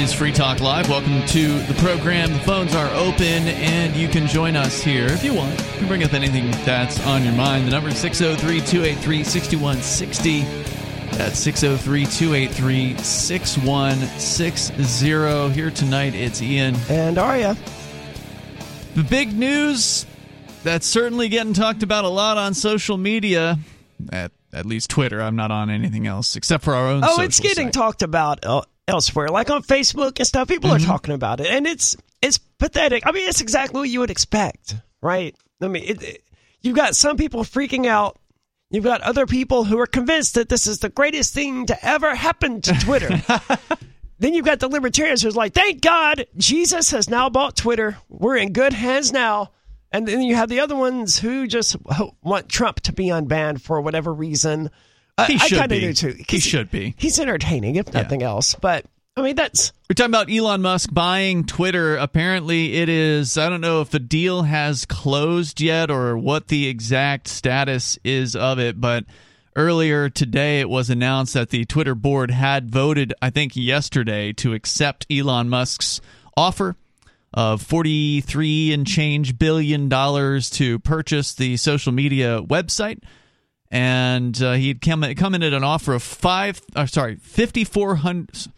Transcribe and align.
Is 0.00 0.12
Free 0.14 0.32
Talk 0.32 0.60
Live. 0.60 0.88
Welcome 0.88 1.20
to 1.26 1.58
the 1.64 1.74
program. 1.74 2.32
The 2.32 2.38
phones 2.40 2.74
are 2.74 2.88
open 2.94 3.22
and 3.48 3.94
you 3.94 4.08
can 4.08 4.26
join 4.26 4.56
us 4.56 4.80
here 4.82 5.04
if 5.06 5.22
you 5.22 5.34
want. 5.34 5.58
You 5.58 5.64
can 5.78 5.88
bring 5.88 6.02
up 6.04 6.14
anything 6.14 6.50
that's 6.64 6.98
on 7.06 7.22
your 7.22 7.34
mind. 7.34 7.66
The 7.66 7.72
number 7.72 7.90
is 7.90 7.98
603 7.98 8.60
283 8.60 9.24
6160. 9.24 10.40
That's 11.18 11.38
603 11.38 12.06
283 12.06 12.96
6160. 12.96 15.52
Here 15.54 15.70
tonight, 15.70 16.14
it's 16.14 16.40
Ian. 16.40 16.76
And 16.88 17.18
Aria. 17.18 17.54
The 18.94 19.04
big 19.04 19.34
news 19.34 20.06
that's 20.62 20.86
certainly 20.86 21.28
getting 21.28 21.52
talked 21.52 21.82
about 21.82 22.06
a 22.06 22.08
lot 22.08 22.38
on 22.38 22.54
social 22.54 22.96
media, 22.96 23.58
at, 24.10 24.32
at 24.52 24.64
least 24.64 24.88
Twitter. 24.88 25.20
I'm 25.20 25.36
not 25.36 25.50
on 25.50 25.68
anything 25.68 26.06
else 26.06 26.36
except 26.36 26.64
for 26.64 26.74
our 26.74 26.86
own 26.88 27.02
Oh, 27.04 27.20
it's 27.20 27.38
getting 27.38 27.66
site. 27.66 27.74
talked 27.74 28.02
about 28.02 28.46
uh, 28.46 28.62
elsewhere, 28.90 29.28
like 29.28 29.50
on 29.50 29.62
Facebook 29.62 30.18
and 30.18 30.26
stuff. 30.26 30.48
People 30.48 30.70
Mm-hmm. 30.70 30.84
are 30.84 30.86
talking 30.86 31.14
about 31.14 31.40
it, 31.40 31.46
and 31.46 31.66
it's 31.66 31.96
it's 32.20 32.38
pathetic. 32.38 33.06
I 33.06 33.12
mean, 33.12 33.28
it's 33.28 33.40
exactly 33.40 33.80
what 33.80 33.88
you 33.88 34.00
would 34.00 34.10
expect, 34.10 34.74
right? 35.00 35.34
I 35.62 35.68
mean, 35.68 35.84
it, 35.84 36.02
it, 36.02 36.24
you've 36.60 36.76
got 36.76 36.94
some 36.96 37.16
people 37.16 37.42
freaking 37.44 37.86
out. 37.86 38.18
You've 38.70 38.84
got 38.84 39.00
other 39.00 39.26
people 39.26 39.64
who 39.64 39.78
are 39.80 39.86
convinced 39.86 40.34
that 40.34 40.48
this 40.48 40.66
is 40.66 40.78
the 40.78 40.88
greatest 40.90 41.34
thing 41.34 41.66
to 41.66 41.84
ever 41.86 42.14
happen 42.14 42.60
to 42.62 42.72
Twitter. 42.74 43.10
then 44.18 44.34
you've 44.34 44.44
got 44.44 44.60
the 44.60 44.68
libertarians 44.68 45.22
who's 45.22 45.36
like, 45.36 45.54
"Thank 45.54 45.80
God 45.80 46.26
Jesus 46.36 46.90
has 46.90 47.08
now 47.08 47.30
bought 47.30 47.56
Twitter. 47.56 47.96
We're 48.08 48.36
in 48.36 48.52
good 48.52 48.72
hands 48.72 49.12
now." 49.12 49.50
And 49.92 50.06
then 50.06 50.22
you 50.22 50.36
have 50.36 50.48
the 50.48 50.60
other 50.60 50.76
ones 50.76 51.18
who 51.18 51.48
just 51.48 51.74
want 52.22 52.48
Trump 52.48 52.78
to 52.82 52.92
be 52.92 53.06
unbanned 53.06 53.60
for 53.60 53.80
whatever 53.80 54.14
reason. 54.14 54.70
I- 55.18 55.26
He 55.26 55.34
I 55.34 55.46
should 55.46 55.58
kinda 55.58 55.74
be. 55.74 55.80
do 55.80 55.92
too. 55.92 56.16
He 56.28 56.38
should 56.40 56.70
be. 56.70 56.94
He's 56.98 57.18
entertaining, 57.18 57.76
if 57.76 57.92
nothing 57.92 58.22
else. 58.22 58.54
But 58.60 58.84
I 59.16 59.22
mean, 59.22 59.34
that's 59.36 59.72
We're 59.88 59.94
talking 59.94 60.10
about 60.12 60.30
Elon 60.32 60.62
Musk 60.62 60.90
buying 60.92 61.44
Twitter. 61.44 61.96
Apparently, 61.96 62.74
it 62.74 62.88
is. 62.88 63.36
I 63.36 63.48
don't 63.48 63.60
know 63.60 63.80
if 63.80 63.90
the 63.90 63.98
deal 63.98 64.42
has 64.44 64.86
closed 64.86 65.60
yet 65.60 65.90
or 65.90 66.16
what 66.16 66.48
the 66.48 66.68
exact 66.68 67.28
status 67.28 67.98
is 68.04 68.34
of 68.36 68.58
it, 68.58 68.80
but 68.80 69.04
earlier 69.56 70.08
today 70.08 70.60
it 70.60 70.70
was 70.70 70.88
announced 70.88 71.34
that 71.34 71.50
the 71.50 71.64
Twitter 71.64 71.94
board 71.96 72.30
had 72.30 72.70
voted, 72.70 73.12
I 73.20 73.30
think 73.30 73.56
yesterday, 73.56 74.32
to 74.34 74.54
accept 74.54 75.06
Elon 75.10 75.48
Musk's 75.48 76.00
offer 76.36 76.76
of 77.34 77.60
43 77.62 78.72
and 78.72 78.86
change 78.86 79.38
billion 79.38 79.88
dollars 79.88 80.48
to 80.50 80.78
purchase 80.78 81.34
the 81.34 81.56
social 81.56 81.92
media 81.92 82.40
website 82.42 83.00
and 83.70 84.40
uh, 84.42 84.52
he'd 84.52 84.80
come 84.80 85.02
come 85.14 85.34
in 85.34 85.42
at 85.42 85.52
an 85.52 85.64
offer 85.64 85.94
of 85.94 86.02
five. 86.02 86.60
Uh, 86.74 86.86
sorry, 86.86 87.16
fifty 87.16 87.64
four 87.64 87.96
hundred. 87.96 88.48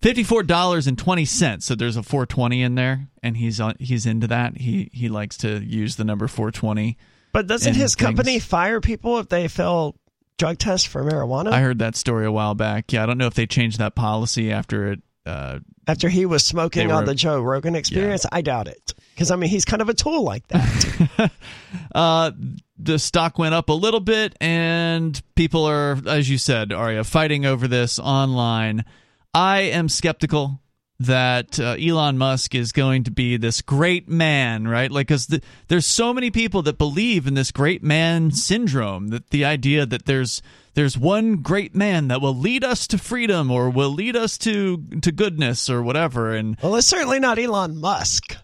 Fifty-four 0.00 0.42
dollars 0.42 0.88
and 0.88 0.98
twenty 0.98 1.24
cents. 1.24 1.64
So 1.64 1.76
there's 1.76 1.96
a 1.96 2.02
four 2.02 2.26
twenty 2.26 2.60
in 2.60 2.74
there, 2.74 3.06
and 3.22 3.36
he's 3.36 3.60
on. 3.60 3.76
He's 3.78 4.04
into 4.04 4.26
that. 4.26 4.56
He 4.56 4.90
he 4.92 5.08
likes 5.08 5.36
to 5.38 5.62
use 5.62 5.94
the 5.94 6.02
number 6.02 6.26
four 6.26 6.50
twenty. 6.50 6.98
but 7.32 7.46
doesn't 7.46 7.74
his 7.74 7.94
company 7.94 8.32
things. 8.32 8.44
fire 8.44 8.80
people 8.80 9.20
if 9.20 9.28
they 9.28 9.46
fail 9.46 9.94
drug 10.38 10.58
tests 10.58 10.84
for 10.84 11.04
marijuana 11.04 11.52
I 11.52 11.60
heard 11.60 11.78
that 11.78 11.94
story 11.94 12.26
a 12.26 12.32
while 12.32 12.56
back. 12.56 12.92
Yeah, 12.92 13.04
I 13.04 13.06
don't 13.06 13.16
know 13.16 13.28
if 13.28 13.34
they 13.34 13.46
changed 13.46 13.78
that 13.78 13.94
policy 13.94 14.50
after 14.50 14.90
it. 14.90 15.02
Uh, 15.24 15.60
after 15.86 16.08
he 16.08 16.26
was 16.26 16.42
smoking 16.42 16.88
They 16.88 16.94
on 16.94 17.04
the 17.04 17.14
Joe 17.14 17.40
Rogan 17.40 17.76
experience? 17.76 18.26
I 18.32 18.40
doubt 18.42 18.66
it 18.66 18.94
because 19.14 19.30
I 19.30 19.36
mean 19.36 19.50
he's 19.50 19.64
kind 19.64 19.80
of 19.82 19.88
a 19.88 19.94
tool 19.94 20.24
like 20.24 20.48
that. 20.48 21.30
uh, 21.94 22.32
the 22.82 22.98
stock 22.98 23.38
went 23.38 23.54
up 23.54 23.68
a 23.68 23.74
little 23.74 24.00
bit, 24.00 24.36
and 24.40 25.20
people 25.34 25.64
are, 25.64 25.98
as 26.06 26.28
you 26.28 26.38
said, 26.38 26.72
Aria, 26.72 27.04
fighting 27.04 27.46
over 27.46 27.68
this 27.68 27.98
online. 27.98 28.84
I 29.34 29.60
am 29.60 29.88
skeptical 29.88 30.60
that 31.06 31.58
uh, 31.58 31.76
Elon 31.80 32.18
Musk 32.18 32.54
is 32.54 32.72
going 32.72 33.04
to 33.04 33.10
be 33.10 33.36
this 33.36 33.60
great 33.60 34.08
man, 34.08 34.68
right? 34.68 34.90
Like, 34.90 35.08
because 35.08 35.26
the, 35.26 35.42
there's 35.68 35.86
so 35.86 36.14
many 36.14 36.30
people 36.30 36.62
that 36.62 36.78
believe 36.78 37.26
in 37.26 37.34
this 37.34 37.50
great 37.50 37.82
man 37.82 38.30
syndrome. 38.30 39.08
That 39.08 39.30
the 39.30 39.44
idea 39.44 39.86
that 39.86 40.06
there's 40.06 40.42
there's 40.74 40.96
one 40.96 41.36
great 41.36 41.74
man 41.74 42.08
that 42.08 42.20
will 42.20 42.36
lead 42.36 42.64
us 42.64 42.86
to 42.88 42.98
freedom 42.98 43.50
or 43.50 43.68
will 43.70 43.90
lead 43.90 44.16
us 44.16 44.38
to 44.38 44.84
to 45.02 45.12
goodness 45.12 45.68
or 45.68 45.82
whatever, 45.82 46.34
and 46.34 46.56
well, 46.62 46.76
it's 46.76 46.86
certainly 46.86 47.20
not 47.20 47.38
Elon 47.38 47.78
Musk. 47.78 48.36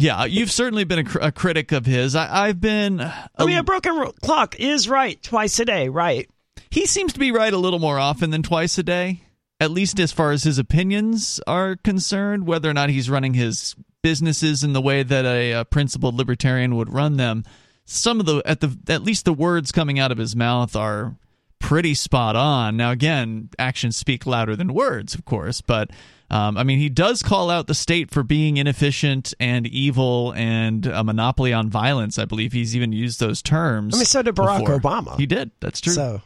Yeah, 0.00 0.24
you've 0.24 0.50
certainly 0.50 0.84
been 0.84 1.00
a, 1.00 1.04
cr- 1.04 1.18
a 1.20 1.32
critic 1.32 1.72
of 1.72 1.86
his. 1.86 2.14
I, 2.16 2.46
I've 2.48 2.60
been. 2.60 3.00
a 3.00 3.30
I 3.38 3.44
mean, 3.46 3.58
a 3.58 3.62
broken 3.62 3.96
ro- 3.96 4.12
clock 4.22 4.58
is 4.58 4.88
right 4.88 5.22
twice 5.22 5.58
a 5.60 5.64
day, 5.64 5.88
right? 5.88 6.28
he 6.70 6.86
seems 6.86 7.12
to 7.12 7.18
be 7.18 7.32
right 7.32 7.52
a 7.52 7.58
little 7.58 7.78
more 7.80 7.98
often 7.98 8.30
than 8.30 8.42
twice 8.42 8.78
a 8.78 8.82
day, 8.82 9.22
at 9.58 9.70
least 9.72 9.98
as 9.98 10.12
far 10.12 10.30
as 10.30 10.44
his 10.44 10.58
opinions 10.58 11.40
are 11.46 11.76
concerned. 11.76 12.46
Whether 12.46 12.70
or 12.70 12.74
not 12.74 12.90
he's 12.90 13.10
running 13.10 13.34
his 13.34 13.74
businesses 14.02 14.62
in 14.62 14.72
the 14.72 14.80
way 14.80 15.02
that 15.02 15.24
a, 15.24 15.52
a 15.52 15.64
principled 15.64 16.14
libertarian 16.14 16.76
would 16.76 16.92
run 16.92 17.16
them, 17.16 17.44
some 17.84 18.20
of 18.20 18.26
the 18.26 18.42
at 18.46 18.60
the 18.60 18.76
at 18.88 19.02
least 19.02 19.24
the 19.24 19.32
words 19.32 19.72
coming 19.72 19.98
out 19.98 20.12
of 20.12 20.18
his 20.18 20.36
mouth 20.36 20.76
are 20.76 21.16
pretty 21.58 21.94
spot 21.94 22.36
on. 22.36 22.76
Now, 22.76 22.90
again, 22.90 23.50
actions 23.58 23.96
speak 23.96 24.26
louder 24.26 24.56
than 24.56 24.72
words, 24.72 25.14
of 25.14 25.24
course, 25.24 25.60
but. 25.60 25.90
Um, 26.30 26.56
I 26.56 26.62
mean, 26.62 26.78
he 26.78 26.88
does 26.88 27.22
call 27.22 27.50
out 27.50 27.66
the 27.66 27.74
state 27.74 28.10
for 28.10 28.22
being 28.22 28.56
inefficient 28.56 29.34
and 29.40 29.66
evil 29.66 30.32
and 30.36 30.86
a 30.86 31.02
monopoly 31.02 31.52
on 31.52 31.68
violence. 31.68 32.18
I 32.18 32.24
believe 32.24 32.52
he's 32.52 32.76
even 32.76 32.92
used 32.92 33.18
those 33.18 33.42
terms. 33.42 33.94
I 33.94 33.98
mean, 33.98 34.04
so 34.06 34.22
did 34.22 34.36
Barack 34.36 34.60
before. 34.60 34.78
Obama. 34.78 35.16
He 35.18 35.26
did. 35.26 35.50
That's 35.60 35.80
true. 35.80 35.92
So 35.92 36.22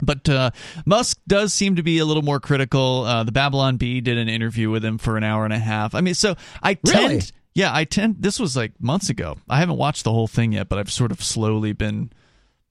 But 0.00 0.28
uh, 0.28 0.50
Musk 0.84 1.18
does 1.26 1.52
seem 1.52 1.76
to 1.76 1.82
be 1.82 1.98
a 1.98 2.04
little 2.04 2.22
more 2.22 2.38
critical. 2.38 3.02
Uh, 3.04 3.24
the 3.24 3.32
Babylon 3.32 3.78
Bee 3.78 4.00
did 4.00 4.16
an 4.16 4.28
interview 4.28 4.70
with 4.70 4.84
him 4.84 4.96
for 4.98 5.16
an 5.16 5.24
hour 5.24 5.44
and 5.44 5.52
a 5.52 5.58
half. 5.58 5.94
I 5.94 6.02
mean, 6.02 6.14
so 6.14 6.36
I 6.62 6.74
tend, 6.74 7.08
Really? 7.08 7.22
yeah, 7.54 7.74
I 7.74 7.82
tend. 7.84 8.16
This 8.20 8.38
was 8.38 8.56
like 8.56 8.72
months 8.80 9.08
ago. 9.10 9.38
I 9.48 9.58
haven't 9.58 9.76
watched 9.78 10.04
the 10.04 10.12
whole 10.12 10.28
thing 10.28 10.52
yet, 10.52 10.68
but 10.68 10.78
I've 10.78 10.92
sort 10.92 11.10
of 11.10 11.22
slowly 11.22 11.72
been 11.72 12.12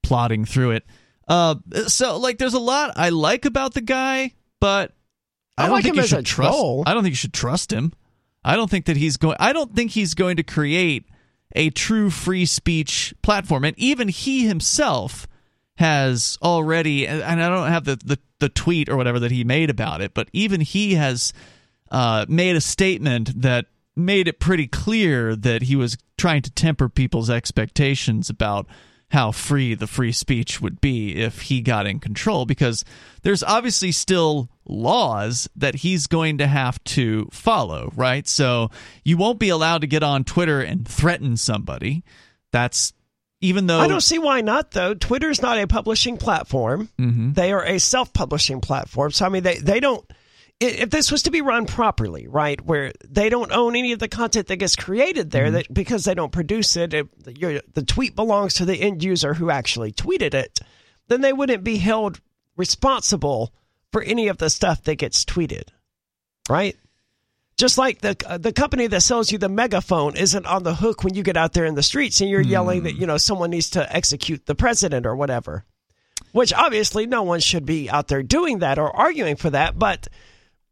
plodding 0.03 0.45
through 0.45 0.71
it. 0.71 0.85
Uh, 1.27 1.55
so 1.87 2.17
like, 2.17 2.37
there's 2.37 2.53
a 2.53 2.59
lot 2.59 2.93
I 2.95 3.09
like 3.09 3.45
about 3.45 3.73
the 3.73 3.81
guy, 3.81 4.33
but 4.61 4.93
I, 5.57 5.63
I 5.63 5.65
don't 5.67 5.73
like 5.75 5.83
think 5.83 5.93
him 5.93 5.97
you 5.97 6.03
as 6.03 6.09
should 6.09 6.19
a 6.19 6.23
trust. 6.23 6.57
troll. 6.57 6.83
I 6.85 6.93
don't 6.93 7.03
think 7.03 7.13
you 7.13 7.17
should 7.17 7.33
trust 7.33 7.71
him. 7.71 7.93
I 8.43 8.55
don't 8.55 8.69
think 8.69 8.85
that 8.85 8.97
he's 8.97 9.17
going. 9.17 9.37
I 9.39 9.53
don't 9.53 9.75
think 9.75 9.91
he's 9.91 10.13
going 10.13 10.37
to 10.37 10.43
create 10.43 11.05
a 11.55 11.69
true 11.69 12.09
free 12.09 12.45
speech 12.45 13.13
platform, 13.21 13.63
and 13.63 13.77
even 13.79 14.07
he 14.07 14.45
himself 14.47 15.27
has 15.77 16.37
already. 16.41 17.07
And 17.07 17.41
I 17.41 17.49
don't 17.49 17.69
have 17.69 17.85
the 17.85 17.95
the, 17.95 18.19
the 18.39 18.49
tweet 18.49 18.89
or 18.89 18.97
whatever 18.97 19.19
that 19.19 19.31
he 19.31 19.43
made 19.43 19.69
about 19.69 20.01
it, 20.01 20.13
but 20.13 20.29
even 20.33 20.61
he 20.61 20.95
has 20.95 21.33
uh, 21.91 22.25
made 22.27 22.55
a 22.55 22.61
statement 22.61 23.41
that 23.41 23.65
made 23.95 24.27
it 24.27 24.39
pretty 24.39 24.67
clear 24.67 25.35
that 25.35 25.63
he 25.63 25.75
was 25.75 25.97
trying 26.17 26.41
to 26.41 26.51
temper 26.51 26.89
people's 26.89 27.29
expectations 27.29 28.29
about 28.29 28.67
how 29.15 29.31
free 29.31 29.73
the 29.75 29.87
free 29.87 30.11
speech 30.11 30.59
would 30.59 30.81
be 30.81 31.15
if 31.15 31.43
he 31.43 31.61
got 31.61 31.87
in 31.87 32.01
control 32.01 32.45
because 32.45 32.83
there's 33.21 33.41
obviously 33.43 33.89
still 33.93 34.49
laws 34.65 35.47
that 35.55 35.73
he's 35.73 36.05
going 36.07 36.39
to 36.39 36.45
have 36.45 36.83
to 36.83 37.25
follow, 37.31 37.93
right? 37.95 38.27
So 38.27 38.71
you 39.05 39.15
won't 39.15 39.39
be 39.39 39.47
allowed 39.47 39.81
to 39.81 39.87
get 39.87 40.03
on 40.03 40.25
Twitter 40.25 40.59
and 40.59 40.85
threaten 40.85 41.37
somebody. 41.37 42.03
That's 42.51 42.91
even 43.39 43.67
though 43.67 43.79
I 43.79 43.87
don't 43.87 44.01
see 44.01 44.19
why 44.19 44.41
not, 44.41 44.71
though. 44.71 44.93
Twitter's 44.93 45.41
not 45.41 45.57
a 45.59 45.65
publishing 45.65 46.17
platform. 46.17 46.89
Mm-hmm. 46.99 47.33
They 47.33 47.53
are 47.53 47.63
a 47.63 47.79
self-publishing 47.79 48.59
platform. 48.59 49.11
So 49.11 49.25
I 49.25 49.29
mean, 49.29 49.43
they 49.43 49.59
they 49.59 49.79
don't. 49.79 50.05
If 50.61 50.89
this 50.89 51.11
was 51.11 51.23
to 51.23 51.31
be 51.31 51.41
run 51.41 51.65
properly, 51.65 52.27
right, 52.27 52.61
where 52.61 52.93
they 53.05 53.27
don't 53.27 53.51
own 53.51 53.75
any 53.75 53.91
of 53.91 53.99
the 53.99 54.07
content 54.07 54.47
that 54.47 54.55
gets 54.55 54.75
created 54.77 55.31
there, 55.31 55.47
Mm-hmm. 55.47 55.53
that 55.55 55.73
because 55.73 56.05
they 56.05 56.13
don't 56.13 56.31
produce 56.31 56.77
it, 56.77 56.93
it 56.93 57.07
the 57.73 57.83
tweet 57.83 58.15
belongs 58.15 58.53
to 58.55 58.65
the 58.65 58.81
end 58.81 59.03
user 59.03 59.33
who 59.33 59.49
actually 59.49 59.91
tweeted 59.91 60.33
it, 60.33 60.59
then 61.09 61.19
they 61.21 61.33
wouldn't 61.33 61.63
be 61.65 61.77
held 61.77 62.21
responsible 62.55 63.53
for 63.91 64.01
any 64.01 64.29
of 64.29 64.37
the 64.37 64.49
stuff 64.49 64.83
that 64.83 64.95
gets 64.95 65.25
tweeted, 65.25 65.69
right? 66.49 66.77
Just 67.57 67.77
like 67.77 67.99
the 67.99 68.15
uh, 68.25 68.37
the 68.37 68.53
company 68.53 68.87
that 68.87 69.01
sells 69.01 69.31
you 69.31 69.37
the 69.37 69.49
megaphone 69.49 70.15
isn't 70.15 70.45
on 70.45 70.63
the 70.63 70.75
hook 70.75 71.03
when 71.03 71.15
you 71.15 71.23
get 71.23 71.37
out 71.37 71.53
there 71.53 71.65
in 71.65 71.75
the 71.75 71.83
streets 71.83 72.21
and 72.21 72.29
you're 72.29 72.41
yelling 72.41 72.83
that 72.83 72.95
you 72.95 73.05
know 73.05 73.17
someone 73.17 73.49
needs 73.49 73.71
to 73.71 73.95
execute 73.95 74.45
the 74.45 74.55
president 74.55 75.05
or 75.05 75.15
whatever. 75.15 75.65
Which 76.31 76.53
obviously 76.53 77.07
no 77.07 77.23
one 77.23 77.39
should 77.39 77.65
be 77.65 77.89
out 77.89 78.07
there 78.09 78.23
doing 78.23 78.59
that 78.59 78.77
or 78.77 78.93
arguing 78.93 79.35
for 79.37 79.49
that, 79.51 79.79
but 79.79 80.09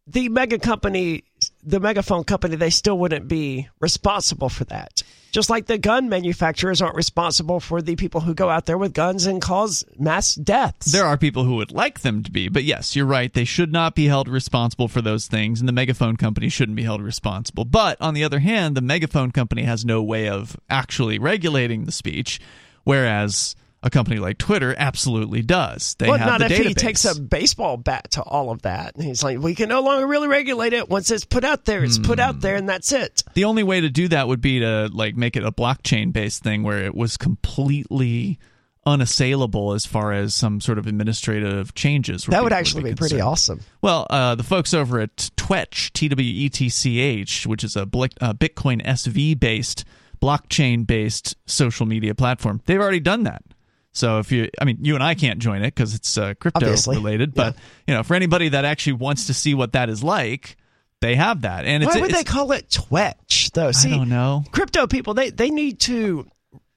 the 0.07 0.29
mega 0.29 0.59
company, 0.59 1.23
the 1.63 1.79
megaphone 1.79 2.23
company, 2.23 2.55
they 2.55 2.69
still 2.69 2.97
wouldn't 2.97 3.27
be 3.27 3.69
responsible 3.79 4.49
for 4.49 4.65
that. 4.65 5.03
Just 5.31 5.49
like 5.49 5.65
the 5.65 5.79
gun 5.79 6.09
manufacturers 6.09 6.79
aren't 6.79 6.95
responsible 6.95 7.59
for 7.59 7.81
the 7.81 7.95
people 7.95 8.21
who 8.21 8.35
go 8.35 8.49
out 8.49 8.67
there 8.67 8.77
with 8.77 8.93
guns 8.93 9.25
and 9.25 9.41
cause 9.41 9.83
mass 9.97 10.35
deaths. 10.35 10.91
There 10.91 11.05
are 11.05 11.17
people 11.17 11.43
who 11.43 11.55
would 11.55 11.71
like 11.71 12.01
them 12.01 12.21
to 12.21 12.31
be, 12.31 12.49
but 12.49 12.63
yes, 12.63 12.95
you're 12.95 13.07
right. 13.07 13.33
They 13.33 13.45
should 13.45 13.71
not 13.71 13.95
be 13.95 14.05
held 14.05 14.27
responsible 14.27 14.87
for 14.87 15.01
those 15.01 15.25
things, 15.25 15.59
and 15.59 15.67
the 15.67 15.73
megaphone 15.73 16.17
company 16.17 16.49
shouldn't 16.49 16.75
be 16.75 16.83
held 16.83 17.01
responsible. 17.01 17.65
But 17.65 17.99
on 17.99 18.13
the 18.13 18.23
other 18.23 18.39
hand, 18.39 18.77
the 18.77 18.81
megaphone 18.81 19.31
company 19.31 19.63
has 19.63 19.83
no 19.83 20.03
way 20.03 20.29
of 20.29 20.55
actually 20.69 21.17
regulating 21.17 21.85
the 21.85 21.91
speech, 21.91 22.39
whereas 22.83 23.55
A 23.85 23.89
company 23.89 24.17
like 24.17 24.37
Twitter 24.37 24.73
absolutely 24.77 25.41
does. 25.41 25.95
They 25.99 26.07
well, 26.07 26.17
have 26.17 26.27
not 26.27 26.39
the 26.39 26.45
if 26.45 26.51
database. 26.53 26.67
he 26.67 26.73
takes 26.73 27.05
a 27.05 27.19
baseball 27.19 27.75
bat 27.75 28.11
to 28.11 28.23
all 28.23 28.49
of 28.49 28.61
that. 28.61 28.95
And 28.95 29.03
he's 29.03 29.21
like, 29.21 29.39
we 29.39 29.55
can 29.55 29.67
no 29.67 29.81
longer 29.81 30.07
really 30.07 30.29
regulate 30.29 30.71
it. 30.71 30.87
Once 30.87 31.11
it's 31.11 31.25
put 31.25 31.43
out 31.43 31.65
there, 31.65 31.83
it's 31.83 31.99
put 31.99 32.17
out 32.17 32.39
there, 32.39 32.55
and 32.55 32.67
that's 32.67 32.93
it. 32.93 33.23
the 33.33 33.43
only 33.43 33.61
way 33.61 33.81
to 33.81 33.89
do 33.89 34.07
that 34.07 34.29
would 34.29 34.39
be 34.39 34.61
to 34.61 34.89
like 34.93 35.17
make 35.17 35.35
it 35.35 35.43
a 35.43 35.51
blockchain 35.51 36.13
based 36.13 36.43
thing 36.43 36.63
where 36.63 36.79
it 36.79 36.95
was 36.95 37.17
completely 37.17 38.39
unassailable 38.85 39.73
as 39.73 39.85
far 39.85 40.11
as 40.13 40.33
some 40.33 40.59
sort 40.59 40.77
of 40.77 40.87
administrative 40.87 41.73
changes. 41.73 42.25
That 42.25 42.43
would 42.43 42.53
actually 42.53 42.83
be 42.83 42.95
pretty 42.95 43.21
awesome. 43.21 43.61
Well, 43.81 44.07
uh, 44.09 44.35
the 44.35 44.43
folks 44.43 44.73
over 44.73 44.99
at 44.99 45.29
Twetch, 45.37 45.91
T 45.93 46.07
W 46.07 46.45
E 46.45 46.49
T 46.49 46.69
C 46.69 46.99
H, 46.99 47.47
which 47.47 47.63
is 47.63 47.75
a 47.75 47.81
uh, 47.81 47.85
Bitcoin 47.85 48.83
SV 48.85 49.39
based, 49.39 49.85
blockchain 50.21 50.85
based 50.85 51.35
social 51.45 51.85
media 51.85 52.15
platform, 52.15 52.61
they've 52.65 52.79
already 52.79 52.99
done 52.99 53.23
that. 53.23 53.43
So 53.93 54.17
if 54.19 54.31
you, 54.31 54.49
I 54.59 54.65
mean, 54.65 54.79
you 54.81 54.95
and 54.95 55.03
I 55.03 55.13
can't 55.13 55.39
join 55.39 55.61
it 55.61 55.73
because 55.75 55.93
it's 55.93 56.17
uh, 56.17 56.33
crypto 56.39 56.65
Obviously. 56.65 56.97
related, 56.97 57.33
but 57.33 57.55
you 57.87 57.93
know, 57.93 58.01
for 58.03 58.15
anybody 58.15 58.49
that 58.49 58.65
actually 58.65 58.93
wants 58.93 59.27
to 59.27 59.33
see 59.33 59.53
what 59.53 59.73
that 59.73 59.87
is 59.89 60.03
like, 60.03 60.57
they 60.99 61.15
have 61.15 61.41
that. 61.41 61.65
And 61.65 61.83
it's, 61.83 61.93
Why 61.93 62.01
would 62.01 62.11
they 62.11 62.23
call 62.23 62.51
it 62.53 62.71
Twitch 62.71 63.51
though? 63.53 63.67
I 63.67 63.71
See, 63.71 63.91
don't 63.91 64.09
know. 64.09 64.43
crypto 64.51 64.87
people 64.87 65.13
they 65.13 65.29
they 65.29 65.49
need 65.51 65.79
to 65.81 66.27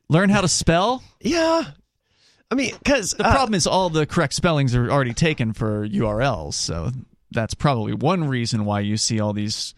Learn 0.08 0.28
how 0.30 0.40
to 0.42 0.48
spell. 0.48 1.02
yeah. 1.20 1.64
I 2.50 2.54
mean, 2.54 2.72
because 2.78 3.10
The 3.10 3.24
problem 3.24 3.54
is 3.54 3.66
all 3.66 3.90
the 3.90 4.06
correct 4.06 4.32
spellings 4.34 4.72
are 4.76 4.88
already 4.88 5.14
taken 5.14 5.52
for 5.52 5.88
URLs, 5.88 6.54
so 6.54 6.90
that's 7.32 7.54
probably 7.54 7.92
one 7.92 8.28
reason 8.28 8.64
why 8.64 8.80
you 8.80 8.96
see 8.96 9.18
all 9.18 9.32
these. 9.32 9.74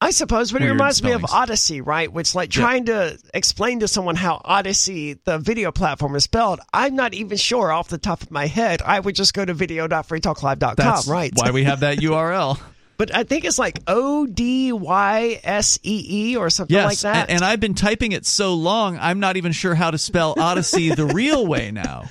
I 0.00 0.10
suppose, 0.10 0.52
but 0.52 0.60
it 0.60 0.68
reminds 0.70 1.02
me 1.02 1.12
of. 1.12 1.22
Odysee, 1.24 1.80
right? 1.80 2.12
Which, 2.12 2.34
like, 2.34 2.54
Yeah. 2.54 2.62
trying 2.62 2.84
to 2.86 3.18
explain 3.32 3.80
to 3.80 3.88
someone 3.88 4.16
how 4.16 4.42
Odysee, 4.44 5.14
the 5.24 5.38
video 5.38 5.72
platform, 5.72 6.14
is 6.14 6.24
spelled. 6.24 6.60
I'm 6.74 6.94
not 6.94 7.14
even 7.14 7.38
sure 7.38 7.72
off 7.72 7.88
the 7.88 7.96
top 7.96 8.22
of 8.22 8.30
my 8.30 8.46
head. 8.46 8.82
I 8.82 9.00
would 9.00 9.14
just 9.14 9.32
go 9.32 9.44
to 9.44 9.54
video.freetalklive.com, 9.54 10.74
That's 10.76 11.08
right? 11.08 11.32
why 11.34 11.52
we 11.52 11.64
have 11.64 11.80
that 11.80 11.98
URL. 12.00 12.60
But 12.98 13.14
I 13.14 13.24
think 13.24 13.44
it's 13.44 13.58
like 13.58 13.80
O 13.86 14.26
D 14.26 14.72
Y 14.72 15.40
S 15.42 15.78
E 15.82 16.06
E 16.32 16.36
or 16.36 16.48
something 16.50 16.74
Yes, 16.74 16.84
like 16.86 16.98
that. 17.00 17.28
And, 17.28 17.36
and 17.36 17.44
I've 17.44 17.58
been 17.58 17.74
typing 17.74 18.12
it 18.12 18.24
so 18.26 18.54
long, 18.54 18.98
I'm 19.00 19.18
not 19.20 19.36
even 19.36 19.50
sure 19.52 19.74
how 19.74 19.90
to 19.90 19.98
spell 19.98 20.34
Odyssey 20.38 20.94
the 20.94 21.06
real 21.06 21.44
way 21.46 21.70
now. 21.72 22.04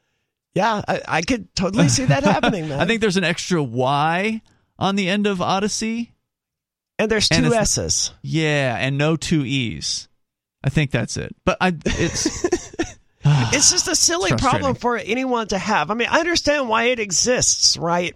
yeah, 0.54 0.82
I, 0.86 1.00
I 1.08 1.22
could 1.22 1.52
totally 1.56 1.88
see 1.88 2.04
that 2.04 2.22
happening, 2.22 2.68
man. 2.68 2.78
I 2.80 2.84
think 2.86 3.00
there's 3.00 3.16
an 3.16 3.24
extra 3.24 3.60
Y 3.62 4.40
on 4.78 4.94
the 4.94 5.08
end 5.08 5.26
of 5.26 5.40
Odyssey. 5.42 6.12
And 7.02 7.10
there's 7.10 7.28
two 7.28 7.44
it's- 7.46 7.78
S's. 7.78 8.12
Yeah, 8.22 8.76
and 8.78 8.96
no 8.98 9.16
two 9.16 9.44
E's. 9.44 10.08
I 10.62 10.68
think 10.68 10.90
that's 10.90 11.16
it. 11.16 11.34
But 11.44 11.56
I, 11.60 11.74
it's 11.84 12.44
It's 13.24 13.70
just 13.70 13.88
a 13.88 13.94
silly 13.96 14.30
problem 14.32 14.74
for 14.74 14.96
anyone 14.96 15.48
to 15.48 15.58
have. 15.58 15.90
I 15.90 15.94
mean, 15.94 16.08
I 16.10 16.20
understand 16.20 16.68
why 16.68 16.84
it 16.84 16.98
exists, 16.98 17.76
right? 17.76 18.14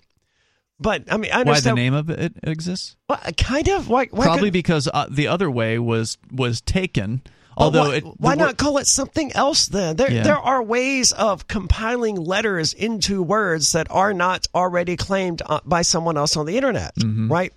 But 0.80 1.04
I 1.12 1.16
mean, 1.18 1.30
I 1.32 1.42
why 1.42 1.60
the 1.60 1.72
name 1.74 1.94
of 1.94 2.10
it 2.10 2.34
exists. 2.42 2.96
Well, 3.08 3.20
kind 3.36 3.68
of. 3.68 3.88
Why? 3.88 4.06
why 4.10 4.24
Probably 4.24 4.48
could- 4.48 4.52
because 4.54 4.88
uh, 4.92 5.06
the 5.10 5.28
other 5.28 5.50
way 5.50 5.78
was 5.78 6.18
was 6.32 6.60
taken. 6.60 7.22
Although 7.56 7.88
why, 7.88 7.94
it, 7.96 8.04
why 8.18 8.34
not 8.34 8.56
call 8.56 8.78
it 8.78 8.86
something 8.88 9.30
else 9.32 9.66
then? 9.66 9.94
There, 9.94 10.10
Yeah. 10.10 10.24
there 10.24 10.38
are 10.38 10.60
ways 10.60 11.12
of 11.12 11.46
compiling 11.46 12.16
letters 12.16 12.72
into 12.74 13.22
words 13.22 13.72
that 13.72 13.86
are 13.90 14.12
not 14.12 14.48
already 14.54 14.96
claimed 14.96 15.40
uh, 15.46 15.60
by 15.64 15.82
someone 15.82 16.16
else 16.16 16.36
on 16.36 16.46
the 16.46 16.56
internet, 16.56 16.96
Mm-hmm. 16.96 17.30
right? 17.30 17.52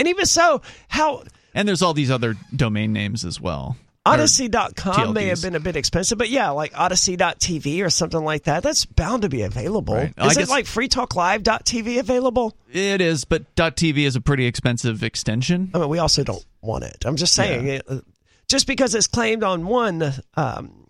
And 0.00 0.08
even 0.08 0.24
so, 0.24 0.62
how 0.88 1.24
And 1.54 1.68
there's 1.68 1.82
all 1.82 1.92
these 1.92 2.10
other 2.10 2.34
domain 2.56 2.92
names 2.94 3.22
as 3.24 3.38
well. 3.38 3.76
Or- 4.06 4.14
Odyssey.com 4.14 5.12
may 5.12 5.26
have 5.26 5.42
been 5.42 5.54
a 5.54 5.60
bit 5.60 5.76
expensive, 5.76 6.16
but 6.16 6.30
yeah, 6.30 6.48
like 6.50 6.72
Odyssey.tv 6.74 7.84
or 7.84 7.90
something 7.90 8.24
like 8.24 8.44
that, 8.44 8.62
that's 8.62 8.86
bound 8.86 9.22
to 9.22 9.28
be 9.28 9.42
available. 9.42 9.94
Right. 9.94 10.14
I 10.16 10.28
Is 10.28 10.38
it 10.38 10.40
guess- 10.40 10.48
like 10.48 10.64
FreeTalkLive.tv 10.64 11.98
available? 12.00 12.56
It 12.72 13.02
is, 13.02 13.26
but 13.26 13.54
.tv 13.56 13.98
is 14.06 14.16
a 14.16 14.22
pretty 14.22 14.46
expensive 14.46 15.02
extension. 15.02 15.70
I 15.74 15.80
mean, 15.80 15.90
we 15.90 15.98
also 15.98 16.24
don't 16.24 16.44
want 16.62 16.84
it. 16.84 17.04
I'm 17.04 17.16
just 17.16 17.34
saying, 17.34 17.82
uh, 17.86 18.00
just 18.48 18.66
because 18.66 18.94
it's 18.94 19.06
claimed 19.06 19.44
on 19.44 19.66
one, 19.66 20.14
um, 20.34 20.86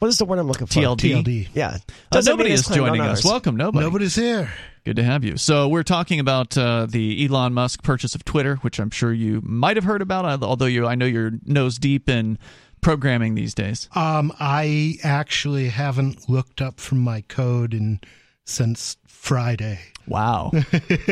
what 0.00 0.08
is 0.08 0.18
the 0.18 0.24
word 0.24 0.40
I'm 0.40 0.48
looking 0.48 0.66
for? 0.66 0.80
TLD. 0.80 1.22
TLD. 1.22 1.48
Yeah. 1.54 1.78
Uh, 2.10 2.22
nobody 2.26 2.50
is 2.50 2.66
joining 2.66 3.02
us. 3.02 3.24
Welcome, 3.24 3.56
nobody. 3.56 3.84
Nobody's 3.86 4.16
here. 4.16 4.50
Good 4.86 4.94
to 4.94 5.02
have 5.02 5.24
you. 5.24 5.36
So 5.36 5.66
we're 5.66 5.82
talking 5.82 6.20
about 6.20 6.56
uh, 6.56 6.86
the 6.88 7.26
Elon 7.26 7.52
Musk 7.52 7.82
purchase 7.82 8.14
of 8.14 8.24
Twitter, 8.24 8.54
which 8.56 8.78
I'm 8.78 8.90
sure 8.90 9.12
you 9.12 9.40
might 9.42 9.76
have 9.76 9.82
heard 9.82 10.00
about, 10.00 10.44
although 10.44 10.66
you 10.66 10.86
I 10.86 10.94
know 10.94 11.06
you're 11.06 11.32
nose 11.44 11.76
deep 11.76 12.08
in 12.08 12.38
programming 12.82 13.34
these 13.34 13.52
days. 13.52 13.88
Um, 13.96 14.32
I 14.38 14.98
actually 15.02 15.70
haven't 15.70 16.28
looked 16.28 16.62
up 16.62 16.78
from 16.78 17.00
my 17.00 17.22
code 17.22 17.74
in 17.74 17.98
since 18.44 18.96
Friday. 19.16 19.80
Wow. 20.06 20.52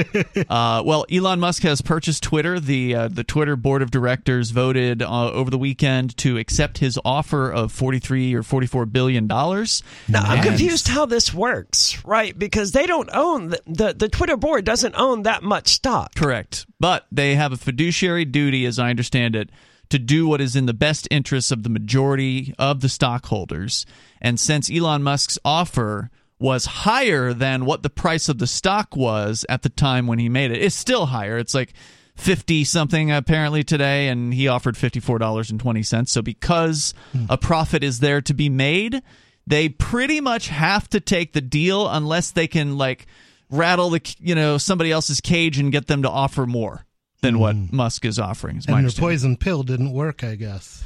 uh, 0.48 0.82
well, 0.84 1.04
Elon 1.10 1.40
Musk 1.40 1.62
has 1.64 1.80
purchased 1.82 2.22
Twitter. 2.22 2.60
The 2.60 2.94
uh, 2.94 3.08
the 3.08 3.24
Twitter 3.24 3.56
board 3.56 3.82
of 3.82 3.90
directors 3.90 4.50
voted 4.50 5.02
uh, 5.02 5.30
over 5.32 5.50
the 5.50 5.58
weekend 5.58 6.16
to 6.18 6.38
accept 6.38 6.78
his 6.78 6.98
offer 7.04 7.50
of 7.50 7.72
43 7.72 8.34
or 8.34 8.42
44 8.42 8.86
billion 8.86 9.26
dollars. 9.26 9.82
Now, 10.08 10.22
I'm 10.22 10.42
confused 10.42 10.88
how 10.88 11.06
this 11.06 11.34
works, 11.34 12.04
right? 12.04 12.38
Because 12.38 12.72
they 12.72 12.86
don't 12.86 13.10
own 13.12 13.48
the, 13.48 13.60
the 13.66 13.94
the 13.94 14.08
Twitter 14.08 14.36
board 14.36 14.64
doesn't 14.64 14.94
own 14.94 15.22
that 15.22 15.42
much 15.42 15.68
stock. 15.68 16.14
Correct. 16.14 16.66
But 16.78 17.06
they 17.10 17.34
have 17.34 17.52
a 17.52 17.56
fiduciary 17.56 18.24
duty, 18.24 18.64
as 18.64 18.78
I 18.78 18.90
understand 18.90 19.34
it, 19.34 19.50
to 19.90 19.98
do 19.98 20.26
what 20.26 20.40
is 20.40 20.54
in 20.56 20.66
the 20.66 20.74
best 20.74 21.08
interests 21.10 21.50
of 21.50 21.62
the 21.62 21.68
majority 21.68 22.54
of 22.58 22.80
the 22.80 22.88
stockholders. 22.88 23.86
And 24.20 24.38
since 24.38 24.70
Elon 24.70 25.02
Musk's 25.02 25.38
offer 25.44 26.10
was 26.38 26.66
higher 26.66 27.32
than 27.32 27.64
what 27.64 27.82
the 27.82 27.90
price 27.90 28.28
of 28.28 28.38
the 28.38 28.46
stock 28.46 28.96
was 28.96 29.46
at 29.48 29.62
the 29.62 29.68
time 29.68 30.06
when 30.06 30.18
he 30.18 30.28
made 30.28 30.50
it, 30.50 30.62
it's 30.62 30.74
still 30.74 31.06
higher. 31.06 31.38
It's 31.38 31.54
like 31.54 31.72
50 32.16 32.64
something 32.64 33.10
apparently 33.10 33.64
today, 33.64 34.08
and 34.08 34.32
he 34.34 34.48
offered 34.48 34.74
$54.20. 34.74 36.08
So 36.08 36.22
because 36.22 36.94
hmm. 37.12 37.26
a 37.28 37.38
profit 37.38 37.82
is 37.82 38.00
there 38.00 38.20
to 38.22 38.34
be 38.34 38.48
made, 38.48 39.02
they 39.46 39.68
pretty 39.68 40.20
much 40.20 40.48
have 40.48 40.88
to 40.90 41.00
take 41.00 41.32
the 41.32 41.40
deal 41.40 41.88
unless 41.88 42.30
they 42.30 42.46
can, 42.46 42.78
like, 42.78 43.06
rattle 43.50 43.90
the 43.90 44.16
you 44.18 44.34
know 44.34 44.58
somebody 44.58 44.90
else's 44.90 45.20
cage 45.20 45.58
and 45.58 45.70
get 45.70 45.86
them 45.86 46.02
to 46.02 46.10
offer 46.10 46.46
more 46.46 46.86
than 47.20 47.38
what 47.38 47.54
hmm. 47.54 47.74
Musk 47.74 48.04
is 48.04 48.18
offering. 48.18 48.58
Is 48.58 48.66
And 48.66 48.88
the 48.88 49.00
poison 49.00 49.36
pill 49.36 49.62
didn't 49.62 49.92
work, 49.92 50.22
I 50.22 50.34
guess. 50.34 50.84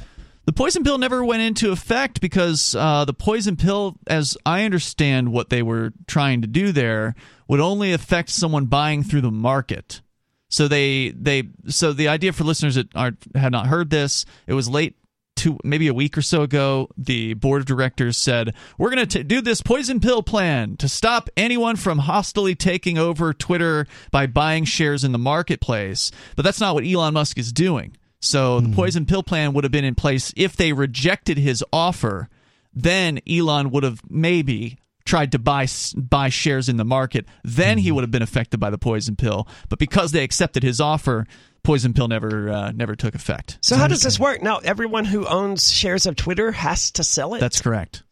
The 0.49 0.53
poison 0.53 0.83
pill 0.83 0.97
never 0.97 1.23
went 1.23 1.43
into 1.43 1.71
effect 1.71 2.21
because 2.21 2.73
uh, 2.73 3.05
the 3.05 3.13
poison 3.13 3.55
pill, 3.55 3.97
as 4.07 4.35
I 4.47 4.63
understand 4.63 5.31
what 5.31 5.51
they 5.51 5.61
were 5.61 5.93
trying 6.07 6.41
to 6.41 6.47
do 6.47 6.71
there, 6.71 7.13
would 7.47 7.59
only 7.59 7.93
affect 7.93 8.31
someone 8.31 8.65
buying 8.65 9.03
through 9.03 9.21
the 9.21 9.29
market. 9.29 10.01
So 10.49 10.67
they 10.67 11.09
they 11.09 11.49
so 11.67 11.93
the 11.93 12.07
idea 12.07 12.33
for 12.33 12.45
listeners 12.45 12.73
that 12.73 12.87
are 12.95 13.11
had 13.35 13.51
not 13.51 13.67
heard 13.67 13.91
this, 13.91 14.25
it 14.47 14.55
was 14.55 14.67
late 14.67 14.95
two 15.35 15.59
maybe 15.63 15.87
a 15.87 15.93
week 15.93 16.17
or 16.17 16.23
so 16.23 16.41
ago. 16.41 16.89
The 16.97 17.35
board 17.35 17.61
of 17.61 17.67
directors 17.67 18.17
said 18.17 18.55
we're 18.79 18.89
going 18.89 19.07
to 19.07 19.23
do 19.23 19.41
this 19.41 19.61
poison 19.61 19.99
pill 19.99 20.23
plan 20.23 20.77
to 20.77 20.89
stop 20.89 21.29
anyone 21.37 21.75
from 21.75 21.99
hostily 21.99 22.57
taking 22.57 22.97
over 22.97 23.33
Twitter 23.33 23.85
by 24.09 24.25
buying 24.25 24.65
shares 24.65 25.03
in 25.03 25.11
the 25.11 25.19
marketplace. 25.19 26.09
But 26.35 26.41
that's 26.41 26.59
not 26.59 26.73
what 26.73 26.87
Elon 26.87 27.13
Musk 27.13 27.37
is 27.37 27.53
doing. 27.53 27.95
So 28.21 28.59
the 28.59 28.75
poison 28.75 29.05
pill 29.05 29.23
plan 29.23 29.53
would 29.53 29.63
have 29.63 29.71
been 29.71 29.85
in 29.85 29.95
place 29.95 30.33
if 30.35 30.55
they 30.55 30.73
rejected 30.73 31.37
his 31.37 31.63
offer. 31.71 32.29
Then 32.73 33.19
Elon 33.27 33.71
would 33.71 33.83
have 33.83 34.01
maybe 34.09 34.77
tried 35.05 35.31
to 35.31 35.39
buy 35.39 35.67
buy 35.95 36.29
shares 36.29 36.69
in 36.69 36.77
the 36.77 36.85
market. 36.85 37.25
Then 37.43 37.77
he 37.77 37.91
would 37.91 38.03
have 38.03 38.11
been 38.11 38.21
affected 38.21 38.59
by 38.59 38.69
the 38.69 38.77
poison 38.77 39.15
pill. 39.15 39.47
But 39.69 39.79
because 39.79 40.11
they 40.11 40.23
accepted 40.23 40.63
his 40.63 40.79
offer, 40.81 41.25
poison 41.63 41.93
pill 41.93 42.07
never 42.07 42.49
uh, 42.49 42.71
never 42.71 42.95
took 42.95 43.15
effect. 43.15 43.57
So 43.61 43.75
how 43.75 43.87
does 43.87 44.03
this 44.03 44.19
work? 44.19 44.41
Now, 44.43 44.57
everyone 44.57 45.05
who 45.05 45.25
owns 45.25 45.71
shares 45.71 46.05
of 46.05 46.15
Twitter 46.15 46.51
has 46.51 46.91
to 46.91 47.03
sell 47.03 47.33
it. 47.35 47.39
That's 47.39 47.61
correct, 47.61 48.03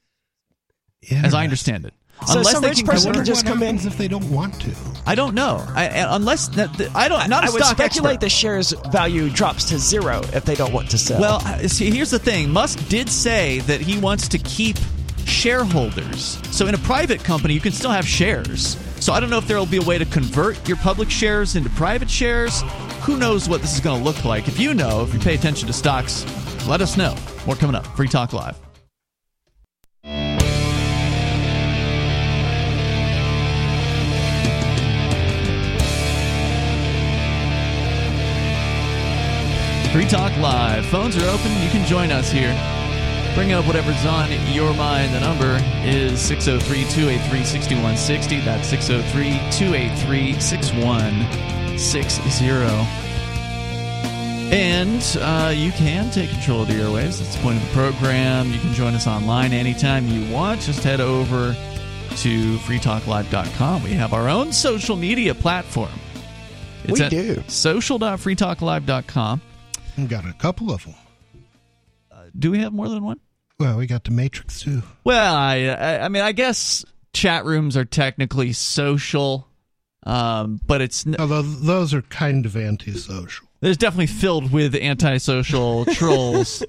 as 1.11 1.33
I 1.33 1.43
understand 1.43 1.85
it. 1.85 1.93
So 2.25 2.43
some 2.43 2.63
rich 2.63 2.79
I 2.79 2.85
person 2.85 3.07
wonder 3.09 3.19
could 3.19 3.25
just 3.25 3.45
what 3.45 3.53
come 3.53 3.63
in. 3.63 3.75
if 3.77 3.97
they 3.97 4.07
don't 4.07 4.29
want 4.29 4.59
to. 4.61 4.71
I 5.05 5.15
don't 5.15 5.33
know. 5.35 5.63
I, 5.75 5.87
I- 5.87 6.15
unless 6.15 6.47
that, 6.49 6.73
that- 6.77 6.95
I 6.95 7.07
don't. 7.07 7.29
Not 7.29 7.43
a 7.43 7.47
I 7.47 7.49
would 7.51 7.63
stock 7.63 7.77
speculate 7.77 8.15
expert. 8.15 8.21
the 8.21 8.29
shares 8.29 8.71
value 8.91 9.29
drops 9.29 9.65
to 9.69 9.77
zero 9.77 10.21
if 10.33 10.43
they 10.43 10.55
don't 10.55 10.73
want 10.73 10.89
to 10.91 10.97
sell. 10.97 11.21
Well, 11.21 11.41
uh, 11.45 11.59
see, 11.67 11.89
here's 11.91 12.09
the 12.11 12.19
thing. 12.19 12.49
Musk 12.49 12.85
did 12.89 13.07
say 13.09 13.59
that 13.61 13.79
he 13.81 13.99
wants 13.99 14.27
to 14.29 14.39
keep 14.39 14.77
shareholders. 15.25 16.39
So 16.51 16.67
in 16.67 16.73
a 16.73 16.77
private 16.79 17.23
company, 17.23 17.53
you 17.53 17.61
can 17.61 17.71
still 17.71 17.91
have 17.91 18.05
shares. 18.07 18.77
So 18.99 19.13
I 19.13 19.19
don't 19.19 19.29
know 19.29 19.37
if 19.37 19.47
there 19.47 19.57
will 19.57 19.65
be 19.67 19.77
a 19.77 19.81
way 19.83 19.97
to 19.97 20.05
convert 20.05 20.67
your 20.67 20.77
public 20.77 21.09
shares 21.09 21.55
into 21.55 21.69
private 21.71 22.09
shares. 22.09 22.63
Who 23.01 23.17
knows 23.17 23.47
what 23.47 23.61
this 23.61 23.73
is 23.75 23.79
going 23.79 23.99
to 23.99 24.03
look 24.03 24.25
like? 24.25 24.47
If 24.47 24.59
you 24.59 24.73
know, 24.73 25.03
if 25.03 25.13
you 25.13 25.19
pay 25.19 25.35
attention 25.35 25.67
to 25.67 25.73
stocks, 25.73 26.25
let 26.67 26.81
us 26.81 26.97
know. 26.97 27.15
More 27.45 27.55
coming 27.55 27.75
up. 27.75 27.85
Free 27.95 28.07
Talk 28.09 28.33
Live. 28.33 28.57
Free 39.91 40.05
Talk 40.05 40.35
Live. 40.37 40.85
Phones 40.87 41.17
are 41.17 41.27
open. 41.29 41.51
You 41.61 41.69
can 41.69 41.85
join 41.85 42.11
us 42.11 42.31
here. 42.31 42.53
Bring 43.35 43.51
up 43.53 43.65
whatever's 43.65 44.05
on 44.05 44.29
your 44.53 44.73
mind. 44.73 45.13
The 45.13 45.19
number 45.19 45.59
is 45.83 46.19
603 46.21 46.83
283 46.91 47.43
6160. 47.43 48.39
That's 48.41 48.67
603 48.67 49.31
283 49.51 50.39
6160. 50.39 52.57
And 54.49 55.03
uh, 55.21 55.51
you 55.55 55.71
can 55.71 56.09
take 56.11 56.29
control 56.29 56.61
of 56.61 56.67
the 56.69 56.75
airwaves. 56.75 57.19
That's 57.19 57.35
the 57.35 57.41
point 57.41 57.57
of 57.57 57.63
the 57.67 57.73
program. 57.73 58.49
You 58.51 58.59
can 58.59 58.73
join 58.73 58.93
us 58.93 59.05
online 59.07 59.51
anytime 59.53 60.07
you 60.07 60.31
want. 60.33 60.61
Just 60.61 60.83
head 60.83 61.01
over 61.01 61.53
to 61.53 62.57
freetalklive.com. 62.59 63.83
We 63.83 63.91
have 63.93 64.13
our 64.13 64.29
own 64.29 64.53
social 64.53 64.95
media 64.95 65.35
platform. 65.35 65.91
It's 66.85 66.99
We 66.99 67.09
do. 67.09 67.43
social.freetalklive.com. 67.47 69.41
We 69.97 70.05
got 70.05 70.25
a 70.25 70.33
couple 70.33 70.71
of 70.71 70.85
them. 70.85 70.95
Do 72.37 72.51
we 72.51 72.59
have 72.59 72.73
more 72.73 72.87
than 72.89 73.03
one? 73.03 73.19
Well, 73.59 73.77
we 73.77 73.87
got 73.87 74.03
the 74.03 74.11
Matrix 74.11 74.61
too. 74.61 74.83
Well, 75.03 75.33
I, 75.35 75.63
I, 75.65 76.05
I 76.05 76.07
mean, 76.09 76.21
I 76.21 76.31
guess 76.31 76.85
chat 77.13 77.45
rooms 77.45 77.75
are 77.75 77.85
technically 77.85 78.53
social, 78.53 79.47
um, 80.03 80.59
but 80.65 80.81
it's 80.81 81.07
n- 81.07 81.15
Although 81.17 81.41
those 81.41 81.93
are 81.95 82.03
kind 82.03 82.45
of 82.45 82.55
antisocial. 82.55 83.46
There's 83.59 83.77
definitely 83.77 84.07
filled 84.07 84.51
with 84.51 84.75
antisocial 84.75 85.85
trolls 85.93 86.63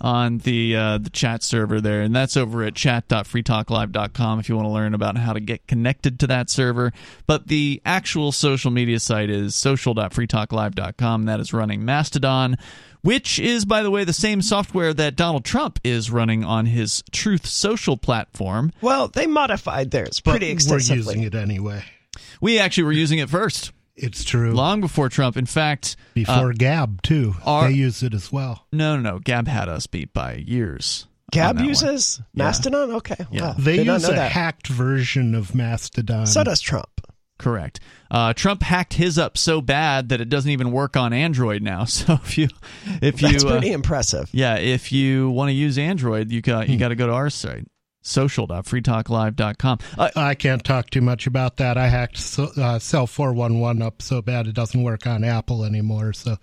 on 0.00 0.38
the 0.38 0.76
uh, 0.76 0.98
the 0.98 1.10
chat 1.10 1.42
server 1.42 1.80
there, 1.80 2.02
and 2.02 2.14
that's 2.14 2.36
over 2.36 2.62
at 2.64 2.74
chat.freetalklive.com 2.74 4.40
if 4.40 4.48
you 4.48 4.56
want 4.56 4.66
to 4.66 4.70
learn 4.72 4.94
about 4.94 5.16
how 5.16 5.32
to 5.32 5.40
get 5.40 5.66
connected 5.66 6.20
to 6.20 6.26
that 6.26 6.50
server. 6.50 6.92
But 7.26 7.48
the 7.48 7.80
actual 7.84 8.32
social 8.32 8.70
media 8.70 9.00
site 9.00 9.30
is 9.30 9.54
social.freetalklive.com. 9.54 11.24
That 11.24 11.40
is 11.40 11.52
running 11.52 11.84
Mastodon, 11.84 12.56
which 13.02 13.38
is, 13.38 13.64
by 13.64 13.82
the 13.82 13.90
way, 13.90 14.04
the 14.04 14.12
same 14.12 14.42
software 14.42 14.92
that 14.94 15.16
Donald 15.16 15.44
Trump 15.44 15.78
is 15.84 16.10
running 16.10 16.44
on 16.44 16.66
his 16.66 17.02
Truth 17.12 17.46
Social 17.46 17.96
platform. 17.96 18.72
Well, 18.80 19.08
they 19.08 19.26
modified 19.26 19.90
theirs 19.90 20.20
But 20.20 20.42
extensively. 20.42 20.96
we're 20.96 20.98
using 20.98 21.22
it 21.22 21.34
anyway. 21.34 21.84
We 22.40 22.58
actually 22.58 22.84
were 22.84 22.92
using 22.92 23.18
it 23.18 23.28
first, 23.30 23.72
It's 23.96 24.24
true. 24.24 24.52
long 24.52 24.80
before 24.80 25.08
Trump. 25.08 25.36
In 25.36 25.46
fact, 25.46 25.96
Before 26.14 26.50
uh, 26.50 26.52
Gab 26.56 27.02
too, 27.02 27.34
our- 27.44 27.68
they 27.68 27.74
use 27.74 28.02
it 28.02 28.12
as 28.14 28.32
well. 28.32 28.66
no, 28.72 28.96
no, 28.96 29.12
no, 29.12 29.18
Gab 29.20 29.46
had 29.48 29.68
us 29.68 29.86
beat 29.86 30.12
by 30.12 30.34
years. 30.34 31.06
Gab 31.30 31.56
that 31.56 31.62
one. 31.62 31.68
uses 31.68 32.20
Yeah. 32.34 32.44
Mastodon? 32.44 32.90
Okay. 32.92 33.16
Yeah. 33.30 33.42
Wow. 33.48 33.54
They 33.58 33.76
Did 33.78 33.86
use 33.86 34.08
a 34.08 34.12
that. 34.12 34.30
hacked 34.32 34.66
version 34.68 35.34
of 35.34 35.54
Mastodon. 35.54 36.26
So 36.26 36.44
does 36.44 36.60
Trump. 36.60 36.88
Correct. 37.38 37.80
Uh, 38.12 38.32
Trump 38.32 38.62
hacked 38.62 38.94
his 38.94 39.18
up 39.18 39.36
so 39.36 39.60
bad 39.60 40.10
that 40.10 40.20
it 40.20 40.28
doesn't 40.28 40.50
even 40.52 40.70
work 40.70 40.96
on 40.96 41.12
Android 41.12 41.62
now. 41.62 41.84
So 41.88 42.14
if 42.14 42.38
you, 42.38 42.48
if 43.02 43.20
you, 43.22 43.32
That's 43.32 43.44
uh, 43.44 43.50
pretty 43.50 43.72
impressive. 43.72 44.28
yeah, 44.32 44.56
if 44.56 44.92
you 44.92 45.30
want 45.30 45.48
to 45.48 45.52
use 45.54 45.76
Android, 45.78 46.30
you 46.30 46.40
got 46.42 46.68
you 46.68 46.78
got 46.78 46.88
to 46.88 46.94
go 46.94 47.06
to 47.08 47.12
our 47.12 47.30
site, 47.30 47.66
social.freetalklive.com. 48.04 49.78
Uh, 49.98 50.10
I 50.14 50.34
can't 50.34 50.62
talk 50.62 50.90
too 50.90 51.00
much 51.00 51.26
about 51.26 51.56
that. 51.56 51.76
I 51.76 51.88
hacked 51.88 52.18
so, 52.18 52.50
uh, 52.56 52.78
Cell 52.78 53.06
411 53.06 53.82
up 53.82 54.02
so 54.02 54.22
bad 54.22 54.46
it 54.46 54.54
doesn't 54.54 54.82
work 54.82 55.06
on 55.06 55.24
Apple 55.24 55.64
anymore. 55.64 56.12
So 56.12 56.36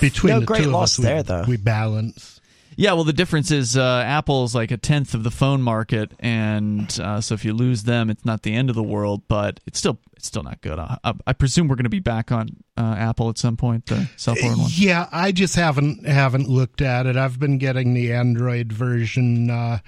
between 0.00 0.34
No 0.34 0.40
the 0.40 0.46
great 0.46 0.62
two 0.62 0.68
of 0.68 0.72
loss 0.72 0.94
us, 0.94 0.98
we, 0.98 1.04
there, 1.04 1.22
though. 1.22 1.44
we 1.48 1.56
balance. 1.56 2.40
yeah, 2.76 2.92
well, 2.92 3.04
the 3.04 3.12
difference 3.12 3.50
is 3.50 3.76
uh, 3.76 4.02
Apple's 4.06 4.54
like 4.54 4.70
a 4.70 4.76
tenth 4.76 5.14
of 5.14 5.22
the 5.22 5.30
phone 5.30 5.62
market, 5.62 6.12
and 6.18 6.98
uh, 7.00 7.20
so 7.20 7.34
if 7.34 7.44
you 7.44 7.52
lose 7.52 7.84
them, 7.84 8.10
it's 8.10 8.24
not 8.24 8.42
the 8.42 8.54
end 8.54 8.68
of 8.68 8.76
the 8.76 8.82
world, 8.82 9.22
but 9.28 9.60
it's 9.66 9.78
still 9.78 9.98
it's 10.16 10.26
still 10.26 10.42
not 10.42 10.60
good. 10.62 10.78
I, 10.78 10.98
I, 11.04 11.12
I 11.28 11.32
presume 11.32 11.68
we're 11.68 11.76
going 11.76 11.84
to 11.84 11.90
be 11.90 12.00
back 12.00 12.32
on 12.32 12.48
uh, 12.76 12.96
Apple 12.98 13.28
at 13.28 13.38
some 13.38 13.56
point. 13.56 13.86
The 13.86 14.08
cell 14.16 14.34
phone 14.34 14.58
one. 14.58 14.70
Yeah, 14.72 15.08
I 15.12 15.30
just 15.32 15.54
haven't 15.54 16.06
haven't 16.06 16.48
looked 16.48 16.80
at 16.80 17.06
it. 17.06 17.16
I've 17.16 17.38
been 17.38 17.58
getting 17.58 17.94
the 17.94 18.12
Android 18.12 18.72
version 18.72 19.50
uh, 19.50 19.78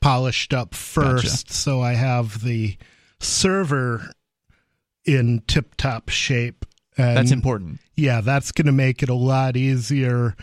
polished 0.00 0.52
up 0.54 0.74
first, 0.74 1.50
so 1.52 1.80
I 1.80 1.92
have 1.94 2.42
the 2.42 2.76
server 3.20 4.10
in 5.04 5.42
tip 5.46 5.74
top 5.76 6.08
shape. 6.08 6.64
And 6.96 7.16
That's 7.16 7.30
important. 7.30 7.80
yeah, 7.96 8.20
that's 8.20 8.52
going 8.52 8.66
to 8.66 8.72
make 8.72 9.02
it 9.02 9.08
a 9.08 9.14
lot 9.14 9.56
easier. 9.56 10.34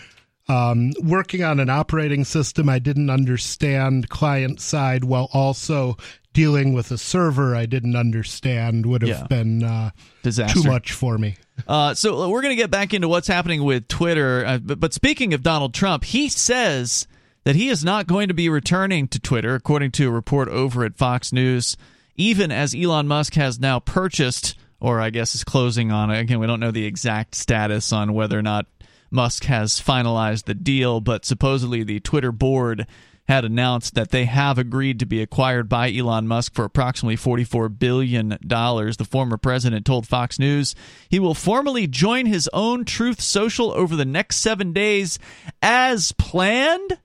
Um, 0.49 0.93
working 1.03 1.43
on 1.43 1.59
an 1.59 1.69
operating 1.69 2.23
system 2.23 2.69
I 2.69 2.79
didn't 2.79 3.09
understand 3.09 4.07
client 4.09 4.61
side 4.61 5.03
while 5.03 5.29
also 5.33 5.97
dealing 6.33 6.71
with 6.73 6.89
a 6.91 6.97
server 6.97 7.53
I 7.55 7.65
didn't 7.65 7.95
understand 7.97 8.85
would 8.85 9.01
have 9.01 9.09
Yeah. 9.09 9.27
been 9.27 9.63
uh, 9.63 9.89
Disaster. 10.23 10.61
too 10.61 10.67
much 10.69 10.93
for 10.93 11.17
me. 11.17 11.35
Uh, 11.67 11.93
so 11.95 12.21
uh, 12.23 12.27
we're 12.29 12.41
going 12.41 12.53
to 12.53 12.61
get 12.61 12.71
back 12.71 12.93
into 12.93 13.07
what's 13.09 13.27
happening 13.27 13.63
with 13.63 13.87
Twitter. 13.89 14.45
Uh, 14.45 14.57
but, 14.59 14.79
but 14.79 14.93
speaking 14.93 15.33
of 15.33 15.43
Donald 15.43 15.73
Trump, 15.73 16.05
he 16.05 16.29
says 16.29 17.07
that 17.47 17.55
he 17.55 17.69
is 17.69 17.85
not 17.85 18.07
going 18.07 18.27
to 18.27 18.33
be 18.33 18.49
returning 18.49 19.07
to 19.07 19.21
Twitter, 19.21 19.55
according 19.55 19.89
to 19.89 20.09
a 20.09 20.11
report 20.11 20.49
over 20.49 20.83
at 20.83 20.97
Fox 20.97 21.31
News, 21.31 21.77
even 22.17 22.51
as 22.51 22.75
Elon 22.75 23.07
Musk 23.07 23.35
has 23.35 23.57
now 23.57 23.79
purchased, 23.79 24.55
or 24.81 24.99
I 24.99 25.11
guess 25.11 25.33
is 25.33 25.45
closing 25.45 25.89
on 25.89 26.11
it. 26.11 26.19
Again, 26.19 26.39
we 26.39 26.47
don't 26.47 26.59
know 26.59 26.71
the 26.71 26.83
exact 26.83 27.35
status 27.35 27.93
on 27.93 28.13
whether 28.13 28.37
or 28.37 28.41
not 28.41 28.65
Musk 29.11 29.45
has 29.45 29.79
finalized 29.79 30.43
the 30.43 30.55
deal, 30.55 30.99
but 30.99 31.23
supposedly 31.23 31.83
the 31.83 32.01
Twitter 32.01 32.33
board 32.33 32.85
had 33.29 33.45
announced 33.45 33.95
that 33.95 34.11
they 34.11 34.25
have 34.25 34.57
agreed 34.57 34.99
to 34.99 35.05
be 35.05 35.21
acquired 35.21 35.69
by 35.69 35.89
Elon 35.89 36.27
Musk 36.27 36.53
for 36.53 36.65
approximately 36.65 37.15
$44 37.15 37.79
billion. 37.79 38.27
The 38.41 39.07
former 39.09 39.37
president 39.37 39.85
told 39.85 40.05
Fox 40.05 40.37
News 40.37 40.75
he 41.07 41.17
will 41.17 41.33
formally 41.33 41.87
join 41.87 42.25
his 42.25 42.49
own 42.51 42.83
Truth 42.83 43.21
Social 43.21 43.71
over 43.71 43.95
the 43.95 44.03
next 44.03 44.39
seven 44.39 44.73
days 44.73 45.17
as 45.61 46.11
planned. 46.11 46.97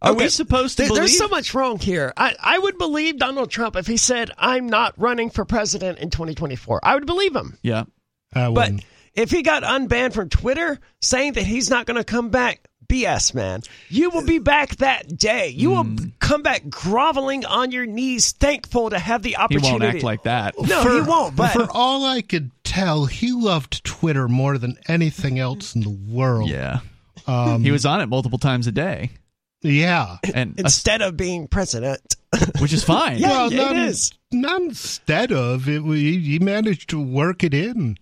Are 0.00 0.14
we 0.14 0.28
supposed 0.28 0.76
to 0.76 0.82
there- 0.82 0.88
believe? 0.88 1.00
There's 1.02 1.18
so 1.18 1.28
much 1.28 1.54
wrong 1.54 1.78
here. 1.78 2.12
I, 2.16 2.34
I 2.40 2.58
would 2.58 2.78
believe 2.78 3.18
Donald 3.18 3.50
Trump 3.50 3.74
if 3.76 3.86
he 3.86 3.96
said, 3.96 4.30
I'm 4.38 4.66
not 4.68 4.94
running 4.96 5.30
for 5.30 5.44
president 5.44 5.98
in 5.98 6.10
2024. 6.10 6.80
I 6.82 6.94
would 6.94 7.06
believe 7.06 7.34
him. 7.34 7.58
yeah. 7.62 7.84
I 8.34 8.50
But 8.50 8.72
if 9.14 9.30
he 9.30 9.42
got 9.42 9.62
unbanned 9.62 10.12
from 10.12 10.28
Twitter 10.28 10.78
saying 11.00 11.32
that 11.32 11.44
he's 11.44 11.70
not 11.70 11.86
going 11.86 11.96
to 11.96 12.04
come 12.04 12.28
back, 12.28 12.60
BS, 12.86 13.34
man. 13.34 13.60
You 13.90 14.08
will 14.10 14.24
be 14.24 14.38
back 14.38 14.76
that 14.76 15.18
day. 15.18 15.48
You 15.48 15.70
will 15.70 15.84
Hmm. 15.84 15.96
come 16.20 16.42
back 16.42 16.70
groveling 16.70 17.44
on 17.44 17.70
your 17.70 17.84
knees, 17.84 18.32
thankful 18.32 18.88
to 18.90 18.98
have 18.98 19.22
the 19.22 19.36
opportunity. 19.36 19.66
He 19.68 19.72
opportunity. 19.74 19.84
won't 19.86 19.96
act 19.96 20.04
like 20.04 20.22
that. 20.22 20.54
No, 20.58 20.94
he 20.94 21.00
won't. 21.06 21.36
But 21.36 21.52
For 21.52 21.66
all 21.70 22.06
I 22.06 22.22
could 22.22 22.50
tell, 22.64 23.04
he 23.06 23.32
loved 23.32 23.84
Twitter 23.84 24.26
more 24.28 24.56
than 24.56 24.78
anything 24.88 25.38
else 25.38 25.74
in 25.74 25.82
the 25.82 25.90
world. 25.90 26.48
Yeah. 26.48 26.80
Um, 27.26 27.62
He 27.62 27.70
was 27.70 27.84
on 27.84 28.00
it 28.00 28.06
multiple 28.06 28.38
times 28.38 28.66
a 28.66 28.72
day, 28.72 29.10
yeah. 29.62 30.18
and 30.34 30.58
instead 30.58 31.02
of 31.02 31.16
being 31.16 31.48
president, 31.48 32.16
which 32.60 32.72
is 32.72 32.84
fine. 32.84 33.18
Yeah. 33.18 33.28
well, 33.28 33.52
it 33.52 33.56
not, 33.56 33.76
is. 33.76 34.12
not 34.32 34.60
instead 34.62 35.32
of 35.32 35.68
it. 35.68 35.82
He, 35.82 36.18
he 36.18 36.38
managed 36.38 36.90
to 36.90 37.00
work 37.00 37.42
it 37.42 37.54
in. 37.54 37.96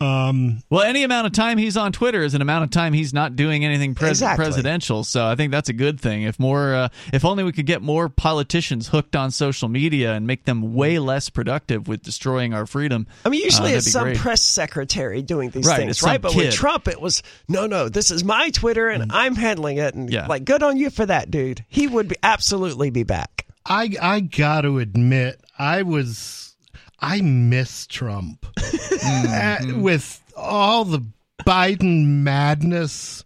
Um, 0.00 0.60
Well, 0.70 0.82
any 0.82 1.04
amount 1.04 1.26
of 1.28 1.32
time 1.32 1.56
he's 1.56 1.76
on 1.76 1.92
Twitter 1.92 2.22
is 2.24 2.34
an 2.34 2.42
amount 2.42 2.64
of 2.64 2.70
time 2.70 2.92
he's 2.92 3.14
not 3.14 3.36
doing 3.36 3.64
anything 3.64 3.94
pres- 3.94 4.10
Exactly. 4.10 4.44
presidential. 4.44 5.04
So 5.04 5.24
I 5.26 5.36
think 5.36 5.52
that's 5.52 5.68
a 5.68 5.72
good 5.72 6.00
thing. 6.00 6.22
If 6.24 6.38
more, 6.40 6.74
uh, 6.74 6.88
if 7.12 7.24
only 7.24 7.44
we 7.44 7.52
could 7.52 7.66
get 7.66 7.80
more 7.80 8.08
politicians 8.08 8.88
hooked 8.88 9.14
on 9.14 9.30
social 9.30 9.68
media 9.68 10.12
and 10.14 10.26
make 10.26 10.44
them 10.46 10.74
way 10.74 10.98
less 10.98 11.30
productive 11.30 11.86
with 11.86 12.02
destroying 12.02 12.52
our 12.52 12.66
freedom. 12.66 13.06
I 13.24 13.28
mean, 13.28 13.42
usually 13.44 13.72
uh, 13.72 13.76
it's 13.78 13.90
some 13.92 14.04
great. 14.04 14.18
press 14.18 14.42
secretary 14.42 15.22
doing 15.22 15.50
these 15.50 15.64
Right, 15.64 15.76
things, 15.78 16.02
right? 16.02 16.20
But 16.20 16.32
kid. 16.32 16.46
with 16.46 16.54
Trump, 16.54 16.88
it 16.88 17.00
was 17.00 17.22
no, 17.48 17.66
no. 17.66 17.88
This 17.88 18.10
is 18.10 18.24
my 18.24 18.50
Twitter, 18.50 18.88
and 18.88 19.12
I'm 19.12 19.36
handling 19.36 19.76
it. 19.78 19.94
And 19.94 20.10
Yeah. 20.12 20.26
like, 20.26 20.44
good 20.44 20.62
on 20.64 20.76
you 20.76 20.90
for 20.90 21.06
that, 21.06 21.30
dude. 21.30 21.64
He 21.68 21.86
would 21.86 22.08
be 22.08 22.16
absolutely 22.22 22.90
be 22.90 23.04
back. 23.04 23.46
I 23.64 23.90
I 24.02 24.20
got 24.20 24.62
to 24.62 24.78
admit, 24.80 25.40
I 25.58 25.82
was 25.82 26.53
I 27.04 27.20
miss 27.20 27.86
Trump 27.86 28.46
Uh, 29.06 29.58
with 29.76 30.22
all 30.34 30.86
the 30.86 31.04
Biden 31.46 32.06
madness. 32.22 33.22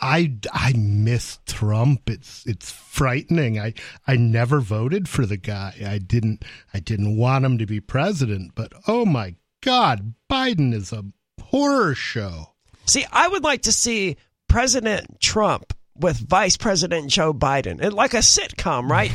I 0.00 0.34
I 0.52 0.72
miss 0.76 1.38
Trump. 1.46 2.10
It's 2.10 2.44
it's 2.46 2.72
frightening. 2.72 3.60
I 3.60 3.74
I 4.08 4.16
never 4.16 4.60
voted 4.60 5.08
for 5.08 5.26
the 5.26 5.36
guy. 5.36 5.74
I 5.86 5.98
didn't 5.98 6.44
I 6.74 6.80
didn't 6.80 7.16
want 7.16 7.44
him 7.44 7.58
to 7.58 7.66
be 7.66 7.78
president. 7.78 8.52
But 8.56 8.72
oh 8.88 9.04
my 9.04 9.36
God, 9.60 10.14
Biden 10.28 10.74
is 10.74 10.92
a 10.92 11.04
horror 11.40 11.94
show. 11.94 12.54
See, 12.86 13.06
I 13.12 13.28
would 13.28 13.44
like 13.44 13.62
to 13.62 13.72
see 13.72 14.16
President 14.48 15.20
Trump 15.20 15.72
with 15.94 16.16
Vice 16.16 16.56
President 16.56 17.10
Joe 17.10 17.32
Biden, 17.32 17.80
and 17.80 17.94
like 17.94 18.14
a 18.14 18.18
sitcom, 18.18 18.90
right? 18.90 19.12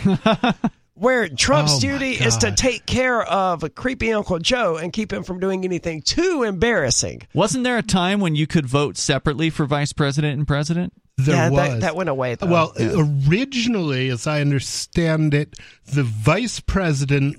Where 0.93 1.29
Trump's 1.29 1.71
Oh, 1.71 1.75
my 1.75 1.79
duty 1.79 2.11
is 2.23 2.37
to 2.37 2.51
take 2.51 2.85
care 2.85 3.23
of 3.23 3.63
a 3.63 3.69
creepy 3.69 4.11
Uncle 4.11 4.39
Joe 4.39 4.77
and 4.77 4.91
keep 4.91 5.11
him 5.11 5.23
from 5.23 5.39
doing 5.39 5.63
anything 5.63 6.01
too 6.01 6.43
embarrassing. 6.43 7.21
Wasn't 7.33 7.63
there 7.63 7.77
a 7.77 7.83
time 7.83 8.19
when 8.19 8.35
you 8.35 8.45
could 8.45 8.65
vote 8.65 8.97
separately 8.97 9.49
for 9.49 9.65
vice 9.65 9.93
president 9.93 10.37
and 10.37 10.47
president? 10.47 10.93
There 11.17 11.35
yeah, 11.35 11.49
was 11.49 11.59
that, 11.59 11.81
that 11.81 11.95
went 11.95 12.09
away. 12.09 12.35
Though. 12.35 12.47
Well, 12.47 12.73
originally, 12.79 14.09
as 14.09 14.27
I 14.27 14.41
understand 14.41 15.33
it, 15.33 15.55
the 15.85 16.03
vice 16.03 16.59
president 16.59 17.37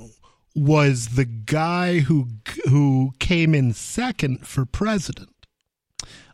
was 0.54 1.08
the 1.10 1.24
guy 1.24 2.00
who 2.00 2.28
who 2.68 3.12
came 3.18 3.54
in 3.54 3.72
second 3.72 4.46
for 4.46 4.64
president. 4.64 5.30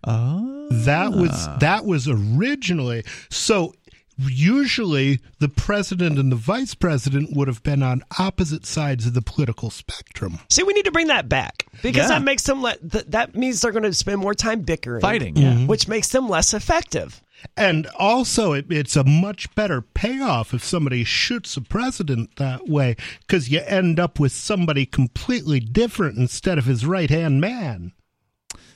Oh, 0.05 0.69
That 0.71 1.13
was 1.13 1.49
that 1.61 1.85
was 1.85 2.09
originally 2.09 3.05
so. 3.31 3.75
Usually 4.19 5.21
the 5.39 5.49
president 5.49 6.19
and 6.19 6.33
the 6.33 6.37
vice 6.37 6.75
president 6.75 7.37
would 7.37 7.49
have 7.49 7.63
been 7.63 7.83
on 7.83 8.03
opposite 8.19 8.67
sides 8.67 9.07
of 9.07 9.15
the 9.15 9.23
political 9.23 9.71
spectrum. 9.71 10.39
See, 10.51 10.63
we 10.63 10.73
need 10.73 10.85
to 10.87 10.91
bring 10.93 11.07
that 11.09 11.29
back 11.29 11.67
because 11.83 12.03
Yeah. 12.11 12.19
that 12.19 12.23
makes 12.23 12.43
them 12.43 12.61
let 12.63 12.91
th- 12.91 13.05
that 13.09 13.35
means 13.37 13.61
they're 13.61 13.73
going 13.73 13.83
to 13.85 13.95
spend 13.95 14.19
more 14.21 14.35
time 14.35 14.61
bickering, 14.63 15.01
Fighting, 15.01 15.37
yeah. 15.37 15.53
Mm-hmm. 15.53 15.67
which 15.67 15.87
makes 15.89 16.09
them 16.09 16.29
less 16.29 16.53
effective. 16.55 17.23
And 17.57 17.87
also, 17.97 18.53
it, 18.53 18.67
it's 18.69 18.97
a 18.97 19.05
much 19.05 19.55
better 19.55 19.81
payoff 19.81 20.53
if 20.53 20.65
somebody 20.65 21.05
shoots 21.05 21.57
a 21.57 21.61
president 21.61 22.35
that 22.37 22.69
way 22.69 22.97
because 23.21 23.49
you 23.49 23.61
end 23.61 24.01
up 24.01 24.19
with 24.19 24.33
somebody 24.33 24.85
completely 24.87 25.61
different 25.61 26.19
instead 26.19 26.59
of 26.59 26.65
his 26.65 26.85
right 26.85 27.11
hand 27.11 27.41
man. 27.41 27.93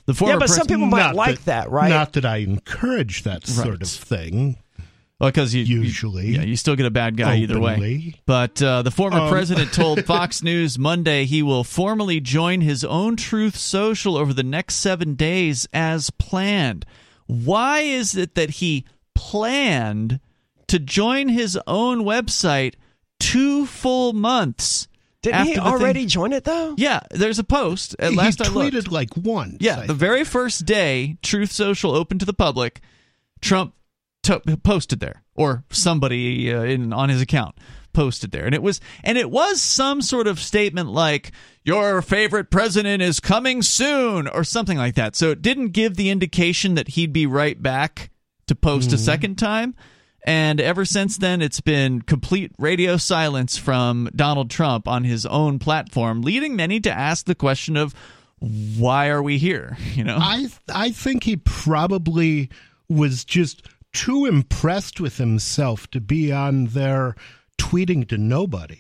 The 0.07 0.15
former 0.15 0.35
yeah, 0.35 0.39
but 0.39 0.49
some 0.51 0.67
people 0.69 0.87
might 0.87 0.99
Not 0.99 1.15
like 1.17 1.45
that, 1.45 1.71
right? 1.71 1.89
Not 1.89 2.13
that 2.13 2.25
I 2.25 2.39
encourage 2.39 3.25
that 3.25 3.47
sort 3.47 3.69
Right. 3.69 3.83
of 3.83 3.89
thing. 3.89 4.57
Because 5.31 5.55
you 5.55 5.63
you- 5.65 5.83
Usually. 5.83 6.29
yeah, 6.35 6.43
you 6.43 6.57
still 6.57 6.75
get 6.77 6.87
a 6.87 6.91
bad 6.91 7.17
guy 7.17 7.37
either 7.37 7.59
way. 7.61 8.15
But 8.27 8.61
uh, 8.63 8.83
the 8.83 8.91
former 8.91 9.19
Um, 9.21 9.31
president 9.31 9.73
told 9.75 10.05
Fox 10.05 10.43
News 10.43 10.79
Monday 10.79 11.25
he 11.25 11.43
will 11.43 11.65
formally 11.65 12.21
join 12.21 12.61
his 12.61 12.83
own 12.85 13.17
Truth 13.17 13.57
Social 13.57 14.17
over 14.17 14.33
the 14.33 14.43
next 14.43 14.77
seven 14.77 15.15
days 15.15 15.67
as 15.73 16.11
planned. 16.11 16.85
Why 17.27 17.81
is 17.81 18.17
it 18.17 18.35
that 18.35 18.51
he 18.51 18.85
planned 19.15 20.21
to 20.69 20.79
join 20.79 21.29
his 21.29 21.59
own 21.67 22.05
website 22.05 22.75
two 23.21 23.67
full 23.67 24.13
months? 24.13 24.89
Didn't 25.23 25.37
after 25.37 25.49
he 25.51 25.55
the 25.55 25.61
thing- 25.63 25.73
already 25.73 26.07
join 26.07 26.33
it 26.33 26.45
though? 26.45 26.75
Yeah, 26.77 27.01
there's 27.11 27.39
a 27.39 27.45
post. 27.45 27.95
At 27.99 28.11
he 28.11 28.17
last 28.17 28.41
I 28.43 28.47
tweeted 28.47 28.91
like 28.91 29.17
once. 29.17 29.59
Yeah, 29.61 29.81
I 29.81 29.87
the 29.87 29.95
very 29.95 30.25
first 30.25 30.67
day 30.67 31.17
Truth 31.23 31.53
Social 31.53 31.95
opened 31.95 32.21
to 32.21 32.27
the 32.27 32.33
public, 32.35 32.81
Trump 33.41 33.75
to- 34.25 34.41
posted 34.63 35.01
there, 35.01 35.23
or 35.35 35.65
somebody 35.71 36.53
uh, 36.53 36.63
in 36.63 36.93
on 36.93 37.09
his 37.09 37.21
account 37.21 37.57
posted 37.93 38.31
there, 38.31 38.47
and 38.47 38.55
it 38.55 38.63
was 38.63 38.81
and 39.05 39.19
it 39.19 39.31
was 39.31 39.61
some 39.61 40.01
sort 40.03 40.27
of 40.27 40.39
statement 40.41 40.91
like 40.91 41.33
"Your 41.65 42.03
favorite 42.03 42.51
president 42.51 43.03
is 43.03 43.21
coming 43.21 43.63
soon" 43.63 44.29
or 44.29 44.45
something 44.45 44.79
like 44.79 44.95
that. 44.95 45.17
So 45.17 45.31
it 45.31 45.43
didn't 45.43 45.69
give 45.69 45.97
the 45.97 46.11
indication 46.11 46.75
that 46.75 46.89
he'd 46.89 47.13
be 47.13 47.27
right 47.27 47.61
back 47.61 48.11
to 48.47 48.55
post 48.55 48.93
a 48.93 48.99
second 48.99 49.37
time. 49.37 49.75
And 50.25 50.61
ever 50.61 50.85
since 50.85 51.19
then, 51.19 51.43
it's 51.43 51.61
been 51.61 52.03
complete 52.03 52.53
radio 52.57 52.97
silence 52.97 53.57
from 53.57 54.09
Donald 54.15 54.51
Trump 54.51 54.87
on 54.87 55.03
his 55.03 55.27
own 55.27 55.59
platform, 55.59 56.23
leading 56.23 56.55
many 56.55 56.79
to 56.81 56.93
ask 56.93 57.27
the 57.27 57.35
question 57.35 57.77
of 57.77 57.93
why 58.39 59.09
are 59.09 59.23
we 59.23 59.39
here? 59.39 59.77
You 59.95 60.05
know, 60.05 60.19
I 60.21 60.49
I 60.73 60.91
think 60.91 61.25
he 61.25 61.37
probably 61.37 62.51
was 62.89 63.25
just 63.25 63.67
too 63.93 64.27
impressed 64.27 65.01
with 65.01 65.19
himself 65.19 65.89
to 65.91 66.01
be 66.01 66.33
on 66.33 66.67
there 66.67 67.15
tweeting 67.59 68.09
to 68.09 68.19
nobody. 68.19 68.79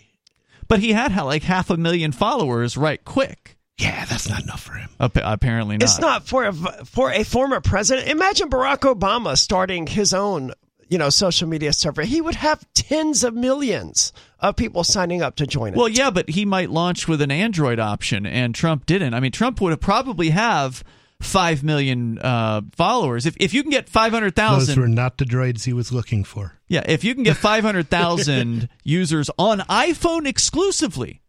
but 0.68 0.80
he 0.80 0.92
had 0.92 1.14
like 1.16 1.42
half 1.44 1.70
a 1.70 1.76
million 1.76 2.12
followers 2.12 2.76
right 2.76 3.04
quick. 3.04 3.56
Yeah, 3.78 4.04
that's 4.04 4.28
not 4.28 4.42
enough 4.42 4.60
for 4.62 4.74
him. 4.74 4.90
Apparently 5.00 5.76
not. 5.76 5.82
It's 5.82 5.98
not 5.98 6.26
for 6.26 6.44
a 6.44 6.52
for 6.52 7.10
a 7.10 7.24
former 7.24 7.60
president. 7.60 8.08
Imagine 8.08 8.48
Barack 8.50 8.80
Obama 8.80 9.36
starting 9.36 9.86
his 9.86 10.12
own, 10.14 10.52
you 10.88 10.98
know, 10.98 11.08
social 11.10 11.48
media 11.48 11.72
server. 11.72 12.02
He 12.02 12.20
would 12.20 12.34
have 12.36 12.64
tens 12.74 13.24
of 13.24 13.34
millions 13.34 14.12
of 14.40 14.56
people 14.56 14.84
signing 14.84 15.22
up 15.22 15.36
to 15.36 15.46
join 15.46 15.72
it. 15.72 15.76
Well, 15.76 15.88
yeah, 15.88 16.10
but 16.10 16.28
he 16.30 16.44
might 16.44 16.70
launch 16.70 17.08
with 17.08 17.22
an 17.22 17.30
Android 17.30 17.78
option, 17.80 18.26
and 18.26 18.54
Trump 18.54 18.86
didn't. 18.86 19.14
I 19.14 19.20
mean, 19.20 19.32
Trump 19.32 19.60
would 19.60 19.70
have 19.70 19.80
probably 19.80 20.30
have 20.30 20.84
five 21.22 21.62
million 21.62 22.18
uh, 22.18 22.60
followers 22.72 23.26
if 23.26 23.36
if 23.38 23.54
you 23.54 23.62
can 23.62 23.70
get 23.70 23.88
five 23.88 24.12
hundred 24.12 24.34
Those 24.34 24.76
were 24.76 24.88
not 24.88 25.18
the 25.18 25.24
droids 25.24 25.64
he 25.64 25.72
was 25.72 25.92
looking 25.92 26.24
for. 26.24 26.58
Yeah, 26.68 26.84
if 26.86 27.04
you 27.04 27.14
can 27.14 27.22
get 27.22 27.36
500,000 27.36 28.66
users 28.82 29.28
on 29.36 29.58
iPhone 29.60 30.26
exclusively 30.26 31.20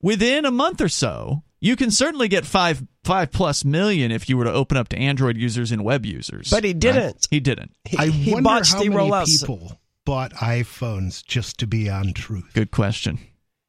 within 0.00 0.46
a 0.46 0.50
month 0.50 0.80
or 0.80 0.88
so, 0.88 1.42
you 1.60 1.76
can 1.76 1.90
certainly 1.90 2.28
get 2.28 2.46
5 2.46 2.86
5 3.04 3.30
plus 3.30 3.62
million 3.64 4.10
if 4.10 4.28
you 4.30 4.38
were 4.38 4.44
to 4.44 4.52
open 4.52 4.78
up 4.78 4.88
to 4.88 4.96
Android 4.96 5.36
users 5.36 5.70
and 5.70 5.84
web 5.84 6.06
users. 6.06 6.48
But 6.50 6.64
he 6.64 6.72
didn't. 6.72 7.26
He 7.30 7.40
didn't. 7.40 7.72
he, 7.84 7.98
I 7.98 8.06
he 8.06 8.32
wonder 8.32 8.44
botched 8.48 8.72
how 8.72 8.82
the 8.82 8.88
many 8.88 9.10
rollouts. 9.10 9.40
people 9.40 9.78
bought 10.06 10.32
iPhones 10.34 11.22
just 11.24 11.58
to 11.58 11.66
be 11.66 11.90
on 11.90 12.14
Truth. 12.14 12.52
Good 12.54 12.70
question. 12.70 13.18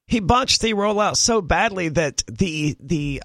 He 0.08 0.20
botched 0.22 0.62
the 0.62 0.74
rollout 0.76 1.18
so 1.18 1.42
badly 1.42 1.90
that 1.90 2.24
the 2.28 2.78
the 2.80 3.22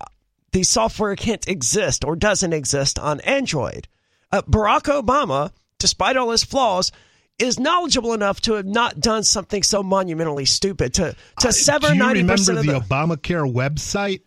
the 0.58 0.64
software 0.64 1.14
can't 1.14 1.46
exist 1.46 2.04
or 2.04 2.16
doesn't 2.16 2.52
exist 2.52 2.98
on 2.98 3.20
Android. 3.20 3.86
Uh, 4.32 4.42
Barack 4.42 4.82
Obama, 4.92 5.52
despite 5.78 6.16
all 6.16 6.32
his 6.32 6.42
flaws, 6.42 6.90
is 7.38 7.60
knowledgeable 7.60 8.12
enough 8.12 8.40
to 8.40 8.54
have 8.54 8.66
not 8.66 8.98
done 8.98 9.22
something 9.22 9.62
so 9.62 9.84
monumentally 9.84 10.44
stupid 10.44 10.94
to 10.94 11.14
to 11.38 11.52
sever 11.52 11.94
ninety 11.94 12.24
percent 12.24 12.66
the, 12.66 12.74
of 12.76 12.88
the. 12.88 12.94
Obamacare 12.94 13.46
website 13.54 14.22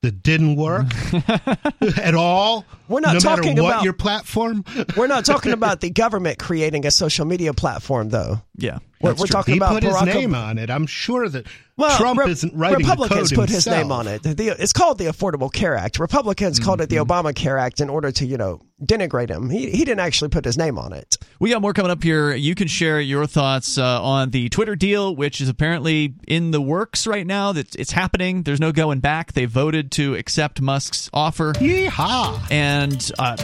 that 0.00 0.22
didn't 0.22 0.56
work 0.56 0.86
at 1.98 2.14
all? 2.14 2.64
We're 2.88 3.00
not 3.00 3.12
no 3.14 3.20
talking 3.20 3.50
matter 3.50 3.62
what 3.62 3.72
about- 3.74 3.84
your 3.84 3.92
platform. 3.92 4.64
We're 4.96 5.06
not 5.06 5.26
talking 5.26 5.52
about 5.52 5.80
the 5.82 5.90
government 5.90 6.38
creating 6.38 6.86
a 6.86 6.90
social 6.90 7.26
media 7.26 7.52
platform, 7.52 8.08
though. 8.08 8.40
Yeah. 8.56 8.78
We're, 9.02 9.12
we're 9.12 9.26
talking 9.26 9.52
he 9.54 9.58
about 9.58 9.74
put 9.74 9.82
his 9.82 10.00
name 10.02 10.34
Ob- 10.34 10.50
on 10.50 10.56
it. 10.58 10.70
I'm 10.70 10.86
sure 10.86 11.28
that 11.28 11.46
Well, 11.78 11.96
Trump 11.96 12.18
Re- 12.18 12.30
isn't 12.30 12.52
writing 12.54 12.78
Republicans 12.78 13.30
the 13.30 13.36
code 13.36 13.44
put 13.44 13.50
his 13.50 13.66
name 13.66 13.92
on 13.92 14.08
it. 14.08 14.22
The, 14.24 14.48
it's 14.58 14.72
called 14.72 14.98
the 14.98 15.04
Affordable 15.06 15.50
Care 15.50 15.76
Act. 15.76 15.98
Republicans 15.98 16.58
called 16.58 16.80
it 16.80 16.90
the 16.90 16.96
Mm-hmm. 16.96 17.26
Obamacare 17.26 17.58
Act 17.60 17.80
in 17.80 17.88
order 17.88 18.10
to, 18.10 18.26
you 18.26 18.36
know, 18.36 18.60
denigrate 18.82 19.30
him. 19.30 19.48
He, 19.48 19.70
he 19.70 19.84
didn't 19.84 20.00
actually 20.00 20.30
put 20.30 20.44
his 20.44 20.58
name 20.58 20.76
on 20.76 20.92
it. 20.92 21.16
We 21.38 21.50
got 21.50 21.62
more 21.62 21.72
coming 21.72 21.92
up 21.92 22.02
here. 22.02 22.34
You 22.34 22.56
can 22.56 22.66
share 22.66 23.00
your 23.00 23.26
thoughts 23.26 23.78
uh, 23.78 24.02
on 24.02 24.30
the 24.30 24.48
Twitter 24.48 24.74
deal, 24.74 25.14
which 25.14 25.40
is 25.40 25.48
apparently 25.48 26.14
in 26.26 26.50
the 26.50 26.60
works 26.60 27.06
right 27.06 27.26
now. 27.26 27.52
That 27.52 27.76
it's 27.76 27.92
happening. 27.92 28.42
There's 28.42 28.58
no 28.60 28.72
going 28.72 28.98
back. 28.98 29.34
They 29.34 29.44
voted 29.44 29.92
to 29.92 30.16
accept 30.16 30.60
Musk's 30.60 31.08
offer. 31.14 31.52
Yeehaw! 31.54 32.40
and 32.50 33.10
uh, 33.20 33.36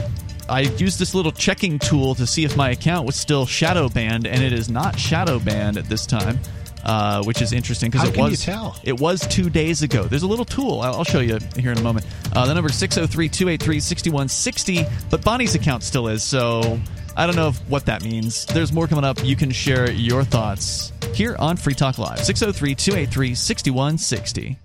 I 0.49 0.63
used 0.63 0.99
this 0.99 1.15
little 1.15 1.33
checking 1.33 1.79
tool 1.79 2.17
to 2.17 2.27
see 2.27 2.45
if 2.45 2.57
my 2.57 2.71
account 2.71 3.07
was 3.07 3.15
still 3.17 3.47
shadow 3.47 3.89
banned, 3.89 4.27
and 4.27 4.43
it 4.43 4.53
is 4.53 4.69
not 4.69 4.99
shadow 4.99 5.39
banned 5.39 5.77
at 5.77 5.85
this 5.89 6.05
time. 6.05 6.41
Uh, 6.85 7.23
which 7.23 7.41
is 7.41 7.55
interesting 7.55 7.91
because 7.91 8.03
How 8.03 8.09
it 8.11 8.15
can 8.15 8.25
you 8.25 8.31
was 8.33 8.45
tell? 8.45 8.77
it 8.85 9.01
was 9.01 9.27
two 9.27 9.49
days 9.49 9.81
ago. 9.83 10.03
There's 10.05 10.23
a 10.23 10.27
little 10.27 10.45
tool. 10.45 10.83
I'll, 10.83 10.97
I'll 10.97 11.05
show 11.05 11.21
you 11.21 11.39
here 11.57 11.73
in 11.73 11.79
a 11.79 11.83
moment. 11.83 12.05
Uh, 12.35 12.45
the 12.47 12.53
number 12.53 12.69
is 12.69 12.77
603-283-6160, 12.77 14.87
but 15.11 15.25
Bonnie's 15.25 15.55
account 15.55 15.83
still 15.83 16.09
is. 16.09 16.23
So 16.23 16.79
I 17.17 17.27
don't 17.27 17.37
know 17.37 17.49
if, 17.49 17.59
what 17.71 17.87
that 17.87 18.05
means. 18.05 18.45
There's 18.47 18.71
more 18.73 18.87
coming 18.87 19.05
up. 19.05 19.25
You 19.25 19.35
can 19.37 19.51
share 19.51 19.91
your 19.91 20.25
thoughts 20.25 20.93
here 21.15 21.37
on 21.39 21.57
Free 21.57 21.73
Talk 21.75 21.97
Live. 21.99 22.19
603-283-6160. 22.19 24.57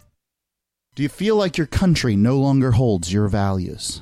Do 0.96 1.04
you 1.04 1.10
feel 1.10 1.36
like 1.38 1.58
your 1.58 1.68
country 1.68 2.16
no 2.18 2.38
longer 2.38 2.72
holds 2.72 3.14
your 3.14 3.28
values? 3.30 4.02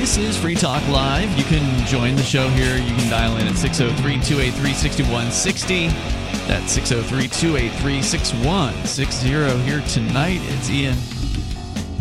This 0.00 0.16
is 0.16 0.34
Free 0.34 0.54
Talk 0.54 0.82
Live. 0.88 1.30
You 1.36 1.44
can 1.44 1.86
join 1.86 2.16
the 2.16 2.22
show 2.22 2.48
here. 2.48 2.74
You 2.78 2.96
can 2.96 3.10
dial 3.10 3.36
in 3.36 3.46
at 3.46 3.54
603 3.54 4.14
283 4.22 4.72
6160. 4.72 5.88
That's 6.48 6.72
603 6.72 7.28
283 7.28 8.00
6160. 8.00 9.28
Here 9.62 9.82
tonight, 9.88 10.40
it's 10.44 10.70
Ian. 10.70 10.96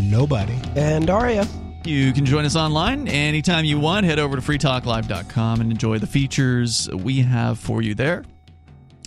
Nobody. 0.10 0.58
And 0.78 1.10
Aria. 1.10 1.46
You 1.84 2.14
can 2.14 2.24
join 2.24 2.46
us 2.46 2.56
online 2.56 3.10
anytime 3.10 3.66
you 3.66 3.82
want. 3.82 4.06
Head 4.06 4.18
over 4.18 4.38
to 4.38 4.42
freetalklive.com 4.42 5.60
and 5.60 5.70
enjoy 5.70 6.00
the 6.00 6.08
features 6.08 6.90
we 6.94 7.20
have 7.20 7.60
for 7.60 7.82
you 7.82 7.96
there. 7.96 8.24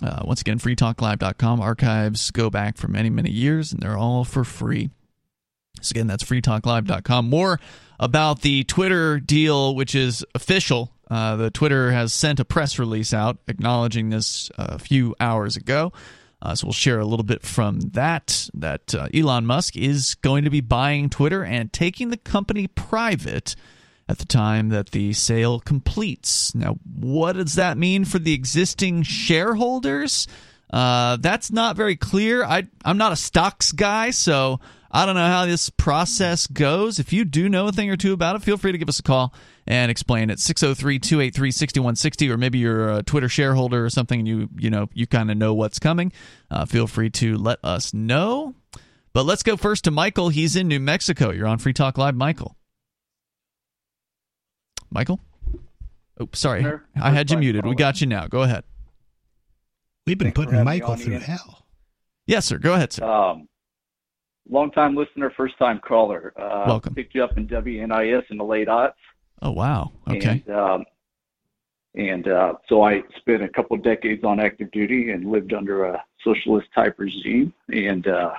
Uh, 0.03 0.21
once 0.23 0.41
again, 0.41 0.59
freetalklive.com. 0.59 1.59
Archives 1.59 2.29
go 2.29 2.51
back 2.51 2.77
for 2.77 2.87
many, 2.89 3.09
many 3.09 3.31
years, 3.31 3.73
and 3.73 3.81
they're 3.81 3.97
all 3.97 4.23
for 4.23 4.43
free. 4.43 4.91
So, 5.81 5.93
again, 5.93 6.05
that's 6.05 6.23
freetalklive.com. 6.23 7.27
More 7.27 7.59
about 7.99 8.41
the 8.41 8.63
Twitter 8.65 9.19
deal, 9.19 9.75
which 9.75 9.95
is 9.95 10.25
official. 10.35 10.91
Uh, 11.09 11.35
the 11.35 11.51
Twitter 11.51 11.91
has 11.91 12.13
sent 12.13 12.39
a 12.39 12.45
press 12.45 12.79
release 12.79 13.13
out 13.13 13.37
acknowledging 13.47 14.09
this 14.09 14.49
uh, 14.57 14.67
a 14.69 14.79
few 14.79 15.15
hours 15.19 15.55
ago. 15.55 15.91
Uh, 16.41 16.55
so 16.55 16.67
we'll 16.67 16.73
share 16.73 16.99
a 16.99 17.05
little 17.05 17.23
bit 17.23 17.43
from 17.43 17.79
that. 17.79 18.49
That 18.53 18.93
uh, 18.93 19.07
Elon 19.13 19.45
Musk 19.45 19.77
is 19.77 20.15
going 20.15 20.43
to 20.43 20.49
be 20.49 20.59
buying 20.59 21.09
Twitter 21.09 21.43
and 21.43 21.71
taking 21.71 22.09
the 22.09 22.17
company 22.17 22.67
private 22.67 23.55
at 24.09 24.17
the 24.17 24.25
time 24.25 24.69
that 24.69 24.91
the 24.91 25.13
sale 25.13 25.59
completes. 25.59 26.53
Now, 26.53 26.77
what 26.99 27.33
does 27.33 27.55
that 27.55 27.77
mean 27.77 28.03
for 28.03 28.19
the 28.19 28.33
existing 28.33 29.03
shareholders? 29.03 30.27
Uh, 30.69 31.17
that's 31.17 31.51
not 31.51 31.77
very 31.77 31.95
clear. 31.95 32.43
I, 32.43 32.67
I'm 32.83 32.97
not 32.97 33.13
a 33.13 33.15
stocks 33.15 33.71
guy, 33.71 34.09
so 34.09 34.59
I 34.95 35.07
don't 35.07 35.15
know 35.15 35.25
how 35.25 35.47
this 35.47 35.69
process 35.71 36.45
goes. 36.45 36.99
If 36.99 37.11
you 37.11 37.25
do 37.25 37.49
know 37.49 37.67
a 37.67 37.71
thing 37.71 37.89
or 37.89 37.97
two 37.97 38.13
about 38.13 38.35
it, 38.35 38.43
feel 38.43 38.57
free 38.57 38.71
to 38.71 38.77
give 38.77 38.87
us 38.89 38.99
a 38.99 39.03
call 39.03 39.33
and 39.65 39.89
explain 39.89 40.29
it 40.29 40.37
603-283-6160 40.37 42.29
or 42.29 42.37
maybe 42.37 42.59
you're 42.59 42.91
a 42.91 43.01
Twitter 43.03 43.27
shareholder 43.27 43.83
or 43.83 43.89
something 43.89 44.19
and 44.19 44.27
you 44.27 44.49
you 44.55 44.69
know 44.69 44.89
you 44.93 45.07
kind 45.07 45.31
of 45.31 45.37
know 45.37 45.53
what's 45.55 45.79
coming. 45.79 46.11
Uh, 46.51 46.65
feel 46.65 46.85
free 46.85 47.09
to 47.09 47.35
let 47.37 47.57
us 47.63 47.91
know. 47.93 48.53
But 49.13 49.25
let's 49.25 49.41
go 49.41 49.57
first 49.57 49.83
to 49.85 49.91
Michael. 49.91 50.29
He's 50.29 50.55
in 50.55 50.67
New 50.67 50.79
Mexico. 50.79 51.31
You're 51.31 51.47
on 51.47 51.57
Free 51.57 51.73
Talk 51.73 51.97
Live, 51.97 52.15
Michael. 52.15 52.55
Michael? 54.91 55.19
Oh, 56.19 56.29
sorry. 56.33 56.65
I 56.95 57.09
had 57.11 57.31
you 57.31 57.37
muted. 57.37 57.65
We 57.65 57.75
got 57.75 57.99
you 57.99 58.07
now. 58.07 58.27
Go 58.27 58.43
ahead. 58.43 58.63
We've 60.05 60.17
been 60.17 60.31
Thanks 60.31 60.51
putting 60.51 60.63
Michael 60.63 60.95
through 60.95 61.15
again. 61.15 61.21
hell. 61.27 61.65
Yes, 62.27 62.45
sir. 62.45 62.57
Go 62.59 62.73
ahead, 62.73 62.93
sir. 62.93 63.03
Um, 63.05 63.47
long 64.49 64.71
time 64.71 64.95
listener, 64.95 65.31
first 65.35 65.57
time 65.57 65.79
caller. 65.79 66.33
Uh, 66.37 66.65
Welcome. 66.67 66.93
Picked 66.95 67.15
you 67.15 67.23
up 67.23 67.37
in 67.37 67.47
WNIS 67.47 68.23
in 68.29 68.37
the 68.37 68.43
late 68.43 68.67
aughts. 68.67 68.93
Oh, 69.41 69.51
wow. 69.51 69.91
Okay. 70.09 70.43
And, 70.45 70.55
um, 70.55 70.85
and 71.95 72.27
uh, 72.27 72.53
so 72.67 72.83
I 72.83 73.03
spent 73.17 73.43
a 73.43 73.49
couple 73.49 73.75
of 73.75 73.83
decades 73.83 74.23
on 74.23 74.39
active 74.39 74.71
duty 74.71 75.11
and 75.11 75.29
lived 75.29 75.53
under 75.53 75.85
a 75.85 76.03
socialist 76.23 76.67
type 76.73 76.95
regime. 76.97 77.53
And 77.69 78.07
uh, 78.07 78.33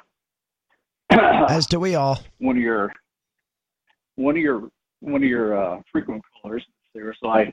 As 1.11 1.67
do 1.67 1.79
we 1.79 1.95
all. 1.95 2.21
one 2.39 2.57
of 2.57 2.63
your 2.63 2.93
one 4.17 4.37
of 4.37 4.43
your 4.43 4.71
one 5.01 5.23
of 5.23 5.29
your 5.29 5.57
uh, 5.57 5.81
frequent 5.93 6.23
callers 6.41 6.65
there. 6.95 7.15
So 7.21 7.29
I 7.29 7.53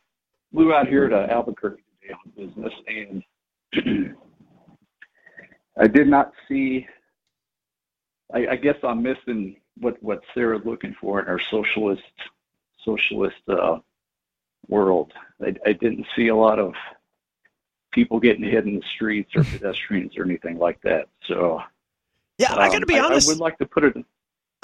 flew 0.54 0.74
out 0.74 0.88
here 0.88 1.10
to 1.10 1.32
Albuquerque 1.32 1.84
today 2.02 2.14
on 2.14 2.32
business, 2.48 2.74
and 2.88 3.24
I 5.80 5.88
did 5.88 6.08
not 6.08 6.32
see. 6.48 6.88
I, 8.34 8.48
I 8.48 8.56
guess 8.56 8.78
I'm 8.84 9.02
missing 9.02 9.58
what 9.80 10.02
what 10.02 10.22
Sarah's 10.34 10.65
looking 10.65 10.96
for 11.00 11.20
in 11.20 11.26
her 11.26 11.39
socialist 11.50 12.02
socialist 12.84 13.38
uh, 13.48 13.80
world. 14.67 15.13
I, 15.41 15.56
I 15.65 15.74
didn't 15.74 16.06
see 16.15 16.28
a 16.28 16.36
lot 16.36 16.60
of 16.60 16.74
people 17.91 18.20
getting 18.20 18.44
hit 18.44 18.65
in 18.65 18.76
the 18.76 18.86
streets 18.96 19.36
or 19.36 19.44
pedestrians 19.52 20.17
or 20.17 20.24
anything 20.24 20.58
like 20.58 20.82
that. 20.82 21.08
So 21.28 21.62
Yeah, 22.38 22.54
I 22.56 22.67
got 22.67 22.74
to 22.74 22.78
um, 22.78 22.84
be 22.88 23.00
honest. 23.00 23.28
I 23.28 23.34
would 23.34 23.39
like 23.39 23.58
to 23.60 23.65
put 23.65 23.84
it. 23.84 23.96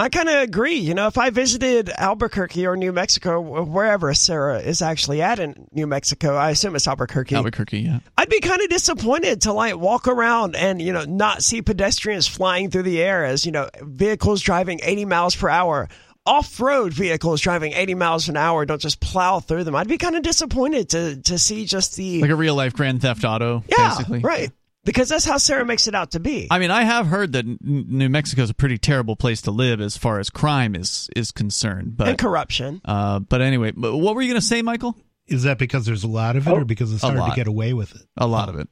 I 0.00 0.08
kind 0.10 0.28
of 0.28 0.42
agree. 0.42 0.76
You 0.76 0.94
know, 0.94 1.08
if 1.08 1.18
I 1.18 1.30
visited 1.30 1.90
Albuquerque 1.90 2.64
or 2.64 2.76
New 2.76 2.92
Mexico, 2.92 3.40
wherever 3.40 4.14
Sarah 4.14 4.60
is 4.60 4.80
actually 4.80 5.22
at 5.22 5.40
in 5.40 5.66
New 5.72 5.88
Mexico, 5.88 6.36
I 6.36 6.50
assume 6.50 6.76
it's 6.76 6.86
Albuquerque. 6.86 7.34
Albuquerque, 7.34 7.80
yeah. 7.80 7.98
I'd 8.16 8.28
be 8.28 8.38
kind 8.38 8.62
of 8.62 8.68
disappointed 8.68 9.42
to 9.42 9.52
like 9.52 9.76
walk 9.76 10.06
around 10.06 10.54
and 10.54 10.80
you 10.80 10.92
know 10.92 11.04
not 11.04 11.42
see 11.42 11.62
pedestrians 11.62 12.28
flying 12.28 12.70
through 12.70 12.84
the 12.84 13.02
air 13.02 13.24
as 13.24 13.44
you 13.44 13.50
know 13.50 13.68
vehicles 13.82 14.40
driving 14.40 14.78
80 14.84 15.04
miles 15.06 15.34
per 15.34 15.48
hour. 15.48 15.88
Off-road 16.26 16.92
vehicles 16.92 17.40
driving 17.40 17.72
80 17.72 17.94
miles 17.94 18.28
an 18.28 18.36
hour 18.36 18.66
don't 18.66 18.82
just 18.82 19.00
plow 19.00 19.40
through 19.40 19.64
them. 19.64 19.74
I'd 19.74 19.88
be 19.88 19.98
kind 19.98 20.14
of 20.14 20.22
disappointed 20.22 20.90
to 20.90 21.20
to 21.22 21.38
see 21.38 21.64
just 21.64 21.96
the 21.96 22.20
Like 22.20 22.30
a 22.30 22.36
real 22.36 22.54
life 22.54 22.72
Grand 22.72 23.00
Theft 23.00 23.24
Auto, 23.24 23.64
yeah 23.68 23.88
basically. 23.88 24.20
right 24.20 24.52
because 24.84 25.08
that's 25.08 25.24
how 25.24 25.36
Sarah 25.36 25.64
makes 25.64 25.86
it 25.86 25.94
out 25.94 26.12
to 26.12 26.20
be. 26.20 26.48
I 26.50 26.58
mean, 26.58 26.70
I 26.70 26.82
have 26.82 27.06
heard 27.06 27.32
that 27.32 27.44
New 27.62 28.08
Mexico 28.08 28.42
is 28.42 28.50
a 28.50 28.54
pretty 28.54 28.78
terrible 28.78 29.16
place 29.16 29.42
to 29.42 29.50
live 29.50 29.80
as 29.80 29.96
far 29.96 30.18
as 30.18 30.30
crime 30.30 30.74
is 30.74 31.10
is 31.14 31.30
concerned. 31.32 31.96
But 31.96 32.08
and 32.08 32.18
corruption. 32.18 32.80
uh, 32.84 33.18
but 33.18 33.40
anyway, 33.42 33.72
what 33.72 34.14
were 34.14 34.22
you 34.22 34.28
going 34.28 34.40
to 34.40 34.46
say, 34.46 34.62
Michael? 34.62 34.96
Is 35.26 35.42
that 35.42 35.58
because 35.58 35.84
there's 35.84 36.04
a 36.04 36.08
lot 36.08 36.36
of 36.36 36.48
it, 36.48 36.50
or 36.50 36.64
because 36.64 36.92
it's 36.92 37.02
A 37.02 37.10
hard 37.10 37.30
to 37.30 37.36
get 37.36 37.46
away 37.46 37.74
with 37.74 37.94
it? 37.94 38.02
A 38.16 38.26
lot 38.26 38.48
of 38.48 38.58
it. 38.58 38.68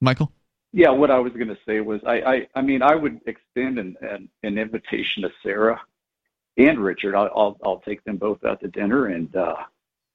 Michael, 0.00 0.32
Yeah, 0.72 0.90
what 0.90 1.10
I 1.10 1.18
was 1.18 1.32
going 1.34 1.48
to 1.48 1.58
say 1.66 1.80
was, 1.80 2.00
I, 2.06 2.20
I, 2.22 2.48
I 2.54 2.62
mean, 2.62 2.82
I 2.82 2.94
would 2.94 3.20
extend 3.26 3.78
an, 3.78 3.96
an, 4.00 4.28
an 4.42 4.56
invitation 4.56 5.22
to 5.22 5.30
Sarah 5.42 5.80
and 6.56 6.78
Richard. 6.78 7.14
I'll, 7.14 7.30
I'll, 7.36 7.58
I'll 7.64 7.80
take 7.80 8.02
them 8.04 8.16
both 8.16 8.42
out 8.44 8.60
to 8.62 8.68
dinner, 8.68 9.06
and 9.06 9.34
uh, 9.36 9.56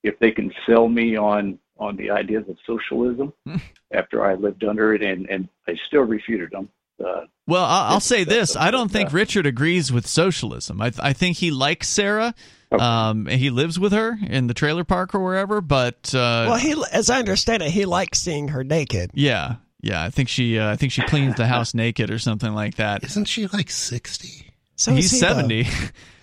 if 0.04 0.18
they 0.20 0.32
can 0.32 0.52
sell 0.66 0.88
me 0.90 1.16
on 1.16 1.60
on 1.78 1.96
the 1.98 2.10
ideas 2.12 2.46
of 2.48 2.58
socialism 2.66 3.34
after 3.94 4.26
I 4.26 4.36
lived 4.36 4.64
under 4.64 4.94
it, 4.94 5.02
and 5.04 5.30
and 5.30 5.48
I 5.68 5.76
still 5.88 6.04
refuted 6.04 6.52
them. 6.52 6.70
Uh, 7.04 7.26
well, 7.48 7.66
I'll, 7.66 7.94
I'll 7.94 8.00
say 8.00 8.24
this: 8.24 8.56
I 8.56 8.72
don't 8.72 8.92
think 8.92 9.10
that. 9.10 9.16
Richard 9.16 9.46
agrees 9.46 9.92
with 9.92 10.08
socialism. 10.08 10.82
I 10.82 10.92
I 11.00 11.14
think 11.14 11.38
he 11.38 11.52
likes 11.52 11.90
Sarah. 11.90 12.34
Okay. 12.72 12.84
Um, 12.84 13.28
he 13.28 13.50
lives 13.52 13.80
with 13.80 13.92
her 13.92 14.18
in 14.28 14.48
the 14.48 14.54
trailer 14.54 14.84
park 14.84 15.14
or 15.14 15.24
wherever. 15.24 15.62
But 15.62 16.14
uh, 16.16 16.48
well, 16.50 16.58
he 16.58 16.76
as 16.92 17.10
I 17.10 17.20
understand 17.20 17.64
it, 17.64 17.72
he 17.72 17.86
likes 17.86 18.20
seeing 18.20 18.50
her 18.50 18.64
naked. 18.64 19.12
yeah, 19.14 19.56
yeah, 19.82 20.04
I 20.04 20.10
think 20.10 20.30
she 20.30 20.58
uh, 20.58 20.72
I 20.72 20.76
think 20.76 20.92
she 20.92 21.02
cleans 21.04 21.36
the 21.36 21.46
house 21.48 21.74
naked 21.76 22.10
or 22.10 22.18
something 22.20 22.54
like 22.54 22.76
that. 22.76 23.04
Isn't 23.04 23.26
she 23.26 23.48
like 23.48 23.70
sixty? 23.70 24.45
So 24.78 24.94
He's 24.94 25.12
he, 25.12 25.20
though. 25.22 25.28
seventy, 25.28 25.66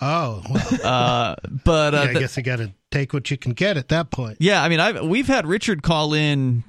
Oh, 0.00 0.42
well, 0.50 0.66
uh, 0.84 1.34
but 1.64 1.94
uh, 1.94 1.96
yeah, 1.96 2.02
I 2.02 2.06
th- 2.08 2.18
guess 2.18 2.36
you 2.36 2.42
got 2.42 2.56
to 2.56 2.72
take 2.90 3.12
what 3.12 3.30
you 3.30 3.38
can 3.38 3.52
get 3.52 3.76
at 3.76 3.88
that 3.88 4.10
point. 4.10 4.36
Yeah, 4.40 4.62
I 4.62 4.68
mean, 4.68 4.80
I've 4.80 5.06
we've 5.06 5.26
had 5.26 5.46
Richard 5.46 5.82
call 5.82 6.12
in 6.12 6.62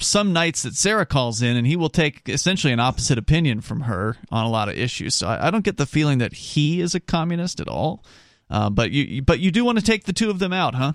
some 0.00 0.32
nights 0.32 0.62
that 0.62 0.74
Sarah 0.74 1.04
calls 1.04 1.42
in, 1.42 1.56
and 1.56 1.66
he 1.66 1.76
will 1.76 1.90
take 1.90 2.26
essentially 2.28 2.72
an 2.72 2.80
opposite 2.80 3.18
opinion 3.18 3.60
from 3.60 3.82
her 3.82 4.16
on 4.30 4.46
a 4.46 4.48
lot 4.48 4.70
of 4.70 4.76
issues. 4.78 5.14
So 5.14 5.28
I, 5.28 5.48
I 5.48 5.50
don't 5.50 5.64
get 5.64 5.76
the 5.76 5.84
feeling 5.84 6.18
that 6.18 6.32
he 6.32 6.80
is 6.80 6.94
a 6.94 7.00
communist 7.00 7.60
at 7.60 7.68
all. 7.68 8.02
Uh, 8.48 8.70
but 8.70 8.90
you, 8.90 9.04
you- 9.04 9.22
but 9.22 9.38
you 9.40 9.50
do 9.50 9.64
want 9.64 9.76
to 9.78 9.84
take 9.84 10.04
the 10.04 10.12
two 10.14 10.30
of 10.30 10.38
them 10.38 10.52
out, 10.54 10.74
huh? 10.74 10.92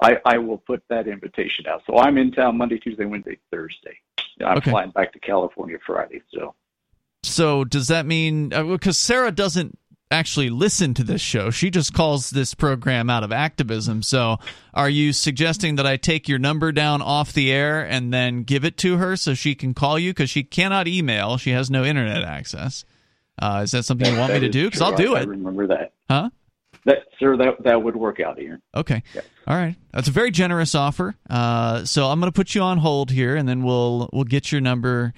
I, 0.00 0.18
I 0.24 0.38
will 0.38 0.58
put 0.58 0.82
that 0.90 1.08
invitation 1.08 1.66
out. 1.66 1.82
So 1.86 1.98
I'm 1.98 2.18
in 2.18 2.30
town 2.30 2.56
Monday, 2.56 2.78
Tuesday, 2.78 3.04
Wednesday, 3.04 3.38
Thursday. 3.50 3.98
I'm 4.44 4.58
Okay. 4.58 4.70
flying 4.70 4.90
back 4.90 5.12
to 5.14 5.18
California 5.18 5.76
Friday. 5.84 6.22
So 6.32 6.54
So 7.28 7.64
does 7.64 7.88
that 7.88 8.06
mean 8.06 8.48
because 8.48 8.98
Sarah 8.98 9.32
doesn't 9.32 9.78
actually 10.10 10.50
listen 10.50 10.94
to 10.94 11.04
this 11.04 11.20
show? 11.20 11.50
She 11.50 11.70
just 11.70 11.92
calls 11.92 12.30
this 12.30 12.54
program 12.54 13.10
out 13.10 13.22
of 13.22 13.32
activism. 13.32 14.02
So 14.02 14.38
are 14.74 14.88
you 14.88 15.12
suggesting 15.12 15.76
that 15.76 15.86
I 15.86 15.96
take 15.96 16.28
your 16.28 16.38
number 16.38 16.72
down 16.72 17.02
off 17.02 17.32
the 17.32 17.52
air 17.52 17.84
and 17.84 18.12
then 18.12 18.42
give 18.42 18.64
it 18.64 18.76
to 18.78 18.96
her 18.96 19.16
so 19.16 19.34
she 19.34 19.54
can 19.54 19.74
call 19.74 19.98
you 19.98 20.10
because 20.10 20.30
she 20.30 20.42
cannot 20.42 20.88
email? 20.88 21.36
She 21.36 21.50
has 21.50 21.70
no 21.70 21.84
internet 21.84 22.22
access. 22.22 22.84
Uh, 23.40 23.60
is 23.62 23.70
that 23.72 23.84
something 23.84 24.12
you 24.12 24.18
want 24.18 24.32
me 24.32 24.40
to 24.40 24.48
do? 24.48 24.66
Because. 24.66 24.80
I'll 24.80 24.96
do 24.96 25.14
I, 25.14 25.20
I 25.20 25.22
it. 25.22 25.28
remember 25.28 25.66
that. 25.68 25.92
Huh? 26.10 26.30
That 26.84 26.98
sir, 27.20 27.36
that 27.36 27.62
that 27.64 27.82
would 27.82 27.96
work 27.96 28.18
out 28.18 28.38
here. 28.38 28.60
Okay. 28.74 29.02
All 29.46 29.56
right. 29.56 29.76
That's 29.92 30.08
a 30.08 30.12
very 30.12 30.30
generous 30.30 30.74
offer. 30.74 31.16
Uh, 31.28 31.84
so 31.84 32.06
I'm 32.06 32.18
going 32.18 32.32
to 32.32 32.34
put 32.34 32.54
you 32.54 32.62
on 32.62 32.78
hold 32.78 33.10
here, 33.10 33.36
and 33.36 33.48
then 33.48 33.62
we'll 33.62 34.08
we'll 34.12 34.24
get 34.24 34.50
your 34.50 34.60
number 34.60 35.12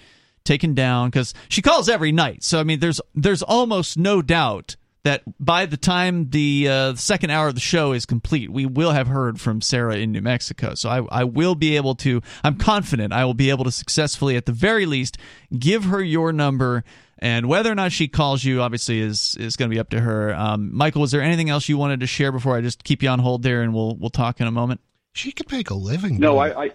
taken 0.44 0.74
down 0.74 1.10
because 1.10 1.34
she 1.48 1.62
calls 1.62 1.88
every 1.88 2.12
night. 2.12 2.42
So 2.42 2.60
I 2.60 2.64
mean, 2.64 2.80
there's 2.80 3.00
there's 3.14 3.42
almost 3.42 3.98
no 3.98 4.22
doubt 4.22 4.76
that 5.02 5.22
by 5.42 5.66
the 5.66 5.76
time 5.76 6.30
the 6.30 6.68
uh, 6.68 6.94
second 6.94 7.30
hour 7.30 7.48
of 7.48 7.54
the 7.54 7.60
show 7.60 7.92
is 7.92 8.04
complete, 8.04 8.50
we 8.50 8.66
will 8.66 8.92
have 8.92 9.06
heard 9.06 9.40
from 9.40 9.60
Sarah 9.60 9.96
in 9.96 10.12
New 10.12 10.20
Mexico. 10.20 10.74
So 10.74 10.90
I, 10.90 11.20
I 11.20 11.24
will 11.24 11.54
be 11.54 11.76
able 11.76 11.94
to. 11.96 12.20
I'm 12.44 12.56
confident 12.56 13.12
I 13.12 13.24
will 13.24 13.34
be 13.34 13.50
able 13.50 13.64
to 13.64 13.70
successfully, 13.70 14.36
at 14.36 14.46
the 14.46 14.52
very 14.52 14.86
least, 14.86 15.16
give 15.58 15.84
her 15.84 16.02
your 16.02 16.32
number. 16.32 16.84
And 17.18 17.48
whether 17.48 17.70
or 17.70 17.74
not 17.74 17.92
she 17.92 18.08
calls 18.08 18.44
you, 18.44 18.62
obviously, 18.62 19.00
is 19.00 19.36
is 19.38 19.56
going 19.56 19.70
to 19.70 19.74
be 19.74 19.80
up 19.80 19.90
to 19.90 20.00
her. 20.00 20.34
Um, 20.34 20.74
Michael, 20.74 21.02
was 21.02 21.10
there 21.10 21.22
anything 21.22 21.50
else 21.50 21.68
you 21.68 21.76
wanted 21.76 22.00
to 22.00 22.06
share 22.06 22.32
before 22.32 22.56
I 22.56 22.60
just 22.60 22.84
keep 22.84 23.02
you 23.02 23.08
on 23.08 23.18
hold 23.18 23.42
there, 23.42 23.62
and 23.62 23.74
we'll 23.74 23.96
we'll 23.96 24.10
talk 24.10 24.40
in 24.40 24.46
a 24.46 24.50
moment? 24.50 24.80
She 25.12 25.32
could 25.32 25.50
make 25.50 25.70
a 25.70 25.74
living. 25.74 26.18
No, 26.18 26.38
I, 26.38 26.48
I, 26.48 26.64
I, 26.64 26.70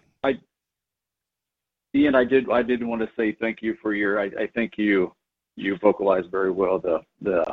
Ian, 1.95 2.13
I 2.13 2.25
did, 2.25 2.51
I 2.51 2.61
did 2.61 2.83
want 2.83 3.01
to 3.01 3.09
say 3.15 3.35
thank 3.39 3.61
you 3.61 3.77
for 3.81 3.93
your. 3.93 4.19
I, 4.19 4.25
I 4.25 4.47
think 4.53 4.73
you, 4.77 5.13
you 5.55 5.77
vocalized 5.81 6.29
very 6.29 6.51
well 6.51 6.77
the 6.77 6.99
the, 7.21 7.45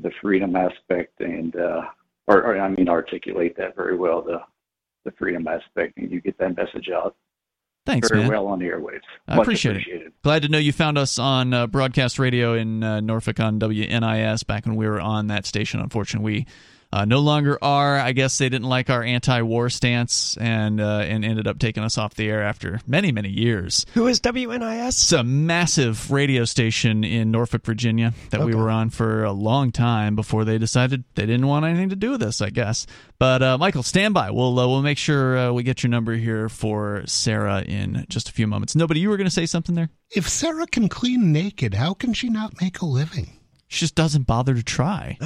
the 0.00 0.10
freedom 0.22 0.54
aspect 0.54 1.20
and, 1.20 1.56
uh, 1.56 1.82
or, 2.28 2.44
or 2.44 2.60
I 2.60 2.68
mean, 2.68 2.88
articulate 2.88 3.56
that 3.56 3.74
very 3.74 3.96
well 3.96 4.22
the, 4.22 4.40
the 5.04 5.10
freedom 5.18 5.48
aspect, 5.48 5.98
and 5.98 6.10
you 6.10 6.20
get 6.20 6.38
that 6.38 6.56
message 6.56 6.88
out 6.94 7.16
Thanks, 7.84 8.08
very 8.10 8.20
man. 8.20 8.30
well 8.30 8.46
on 8.46 8.58
the 8.58 8.66
airwaves. 8.66 9.00
I 9.26 9.36
Much 9.36 9.44
appreciate 9.44 9.76
it. 9.76 10.12
Glad 10.22 10.42
to 10.42 10.48
know 10.48 10.58
you 10.58 10.72
found 10.72 10.98
us 10.98 11.18
on 11.18 11.54
uh, 11.54 11.66
broadcast 11.66 12.18
radio 12.18 12.52
in 12.52 12.84
uh, 12.84 13.00
Norfolk 13.00 13.40
on 13.40 13.58
WNIS 13.58 14.46
back 14.46 14.66
when 14.66 14.76
we 14.76 14.86
were 14.86 15.00
on 15.00 15.28
that 15.28 15.46
station. 15.46 15.80
Unfortunately, 15.80 16.32
we 16.32 16.46
uh, 16.92 17.04
no 17.04 17.20
longer 17.20 17.58
are. 17.62 17.98
I 17.98 18.12
guess 18.12 18.38
they 18.38 18.48
didn't 18.48 18.68
like 18.68 18.90
our 18.90 19.02
anti-war 19.02 19.68
stance 19.70 20.36
and 20.38 20.80
uh, 20.80 21.00
and 21.00 21.24
ended 21.24 21.46
up 21.46 21.58
taking 21.58 21.82
us 21.82 21.98
off 21.98 22.14
the 22.14 22.28
air 22.28 22.42
after 22.42 22.80
many 22.86 23.12
many 23.12 23.28
years. 23.28 23.84
Who 23.94 24.06
is 24.06 24.20
WNIS? 24.20 24.88
It's 24.88 25.12
a 25.12 25.24
massive 25.24 26.10
radio 26.10 26.44
station 26.44 27.04
in 27.04 27.30
Norfolk, 27.30 27.64
Virginia 27.64 28.14
that 28.30 28.44
we 28.44 28.54
were 28.54 28.70
on 28.70 28.90
for 28.90 29.24
a 29.24 29.32
long 29.32 29.72
time 29.72 30.16
before 30.16 30.44
they 30.44 30.58
decided 30.58 31.04
they 31.14 31.26
didn't 31.26 31.46
want 31.46 31.66
anything 31.66 31.90
to 31.90 31.96
do 31.96 32.10
with 32.10 32.22
us. 32.22 32.40
I 32.40 32.50
guess. 32.50 32.86
But 33.18 33.42
uh, 33.42 33.58
Michael, 33.58 33.82
stand 33.82 34.14
by. 34.14 34.30
We'll 34.30 34.58
uh, 34.58 34.66
we'll 34.66 34.82
make 34.82 34.98
sure 34.98 35.36
uh, 35.36 35.52
we 35.52 35.62
get 35.62 35.82
your 35.82 35.90
number 35.90 36.14
here 36.14 36.48
for 36.48 37.02
Sarah 37.06 37.62
in 37.62 38.06
just 38.08 38.28
a 38.28 38.32
few 38.32 38.46
moments. 38.46 38.76
Nobody, 38.76 39.00
you 39.00 39.08
were 39.08 39.16
going 39.16 39.26
to 39.26 39.30
say 39.30 39.46
something 39.46 39.74
there. 39.74 39.90
If 40.14 40.28
Sarah 40.28 40.66
can 40.66 40.88
clean 40.88 41.32
naked, 41.32 41.74
how 41.74 41.94
can 41.94 42.14
she 42.14 42.28
not 42.28 42.60
make 42.62 42.80
a 42.80 42.86
living? 42.86 43.38
She 43.66 43.80
just 43.80 43.94
doesn't 43.94 44.26
bother 44.26 44.54
to 44.54 44.62
try. 44.62 45.18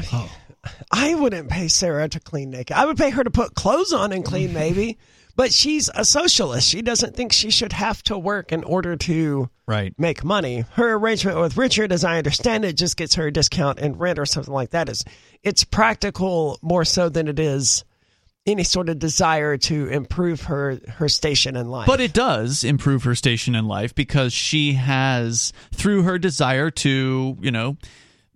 I 0.91 1.15
wouldn't 1.15 1.49
pay 1.51 1.69
Sarah 1.69 2.09
to 2.09 2.21
clean 2.21 2.51
naked. 2.51 2.77
I 2.77 2.87
would 2.87 2.97
pay 2.97 3.11
her 3.11 3.25
to 3.25 3.31
put 3.31 3.55
clothes 3.55 3.93
on 3.93 4.13
and 4.13 4.25
clean, 4.25 4.53
maybe. 4.53 4.99
But 5.35 5.51
she's 5.51 5.89
a 5.95 6.05
socialist. 6.05 6.69
She 6.69 6.83
doesn't 6.83 7.17
think 7.17 7.33
she 7.33 7.51
should 7.51 7.73
have 7.73 8.03
to 8.03 8.19
work 8.19 8.53
in 8.53 8.65
order 8.65 8.97
to 8.97 9.49
Right. 9.67 9.95
make 9.99 10.23
money. 10.23 10.67
Her 10.75 10.93
arrangement 10.93 11.39
with 11.41 11.57
Richard, 11.57 11.91
as 11.91 12.05
I 12.05 12.19
understand 12.19 12.67
it, 12.67 12.77
just 12.77 12.99
gets 12.99 13.15
her 13.15 13.29
a 13.29 13.33
discount 13.33 13.79
in 13.79 13.97
rent 13.97 14.19
or 14.19 14.27
something 14.27 14.53
like 14.53 14.73
that. 14.73 14.91
Is 14.91 15.07
it's 15.43 15.65
practical 15.65 16.59
more 16.61 16.85
so 16.85 17.09
than 17.09 17.29
it 17.29 17.39
is 17.39 17.83
any 18.45 18.63
sort 18.63 18.91
of 18.91 18.99
desire 18.99 19.57
to 19.57 19.87
improve 19.87 20.43
her 20.43 20.79
her 20.97 21.09
station 21.09 21.57
in 21.57 21.71
life. 21.71 21.87
But 21.87 22.03
it 22.03 22.13
does 22.13 22.63
improve 22.63 23.05
her 23.05 23.15
station 23.15 23.55
in 23.55 23.67
life 23.67 23.95
because 23.95 24.35
she 24.35 24.75
has, 24.75 25.55
through 25.75 26.03
her 26.03 26.19
desire 26.19 26.71
to, 26.71 27.39
you 27.41 27.51
know, 27.51 27.79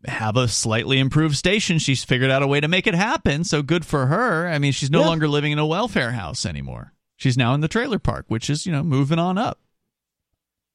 have 0.08 0.36
a 0.36 0.48
slightly 0.48 0.98
improved 0.98 1.36
station, 1.36 1.78
she's 1.78 2.04
figured 2.04 2.30
out 2.30 2.42
a 2.42 2.46
way 2.46 2.60
to 2.60 2.68
make 2.68 2.86
it 2.86 2.94
happen. 2.94 3.44
So 3.44 3.62
good 3.62 3.84
for 3.84 4.06
her. 4.06 4.48
I 4.48 4.58
mean, 4.58 4.72
she's 4.72 4.90
no 4.90 5.00
Yeah. 5.00 5.06
longer 5.06 5.28
living 5.28 5.52
in 5.52 5.58
a 5.58 5.66
welfare 5.66 6.12
house 6.12 6.46
anymore. 6.46 6.92
She's 7.16 7.36
now 7.36 7.54
in 7.54 7.60
the 7.60 7.68
trailer 7.68 7.98
park, 7.98 8.26
which 8.28 8.50
is, 8.50 8.66
you 8.66 8.72
know, 8.72 8.82
moving 8.82 9.18
on 9.18 9.38
up, 9.38 9.58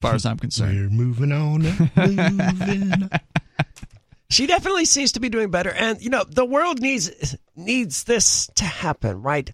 as 0.01 0.09
far 0.09 0.15
as 0.15 0.25
I'm 0.25 0.37
concerned. 0.37 0.75
We're 0.77 0.89
moving 0.89 1.31
on, 1.31 1.65
up, 1.65 1.97
moving. 1.97 3.03
up. 3.03 3.21
she 4.31 4.47
definitely 4.47 4.85
seems 4.85 5.11
to 5.11 5.19
be 5.19 5.29
doing 5.29 5.51
better 5.51 5.69
and 5.69 6.01
you 6.01 6.09
know 6.09 6.23
the 6.23 6.45
world 6.45 6.79
needs 6.79 7.35
needs 7.55 8.05
this 8.05 8.47
to 8.55 8.63
happen 8.63 9.21
right 9.21 9.51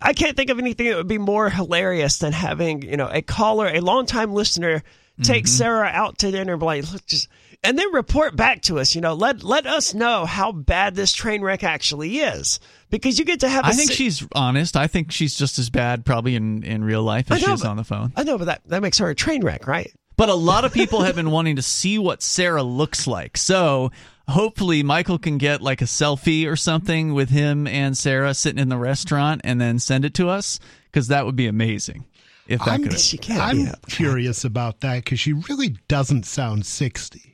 i 0.00 0.14
can't 0.14 0.34
think 0.34 0.48
of 0.48 0.58
anything 0.58 0.88
that 0.88 0.96
would 0.96 1.06
be 1.06 1.18
more 1.18 1.50
hilarious 1.50 2.18
than 2.18 2.32
having 2.32 2.80
you 2.82 2.96
know 2.96 3.08
a 3.12 3.20
caller 3.20 3.66
a 3.68 3.80
longtime 3.80 4.32
listener 4.32 4.82
take 5.22 5.44
mm-hmm. 5.44 5.56
sarah 5.58 5.88
out 5.88 6.18
to 6.18 6.30
dinner 6.30 6.54
and 6.54 6.60
be 6.60 6.64
like 6.66 6.90
"Look, 6.90 7.04
just 7.06 7.28
and 7.64 7.78
then 7.78 7.92
report 7.92 8.34
back 8.36 8.62
to 8.62 8.78
us 8.78 8.94
you 8.94 9.00
know 9.00 9.14
let 9.14 9.42
let 9.42 9.66
us 9.66 9.94
know 9.94 10.24
how 10.24 10.52
bad 10.52 10.94
this 10.94 11.12
train 11.12 11.42
wreck 11.42 11.62
actually 11.64 12.18
is 12.18 12.58
because 12.90 13.18
you 13.18 13.24
get 13.24 13.40
to 13.40 13.48
have 13.48 13.64
a 13.64 13.68
I 13.68 13.72
think 13.72 13.90
si- 13.90 13.94
she's 13.94 14.26
honest. 14.34 14.76
I 14.76 14.86
think 14.86 15.12
she's 15.12 15.34
just 15.34 15.58
as 15.58 15.70
bad 15.70 16.04
probably 16.04 16.34
in, 16.36 16.62
in 16.64 16.84
real 16.84 17.02
life 17.02 17.30
I 17.30 17.36
as 17.36 17.40
she 17.40 17.46
know, 17.46 17.52
is 17.54 17.62
but- 17.62 17.68
on 17.70 17.76
the 17.76 17.84
phone. 17.84 18.12
i 18.16 18.22
know 18.24 18.38
but 18.38 18.44
that 18.46 18.62
that 18.66 18.82
makes 18.82 18.98
her 18.98 19.08
a 19.08 19.14
train 19.14 19.42
wreck 19.44 19.66
right 19.66 19.92
But 20.16 20.28
a 20.28 20.34
lot 20.34 20.64
of 20.64 20.72
people 20.72 21.02
have 21.02 21.16
been 21.16 21.30
wanting 21.30 21.56
to 21.56 21.62
see 21.62 21.98
what 21.98 22.22
Sarah 22.22 22.62
looks 22.62 23.06
like. 23.06 23.36
So 23.38 23.90
hopefully 24.28 24.82
Michael 24.82 25.18
can 25.18 25.38
get 25.38 25.62
like 25.62 25.80
a 25.82 25.86
selfie 25.86 26.46
or 26.46 26.54
something 26.54 27.14
with 27.14 27.30
him 27.30 27.66
and 27.66 27.96
Sarah 27.96 28.34
sitting 28.34 28.60
in 28.60 28.68
the 28.68 28.76
restaurant 28.76 29.40
and 29.42 29.58
then 29.60 29.78
send 29.78 30.04
it 30.04 30.14
to 30.14 30.28
us 30.28 30.60
because 30.90 31.08
that 31.08 31.24
would 31.24 31.34
be 31.34 31.46
amazing. 31.46 32.04
If 32.46 32.60
that 32.60 32.68
I'm, 32.72 32.82
could. 32.84 33.00
She 33.00 33.16
can't 33.18 33.40
I'm 33.40 33.64
be 33.64 33.70
curious 33.88 34.44
about 34.44 34.80
that 34.80 35.02
because 35.04 35.18
she 35.18 35.32
really 35.32 35.76
doesn't 35.88 36.26
sound 36.26 36.66
60. 36.66 37.31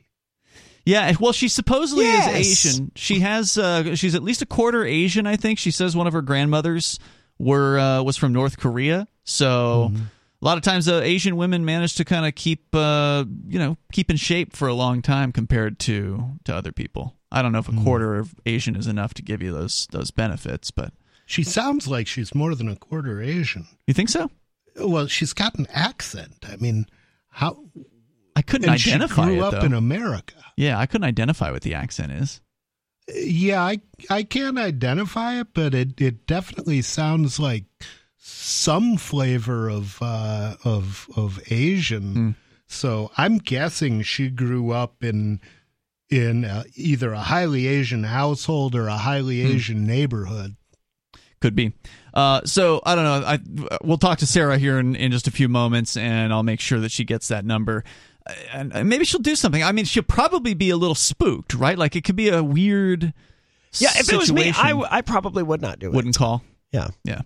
Yeah, 0.89 1.13
well, 1.19 1.31
she 1.33 1.47
supposedly 1.47 2.05
Yes. 2.05 2.27
is 2.47 2.65
Asian. 2.75 2.91
She 2.95 3.19
has, 3.19 3.57
uh, 3.57 3.95
she's 3.95 4.15
at 4.15 4.23
least 4.23 4.41
a 4.41 4.45
quarter 4.45 4.83
Asian, 4.85 5.27
I 5.27 5.35
think. 5.35 5.59
She 5.59 5.71
says 5.71 5.95
one 5.95 6.07
of 6.07 6.13
her 6.13 6.21
grandmothers 6.21 6.97
were 7.37 7.77
uh, 7.79 8.01
was 8.03 8.17
from 8.17 8.33
North 8.33 8.57
Korea. 8.57 9.07
So 9.23 9.91
a 10.41 10.45
lot 10.45 10.57
of 10.57 10.63
times, 10.63 10.87
uh, 10.87 11.01
Asian 11.03 11.35
women 11.37 11.63
manage 11.65 11.95
to 11.95 12.05
kind 12.05 12.25
of 12.25 12.33
keep, 12.35 12.73
uh, 12.73 13.25
you 13.47 13.59
know, 13.59 13.77
keep 13.91 14.09
in 14.09 14.17
shape 14.17 14.55
for 14.55 14.67
a 14.67 14.73
long 14.73 15.01
time 15.01 15.31
compared 15.31 15.79
to 15.79 16.23
to 16.45 16.55
other 16.55 16.71
people. 16.71 17.15
I 17.31 17.41
don't 17.43 17.51
know 17.51 17.59
if 17.59 17.69
a 17.69 17.83
quarter 17.83 18.15
of 18.17 18.33
Asian 18.47 18.75
is 18.75 18.87
enough 18.87 19.13
to 19.15 19.21
give 19.21 19.43
you 19.43 19.51
those 19.51 19.87
those 19.91 20.09
benefits, 20.11 20.71
but 20.71 20.93
She 21.25 21.43
sounds 21.43 21.87
like 21.87 22.07
she's 22.07 22.33
more 22.33 22.55
than 22.55 22.67
a 22.67 22.75
quarter 22.75 23.21
Asian. 23.21 23.67
you 23.85 23.93
think 23.93 24.09
so? 24.09 24.31
Well, 24.75 25.05
she's 25.07 25.33
got 25.33 25.53
an 25.59 25.67
accent. 25.71 26.45
I 26.51 26.55
mean, 26.55 26.85
how? 27.29 27.65
I 28.35 28.41
couldn't 28.41 28.69
And 28.69 28.79
she 28.79 28.91
identify 28.91 29.25
grew 29.25 29.37
it 29.37 29.41
up 29.41 29.51
though. 29.53 29.65
in 29.65 29.73
America. 29.73 30.35
yeah, 30.55 30.77
I 30.79 30.85
couldn't 30.85 31.05
identify 31.07 31.51
what 31.51 31.61
the 31.63 31.73
accent 31.73 32.11
is. 32.13 32.41
Yeah, 33.13 33.61
I 33.63 33.79
I 34.09 34.23
can't 34.23 34.57
identify 34.59 35.39
it, 35.39 35.47
but 35.53 35.73
it 35.73 35.99
it 35.99 36.27
definitely 36.27 36.81
sounds 36.83 37.39
like 37.39 37.65
some 38.17 38.97
flavor 38.97 39.69
of 39.69 39.97
uh, 40.01 40.55
of 40.63 41.07
of 41.15 41.39
Asian. 41.51 42.13
Hmm. 42.13 42.29
So 42.67 43.11
I'm 43.17 43.39
guessing 43.39 44.03
she 44.03 44.29
grew 44.29 44.71
up 44.71 45.03
in 45.03 45.41
in 46.09 46.45
uh, 46.45 46.63
either 46.75 47.13
a 47.13 47.19
highly 47.19 47.65
Asian 47.67 48.03
household 48.03 48.75
or 48.75 48.87
a 48.87 48.97
highly 48.97 49.41
Hmm. 49.41 49.55
Asian 49.55 49.85
neighborhood. 49.87 50.55
Could 51.41 51.55
be. 51.55 51.73
Uh, 52.13 52.41
so 52.45 52.81
I 52.85 52.95
don't 52.95 53.05
know. 53.05 53.25
I 53.27 53.77
we'll 53.83 53.97
talk 53.97 54.19
to 54.19 54.27
Sarah 54.27 54.57
here 54.57 54.77
in, 54.77 54.95
in 54.95 55.11
just 55.11 55.27
a 55.27 55.31
few 55.31 55.47
moments, 55.49 55.95
and 55.97 56.31
I'll 56.33 56.43
make 56.43 56.59
sure 56.59 56.79
that 56.81 56.91
she 56.91 57.05
gets 57.05 57.29
that 57.29 57.45
number. 57.45 57.83
And, 58.53 58.89
maybe 58.89 59.05
she'll 59.05 59.19
do 59.21 59.35
something. 59.35 59.63
I 59.63 59.71
mean, 59.71 59.85
she'll 59.85 60.03
probably 60.03 60.53
be 60.53 60.69
a 60.69 60.77
little 60.77 60.95
spooked, 60.95 61.53
right? 61.53 61.77
Like 61.77 61.95
it 61.95 62.03
could 62.03 62.15
be 62.15 62.29
a 62.29 62.43
weird. 62.43 63.13
yeah 63.79 63.89
if 63.95 64.11
it 64.11 64.17
was 64.17 64.31
me 64.31 64.41
situation. 64.43 64.65
I, 64.65 64.69
w- 64.69 64.87
I 64.89 65.01
probably 65.01 65.43
would 65.43 65.61
not 65.61 65.79
do 65.79 65.87
it 65.87 65.93
wouldn't 65.93 66.17
call. 66.17 66.43
yeah 66.71 66.89
Yeah, 67.03 67.21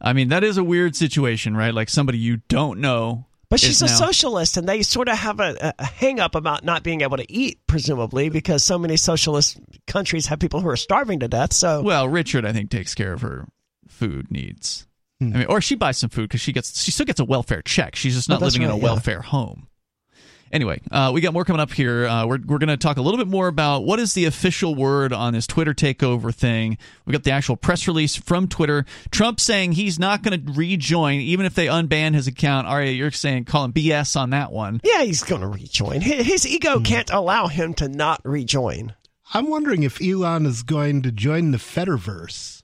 I 0.00 0.12
mean 0.12 0.28
that 0.28 0.44
is 0.44 0.56
a 0.58 0.64
weird 0.64 0.94
situation, 0.96 1.56
right? 1.56 1.72
Like 1.74 1.88
somebody 1.88 2.18
you 2.18 2.38
don't 2.48 2.80
know. 2.80 3.26
But 3.48 3.58
she's 3.58 3.82
a 3.82 3.86
now- 3.86 3.94
socialist, 3.94 4.56
and 4.56 4.68
they 4.68 4.82
sort 4.82 5.08
of 5.08 5.18
have 5.18 5.40
a, 5.40 5.74
a 5.76 5.84
hang 5.84 6.20
up 6.20 6.36
about 6.36 6.64
not 6.64 6.84
being 6.84 7.00
able 7.00 7.16
to 7.16 7.32
eat, 7.32 7.58
presumably, 7.66 8.28
because 8.28 8.62
so 8.62 8.78
many 8.78 8.96
socialist 8.96 9.58
countries 9.88 10.26
have 10.26 10.38
people 10.38 10.60
who 10.60 10.68
are 10.68 10.76
starving 10.76 11.18
to 11.18 11.26
death. 11.26 11.52
So, 11.52 11.82
Well, 11.82 12.08
Richard, 12.08 12.44
I 12.46 12.52
think 12.52 12.70
takes 12.70 12.94
care 12.94 13.12
of 13.12 13.22
her 13.22 13.48
food 13.88 14.30
needs. 14.30 14.86
Hmm. 15.18 15.32
I 15.34 15.38
mean, 15.38 15.46
or 15.48 15.60
she 15.60 15.74
buys 15.74 15.98
some 15.98 16.10
food 16.10 16.28
because 16.28 16.40
she 16.40 16.52
gets 16.52 16.80
she 16.80 16.92
still 16.92 17.06
gets 17.06 17.18
a 17.18 17.24
welfare 17.24 17.60
check. 17.62 17.96
She's 17.96 18.14
just 18.14 18.28
not 18.28 18.40
living 18.40 18.62
in 18.62 18.68
a 18.68 18.74
right, 18.74 18.78
yeah. 18.82 18.84
welfare 18.88 19.20
home. 19.22 19.66
Anyway, 20.52 20.80
uh, 20.90 21.10
we 21.14 21.20
got 21.20 21.32
more 21.32 21.44
coming 21.44 21.60
up 21.60 21.72
here. 21.72 22.06
Uh, 22.06 22.26
we're 22.26 22.40
we're 22.44 22.58
going 22.58 22.68
to 22.68 22.76
talk 22.76 22.96
a 22.96 23.02
little 23.02 23.18
bit 23.18 23.28
more 23.28 23.46
about 23.46 23.84
what 23.84 24.00
is 24.00 24.14
the 24.14 24.24
official 24.24 24.74
word 24.74 25.12
on 25.12 25.32
this 25.32 25.46
Twitter 25.46 25.72
takeover 25.72 26.34
thing. 26.34 26.76
We 27.06 27.12
got 27.12 27.22
the 27.22 27.30
actual 27.30 27.56
press 27.56 27.86
release 27.86 28.16
from 28.16 28.48
Twitter. 28.48 28.84
Trump 29.12 29.38
saying 29.38 29.72
he's 29.72 29.98
not 29.98 30.22
going 30.22 30.44
to 30.44 30.52
rejoin 30.52 31.20
even 31.20 31.46
if 31.46 31.54
they 31.54 31.66
unban 31.66 32.14
his 32.14 32.26
account. 32.26 32.66
Aria, 32.66 32.90
you're 32.90 33.12
saying 33.12 33.44
calling 33.44 33.72
BS 33.72 34.18
on 34.18 34.30
that 34.30 34.50
one. 34.50 34.80
yeah, 34.82 35.02
he's 35.02 35.22
going 35.22 35.40
to 35.42 35.46
rejoin. 35.48 36.00
His, 36.00 36.26
his 36.26 36.46
ego 36.46 36.80
can't 36.80 37.10
allow 37.10 37.46
him 37.46 37.72
to 37.74 37.88
not 37.88 38.20
rejoin. 38.24 38.94
I'm 39.32 39.48
wondering 39.48 39.84
if 39.84 40.02
Elon 40.02 40.46
is 40.46 40.64
going 40.64 41.02
to 41.02 41.12
join 41.12 41.52
the 41.52 41.58
Fediverse. 41.58 42.59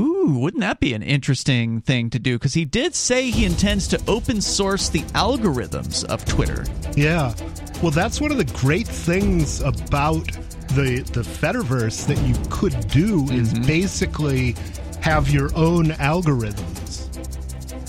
Ooh, 0.00 0.38
wouldn't 0.38 0.60
that 0.60 0.78
be 0.80 0.92
an 0.94 1.02
interesting 1.02 1.80
thing 1.80 2.10
to 2.10 2.18
do? 2.18 2.36
Because 2.38 2.54
he 2.54 2.64
did 2.64 2.94
say 2.94 3.30
he 3.30 3.44
intends 3.44 3.88
to 3.88 4.00
open 4.06 4.40
source 4.40 4.88
the 4.88 5.02
algorithms 5.14 6.04
of 6.04 6.24
Twitter. 6.24 6.64
Yeah. 6.96 7.34
Well, 7.82 7.90
that's 7.90 8.20
one 8.20 8.30
of 8.30 8.38
the 8.38 8.44
great 8.58 8.86
things 8.86 9.60
about 9.60 10.24
the 10.74 11.02
the 11.12 11.22
Fediverse 11.22 12.06
that 12.06 12.18
you 12.28 12.34
could 12.50 12.76
do 12.88 13.24
is 13.32 13.52
Mm-hmm. 13.52 13.66
basically 13.66 14.54
have 15.00 15.30
your 15.30 15.50
own 15.56 15.86
algorithms. 15.86 16.87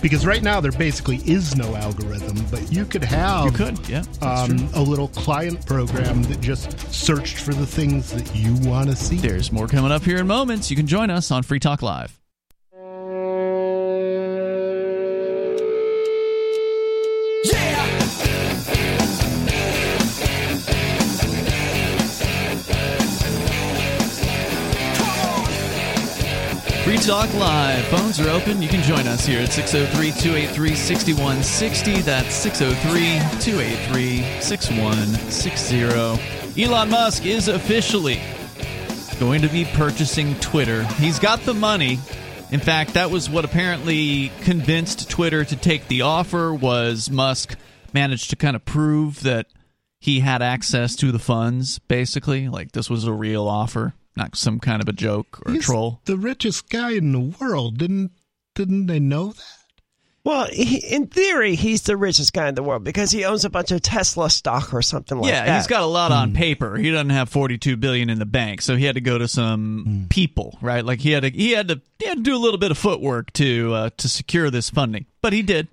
Because 0.02 0.26
right 0.26 0.42
now 0.42 0.62
there 0.62 0.72
basically 0.72 1.18
is 1.18 1.56
no 1.56 1.76
algorithm, 1.76 2.38
but 2.52 2.72
you 2.72 2.86
could 2.86 3.04
have 3.04 3.46
You 3.46 3.52
could, 3.52 3.90
yeah. 3.90 4.04
Um, 4.22 4.70
a 4.74 4.82
little 4.82 5.10
client 5.10 5.66
program 5.66 6.24
that 6.24 6.42
just 6.42 6.80
searched 6.94 7.38
for 7.38 7.54
the 7.54 7.66
things 7.66 8.12
that 8.12 8.36
you 8.36 8.56
want 8.70 8.90
to 8.90 8.96
see. 8.96 9.18
There's 9.18 9.52
more 9.52 9.68
coming 9.68 9.92
up 9.92 10.04
here 10.04 10.18
in 10.18 10.28
moments. 10.28 10.70
You 10.70 10.78
can 10.78 10.88
join 10.88 11.10
us 11.10 11.32
on 11.32 11.44
Free 11.44 11.60
Talk 11.60 11.82
Live. 11.82 12.20
Talk 27.06 27.34
Live. 27.36 27.86
Phones 27.86 28.20
are 28.20 28.30
open. 28.30 28.62
You 28.62 28.68
can 28.68 28.84
join 28.84 29.08
us 29.08 29.26
here 29.26 29.42
at 29.42 29.54
603 29.54 30.12
283 30.12 30.76
6160. 30.76 32.02
That's 32.02 32.36
603 32.36 33.20
283 33.40 34.42
6160. 34.42 36.64
Elon 36.64 36.90
Musk 36.90 37.26
is 37.26 37.48
officially 37.48 38.20
going 39.20 39.42
to 39.42 39.48
be 39.48 39.66
purchasing 39.66 40.36
Twitter. 40.40 40.84
He's 40.96 41.20
got 41.20 41.40
the 41.42 41.54
money. 41.54 42.00
In 42.52 42.60
fact, 42.60 42.96
that 42.96 43.12
was 43.12 43.30
what 43.30 43.46
apparently 43.46 44.32
convinced 44.42 45.10
Twitter 45.10 45.46
to 45.46 45.56
take 45.56 45.88
the 45.88 46.02
offer 46.02 46.54
was 46.54 47.10
Musk 47.10 47.56
managed 47.94 48.32
to 48.32 48.36
kind 48.36 48.56
of 48.56 48.66
prove 48.66 49.24
that 49.24 49.48
he 50.00 50.20
had 50.20 50.42
access 50.42 50.96
to 50.98 51.12
the 51.12 51.20
funds 51.20 51.80
basically, 51.80 52.50
like 52.50 52.72
this 52.72 52.90
was 52.90 53.06
a 53.06 53.14
real 53.14 53.48
offer, 53.48 53.94
not 54.20 54.36
some 54.36 54.60
kind 54.60 54.82
of 54.82 54.88
a 54.90 54.94
joke 54.94 55.40
or 55.46 55.54
a 55.54 55.58
troll. 55.60 56.02
the 56.06 56.18
richest 56.18 56.70
guy 56.70 56.92
in 56.92 57.12
the 57.12 57.36
world. 57.40 57.78
Didn't 57.78 58.12
didn't 58.56 58.88
they 58.88 59.00
know 59.00 59.30
that? 59.32 59.44
Well, 60.26 60.48
he, 60.52 60.78
in 60.94 61.08
theory, 61.08 61.56
he's 61.56 61.84
the 61.84 61.96
richest 61.96 62.34
guy 62.34 62.50
in 62.50 62.56
the 62.56 62.62
world 62.62 62.84
because 62.84 63.10
he 63.10 63.24
owns 63.24 63.46
a 63.46 63.50
bunch 63.50 63.72
of 63.72 63.82
Tesla 63.82 64.30
stock 64.30 64.74
or 64.74 64.82
something 64.82 65.18
like 65.18 65.30
yeah, 65.32 65.40
that. 65.42 65.48
Yeah, 65.48 65.58
he's 65.58 65.66
got 65.68 65.82
a 65.82 65.86
lot 65.86 66.12
on 66.12 66.34
paper. 66.34 66.76
He 66.76 66.92
doesn't 66.92 67.10
have 67.12 67.30
42 67.30 67.78
billion 67.78 68.10
in 68.10 68.20
the 68.20 68.26
bank, 68.26 68.62
so 68.62 68.76
he 68.76 68.84
had 68.84 68.96
to 68.96 69.02
go 69.02 69.18
to 69.18 69.28
some 69.30 69.84
Hmm. 69.86 70.04
people, 70.10 70.58
right? 70.62 70.84
Like 70.84 71.00
he 71.00 71.12
had 71.12 71.24
to 71.24 71.30
he 71.30 71.52
had 71.52 71.70
to 71.70 71.82
he 72.00 72.06
had 72.08 72.18
to 72.18 72.24
do 72.24 72.36
a 72.36 72.38
little 72.38 72.60
bit 72.60 72.70
of 72.70 72.78
footwork 72.78 73.32
to 73.34 73.74
uh, 73.74 73.90
to 73.98 74.10
secure 74.10 74.50
this 74.52 74.70
funding. 74.70 75.06
But 75.22 75.34
he 75.34 75.42
did. 75.42 75.68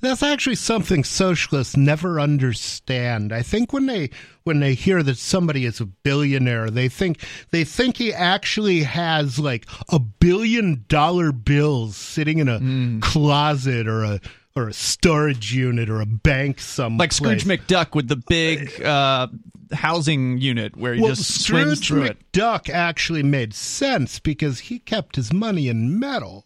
That's 0.00 0.22
actually 0.22 0.56
something 0.56 1.04
socialists 1.04 1.76
never 1.76 2.18
understand. 2.18 3.30
I 3.32 3.42
think 3.42 3.72
when 3.72 3.86
they 3.86 4.08
when 4.44 4.60
they 4.60 4.72
hear 4.74 5.02
that 5.02 5.18
somebody 5.18 5.66
is 5.66 5.80
a 5.80 5.86
billionaire, 5.86 6.70
they 6.70 6.88
think 6.88 7.20
they 7.50 7.64
think 7.64 7.98
he 7.98 8.12
actually 8.14 8.84
has 8.84 9.38
like 9.38 9.66
a 9.90 9.98
billion 9.98 10.86
dollar 10.88 11.30
bills 11.32 11.96
sitting 11.96 12.38
in 12.38 12.48
a 12.48 12.58
Mm. 12.58 13.02
closet 13.02 13.86
or 13.86 14.02
a 14.04 14.20
or 14.54 14.68
a 14.68 14.72
storage 14.72 15.52
unit 15.52 15.90
or 15.90 16.00
a 16.00 16.06
bank 16.06 16.58
somewhere. 16.58 17.04
Like 17.04 17.12
Scrooge 17.12 17.44
McDuck 17.44 17.94
with 17.94 18.08
the 18.08 18.16
big 18.16 18.80
uh, 18.82 19.26
housing 19.72 20.38
unit 20.38 20.74
where 20.74 20.94
he 20.94 21.02
well, 21.02 21.10
just 21.14 21.44
swims 21.44 21.80
Scrooge 21.84 21.88
through 21.88 22.02
it. 22.04 22.32
McDuck 22.32 22.70
actually 22.70 23.22
made 23.22 23.52
sense 23.52 24.18
because 24.18 24.60
he 24.60 24.78
kept 24.78 25.16
his 25.16 25.30
money 25.34 25.68
in 25.68 25.98
metal. 25.98 26.45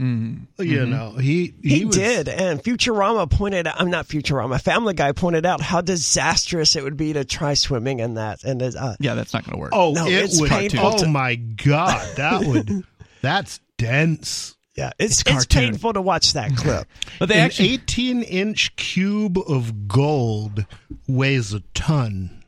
Mm-hmm. 0.00 0.62
You 0.62 0.86
know, 0.86 1.10
he 1.12 1.52
he, 1.62 1.80
He, 1.80 1.84
was, 1.84 1.94
did, 1.96 2.28
and 2.28 2.62
Futurama 2.62 3.30
pointed 3.30 3.66
out. 3.66 3.78
I'm 3.78 3.90
not 3.90 4.06
Futurama. 4.08 4.58
Family 4.60 4.94
Guy 4.94 5.12
pointed 5.12 5.44
out 5.44 5.60
how 5.60 5.82
disastrous 5.82 6.74
it 6.74 6.82
would 6.82 6.96
be 6.96 7.12
to 7.12 7.24
try 7.26 7.52
swimming 7.52 8.00
in 8.00 8.14
that. 8.14 8.42
And 8.42 8.62
uh, 8.62 8.96
Yeah, 8.98 9.14
that's 9.14 9.34
not 9.34 9.44
going 9.44 9.56
to 9.56 9.60
work. 9.60 9.70
Oh, 9.74 9.92
No, 9.92 10.06
it 10.06 10.12
it's 10.24 10.40
would. 10.40 10.48
painful 10.48 10.80
Oh 10.86 10.98
to- 10.98 11.06
my 11.08 11.34
god, 11.34 12.16
that 12.16 12.44
would. 12.44 12.84
That's 13.22 13.60
dense. 13.76 14.56
yeah, 14.74 14.92
it's 14.98 15.20
It's 15.20 15.30
it's, 15.30 15.46
painful 15.46 15.92
to 15.92 16.00
watch 16.00 16.32
that 16.32 16.56
clip. 16.56 16.88
but 17.18 17.28
they 17.28 17.34
An 17.34 17.40
actually 17.42 17.74
18 17.74 18.22
inch 18.22 18.74
cube 18.76 19.36
of 19.36 19.86
gold 19.86 20.64
weighs 21.06 21.52
a 21.52 21.60
ton. 21.74 22.42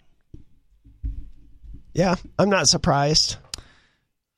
Yeah, 1.93 2.15
I'm 2.39 2.49
not 2.49 2.69
surprised. 2.69 3.37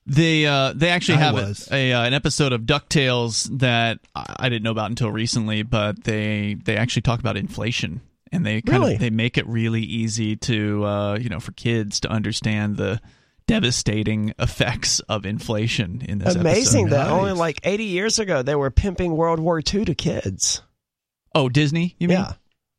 They 0.06 0.44
uh, 0.46 0.72
they 0.76 0.90
actually 0.90 1.16
I 1.16 1.20
have 1.22 1.34
was. 1.34 1.68
a, 1.72 1.90
a 1.90 1.92
uh, 1.94 2.04
an 2.04 2.12
episode 2.14 2.52
of 2.52 2.62
Ducktales 2.62 3.48
that 3.60 4.00
I 4.14 4.36
I 4.38 4.48
didn't 4.50 4.62
know 4.62 4.70
about 4.70 4.90
until 4.90 5.10
recently, 5.10 5.62
but 5.62 6.04
they 6.04 6.56
they 6.62 6.76
actually 6.76 7.02
talk 7.02 7.20
about 7.20 7.36
inflation 7.38 8.02
and 8.30 8.44
they 8.44 8.60
kind 8.60 8.80
Really? 8.82 8.94
of 8.94 9.00
they 9.00 9.10
make 9.10 9.38
it 9.38 9.46
really 9.46 9.80
easy 9.82 10.36
to 10.36 10.84
uh, 10.84 11.14
you 11.18 11.28
know 11.30 11.40
for 11.40 11.52
kids 11.52 12.00
to 12.00 12.10
understand 12.10 12.76
the 12.76 13.00
devastating 13.46 14.32
effects 14.38 15.00
of 15.00 15.24
inflation 15.26 16.02
in 16.06 16.18
this 16.18 16.34
Amazing 16.34 16.86
episode. 16.86 16.96
that 16.98 17.10
only 17.10 17.32
like 17.32 17.60
80 17.62 17.84
years 17.84 18.18
ago 18.18 18.42
they 18.42 18.54
were 18.54 18.70
pimping 18.70 19.16
World 19.16 19.38
War 19.40 19.58
II 19.60 19.84
to 19.84 19.94
kids. 19.94 20.62
Oh, 21.34 21.48
Disney, 21.48 21.94
you 21.98 22.08
mean? 22.08 22.18
yeah. 22.18 22.32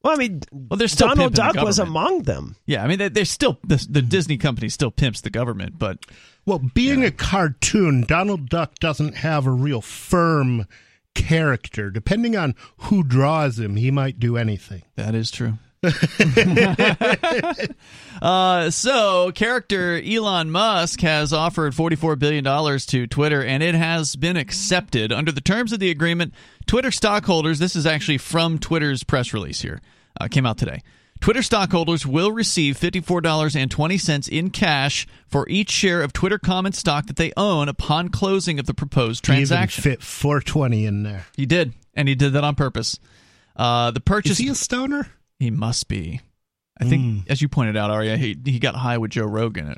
Well, 0.06 0.14
I 0.14 0.18
mean, 0.18 0.42
Well, 0.52 0.78
they're 0.78 0.88
still 0.88 1.08
Donald 1.08 1.34
pimping 1.34 1.48
the 1.48 1.54
Duck 1.54 1.66
was 1.66 1.80
among 1.80 2.24
them. 2.24 2.58
Yeah, 2.68 2.84
I 2.84 2.88
mean 2.88 3.00
they, 3.00 3.10
they're 3.10 3.26
still 3.26 3.58
the, 3.64 3.84
the 3.90 4.04
Disney 4.04 4.38
company 4.38 4.70
still 4.70 4.92
pimps 4.92 5.22
the 5.22 5.32
government, 5.32 5.80
but 5.80 6.06
Well, 6.46 6.60
being 6.60 7.04
a 7.04 7.10
cartoon, 7.10 8.02
Donald 8.08 8.48
Duck 8.48 8.76
doesn't 8.76 9.16
have 9.16 9.48
a 9.48 9.52
real 9.52 9.82
firm 9.82 10.68
character. 11.16 11.90
Depending 11.90 12.38
on 12.38 12.54
who 12.78 13.02
draws 13.04 13.58
him, 13.58 13.78
he 13.78 13.90
might 13.90 14.20
do 14.20 14.38
anything. 14.38 14.84
That 14.96 15.16
is 15.16 15.32
true. 15.32 15.54
uh, 18.22 18.70
so, 18.70 19.32
character 19.34 20.02
Elon 20.04 20.52
Musk 20.52 21.02
has 21.02 21.34
offered 21.34 21.74
$44 21.74 22.18
billion 22.18 22.80
to 22.80 23.08
Twitter, 23.08 23.44
and 23.44 23.64
it 23.64 23.76
has 23.76 24.16
been 24.16 24.38
accepted. 24.38 25.12
Under 25.12 25.32
the 25.32 25.42
terms 25.42 25.74
of 25.74 25.80
the 25.80 25.90
agreement, 25.90 26.34
Twitter 26.66 26.92
stockholders, 26.92 27.60
this 27.60 27.76
is 27.76 27.86
actually 27.86 28.18
from 28.18 28.60
Twitter's 28.60 29.04
press 29.04 29.34
release 29.34 29.62
here, 29.62 29.82
uh, 30.20 30.28
came 30.30 30.46
out 30.46 30.58
today. 30.58 30.82
Twitter 31.22 31.42
stockholders 31.42 32.06
will 32.06 32.32
receive 32.32 32.78
$54.20 32.78 34.30
in 34.30 34.50
cash 34.50 35.08
for 35.28 35.48
each 35.50 35.72
share 35.72 36.02
of 36.02 36.14
Twitter 36.14 36.38
common 36.38 36.74
stock 36.74 37.08
that 37.08 37.16
they 37.16 37.32
own 37.38 37.70
upon 37.70 38.10
closing 38.10 38.60
of 38.60 38.66
the 38.66 38.74
proposed 38.74 39.26
He 39.26 39.32
even 39.32 39.48
transaction. 39.48 39.84
fit 39.84 40.04
420 40.04 40.86
in 40.86 41.04
there. 41.04 41.26
He 41.36 41.46
did, 41.46 41.74
and 41.94 42.08
he 42.08 42.16
did 42.16 42.34
that 42.34 42.44
on 42.44 42.56
purpose. 42.56 43.00
Uh, 43.56 43.92
the 43.92 44.02
purchase 44.02 44.34
Is 44.34 44.38
he 44.40 44.50
a 44.50 44.56
stoner? 44.56 45.08
He 45.40 45.52
must 45.52 45.88
be. 45.88 46.22
I 46.80 46.84
think, 46.84 47.02
hmm. 47.02 47.32
as 47.32 47.42
you 47.42 47.48
pointed 47.48 47.78
out, 47.78 47.90
Aria, 47.90 48.18
he 48.18 48.38
he 48.44 48.60
got 48.60 48.76
high 48.76 48.98
with 48.98 49.12
Joe 49.12 49.26
Rogan. 49.26 49.76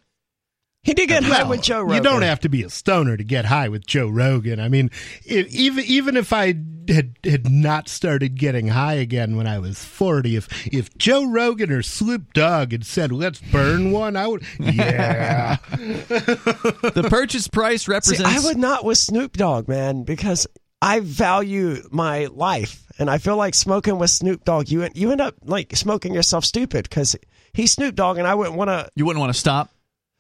He 0.88 0.94
did 0.94 1.10
get 1.10 1.24
high 1.24 1.44
with 1.44 1.62
Joe 1.62 1.82
Rogan. 1.82 1.96
You 1.98 2.02
don't 2.02 2.22
have 2.22 2.40
to 2.40 2.50
be 2.50 2.64
a 2.64 2.70
stoner 2.70 3.18
to 3.18 3.24
get 3.24 3.44
high 3.44 3.68
with 3.68 3.86
Joe 3.86 4.08
Rogan. 4.08 4.60
I 4.60 4.70
mean, 4.70 4.90
if, 5.26 5.54
even 5.54 5.84
even 5.86 6.16
if 6.18 6.32
I 6.32 6.56
had 6.88 7.18
had 7.26 7.52
not 7.52 7.90
started 7.90 8.36
getting 8.36 8.70
high 8.70 8.94
again 8.94 9.36
when 9.36 9.48
I 9.48 9.60
was 9.60 9.84
forty, 9.84 10.38
if 10.38 10.48
if 10.68 10.98
Joe 10.98 11.30
Rogan 11.30 11.72
or 11.74 11.82
Snoop 11.82 12.34
Dogg 12.34 12.72
had 12.72 12.86
said, 12.86 13.12
"Let's 13.12 13.40
burn 13.40 13.92
one," 13.92 14.16
I 14.16 14.28
would. 14.28 14.44
Yeah, 14.60 15.58
The 15.72 17.08
purchase 17.10 17.48
price 17.48 17.84
See, 17.86 17.92
represents. 17.92 18.24
I 18.24 18.48
would 18.48 18.58
not 18.58 18.86
with 18.86 18.98
Snoop 18.98 19.34
Dogg, 19.34 19.68
man, 19.68 20.04
because 20.04 20.48
I 20.82 21.00
value 21.00 21.82
my 21.92 22.26
life, 22.26 22.84
and 23.00 23.10
I 23.10 23.18
feel 23.18 23.36
like 23.36 23.56
smoking 23.56 23.98
with 23.98 24.10
Snoop 24.12 24.46
Dogg, 24.46 24.70
you 24.70 24.88
you 24.94 25.12
end 25.12 25.22
up 25.22 25.36
like 25.44 25.76
smoking 25.76 26.14
yourself 26.14 26.46
stupid 26.46 26.88
because 26.90 27.16
he's 27.54 27.72
Snoop 27.72 27.96
Dogg, 27.96 28.18
and 28.18 28.28
I 28.28 28.36
wouldn't 28.36 28.56
want 28.56 28.70
to. 28.70 28.90
you 28.96 29.06
wouldn't 29.06 29.20
want 29.20 29.34
to 29.34 29.40
stop. 29.40 29.70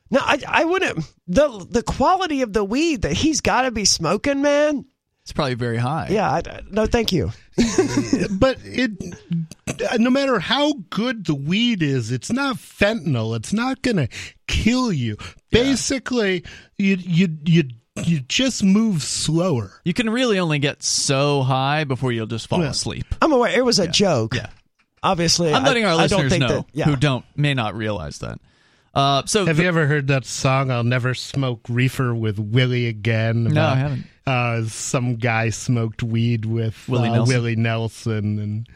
No, 0.09 0.19
I 0.21 0.41
I 0.47 0.63
wouldn't. 0.65 1.05
the 1.27 1.67
The 1.69 1.83
quality 1.83 2.41
of 2.41 2.53
the 2.53 2.63
weed 2.63 3.03
that 3.03 3.13
he's 3.13 3.41
got 3.41 3.63
to 3.63 3.71
be 3.71 3.85
smoking, 3.85 4.41
man. 4.41 4.85
It's 5.23 5.33
probably 5.33 5.55
very 5.55 5.75
high. 5.77 6.07
Yeah, 6.09 6.31
I, 6.31 6.37
I- 6.37 6.61
no, 6.71 6.85
thank 6.85 7.11
you. 7.11 7.31
but 8.31 8.57
it. 8.63 8.91
No 9.99 10.09
matter 10.09 10.39
how 10.39 10.73
good 10.89 11.25
the 11.25 11.35
weed 11.35 11.83
is, 11.83 12.11
it's 12.11 12.31
not 12.31 12.55
fentanyl. 12.55 13.35
It's 13.35 13.51
not 13.53 13.81
going 13.81 13.97
to 13.97 14.07
kill 14.47 14.91
you. 14.93 15.17
Basically, 15.51 16.45
you 16.77 16.95
you 16.95 17.37
you 17.45 17.63
you 18.05 18.19
just 18.21 18.63
move 18.63 19.01
slower. 19.03 19.71
You 19.83 19.93
can 19.93 20.09
really 20.09 20.39
only 20.39 20.59
get 20.59 20.83
so 20.83 21.41
high 21.43 21.83
before 21.83 22.11
you'll 22.11 22.27
just 22.27 22.47
fall 22.47 22.61
Yeah. 22.61 22.69
asleep. 22.69 23.05
I'm 23.21 23.31
aware 23.31 23.57
it 23.57 23.63
was 23.65 23.79
a 23.79 23.87
joke. 23.87 24.35
Yeah. 24.35 24.47
Obviously, 25.03 25.53
I'm 25.53 25.63
letting 25.63 25.85
I, 25.85 25.89
our 25.91 25.99
I 25.99 26.03
listeners 26.03 26.31
think 26.31 26.41
know 26.41 26.47
that. 26.47 26.65
Yeah. 26.73 26.85
who 26.85 26.95
don't 26.95 27.23
may 27.35 27.53
not 27.53 27.75
realize 27.75 28.19
that. 28.19 28.39
Uh, 28.93 29.23
so 29.25 29.45
Have 29.45 29.57
the- 29.57 29.63
you 29.63 29.67
ever 29.69 29.85
heard 29.85 30.07
that 30.07 30.25
song 30.25 30.71
"I'll 30.71 30.83
Never 30.83 31.13
Smoke 31.13 31.61
Reefer 31.69 32.15
with 32.15 32.39
Willie 32.39 32.87
Again"? 32.87 33.43
No, 33.43 33.63
I 33.63 33.75
haven't. 33.75 34.05
Uh, 34.27 34.65
some 34.65 35.15
guy 35.15 35.49
smoked 35.49 36.03
weed 36.03 36.43
with 36.45 36.77
Willie 36.89 37.07
uh, 37.07 37.13
Nelson. 37.15 37.33
Willie 37.33 37.55
Nelson, 37.55 38.39
and 38.39 38.69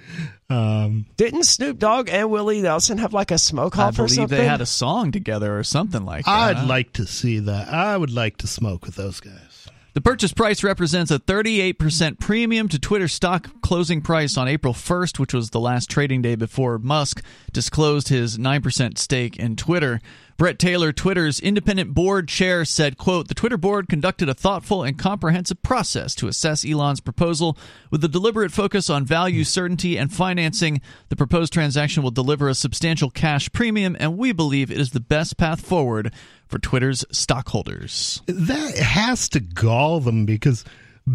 um, 0.49 1.05
Didn't 1.17 1.43
Snoop 1.43 1.77
Dogg 1.77 2.07
and 2.09 2.31
Willie 2.31 2.61
Nelson 2.61 2.97
have 2.99 3.13
like 3.13 3.31
a 3.31 3.37
smoke 3.37 3.77
off 3.77 3.95
or 3.95 4.03
believe 4.03 4.11
something? 4.11 4.37
they 4.37 4.45
had 4.47 4.61
a 4.61 4.65
song 4.65 5.11
together 5.11 5.59
or 5.59 5.63
something 5.63 6.05
like 6.05 6.23
that. 6.23 6.57
I'd 6.57 6.67
like 6.67 6.93
to 6.93 7.05
see 7.05 7.39
that. 7.39 7.67
I 7.67 7.97
would 7.97 8.11
like 8.11 8.37
to 8.37 8.47
smoke 8.47 8.85
with 8.85 8.95
those 8.95 9.19
guys. 9.19 9.67
The 9.93 9.99
purchase 9.99 10.31
price 10.31 10.63
represents 10.63 11.11
a 11.11 11.19
38% 11.19 12.17
premium 12.17 12.69
to 12.69 12.79
Twitter's 12.79 13.11
stock 13.11 13.49
closing 13.61 14.01
price 14.01 14.37
on 14.37 14.47
April 14.47 14.73
1st, 14.73 15.19
which 15.19 15.33
was 15.33 15.49
the 15.49 15.59
last 15.59 15.89
trading 15.89 16.21
day 16.21 16.35
before 16.35 16.77
Musk 16.77 17.21
disclosed 17.51 18.07
his 18.07 18.37
9% 18.37 18.97
stake 18.97 19.35
in 19.35 19.57
Twitter. 19.57 19.99
Bret 20.37 20.57
Taylor, 20.57 20.91
Twitter's 20.91 21.39
independent 21.39 21.93
board 21.93 22.27
chair, 22.27 22.65
said, 22.65 22.97
quote, 22.97 23.27
The 23.27 23.35
Twitter 23.35 23.57
board 23.57 23.87
conducted 23.87 24.27
a 24.27 24.33
thoughtful 24.33 24.83
and 24.83 24.97
comprehensive 24.97 25.61
process 25.61 26.15
to 26.15 26.27
assess 26.27 26.65
Elon's 26.65 26.99
proposal 26.99 27.57
with 27.91 28.03
a 28.03 28.07
deliberate 28.07 28.51
focus 28.51 28.89
on 28.89 29.05
value 29.05 29.43
certainty 29.43 29.97
and 29.97 30.11
financing. 30.11 30.81
The 31.09 31.15
proposed 31.15 31.53
transaction 31.53 32.01
will 32.01 32.11
deliver 32.11 32.49
a 32.49 32.55
substantial 32.55 33.11
cash 33.11 33.51
premium, 33.51 33.95
and 33.99 34.17
we 34.17 34.31
believe 34.31 34.71
it 34.71 34.79
is 34.79 34.91
the 34.91 34.99
best 34.99 35.37
path 35.37 35.61
forward 35.61 36.11
for 36.47 36.57
Twitter's 36.57 37.05
stockholders. 37.11 38.21
That 38.27 38.77
has 38.77 39.29
to 39.29 39.39
gall 39.39 39.99
them 39.99 40.25
because 40.25 40.65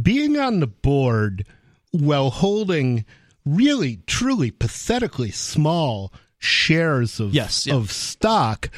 being 0.03 0.37
on 0.39 0.61
the 0.61 0.67
board 0.67 1.47
while 1.91 2.31
holding 2.31 3.05
really, 3.45 4.01
truly, 4.07 4.51
pathetically 4.51 5.31
small 5.31 6.13
shares 6.39 7.19
of 7.21 7.35
Yes, 7.35 7.67
yeah. 7.67 7.75
of 7.75 7.91
stock, 7.91 8.71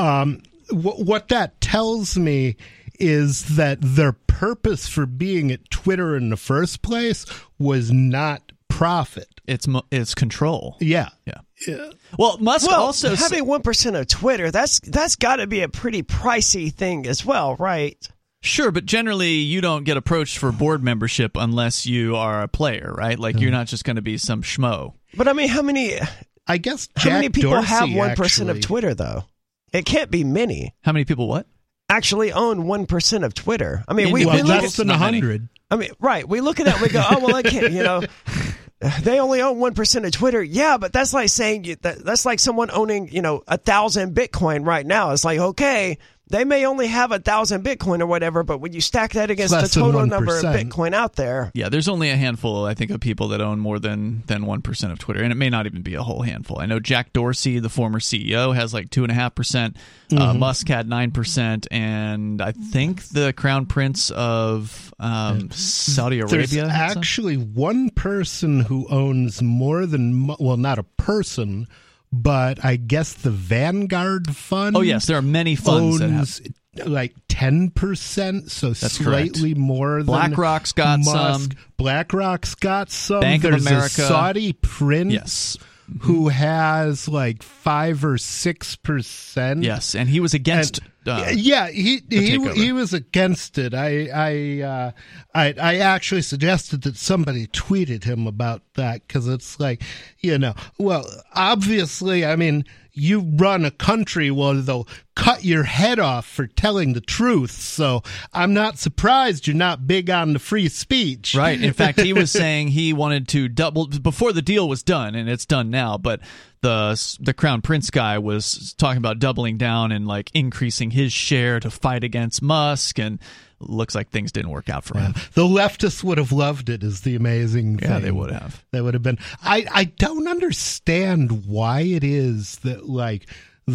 um, 0.00 0.42
wh- 0.68 0.98
what 0.98 1.28
that 1.28 1.60
tells 1.60 2.16
me 2.16 2.56
is 2.98 3.56
that 3.56 3.78
their 3.80 4.12
purpose 4.12 4.88
for 4.88 5.06
being 5.06 5.50
at 5.50 5.70
Twitter 5.70 6.16
in 6.16 6.30
the 6.30 6.36
first 6.36 6.82
place 6.82 7.26
was 7.58 7.90
not 7.90 8.52
profit. 8.68 9.28
It's 9.46 9.66
it's 9.90 10.14
control. 10.14 10.76
Yeah. 10.80 11.08
Yeah. 11.26 11.90
Well, 12.18 12.38
Musk 12.38 12.68
well, 12.68 12.82
also 12.82 13.14
having 13.14 13.44
one 13.46 13.62
percent 13.62 13.96
of 13.96 14.06
Twitter, 14.06 14.50
that's 14.50 14.80
that's 14.80 15.16
got 15.16 15.36
to 15.36 15.46
be 15.46 15.60
a 15.60 15.68
pretty 15.68 16.02
pricey 16.02 16.72
thing 16.72 17.06
as 17.06 17.24
well, 17.24 17.56
right? 17.56 17.96
sure, 18.42 18.70
but 18.70 18.86
generally 18.86 19.32
you 19.32 19.60
don't 19.60 19.84
get 19.84 19.98
approached 19.98 20.38
for 20.38 20.50
board 20.50 20.82
membership 20.82 21.32
unless 21.34 21.84
you 21.84 22.16
are 22.16 22.42
a 22.42 22.48
player, 22.48 22.94
right? 22.96 23.18
Like 23.18 23.38
you're 23.38 23.50
not 23.50 23.66
just 23.66 23.84
going 23.84 23.96
to 23.96 24.02
be 24.02 24.16
some 24.16 24.42
schmo. 24.42 24.94
But 25.14 25.28
I 25.28 25.34
mean, 25.34 25.48
how 25.48 25.60
many 25.60 25.98
I 26.46 26.56
guess 26.56 26.88
Jack 26.96 27.04
how 27.04 27.10
many 27.10 27.28
people 27.28 27.50
Dorsey 27.50 27.68
have 27.68 27.92
one 27.92 28.16
percent 28.16 28.50
of 28.50 28.60
Twitter 28.60 28.94
though? 28.94 29.24
It 29.72 29.84
can't 29.84 30.10
be 30.10 30.24
many. 30.24 30.74
How 30.82 30.92
many 30.92 31.04
people? 31.04 31.28
What? 31.28 31.46
actually 31.90 32.32
own 32.32 32.66
one 32.66 32.86
percent 32.86 33.24
of 33.24 33.34
Twitter. 33.34 33.84
I 33.86 33.92
mean, 33.92 34.12
we, 34.12 34.24
well, 34.24 34.36
we 34.36 34.42
look 34.42 34.62
less 34.62 34.78
at, 34.78 34.86
than 34.86 34.90
a 34.90 34.96
hundred. 34.96 35.48
I 35.70 35.76
mean, 35.76 35.90
right? 35.98 36.26
We 36.26 36.40
look 36.40 36.60
at 36.60 36.66
that. 36.66 36.80
We 36.80 36.88
go, 36.88 37.04
oh 37.08 37.18
well, 37.18 37.34
I 37.34 37.42
can't. 37.42 37.72
You 37.72 37.82
know, 37.82 38.02
they 39.02 39.18
only 39.20 39.42
own 39.42 39.58
one 39.58 39.74
percent 39.74 40.06
of 40.06 40.12
Twitter. 40.12 40.42
Yeah, 40.42 40.78
but 40.78 40.92
that's 40.92 41.12
like 41.12 41.28
saying 41.28 41.76
that, 41.82 42.04
that's 42.04 42.24
like 42.24 42.38
someone 42.38 42.70
owning 42.70 43.10
you 43.12 43.20
know 43.20 43.42
a 43.46 43.58
thousand 43.58 44.14
Bitcoin 44.14 44.64
right 44.64 44.86
now. 44.86 45.10
It's 45.10 45.24
like 45.24 45.40
okay. 45.40 45.98
They 46.30 46.44
may 46.44 46.64
only 46.64 46.86
have 46.86 47.10
a 47.12 47.18
thousand 47.18 47.64
Bitcoin 47.64 48.00
or 48.00 48.06
whatever, 48.06 48.42
but 48.42 48.58
when 48.58 48.72
you 48.72 48.80
stack 48.80 49.12
that 49.14 49.30
against 49.30 49.52
the 49.52 49.68
total 49.68 50.06
number 50.06 50.38
of 50.38 50.44
Bitcoin 50.44 50.94
out 50.94 51.16
there, 51.16 51.50
Yeah, 51.54 51.68
there's 51.68 51.88
only 51.88 52.10
a 52.10 52.16
handful, 52.16 52.64
I 52.64 52.74
think, 52.74 52.92
of 52.92 53.00
people 53.00 53.28
that 53.28 53.40
own 53.40 53.58
more 53.58 53.78
than 53.78 54.22
than 54.26 54.46
one 54.46 54.62
percent 54.62 54.92
of 54.92 54.98
Twitter, 55.00 55.22
and 55.22 55.32
it 55.32 55.36
may 55.36 55.50
not 55.50 55.66
even 55.66 55.82
be 55.82 55.94
a 55.94 56.02
whole 56.02 56.22
handful. 56.22 56.60
I 56.60 56.66
know 56.66 56.78
Jack 56.80 57.12
Dorsey, 57.12 57.58
the 57.58 57.68
former 57.68 57.98
CEO, 57.98 58.54
has 58.54 58.72
like 58.72 58.90
two 58.90 59.02
and 59.02 59.10
a 59.10 59.14
half 59.14 59.34
percent. 59.34 59.76
Uh, 60.16 60.34
Musk 60.34 60.68
had 60.68 60.88
nine 60.88 61.10
percent, 61.10 61.66
and 61.70 62.40
I 62.40 62.52
think 62.52 63.02
the 63.08 63.32
Crown 63.32 63.66
Prince 63.66 64.10
of 64.10 64.94
um, 65.00 65.50
Saudi 65.50 66.20
Arabia. 66.20 66.46
There's 66.46 66.56
actually 66.56 67.36
one 67.36 67.90
person 67.90 68.60
who 68.60 68.86
owns 68.88 69.42
more 69.42 69.86
than 69.86 70.28
well, 70.38 70.56
not 70.56 70.78
a 70.78 70.84
person, 70.84 71.66
but 72.12 72.64
I 72.64 72.76
guess 72.76 73.12
the 73.14 73.30
Vanguard 73.30 74.34
Fund. 74.34 74.76
Oh 74.76 74.80
yes, 74.80 75.06
there 75.06 75.16
are 75.16 75.22
many 75.22 75.56
funds 75.56 76.00
owns 76.00 76.40
like 76.86 77.14
ten 77.28 77.70
percent, 77.70 78.50
so 78.50 78.68
That's 78.68 78.98
correct. 78.98 79.36
slightly 79.36 79.54
more 79.54 79.98
than 79.98 80.06
BlackRock's 80.06 80.72
got 80.72 81.00
Musk. 81.00 81.10
some. 81.52 81.58
BlackRock's 81.76 82.54
got 82.54 82.90
some. 82.90 83.20
Bank 83.20 83.44
of 83.44 83.54
America. 83.54 83.84
a 83.84 83.88
Saudi 84.06 84.52
prince 84.52 85.12
Yes, 85.12 85.58
who 86.00 86.28
has 86.28 87.08
like 87.08 87.42
five 87.42 88.04
or 88.04 88.18
six 88.18 88.76
percent. 88.76 89.62
yes, 89.62 89.94
and 89.94 90.08
he 90.08 90.20
was 90.20 90.34
against. 90.34 90.80
uh, 91.06 91.30
yeah, 91.32 91.68
he 91.68 92.02
he 92.08 92.36
takeover. 92.38 92.54
he 92.54 92.72
was 92.72 92.92
against 92.94 93.58
it. 93.58 93.74
I 93.74 94.08
I 94.12 94.62
uh, 94.62 94.90
I 95.34 95.54
I 95.60 95.76
actually 95.76 96.22
suggested 96.22 96.82
that 96.82 96.96
somebody 96.96 97.46
tweeted 97.48 98.04
him 98.04 98.26
about 98.26 98.62
that 98.74 99.06
because 99.06 99.26
it's 99.28 99.58
like 99.58 99.82
you 100.20 100.38
know, 100.38 100.54
well, 100.78 101.06
obviously, 101.34 102.24
I 102.24 102.36
mean, 102.36 102.64
you 102.92 103.20
run 103.36 103.64
a 103.64 103.70
country 103.70 104.30
where 104.30 104.54
they'll 104.54 104.88
cut 105.14 105.44
your 105.44 105.64
head 105.64 105.98
off 105.98 106.26
for 106.26 106.46
telling 106.46 106.92
the 106.92 107.00
truth. 107.00 107.50
So 107.50 108.02
I'm 108.32 108.54
not 108.54 108.78
surprised 108.78 109.46
you're 109.46 109.56
not 109.56 109.86
big 109.86 110.08
on 110.10 110.32
the 110.32 110.38
free 110.38 110.68
speech. 110.68 111.34
Right. 111.34 111.60
In 111.60 111.72
fact, 111.72 112.00
he 112.00 112.12
was 112.12 112.30
saying 112.40 112.68
he 112.68 112.92
wanted 112.92 113.28
to 113.28 113.48
double 113.48 113.86
before 113.86 114.32
the 114.32 114.42
deal 114.42 114.68
was 114.68 114.82
done, 114.82 115.14
and 115.14 115.28
it's 115.28 115.46
done 115.46 115.70
now. 115.70 115.98
But 115.98 116.20
the 116.62 117.16
the 117.20 117.34
crown 117.34 117.62
prince 117.62 117.90
guy 117.90 118.18
was 118.18 118.74
talking 118.74 118.98
about 118.98 119.18
doubling 119.18 119.56
down 119.56 119.92
and 119.92 120.06
like 120.06 120.30
increasing 120.34 120.90
his 120.90 121.12
share 121.12 121.60
to 121.60 121.70
fight 121.70 122.04
against 122.04 122.42
Musk, 122.42 122.98
and 122.98 123.18
looks 123.60 123.94
like 123.94 124.10
things 124.10 124.32
didn't 124.32 124.50
work 124.50 124.68
out 124.68 124.84
for 124.84 124.98
him. 124.98 125.14
The 125.34 125.42
leftists 125.42 126.02
would 126.02 126.18
have 126.18 126.32
loved 126.32 126.68
it. 126.68 126.82
Is 126.82 127.02
the 127.02 127.16
amazing 127.16 127.78
thing. 127.78 127.90
Yeah, 127.90 127.98
they 127.98 128.10
would 128.10 128.30
have. 128.30 128.64
That 128.72 128.84
would 128.84 128.94
have 128.94 129.02
been. 129.02 129.18
I 129.42 129.66
I 129.70 129.84
don't 129.84 130.28
understand 130.28 131.46
why 131.46 131.80
it 131.80 132.04
is 132.04 132.56
that 132.58 132.88
like 132.88 133.26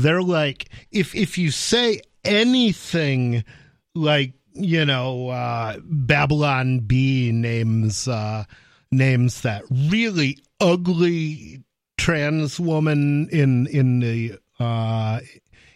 they're 0.01 0.21
like 0.21 0.69
if 0.91 1.15
if 1.15 1.37
you 1.37 1.51
say 1.51 2.01
anything 2.23 3.43
like 3.93 4.33
you 4.53 4.85
know 4.85 5.29
uh, 5.29 5.77
Babylon 5.83 6.79
Bee 6.79 7.31
names 7.31 8.07
uh, 8.07 8.45
names 8.91 9.41
that 9.41 9.63
really 9.69 10.37
ugly 10.59 11.63
trans 11.97 12.59
woman 12.59 13.29
in 13.31 13.67
in 13.67 13.99
the 13.99 14.37
uh, 14.59 15.19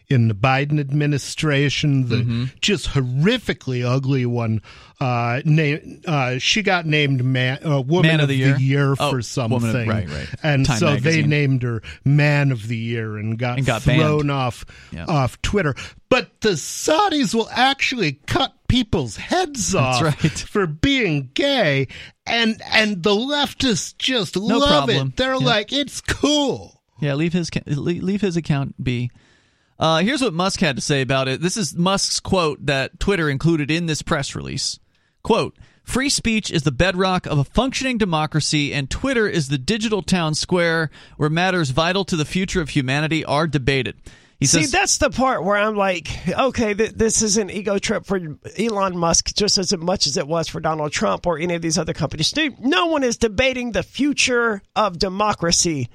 in 0.10 0.28
the 0.28 0.34
Biden 0.34 0.80
administration, 0.80 2.10
the 2.10 2.16
Mm-hmm. 2.18 2.44
just 2.62 2.88
horrifically 2.90 3.86
ugly 3.86 4.26
one. 4.26 4.62
Uh, 5.00 5.40
uh, 6.08 6.38
she 6.40 6.62
got 6.64 6.86
named 6.86 7.24
man, 7.24 7.60
uh, 7.64 7.80
woman 7.82 8.12
Man 8.12 8.20
of 8.20 8.28
the 8.28 8.36
Year? 8.60 8.96
for 8.96 9.18
Oh, 9.18 9.22
something, 9.22 9.64
of- 9.70 9.88
right, 9.88 10.10
right. 10.10 10.28
and 10.44 10.66
Time 10.66 10.80
so 10.80 10.96
they 10.96 11.22
named 11.22 11.62
her 11.64 11.82
Man 12.04 12.52
of 12.52 12.68
the 12.68 12.76
Year 12.76 13.18
and 13.18 13.38
got, 13.38 13.58
And 13.58 13.68
got 13.68 13.84
thrown 13.84 14.18
banned. 14.28 14.32
off 14.32 14.66
Yeah. 14.92 15.06
off 15.08 15.42
Twitter. 15.42 15.76
But 16.10 16.42
the 16.42 16.52
Saudis 16.58 17.34
will 17.36 17.50
actually 17.52 18.14
cut 18.26 18.54
people's 18.68 19.16
heads 19.16 19.74
off 19.76 20.02
right. 20.02 20.16
for 20.50 20.66
being 20.68 21.30
gay, 21.36 21.88
and 22.26 22.60
and 22.72 23.04
the 23.04 23.12
leftists 23.12 23.96
just 23.98 24.36
love 24.36 24.68
problem. 24.68 25.10
it. 25.10 25.18
They're 25.18 25.34
Yeah. 25.34 25.38
like, 25.46 25.72
it's 25.72 26.02
cool. 26.02 26.82
Yeah, 27.00 27.14
leave 27.14 27.32
his 27.34 27.50
leave 27.68 28.22
his 28.22 28.36
account 28.38 28.84
be. 28.84 29.12
Uh, 29.80 30.00
here's 30.00 30.22
what 30.22 30.34
Musk 30.34 30.60
had 30.60 30.76
to 30.76 30.82
say 30.82 31.02
about 31.02 31.28
it. 31.28 31.42
This 31.42 31.56
is 31.56 31.76
Musk's 31.76 32.20
quote 32.20 32.66
that 32.66 33.00
Twitter 33.00 33.30
included 33.30 33.72
in 33.72 33.86
this 33.86 34.02
press 34.02 34.36
release. 34.36 34.80
Quote, 35.24 35.58
Free 35.84 36.10
speech 36.10 36.52
is 36.52 36.64
the 36.64 36.72
bedrock 36.72 37.26
of 37.26 37.40
a 37.40 37.44
functioning 37.44 37.98
democracy, 37.98 38.74
and 38.74 38.90
Twitter 38.90 39.28
is 39.28 39.48
the 39.48 39.58
digital 39.58 40.04
town 40.04 40.36
square 40.36 40.92
where 41.18 41.30
matters 41.32 41.72
vital 41.72 42.06
to 42.06 42.16
the 42.16 42.26
future 42.26 42.62
of 42.62 42.70
humanity 42.70 43.26
are 43.26 43.48
debated. 43.48 43.96
He 44.40 44.46
See, 44.46 44.62
says, 44.62 44.72
that's 44.72 44.98
the 45.00 45.10
part 45.10 45.44
where 45.44 45.58
I'm 45.58 45.76
like, 45.76 46.08
okay, 46.30 46.74
th- 46.74 46.92
this 46.92 47.22
is 47.22 47.38
an 47.38 47.50
ego 47.50 47.78
trip 47.80 48.06
for 48.06 48.20
Elon 48.58 48.98
Musk 48.98 49.36
just 49.36 49.58
as 49.58 49.76
much 49.76 50.08
as 50.08 50.16
it 50.16 50.28
was 50.28 50.48
for 50.48 50.62
Donald 50.62 50.92
Trump 50.92 51.26
or 51.26 51.40
any 51.40 51.56
of 51.56 51.62
these 51.62 51.78
other 51.78 51.94
companies. 51.94 52.32
Dude, 52.32 52.60
no 52.60 52.86
one 52.86 53.04
is 53.04 53.18
debating 53.18 53.72
the 53.72 53.84
future 53.84 54.62
of 54.76 55.00
democracy 55.00 55.90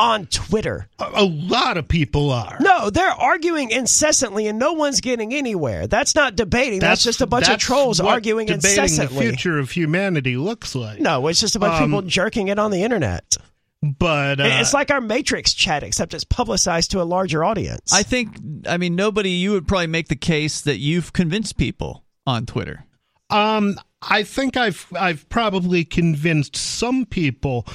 on 0.00 0.26
Twitter. 0.26 0.88
A, 0.98 1.10
a 1.16 1.24
lot 1.24 1.76
of 1.76 1.86
people 1.86 2.30
are. 2.32 2.56
No, 2.60 2.90
they're 2.90 3.08
arguing 3.10 3.70
incessantly 3.70 4.46
and 4.46 4.58
no 4.58 4.72
one's 4.72 5.00
getting 5.00 5.34
anywhere. 5.34 5.86
That's 5.86 6.14
not 6.14 6.36
debating. 6.36 6.80
That's, 6.80 7.04
just 7.04 7.20
a 7.20 7.26
bunch 7.26 7.48
of 7.48 7.58
trolls 7.58 8.00
what 8.00 8.10
arguing 8.12 8.46
debating 8.46 8.82
incessantly. 8.82 9.26
the 9.26 9.30
future 9.32 9.58
of 9.58 9.70
humanity 9.70 10.36
looks 10.36 10.74
like. 10.74 11.00
No, 11.00 11.26
it's 11.28 11.40
just 11.40 11.54
a 11.56 11.58
bunch 11.58 11.74
of 11.74 11.82
Um, 11.82 11.90
people 11.90 12.02
jerking 12.02 12.48
it 12.48 12.58
on 12.58 12.70
the 12.70 12.82
internet. 12.82 13.36
but 13.82 14.40
uh, 14.40 14.44
it's 14.44 14.72
like 14.74 14.90
our 14.90 15.00
Matrix 15.00 15.52
chat, 15.54 15.82
except 15.82 16.14
it's 16.14 16.24
publicized 16.24 16.90
to 16.92 17.02
a 17.02 17.04
larger 17.04 17.44
audience. 17.44 17.92
I 17.92 18.02
think, 18.02 18.36
I 18.66 18.76
mean, 18.78 18.94
nobody, 18.96 19.30
you 19.30 19.52
would 19.52 19.68
probably 19.68 19.86
make 19.86 20.08
the 20.08 20.16
case 20.16 20.62
that 20.62 20.78
you've 20.78 21.12
convinced 21.12 21.56
people 21.56 22.04
on 22.26 22.46
Twitter. 22.46 22.84
Um, 23.30 23.76
I 24.02 24.22
think 24.22 24.56
I've 24.56 24.86
I've 24.98 25.28
probably 25.28 25.84
convinced 25.84 26.56
some 26.56 27.04
people, 27.04 27.66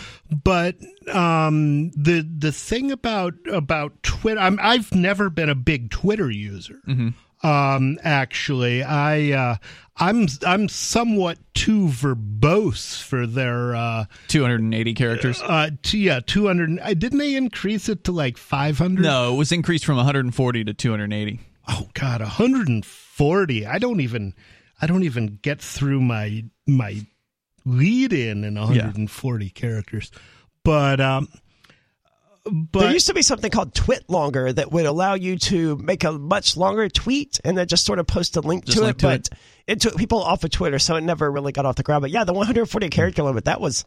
but 0.43 0.75
um, 1.13 1.91
the 1.91 2.21
the 2.37 2.51
thing 2.51 2.91
about 2.91 3.33
about 3.51 4.01
Twitter, 4.01 4.39
I'm, 4.39 4.59
I've 4.61 4.93
never 4.93 5.29
been 5.29 5.49
a 5.49 5.55
big 5.55 5.91
Twitter 5.91 6.31
user. 6.31 6.81
Um, 7.43 7.99
actually, 8.03 8.81
I 8.81 9.31
uh, 9.33 9.55
I'm 9.97 10.25
I'm 10.47 10.67
somewhat 10.67 11.37
too 11.53 11.89
verbose 11.89 12.99
for 12.99 13.27
their 13.27 13.75
uh, 13.75 14.05
280 14.29 14.93
characters. 14.95 15.41
uh, 15.43 15.69
t- 15.83 15.99
yeah, 15.99 16.21
two 16.25 16.47
hundred. 16.47 16.79
Didn't 16.97 17.19
they 17.19 17.35
increase 17.35 17.87
it 17.87 18.03
to 18.05 18.11
like 18.11 18.37
five 18.37 18.79
hundred? 18.79 19.03
No, 19.03 19.35
it 19.35 19.37
was 19.37 19.51
increased 19.51 19.85
from 19.85 19.97
140 19.97 20.63
to 20.63 20.73
280. 20.73 21.39
oh 21.67 21.87
god 21.93 22.21
140 22.21 23.65
i 23.65 23.79
don't 23.79 23.99
even 24.01 24.33
i 24.81 24.87
don't 24.87 25.03
even 25.03 25.39
get 25.41 25.61
through 25.61 26.01
my 26.01 26.43
my 26.67 27.05
lead 27.65 28.13
in 28.13 28.43
in 28.43 28.55
140 28.55 29.49
characters 29.49 30.11
but 30.63 30.99
um 30.99 31.27
but 32.45 32.81
there 32.81 32.91
used 32.91 33.07
to 33.07 33.13
be 33.13 33.23
something 33.23 33.49
called 33.49 33.73
TwitLonger 33.73 34.53
that 34.55 34.71
would 34.71 34.85
allow 34.85 35.15
you 35.15 35.37
to 35.37 35.77
make 35.77 36.03
a 36.03 36.11
much 36.11 36.55
longer 36.55 36.87
tweet 36.89 37.39
and 37.43 37.57
then 37.57 37.67
just 37.67 37.85
sort 37.85 37.97
of 37.97 38.05
post 38.05 38.37
a 38.37 38.41
link 38.41 38.65
to 38.65 38.83
it, 38.85 38.99
to 38.99 39.07
but 39.07 39.29
it. 39.65 39.81
took 39.81 39.97
people 39.97 40.21
off 40.21 40.43
of 40.43 40.51
Twitter, 40.51 40.77
so 40.77 40.95
it 40.95 41.01
never 41.01 41.31
really 41.31 41.51
got 41.51 41.65
off 41.65 41.75
the 41.75 41.81
ground. 41.81 42.03
But 42.03 42.11
yeah, 42.11 42.23
the 42.23 42.33
140 42.33 42.89
character 42.89 43.23
limit 43.23 43.45
that 43.45 43.59
was 43.59 43.83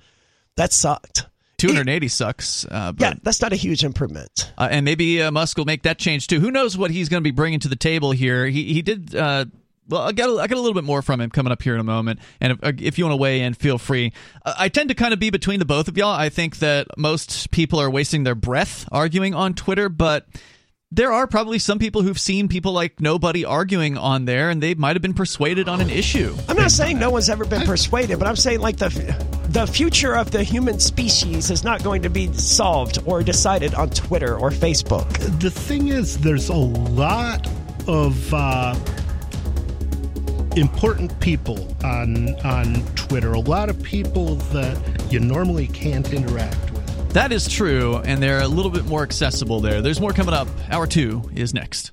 that 0.57 0.73
sucked. 0.73 1.27
280 1.59 2.09
sucks, 2.09 2.65
uh, 2.71 2.93
but 2.93 3.01
Yeah, 3.01 3.15
that's 3.23 3.41
not 3.41 3.53
a 3.53 3.57
huge 3.57 3.85
improvement. 3.85 4.53
Uh, 4.57 4.69
and 4.71 4.85
maybe 4.85 5.23
uh, 5.23 5.31
Musk 5.31 5.57
will 5.57 5.65
make 5.65 5.83
that 5.83 5.99
change 5.99 6.27
too. 6.27 6.41
Who 6.41 6.51
knows 6.51 6.77
what 6.77 6.91
he's 6.91 7.09
going 7.09 7.23
to 7.23 7.25
be 7.25 7.33
bringing 7.33 7.61
to 7.61 7.69
the 7.69 7.77
table 7.77 8.11
here? 8.11 8.47
He 8.47 8.73
he 8.73 8.83
did. 8.83 9.15
Well, 9.89 10.03
I 10.03 10.13
got 10.13 10.29
a, 10.29 10.33
I 10.35 10.47
got 10.47 10.57
a 10.57 10.61
little 10.61 10.75
bit 10.75 10.85
more 10.85 11.03
from 11.03 11.21
him 11.21 11.31
coming 11.31 11.53
up 11.53 11.63
here 11.63 11.75
in 11.75 11.81
a 11.81 11.85
moment. 11.85 12.21
And 12.41 12.53
if, 12.53 12.65
uh, 12.65 12.73
if 12.79 12.99
you 12.99 13.05
want 13.05 13.13
to 13.13 13.17
weigh 13.21 13.41
in, 13.41 13.55
feel 13.55 13.79
free. 13.79 14.13
Uh, 14.45 14.55
I 14.59 14.69
tend 14.69 14.91
to 14.91 14.95
kind 14.95 15.13
of 15.13 15.19
be 15.19 15.31
between 15.31 15.59
the 15.59 15.65
both 15.65 15.89
of 15.89 15.97
y'all. 15.97 16.15
I 16.15 16.29
think 16.29 16.59
that 16.59 16.87
most 16.97 17.51
people 17.51 17.81
are 17.81 17.91
wasting 17.91 18.25
their 18.25 18.35
breath 18.35 18.87
arguing 18.93 19.35
on 19.35 19.55
Twitter, 19.55 19.89
but 19.89 20.27
there 20.91 21.13
are 21.13 21.27
probably 21.27 21.59
some 21.59 21.79
people 21.79 22.03
who've 22.03 22.19
seen 22.19 22.49
people 22.49 22.73
like 22.73 23.01
nobody 23.01 23.45
arguing 23.45 23.99
on 23.99 24.25
there, 24.25 24.49
and 24.49 24.63
they 24.63 24.75
might 24.75 24.97
have 24.97 25.03
been 25.03 25.15
persuaded 25.15 25.69
on 25.69 25.81
an 25.81 25.91
issue. 25.91 26.35
I'm 26.49 26.57
not 26.57 26.71
saying 26.71 26.99
no 26.99 27.11
one's 27.11 27.29
ever 27.29 27.45
been 27.45 27.67
persuaded, 27.67 28.19
but 28.19 28.27
I'm 28.27 28.37
saying 28.37 28.61
like 28.61 28.79
the 28.79 28.89
the 29.51 29.67
future 29.67 30.15
of 30.15 30.31
the 30.31 30.43
human 30.43 30.79
species 30.79 31.51
is 31.51 31.65
not 31.65 31.83
going 31.83 32.03
to 32.03 32.11
be 32.11 32.33
solved 32.35 32.99
or 33.07 33.23
decided 33.23 33.75
on 33.75 33.91
Twitter 33.91 34.39
or 34.39 34.51
Facebook. 34.51 35.09
the 35.41 35.51
thing 35.51 35.89
is 35.89 36.19
there's 36.19 36.51
a 36.51 36.55
lot 36.55 37.47
of 37.87 38.35
uh 38.35 38.75
important 40.57 41.19
people 41.21 41.77
on 41.85 42.35
on 42.45 42.75
twitter 42.95 43.33
a 43.33 43.41
lot 43.41 43.69
of 43.69 43.83
people 43.83 44.37
that 44.37 44.77
you 45.13 45.21
normally 45.21 45.67
can't 45.69 46.13
interact 46.13 46.73
with 46.73 47.13
That 47.13 47.33
is 47.33 47.49
true, 47.49 47.97
and 48.05 48.23
they're 48.23 48.43
a 48.43 48.49
little 48.49 48.71
bit 48.71 48.85
more 48.85 49.03
accessible 49.03 49.61
there. 49.61 49.81
There's 49.81 50.01
more 50.01 50.13
coming 50.13 50.35
up. 50.35 50.47
Hour 50.71 50.87
two 50.87 51.31
is 51.35 51.55
next. 51.55 51.93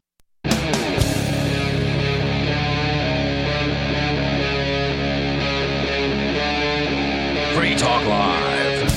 Free 7.61 7.75
Talk 7.75 8.07
Live. 8.07 8.89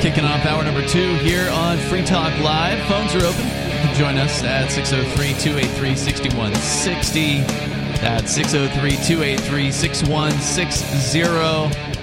Kicking 0.00 0.24
off 0.24 0.46
hour 0.46 0.62
number 0.62 0.86
two 0.86 1.16
here 1.16 1.50
on 1.50 1.76
Free 1.76 2.04
Talk 2.04 2.32
Live. 2.40 2.78
Phones 2.88 3.16
are 3.16 3.26
open. 3.26 3.44
Join 3.94 4.16
us 4.16 4.44
at 4.44 4.70
603 4.70 5.34
283 5.40 5.96
6160. 5.96 7.40
That's 8.00 8.32
603 8.32 8.90
283 8.92 9.72
6160. 9.72 11.97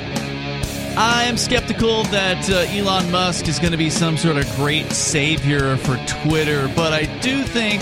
I 0.98 1.26
am 1.26 1.36
skeptical 1.36 2.04
that 2.06 2.50
uh, 2.50 2.74
Elon 2.74 3.12
Musk 3.12 3.50
is 3.50 3.60
going 3.60 3.74
to 3.74 3.78
be 3.78 3.90
some 3.90 4.16
sort 4.16 4.38
of 4.38 4.50
great 4.56 4.90
savior 4.94 5.76
for 5.76 5.98
Twitter, 6.08 6.72
but 6.74 6.94
I 6.94 7.04
do 7.20 7.44
think 7.44 7.82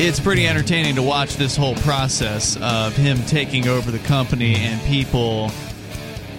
it's 0.00 0.18
pretty 0.18 0.48
entertaining 0.48 0.96
to 0.96 1.02
watch 1.02 1.36
this 1.36 1.56
whole 1.56 1.76
process 1.76 2.56
of 2.60 2.96
him 2.96 3.18
taking 3.26 3.68
over 3.68 3.92
the 3.92 4.00
company 4.00 4.56
and 4.56 4.80
people, 4.88 5.52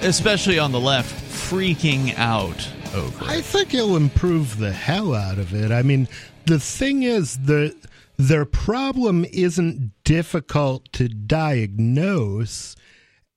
especially 0.01 0.59
on 0.59 0.73
the 0.73 0.79
left, 0.79 1.15
freaking 1.49 2.13
out 2.17 2.69
over 2.93 3.23
It. 3.23 3.29
I 3.29 3.41
think 3.41 3.71
he'll 3.71 3.95
improve 3.95 4.57
the 4.57 4.73
hell 4.73 5.15
out 5.15 5.37
of 5.37 5.53
it. 5.53 5.71
I 5.71 5.83
mean, 5.83 6.09
the 6.45 6.59
thing 6.59 7.03
is 7.03 7.37
the 7.37 7.73
their 8.17 8.43
problem 8.45 9.25
isn't 9.31 9.91
difficult 10.03 10.91
to 10.93 11.07
diagnose 11.07 12.75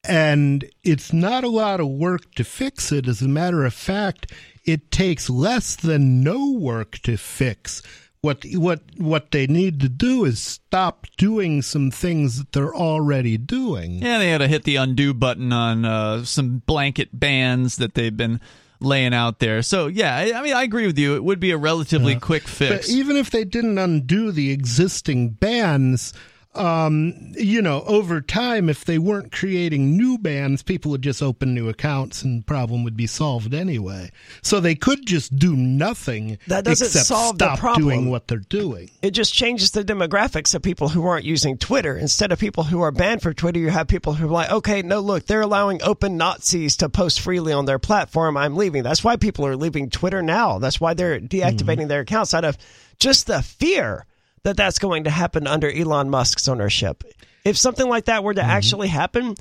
and 0.04 0.64
it's 0.82 1.12
not 1.12 1.44
a 1.44 1.48
lot 1.48 1.80
of 1.80 1.88
work 1.88 2.34
to 2.36 2.44
fix 2.44 2.92
it. 2.92 3.06
As 3.06 3.22
a 3.22 3.28
matter 3.28 3.64
of 3.64 3.74
fact, 3.74 4.32
it 4.64 4.90
takes 4.90 5.28
less 5.28 5.76
than 5.76 6.22
no 6.22 6.52
work 6.52 6.98
to 7.00 7.16
fix. 7.16 7.82
What 8.22 8.44
what 8.52 8.82
what 8.98 9.30
they 9.30 9.46
need 9.46 9.80
to 9.80 9.88
do 9.88 10.26
is 10.26 10.42
stop 10.42 11.06
doing 11.16 11.62
some 11.62 11.90
things 11.90 12.36
that 12.38 12.52
they're 12.52 12.74
already 12.74 13.38
doing. 13.38 14.02
Yeah, 14.02 14.18
they 14.18 14.28
had 14.28 14.38
to 14.38 14.48
hit 14.48 14.64
the 14.64 14.76
undo 14.76 15.14
button 15.14 15.52
on 15.54 15.86
uh, 15.86 16.24
some 16.24 16.58
blanket 16.66 17.18
bans 17.18 17.76
that 17.76 17.94
they've 17.94 18.14
been 18.14 18.40
laying 18.80 19.14
out 19.14 19.38
there. 19.38 19.62
So, 19.62 19.86
yeah, 19.86 20.16
I, 20.16 20.38
I 20.38 20.42
mean, 20.42 20.54
I 20.54 20.62
agree 20.62 20.86
with 20.86 20.98
you. 20.98 21.14
It 21.14 21.24
would 21.24 21.40
be 21.40 21.50
a 21.50 21.58
relatively 21.58 22.16
quick 22.16 22.48
fix. 22.48 22.86
But 22.86 22.94
even 22.94 23.16
if 23.16 23.30
they 23.30 23.44
didn't 23.44 23.78
undo 23.78 24.32
the 24.32 24.50
existing 24.50 25.30
bans, 25.30 26.12
um, 26.54 27.14
you 27.36 27.62
know, 27.62 27.82
over 27.86 28.20
time, 28.20 28.68
if 28.68 28.84
they 28.84 28.98
weren't 28.98 29.30
creating 29.30 29.96
new 29.96 30.18
bans, 30.18 30.64
people 30.64 30.90
would 30.90 31.02
just 31.02 31.22
open 31.22 31.54
new 31.54 31.68
accounts 31.68 32.22
and 32.22 32.40
the 32.40 32.44
problem 32.44 32.82
would 32.82 32.96
be 32.96 33.06
solved 33.06 33.54
anyway. 33.54 34.10
So 34.42 34.58
they 34.58 34.74
could 34.74 35.06
just 35.06 35.36
do 35.36 35.54
nothing 35.54 36.38
That 36.48 36.64
doesn't 36.64 36.86
except 36.88 37.06
solve 37.06 37.38
the 37.38 37.44
stop 37.46 37.58
problem. 37.60 37.82
doing 37.84 38.10
what 38.10 38.26
they're 38.26 38.38
doing. 38.38 38.90
it 39.00 39.12
just 39.12 39.32
changes 39.32 39.70
the 39.70 39.84
demographics 39.84 40.52
of 40.54 40.62
people 40.62 40.88
who 40.88 41.06
aren't 41.06 41.24
using 41.24 41.56
Twitter. 41.56 41.96
Instead 41.96 42.32
of 42.32 42.40
people 42.40 42.64
who 42.64 42.80
are 42.80 42.90
banned 42.90 43.22
from 43.22 43.34
Twitter, 43.34 43.60
you 43.60 43.70
have 43.70 43.86
people 43.86 44.14
who 44.14 44.26
are 44.26 44.30
like, 44.32 44.50
okay, 44.50 44.82
no, 44.82 44.98
look, 44.98 45.26
they're 45.26 45.42
allowing 45.42 45.80
open 45.84 46.16
Nazis 46.16 46.76
to 46.78 46.88
post 46.88 47.20
freely 47.20 47.52
on 47.52 47.66
their 47.66 47.78
platform. 47.78 48.36
I'm 48.36 48.56
leaving. 48.56 48.82
That's 48.82 49.04
why 49.04 49.14
people 49.16 49.46
are 49.46 49.56
leaving 49.56 49.88
Twitter 49.88 50.20
now. 50.20 50.58
That's 50.58 50.80
why 50.80 50.94
they're 50.94 51.20
deactivating 51.20 51.86
their 51.86 52.00
accounts 52.00 52.34
out 52.34 52.44
of 52.44 52.58
just 52.98 53.28
the 53.28 53.40
fear 53.40 54.04
that 54.44 54.56
that's 54.56 54.78
going 54.78 55.04
to 55.04 55.10
happen 55.10 55.46
under 55.46 55.70
Elon 55.70 56.10
Musk's 56.10 56.48
ownership. 56.48 57.04
If 57.44 57.56
something 57.56 57.88
like 57.88 58.06
that 58.06 58.24
were 58.24 58.34
to 58.34 58.40
mm-hmm. 58.40 58.50
actually 58.50 58.88
happen, 58.88 59.34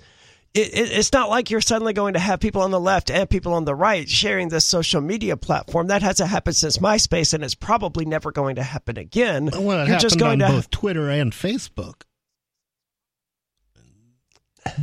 it, 0.53 0.73
it, 0.73 0.91
it's 0.91 1.13
not 1.13 1.29
like 1.29 1.49
you're 1.49 1.61
suddenly 1.61 1.93
going 1.93 2.13
to 2.13 2.19
have 2.19 2.39
people 2.39 2.61
on 2.61 2.71
the 2.71 2.79
left 2.79 3.11
and 3.11 3.29
people 3.29 3.53
on 3.53 3.65
the 3.65 3.75
right 3.75 4.09
sharing 4.09 4.49
this 4.49 4.65
social 4.65 5.01
media 5.01 5.37
platform. 5.37 5.87
That 5.87 6.01
hasn't 6.01 6.29
happened 6.29 6.55
since 6.55 6.77
MySpace, 6.77 7.33
and 7.33 7.43
it's 7.43 7.55
probably 7.55 8.05
never 8.05 8.31
going 8.31 8.55
to 8.55 8.63
happen 8.63 8.97
again. 8.97 9.49
Well, 9.53 9.87
you're 9.87 9.99
just 9.99 10.19
going 10.19 10.41
on 10.41 10.49
to 10.49 10.55
both 10.55 10.69
Twitter 10.71 11.09
and 11.09 11.31
Facebook. 11.31 12.03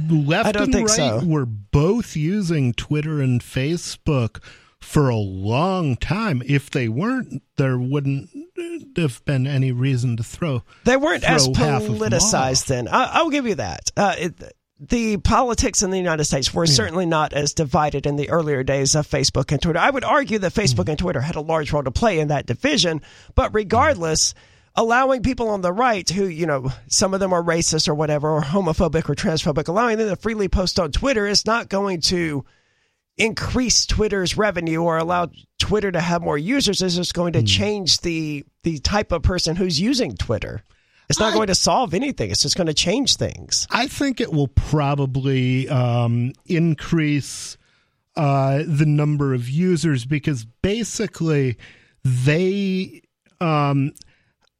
Left 0.09 0.57
and 0.57 0.75
right 0.75 0.89
so. 0.89 1.23
were 1.25 1.47
both 1.47 2.17
using 2.17 2.73
Twitter 2.73 3.21
and 3.21 3.41
Facebook 3.41 4.43
for 4.87 5.09
a 5.09 5.16
long 5.16 5.97
time. 5.97 6.43
If 6.47 6.70
they 6.70 6.89
weren't, 6.89 7.43
there 7.57 7.76
wouldn't 7.76 8.30
have 8.97 9.22
been 9.24 9.47
any 9.47 9.72
reason 9.72 10.16
to 10.16 10.22
throw. 10.22 10.62
They 10.84 10.97
weren't 10.97 11.24
as 11.24 11.47
throw 11.47 11.53
them 11.53 11.82
politicized 11.82 12.66
then. 12.66 12.87
I, 12.87 13.11
I'll 13.14 13.30
give 13.30 13.47
you 13.47 13.57
that. 13.57 13.91
Uh, 13.97 14.14
it, 14.16 14.55
the 14.78 15.16
politics 15.16 15.82
in 15.82 15.91
the 15.91 15.99
United 15.99 16.24
States 16.24 16.55
were 16.55 16.66
certainly 16.66 17.05
not 17.05 17.32
as 17.32 17.53
divided 17.53 18.07
in 18.07 18.16
the 18.16 18.30
earlier 18.30 18.62
days 18.62 18.95
of 18.95 19.09
Facebook 19.09 19.51
and 19.51 19.61
Twitter. 19.61 19.78
I 19.78 19.91
would 19.91 20.05
argue 20.05 20.39
that 20.39 20.53
Facebook 20.53 20.89
and 20.89 20.99
Twitter 20.99 21.20
had 21.20 21.37
a 21.37 21.41
large 21.41 21.72
role 21.72 21.82
to 21.82 21.91
play 21.91 22.20
in 22.20 22.28
that 22.28 22.47
division, 22.47 23.03
but 23.34 23.55
regardless, 23.55 24.34
allowing 24.76 25.22
people 25.22 25.49
on 25.49 25.62
the 25.62 25.72
right 25.72 26.09
who, 26.09 26.26
you 26.26 26.47
know, 26.47 26.70
some 26.87 27.12
of 27.12 27.20
them 27.20 27.32
are 27.32 27.43
racist 27.43 27.89
or 27.89 27.95
whatever, 27.95 28.30
or 28.30 28.41
homophobic 28.41 29.09
or 29.09 29.14
transphobic, 29.14 29.66
allowing 29.66 29.99
them 29.99 30.11
to 30.11 30.16
freely 30.16 30.49
post 30.49 30.78
on 30.78 30.93
Twitter 30.93 31.26
is 31.26 31.45
not 31.45 31.68
going 31.68 32.01
to 32.03 32.45
increase 33.19 33.87
Twitter's 33.87 34.37
revenue 34.37 34.83
or 34.83 34.99
allow 34.99 35.29
Twitter 35.59 35.91
to 35.91 36.01
have 36.01 36.23
more 36.23 36.39
users. 36.39 36.83
is 36.83 36.97
just 36.97 37.14
going 37.14 37.33
to 37.33 37.43
change 37.43 38.01
the 38.01 38.45
the 38.62 38.79
type 38.79 39.12
of 39.12 39.23
person 39.23 39.57
who's 39.57 39.81
using 39.81 40.17
Twitter. 40.17 40.62
It's 41.09 41.21
not 41.21 41.33
I- 41.33 41.35
going 41.35 41.47
to 41.47 41.55
solve 41.55 41.95
anything. 41.95 42.31
It's 42.31 42.43
just 42.43 42.57
going 42.57 42.67
to 42.67 42.75
change 42.75 43.17
things. 43.17 43.67
I 43.71 43.87
think 43.87 44.21
it 44.21 44.33
will 44.33 44.49
probably 44.49 45.69
um, 45.69 46.33
increase 46.47 47.57
uh, 48.17 48.62
the 48.67 48.87
number 48.87 49.33
of 49.35 49.49
users 49.49 50.05
because 50.05 50.45
basically 50.62 51.59
they, 52.05 53.03
um, 53.41 53.93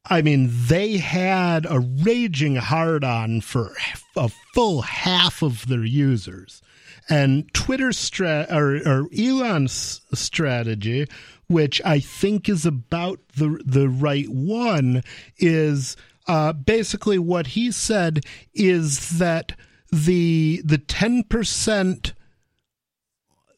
I 0.05 0.21
mean, 0.21 0.49
they 0.51 0.97
had 0.97 1.65
a 1.69 1.79
raging 1.79 2.55
hard 2.55 3.03
on 3.03 3.41
for 3.41 3.75
a 4.15 4.29
full 4.53 4.81
half 4.83 5.41
of 5.41 5.67
their 5.67 5.83
users. 5.83 6.61
And 7.09 7.51
Twitter's 7.53 7.97
stra- 7.97 8.47
or, 8.51 8.75
or 8.85 9.07
Elon's 9.17 10.01
strategy, 10.13 11.07
which 11.47 11.81
I 11.85 11.99
think 11.99 12.49
is 12.49 12.65
about 12.65 13.19
the 13.35 13.61
the 13.65 13.87
right 13.87 14.27
one, 14.27 15.03
is 15.37 15.95
uh, 16.27 16.53
basically 16.53 17.17
what 17.17 17.47
he 17.47 17.71
said 17.71 18.25
is 18.53 19.17
that 19.19 19.53
the 19.91 20.61
the 20.65 20.77
ten 20.77 21.23
percent 21.23 22.13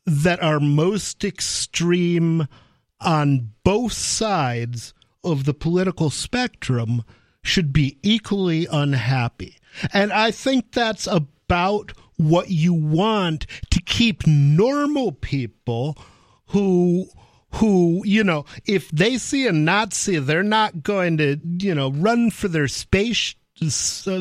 that 0.06 0.42
are 0.44 0.60
most 0.60 1.24
extreme 1.24 2.48
on 3.02 3.52
both 3.64 3.94
sides 3.94 4.94
of 5.24 5.46
the 5.46 5.54
political 5.54 6.10
spectrum 6.10 7.04
should 7.44 7.72
be 7.74 7.98
equally 8.04 8.68
unhappy. 8.72 9.58
And 9.94 10.12
I 10.12 10.32
think 10.32 10.72
that's 10.72 11.08
about 11.08 11.94
what 12.20 12.50
you 12.52 12.74
want 12.74 13.48
to 13.72 13.82
keep 13.82 14.28
normal 14.28 15.12
people 15.12 15.98
who 16.48 17.08
who 17.56 18.02
you 18.06 18.24
know 18.24 18.46
if 18.66 18.92
they 18.92 19.18
see 19.18 19.48
a 19.48 19.52
nazi 19.52 20.20
they're 20.20 20.44
not 20.44 20.84
going 20.84 21.18
to 21.18 21.38
you 21.44 21.74
know 21.74 21.90
run 21.92 22.30
for 22.30 22.48
their 22.48 22.68
space 22.68 23.36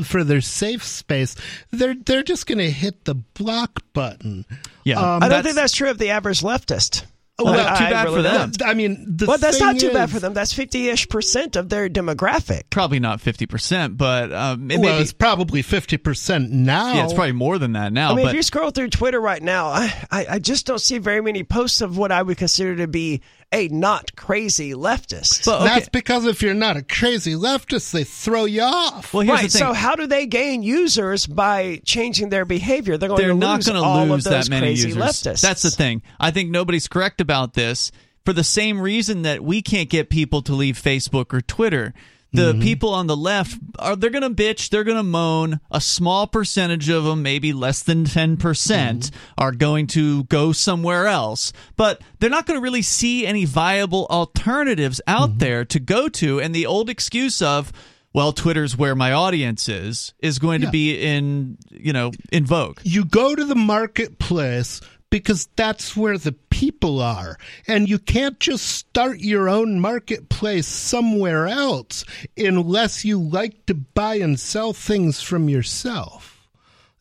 for 0.04 0.24
their 0.24 0.40
safe 0.40 0.82
space 0.82 1.36
they're 1.70 1.94
they're 2.06 2.22
just 2.22 2.46
going 2.46 2.58
to 2.58 2.70
hit 2.70 3.04
the 3.04 3.14
block 3.14 3.82
button 3.92 4.44
Yeah. 4.88 5.16
Um, 5.16 5.22
I 5.22 5.28
don't 5.28 5.42
think 5.42 5.54
that's 5.54 5.74
true 5.74 5.90
of 5.90 5.98
the 5.98 6.10
average 6.10 6.40
leftist. 6.40 7.04
Well, 7.40 7.54
I- 7.54 7.78
too 7.78 7.84
I 7.84 7.90
bad 7.90 8.04
really 8.04 8.16
for 8.16 8.22
them. 8.22 8.50
don't. 8.50 8.68
I 8.68 8.74
mean, 8.74 9.04
the 9.16 9.26
Well, 9.26 9.38
that's 9.38 9.58
thing 9.58 9.66
not 9.66 9.78
too 9.78 9.92
bad 9.92 10.10
for 10.10 10.18
them. 10.18 10.34
That's 10.34 10.52
50 10.52 10.88
ish 10.88 11.08
percent 11.08 11.54
of 11.56 11.68
their 11.68 11.88
demographic. 11.88 12.62
Probably 12.70 12.98
not 12.98 13.20
fifty 13.20 13.46
percent, 13.46 13.96
but 13.96 14.32
um, 14.32 14.70
it 14.70 14.80
well, 14.80 14.96
be. 14.96 15.02
it's 15.02 15.12
probably 15.12 15.62
fifty 15.62 15.96
percent 15.98 16.50
now. 16.50 16.94
Yeah, 16.94 17.04
it's 17.04 17.14
probably 17.14 17.32
more 17.32 17.58
than 17.58 17.72
that 17.72 17.92
now. 17.92 18.10
I 18.12 18.14
mean, 18.14 18.24
but 18.24 18.30
if 18.30 18.34
you 18.36 18.42
scroll 18.42 18.70
through 18.70 18.90
Twitter 18.90 19.20
right 19.20 19.42
now, 19.42 19.68
I, 19.68 19.94
I, 20.10 20.26
I 20.30 20.38
just 20.40 20.66
don't 20.66 20.80
see 20.80 20.98
very 20.98 21.20
many 21.20 21.44
posts 21.44 21.80
of 21.80 21.96
what 21.96 22.10
I 22.10 22.22
would 22.22 22.38
consider 22.38 22.74
to 22.76 22.88
be 22.88 23.20
a 23.52 23.68
not 23.68 24.14
crazy 24.16 24.72
leftist. 24.72 25.46
but, 25.46 25.62
okay. 25.62 25.64
That's 25.64 25.88
because 25.88 26.26
if 26.26 26.42
you're 26.42 26.54
not 26.54 26.76
a 26.76 26.82
crazy 26.82 27.34
leftist, 27.34 27.92
they 27.92 28.04
throw 28.04 28.44
you 28.44 28.62
off. 28.62 29.14
well, 29.14 29.22
here's 29.22 29.34
right. 29.34 29.42
the 29.50 29.58
thing. 29.58 29.60
So 29.60 29.72
how 29.72 29.94
do 29.96 30.06
they 30.06 30.26
gain 30.26 30.62
users 30.62 31.26
by 31.26 31.80
changing 31.84 32.28
their 32.28 32.44
behavior? 32.44 32.98
They're 32.98 33.08
going 33.08 33.20
they're 33.20 33.30
to 33.30 33.34
not 33.34 33.56
lose 33.56 33.66
going 33.66 33.80
to 33.80 33.86
all 33.86 34.06
lose 34.06 34.26
of 34.26 34.32
those 34.32 34.46
that 34.46 34.50
many 34.50 34.66
crazy 34.66 34.88
users. 34.88 35.02
leftists. 35.02 35.40
That's 35.40 35.62
the 35.62 35.70
thing. 35.70 36.02
I 36.20 36.30
think 36.30 36.50
nobody's 36.50 36.88
correct 36.88 37.20
about 37.20 37.54
this 37.54 37.90
for 38.24 38.32
the 38.32 38.44
same 38.44 38.80
reason 38.80 39.22
that 39.22 39.42
we 39.42 39.62
can't 39.62 39.88
get 39.88 40.10
people 40.10 40.42
to 40.42 40.52
leave 40.52 40.76
Facebook 40.80 41.32
or 41.32 41.40
Twitter. 41.40 41.94
The 42.30 42.52
Mm-hmm. 42.52 42.60
people 42.62 42.92
on 42.92 43.06
the 43.06 43.16
left 43.16 43.56
are 43.78 43.96
they're 43.96 44.10
going 44.10 44.22
to 44.22 44.28
bitch, 44.30 44.68
they're 44.68 44.84
going 44.84 44.98
to 44.98 45.02
moan. 45.02 45.60
A 45.70 45.80
small 45.80 46.26
percentage 46.26 46.90
of 46.90 47.04
them, 47.04 47.22
maybe 47.22 47.54
less 47.54 47.82
than 47.82 48.04
10%, 48.04 48.38
percent 48.38 49.04
Mm-hmm. 49.10 49.16
are 49.38 49.52
going 49.52 49.86
to 49.88 50.24
go 50.24 50.52
somewhere 50.52 51.06
else. 51.06 51.54
But 51.76 52.02
they're 52.18 52.28
not 52.28 52.44
going 52.46 52.58
to 52.58 52.62
really 52.62 52.82
see 52.82 53.26
any 53.26 53.46
viable 53.46 54.06
alternatives 54.10 55.00
out 55.06 55.30
Mm-hmm. 55.30 55.38
there 55.38 55.64
to 55.64 55.80
go 55.80 56.08
to 56.10 56.38
and 56.40 56.54
the 56.54 56.66
old 56.66 56.90
excuse 56.90 57.40
of 57.40 57.72
well, 58.14 58.32
Twitter's 58.32 58.76
where 58.76 58.94
my 58.94 59.12
audience 59.12 59.68
is 59.68 60.12
is 60.18 60.38
going 60.38 60.62
to 60.62 60.70
be 60.70 60.98
in, 60.98 61.56
you 61.70 61.92
know, 61.92 62.10
in 62.32 62.44
vogue. 62.46 62.80
you 62.82 63.04
go 63.04 63.34
to 63.34 63.44
the 63.44 63.54
marketplace 63.54 64.80
because 65.10 65.48
that's 65.56 65.96
where 65.96 66.18
the 66.18 66.32
people 66.32 67.00
are. 67.00 67.38
And 67.66 67.88
you 67.88 67.98
can't 67.98 68.38
just 68.40 68.66
start 68.66 69.20
your 69.20 69.48
own 69.48 69.80
marketplace 69.80 70.66
somewhere 70.66 71.46
else 71.46 72.04
unless 72.36 73.04
you 73.04 73.20
like 73.20 73.66
to 73.66 73.74
buy 73.74 74.16
and 74.16 74.38
sell 74.38 74.72
things 74.72 75.22
from 75.22 75.48
yourself. 75.48 76.38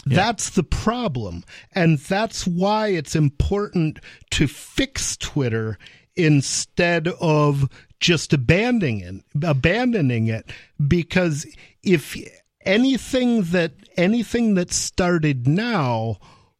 That's 0.05 0.51
the 0.51 0.63
problem. 0.63 1.43
And 1.73 1.97
that's 1.97 2.47
why 2.47 2.87
it's 2.87 3.15
important 3.15 3.99
to 4.31 4.47
fix 4.47 5.17
Twitter 5.17 5.77
instead 6.15 7.09
of 7.19 7.69
just 7.99 8.31
abandoning 8.31 9.01
it, 9.01 9.15
abandoning 9.43 10.27
it 10.27 10.49
because 10.87 11.45
if 11.83 12.15
anything 12.61 13.43
that 13.43 13.71
anything 13.97 14.55
that 14.55 14.71
started 14.71 15.47
now 15.47 16.17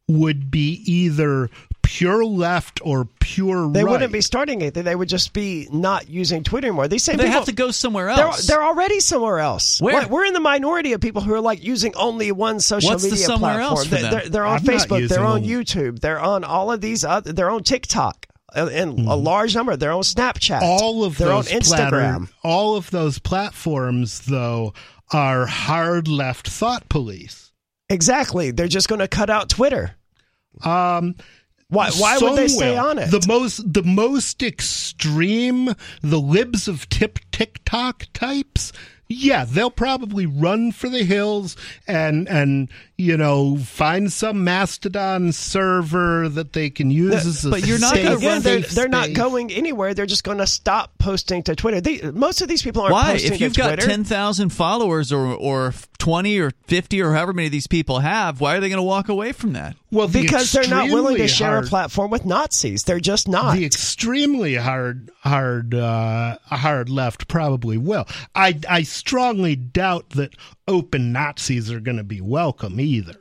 would 0.08 0.50
be 0.50 0.82
either 0.86 1.50
pure 1.82 2.24
left 2.24 2.80
or 2.84 3.06
pure 3.20 3.64
right. 3.66 3.72
They 3.72 3.84
right. 3.84 3.90
wouldn't 3.92 4.12
be 4.12 4.20
starting 4.20 4.60
anything. 4.60 4.84
They 4.84 4.94
would 4.94 5.08
just 5.08 5.32
be 5.32 5.68
not 5.70 6.08
using 6.10 6.44
Twitter 6.44 6.66
anymore. 6.66 6.86
These 6.88 7.04
same 7.04 7.16
They 7.16 7.24
people, 7.24 7.38
have 7.38 7.44
to 7.46 7.52
go 7.52 7.70
somewhere 7.70 8.06
They're, 8.14 8.26
else. 8.26 8.46
they're 8.46 8.62
already 8.62 9.00
somewhere 9.00 9.38
else. 9.38 9.80
Where? 9.80 9.94
We're- 9.94 10.06
We're 10.06 10.24
in 10.26 10.34
the 10.34 10.40
minority 10.40 10.92
of 10.92 11.00
people 11.00 11.22
who 11.22 11.32
are 11.32 11.40
like 11.40 11.62
using 11.64 11.94
only 11.96 12.30
one 12.32 12.60
social 12.60 12.90
What's 12.90 13.04
the 13.04 13.10
media 13.12 13.24
somewhere 13.26 13.54
platform. 13.56 13.78
else 13.78 13.84
for 13.86 13.94
They- 13.94 14.02
them? 14.02 14.10
They're, 14.12 14.28
they're 14.28 14.46
on 14.46 14.56
I'm 14.58 14.64
Facebook. 14.64 15.08
They're 15.08 15.24
on 15.24 15.42
them. 15.42 15.50
YouTube. 15.50 16.00
They're 16.00 16.20
on 16.20 16.44
all 16.44 16.72
of 16.72 16.80
these. 16.82 17.04
Other, 17.04 17.32
they're 17.32 17.50
on 17.50 17.62
TikTok. 17.62 18.26
uh, 18.54 18.68
And 18.72 19.06
a 19.08 19.14
large 19.14 19.54
number. 19.54 19.76
They're 19.76 19.92
on 19.92 20.02
Snapchat. 20.02 20.60
All 20.62 21.04
of 21.04 21.16
they're 21.16 21.28
those 21.28 21.52
on 21.52 21.60
Instagram. 21.60 21.88
platter- 21.90 22.28
all 22.44 22.76
of 22.76 22.90
those 22.90 23.18
platforms 23.18 24.20
though 24.26 24.74
are 25.10 25.46
hard 25.46 26.06
left 26.08 26.48
thought 26.48 26.88
police. 26.90 27.47
Exactly. 27.90 28.50
They're 28.50 28.68
just 28.68 28.88
going 28.88 29.00
to 29.00 29.08
cut 29.08 29.30
out 29.30 29.48
Twitter. 29.48 29.92
Um 30.64 31.14
Why? 31.68 31.90
Why 31.90 32.18
would 32.18 32.36
they 32.36 32.48
stay 32.48 32.76
on 32.76 32.98
it? 32.98 33.10
The 33.10 33.24
most 33.28 33.72
the 33.72 33.82
most 33.82 34.42
extreme, 34.42 35.74
the 36.02 36.18
libs 36.18 36.66
of 36.68 36.88
tip 36.88 37.18
TikTok 37.30 38.06
types. 38.12 38.72
Yeah, 39.08 39.44
they'll 39.46 39.70
probably 39.70 40.26
run 40.26 40.72
for 40.72 40.88
the 40.88 41.02
hills 41.02 41.56
and 41.86 42.28
and 42.28 42.68
you 42.96 43.16
know 43.16 43.56
find 43.56 44.12
some 44.12 44.44
Mastodon 44.44 45.32
server 45.32 46.28
that 46.28 46.52
they 46.52 46.68
can 46.68 46.90
use 46.90 47.14
as 47.26 47.44
a 47.44 47.50
but 47.50 47.66
you're 47.66 47.78
not 47.78 47.94
gonna 47.94 48.16
Again, 48.16 48.42
they're, 48.42 48.60
they're 48.60 48.88
not 48.88 49.12
going 49.14 49.52
anywhere. 49.52 49.94
They're 49.94 50.06
just 50.06 50.24
going 50.24 50.38
to 50.38 50.46
stop 50.46 50.98
posting 50.98 51.42
to 51.44 51.54
Twitter. 51.54 51.80
They, 51.80 52.00
most 52.10 52.42
of 52.42 52.48
these 52.48 52.62
people 52.62 52.82
aren't 52.82 52.92
Why? 52.92 53.12
posting 53.12 53.34
If 53.34 53.40
you've 53.40 53.52
to 53.54 53.60
got 53.60 53.66
Twitter. 53.68 53.86
10,000 53.86 54.50
followers 54.50 55.12
or, 55.12 55.26
or 55.26 55.72
20 55.98 56.38
or 56.40 56.50
50 56.66 57.02
or 57.02 57.12
however 57.12 57.32
many 57.32 57.48
these 57.48 57.66
people 57.66 58.00
have, 58.00 58.40
why 58.40 58.56
are 58.56 58.60
they 58.60 58.68
going 58.68 58.78
to 58.78 58.82
walk 58.82 59.08
away 59.08 59.32
from 59.32 59.52
that? 59.54 59.76
well 59.90 60.06
the 60.06 60.20
because 60.20 60.52
they're 60.52 60.68
not 60.68 60.90
willing 60.90 61.16
to 61.16 61.28
share 61.28 61.52
hard- 61.52 61.64
a 61.64 61.68
platform 61.68 62.10
with 62.10 62.26
Nazis. 62.26 62.84
They're 62.84 63.00
just 63.00 63.28
not. 63.28 63.56
The 63.56 63.64
extremely 63.64 64.54
hard, 64.54 65.10
hard, 65.20 65.74
uh, 65.74 66.38
hard 66.44 66.90
left 66.90 67.28
probably 67.28 67.78
will. 67.78 68.06
I, 68.34 68.58
I 68.68 68.82
strongly 68.98 69.56
doubt 69.56 70.10
that 70.10 70.34
open 70.66 71.12
Nazis 71.12 71.70
are 71.70 71.80
going 71.80 71.96
to 71.96 72.04
be 72.04 72.20
welcome 72.20 72.78
either. 72.80 73.14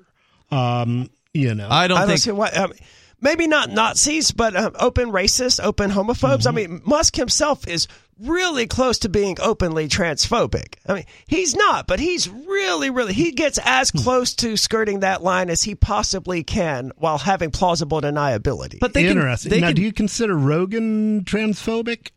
Um, 0.52 1.10
you 1.34 1.54
know, 1.56 1.68
I 1.70 1.88
don't 1.88 1.98
I 1.98 2.02
don't 2.02 2.08
think. 2.10 2.20
see 2.22 2.32
why. 2.32 2.50
Um, 2.50 2.74
maybe 3.22 3.48
not 3.48 3.70
Nazis, 3.70 4.32
but 4.32 4.56
um, 4.56 4.76
open 4.80 5.12
racists, 5.12 5.64
open 5.64 5.92
homophobes. 5.92 6.40
Mm-hmm. 6.46 6.48
I 6.48 6.52
mean, 6.52 6.82
Musk 6.86 7.16
himself 7.16 7.68
is 7.68 7.88
really 8.20 8.66
close 8.66 8.98
to 9.00 9.10
being 9.10 9.38
openly 9.40 9.88
transphobic. 9.88 10.76
I 10.88 10.94
mean, 10.96 11.04
he's 11.28 11.54
not, 11.56 11.86
but 11.86 12.00
he's 12.00 12.28
really, 12.28 12.90
really. 12.90 13.14
He 13.14 13.32
gets 13.32 13.60
as 13.64 13.92
Hmm. 13.92 14.00
close 14.00 14.34
to 14.36 14.58
skirting 14.58 15.02
that 15.02 15.22
line 15.22 15.52
as 15.52 15.62
he 15.62 15.76
possibly 15.76 16.44
can 16.44 16.92
while 16.98 17.20
having 17.20 17.52
plausible 17.52 18.02
deniability. 18.02 18.80
but 18.80 18.94
they 18.94 19.04
can- 19.04 19.18
interesting. 19.18 19.52
they 19.52 19.60
now, 19.62 19.68
can- 19.68 19.76
do 19.76 19.82
you 19.84 19.94
consider 19.94 20.36
Rogan 20.36 21.24
transphobic? 21.26 22.08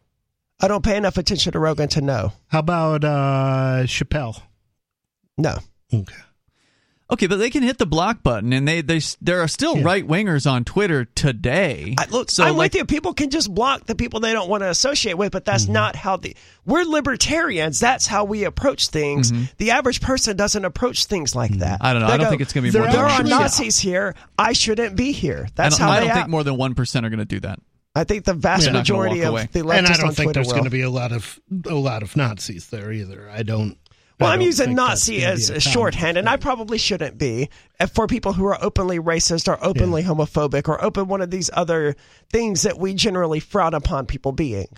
I 0.60 0.68
don't 0.68 0.84
pay 0.84 0.96
enough 0.96 1.16
attention 1.16 1.52
to 1.52 1.58
Rogan 1.58 1.88
to 1.90 2.00
know. 2.00 2.32
How 2.48 2.58
about 2.60 3.04
uh, 3.04 3.82
Chappelle? 3.84 4.40
No. 5.38 5.56
Okay. 5.92 6.14
okay, 7.10 7.26
but 7.26 7.36
they 7.40 7.50
can 7.50 7.62
hit 7.64 7.78
the 7.78 7.86
block 7.86 8.22
button, 8.22 8.52
and 8.52 8.68
they, 8.68 8.80
they 8.82 9.00
there 9.20 9.40
are 9.40 9.48
still 9.48 9.78
Yeah. 9.78 9.82
right 9.84 10.06
wingers 10.06 10.48
on 10.48 10.64
Twitter 10.64 11.04
today. 11.06 11.96
I, 11.98 12.06
look, 12.10 12.30
so 12.30 12.44
I'm 12.44 12.56
like, 12.56 12.72
with 12.72 12.78
you. 12.80 12.84
People 12.84 13.14
can 13.14 13.30
just 13.30 13.52
block 13.52 13.86
the 13.86 13.94
people 13.96 14.20
they 14.20 14.32
don't 14.32 14.48
want 14.48 14.62
to 14.62 14.68
associate 14.68 15.14
with, 15.18 15.32
but 15.32 15.44
Mm-hmm. 15.44 15.50
that's 15.50 15.66
not 15.68 15.96
how 15.96 16.16
the 16.18 16.36
we're 16.66 16.84
libertarians. 16.84 17.80
That's 17.80 18.06
how 18.06 18.24
we 18.24 18.44
approach 18.44 18.88
things. 18.88 19.32
The 19.56 19.72
average 19.72 20.00
person 20.00 20.36
doesn't 20.36 20.64
approach 20.64 21.06
things 21.06 21.34
like 21.34 21.52
that. 21.58 21.78
Mm-hmm. 21.80 21.86
I 21.86 21.92
don't 21.94 22.02
know. 22.02 22.08
They 22.08 22.14
I 22.14 22.16
don't 22.18 22.26
go, 22.26 22.30
think 22.30 22.42
it's 22.42 22.52
going 22.52 22.64
to 22.64 22.68
be 22.68 22.70
They're 22.72 22.82
more 22.82 22.92
There 22.92 23.04
are 23.04 23.08
actually- 23.08 23.30
1%. 23.32 23.40
Nazis 23.40 23.78
here. 23.80 24.14
I 24.38 24.52
shouldn't 24.52 24.94
be 24.94 25.10
here. 25.12 25.48
That's 25.56 25.78
don't, 25.78 25.88
how 25.88 25.92
I 25.94 26.00
they 26.00 26.06
don't 26.06 26.14
think 26.14 26.22
act. 26.24 26.30
more 26.30 26.44
than 26.44 26.54
1% 26.56 26.96
are 27.04 27.08
going 27.08 27.18
to 27.18 27.24
do 27.24 27.40
that. 27.40 27.58
I 27.94 28.04
think 28.04 28.24
the 28.24 28.34
vast 28.34 28.64
They're 28.64 28.72
majority 28.72 29.22
of 29.22 29.30
away. 29.30 29.48
the 29.50 29.60
leftists 29.60 29.78
and 29.78 29.86
I 29.86 29.96
don't 29.96 30.06
on 30.08 30.14
think 30.14 30.26
Twitter 30.26 30.32
there's 30.38 30.46
will. 30.46 30.54
going 30.54 30.64
to 30.64 30.70
be 30.70 30.82
a 30.82 30.90
lot 30.90 31.12
of 31.12 31.40
a 31.68 31.74
lot 31.74 32.02
of 32.02 32.16
Nazis 32.16 32.68
there 32.68 32.92
either. 32.92 33.28
I 33.30 33.42
don't. 33.42 33.76
Well, 34.20 34.28
I 34.30 34.34
I'm 34.34 34.42
using 34.42 34.74
Nazi 34.74 35.24
as 35.24 35.48
a 35.50 35.56
a 35.56 35.60
shorthand, 35.60 36.18
and 36.18 36.28
I 36.28 36.36
probably 36.36 36.76
shouldn't 36.76 37.16
be 37.18 37.48
for 37.94 38.06
people 38.06 38.34
who 38.34 38.44
are 38.44 38.62
openly 38.62 38.98
racist 38.98 39.48
or 39.48 39.58
openly 39.64 40.02
homophobic 40.02 40.68
or 40.68 40.82
open 40.84 41.08
one 41.08 41.22
of 41.22 41.30
these 41.30 41.50
other 41.54 41.96
things 42.30 42.62
that 42.62 42.78
we 42.78 42.92
generally 42.94 43.40
frown 43.40 43.72
upon 43.74 44.06
people 44.06 44.32
being. 44.32 44.68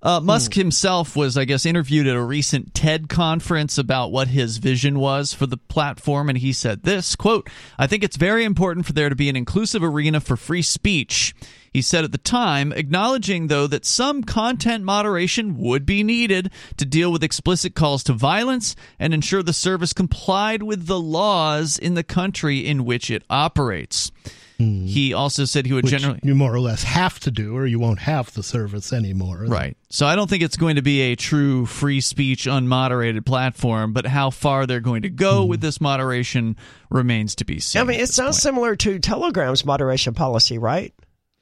Uh, 0.00 0.18
Musk 0.20 0.54
himself 0.54 1.14
was, 1.14 1.36
I 1.36 1.44
guess, 1.44 1.64
interviewed 1.64 2.08
at 2.08 2.16
a 2.16 2.22
recent 2.22 2.74
TED 2.74 3.08
conference 3.08 3.78
about 3.78 4.10
what 4.10 4.28
his 4.28 4.56
vision 4.58 4.98
was 4.98 5.32
for 5.32 5.46
the 5.46 5.56
platform, 5.56 6.28
and 6.28 6.38
he 6.38 6.52
said 6.52 6.82
this 6.82 7.14
quote, 7.14 7.48
I 7.78 7.86
think 7.86 8.02
it's 8.02 8.16
very 8.16 8.44
important 8.44 8.86
for 8.86 8.92
there 8.94 9.08
to 9.08 9.14
be 9.14 9.28
an 9.28 9.36
inclusive 9.36 9.84
arena 9.84 10.20
for 10.20 10.36
free 10.36 10.62
speech. 10.62 11.34
He 11.72 11.80
said 11.80 12.04
at 12.04 12.12
the 12.12 12.18
time, 12.18 12.70
acknowledging, 12.72 13.46
though, 13.46 13.66
that 13.66 13.86
some 13.86 14.22
content 14.22 14.84
moderation 14.84 15.56
would 15.56 15.86
be 15.86 16.02
needed 16.02 16.50
to 16.76 16.84
deal 16.84 17.10
with 17.10 17.24
explicit 17.24 17.74
calls 17.74 18.04
to 18.04 18.12
violence 18.12 18.76
and 18.98 19.14
ensure 19.14 19.42
the 19.42 19.54
service 19.54 19.94
complied 19.94 20.62
with 20.62 20.86
the 20.86 21.00
laws 21.00 21.78
in 21.78 21.94
the 21.94 22.04
country 22.04 22.66
in 22.66 22.84
which 22.84 23.10
it 23.10 23.24
operates. 23.30 24.12
Hmm. 24.58 24.84
He 24.84 25.14
also 25.14 25.46
said 25.46 25.64
he 25.64 25.72
would 25.72 25.84
Which 25.84 25.92
generally. 25.92 26.20
you 26.22 26.34
more 26.34 26.54
or 26.54 26.60
less 26.60 26.82
have 26.84 27.18
to 27.20 27.30
do, 27.30 27.56
or 27.56 27.66
you 27.66 27.78
won't 27.78 28.00
have 28.00 28.32
the 28.34 28.42
service 28.42 28.92
anymore. 28.92 29.46
Right. 29.48 29.76
So 29.88 30.06
I 30.06 30.14
don't 30.14 30.28
think 30.28 30.42
it's 30.42 30.58
going 30.58 30.76
to 30.76 30.82
be 30.82 31.00
a 31.00 31.16
true 31.16 31.64
free 31.64 32.02
speech, 32.02 32.44
unmoderated 32.44 33.24
platform, 33.24 33.94
but 33.94 34.06
how 34.06 34.28
far 34.28 34.66
they're 34.66 34.80
going 34.80 35.02
to 35.02 35.10
go 35.10 35.42
hmm. 35.42 35.48
with 35.48 35.62
this 35.62 35.80
moderation 35.80 36.56
remains 36.90 37.34
to 37.36 37.46
be 37.46 37.60
seen. 37.60 37.80
I 37.80 37.84
mean, 37.84 37.98
it 37.98 38.10
sounds 38.10 38.36
point. 38.36 38.42
similar 38.42 38.76
to 38.76 38.98
Telegram's 38.98 39.64
moderation 39.64 40.12
policy, 40.12 40.58
right? 40.58 40.94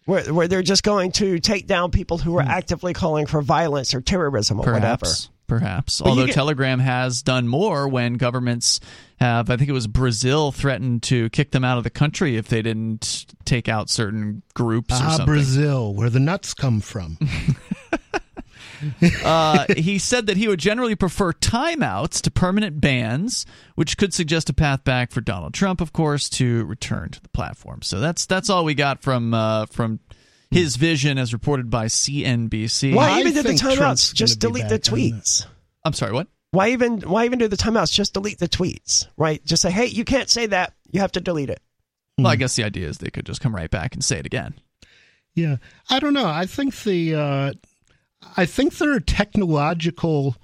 Where, 0.07 0.32
where 0.32 0.48
they're 0.48 0.62
just 0.62 0.82
going 0.82 1.12
to 1.12 1.38
take 1.38 1.66
down 1.66 1.90
people 1.90 2.18
who 2.18 2.36
are 2.38 2.42
actively 2.42 2.92
calling 2.94 3.26
for 3.26 3.42
violence 3.42 3.94
or 3.94 4.01
terrorism 4.01 4.59
or 4.59 4.72
whatever. 4.72 4.80
Perhaps. 4.98 5.30
Perhaps. 5.46 6.01
Although 6.01 6.26
get- 6.26 6.34
Telegram 6.36 6.78
has 6.78 7.22
done 7.22 7.48
more 7.48 7.88
when 7.88 8.14
governments 8.14 8.78
have, 9.18 9.51
I 9.51 9.57
think 9.57 9.68
it 9.68 9.72
was 9.72 9.88
Brazil, 9.88 10.53
threatened 10.53 11.03
to 11.05 11.28
kick 11.30 11.51
them 11.51 11.64
out 11.64 11.76
of 11.76 11.82
the 11.84 11.90
country 11.90 12.36
if 12.36 12.46
they 12.48 12.62
didn't 12.62 13.26
take 13.44 13.68
out 13.68 13.90
certain 13.90 14.42
groups 14.55 14.94
or 14.94 15.03
Ah, 15.05 15.09
something. 15.11 15.26
Brazil, 15.26 15.92
where 15.94 16.09
the 16.09 16.20
nuts 16.20 16.55
come 16.55 16.80
from. 16.80 17.18
uh, 19.24 19.66
he 19.76 19.99
said 19.99 20.26
that 20.26 20.37
he 20.37 20.49
would 20.49 20.59
generally 20.61 20.95
prefer 20.95 21.33
timeouts 21.33 22.20
to 22.22 22.31
permanent 22.31 22.81
bans, 22.81 23.47
which 23.74 23.97
could 23.97 24.14
suggest 24.14 24.49
a 24.51 24.53
path 24.53 24.85
back 24.85 25.11
for 25.11 25.20
Donald 25.20 25.55
Trump, 25.55 25.81
of 25.81 25.93
course, 25.93 26.28
to 26.31 26.64
return 26.64 27.11
to 27.11 27.20
the 27.20 27.28
platform. 27.28 27.83
So 27.83 28.01
that's 28.01 28.26
that's 28.26 28.51
all 28.51 28.64
we 28.64 28.74
got 28.74 29.03
from 29.03 29.35
uh, 29.35 29.66
from 29.66 30.01
his 30.51 30.76
vision, 30.76 31.18
as 31.18 31.33
reported 31.33 31.70
by 31.70 31.87
CNBC. 31.87 32.95
Why 32.95 33.11
I 33.11 33.20
even 33.20 33.35
do 33.35 33.43
the 33.43 33.49
think 33.51 33.61
Trump's 33.61 33.78
timeouts? 34.11 34.14
Just 34.14 34.41
delete 34.41 34.68
the 34.68 34.78
back 34.78 34.93
on 34.93 34.99
that. 34.99 35.12
tweets. 35.14 35.47
I'm 35.85 35.93
sorry, 35.93 36.12
what? 36.12 36.28
Why 36.53 36.70
even 36.70 37.01
why 37.01 37.24
even 37.24 37.39
do 37.39 37.49
the 37.49 37.57
timeouts? 37.57 37.93
Just 37.93 38.14
delete 38.14 38.39
the 38.39 38.49
tweets, 38.49 39.07
right? 39.16 39.45
Just 39.45 39.62
say, 39.62 39.70
hey, 39.70 39.87
you 39.87 40.05
can't 40.05 40.28
say 40.28 40.47
that. 40.47 40.74
You 40.91 41.01
have 41.01 41.12
to 41.12 41.20
delete 41.20 41.51
it. 41.51 41.61
Well, 42.18 42.26
I 42.26 42.37
guess 42.37 42.57
the 42.57 42.64
idea 42.64 42.89
is 42.89 42.99
they 42.99 43.11
could 43.11 43.24
just 43.24 43.41
come 43.41 43.55
right 43.55 43.70
back 43.70 43.95
and 43.95 44.05
say 44.05 44.18
it 44.18 44.26
again. 44.26 44.55
Yeah, 45.35 45.57
I 45.89 46.01
don't 46.01 46.12
know. 46.12 46.26
I 46.26 46.47
think 46.47 46.74
the 46.83 47.14
uh, 47.14 47.53
I 48.36 48.46
think 48.46 48.76
there 48.76 48.92
are 48.92 49.00
technological 49.00 50.36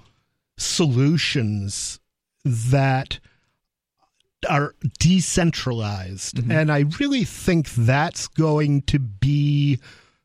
solutions 0.57 1.99
that 2.43 3.19
are 4.49 4.75
decentralized, 4.99 6.39
and 6.51 6.71
I 6.71 6.85
really 6.99 7.23
think 7.23 7.69
that's 7.71 8.27
going 8.27 8.83
to 8.83 8.99
be 8.99 9.79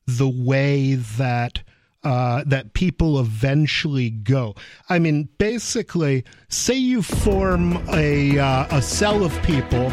the 0.07 0.29
way 0.29 0.95
that 0.95 1.63
uh, 2.05 2.43
that 2.47 2.75
people 2.75 3.21
eventually 3.21 4.11
go. 4.11 4.55
I 4.89 4.99
mean, 4.99 5.29
basically, 5.39 6.25
say 6.49 6.75
you 6.75 7.03
form 7.03 7.77
a 7.93 8.39
uh, 8.39 8.67
a 8.77 8.83
cell 8.83 9.25
of 9.25 9.41
people 9.43 9.89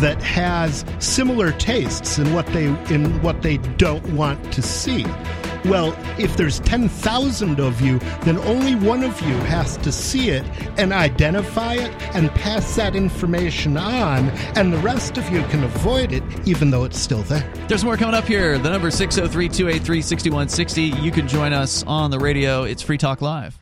that 0.00 0.22
has 0.22 0.84
similar 0.98 1.52
tastes 1.52 2.18
in 2.18 2.32
what 2.32 2.46
they 2.46 2.66
in 2.94 3.22
what 3.22 3.42
they 3.42 3.58
don't 3.58 4.06
want 4.14 4.52
to 4.52 4.62
see. 4.62 5.04
Well, 5.64 5.96
if 6.18 6.36
there's 6.36 6.60
10,000 6.60 7.60
of 7.60 7.80
you, 7.80 7.98
then 8.22 8.38
only 8.38 8.74
one 8.74 9.02
of 9.02 9.20
you 9.20 9.34
has 9.44 9.76
to 9.78 9.92
see 9.92 10.30
it 10.30 10.44
and 10.78 10.92
identify 10.92 11.74
it 11.74 11.92
and 12.14 12.30
pass 12.30 12.76
that 12.76 12.96
information 12.96 13.76
on, 13.76 14.30
and 14.56 14.72
the 14.72 14.78
rest 14.78 15.18
of 15.18 15.28
you 15.30 15.42
can 15.44 15.62
avoid 15.64 16.12
it 16.12 16.22
even 16.46 16.70
though 16.70 16.84
it's 16.84 16.98
still 16.98 17.22
there. 17.24 17.52
There's 17.68 17.84
more 17.84 17.96
coming 17.96 18.14
up 18.14 18.24
here. 18.24 18.58
The 18.58 18.70
number 18.70 18.90
603 18.90 19.48
283 19.48 20.02
6160. 20.02 20.82
You 21.02 21.10
can 21.10 21.28
join 21.28 21.52
us 21.52 21.84
on 21.86 22.10
the 22.10 22.18
radio. 22.18 22.64
It's 22.64 22.82
Free 22.82 22.98
Talk 22.98 23.20
Live. 23.20 23.58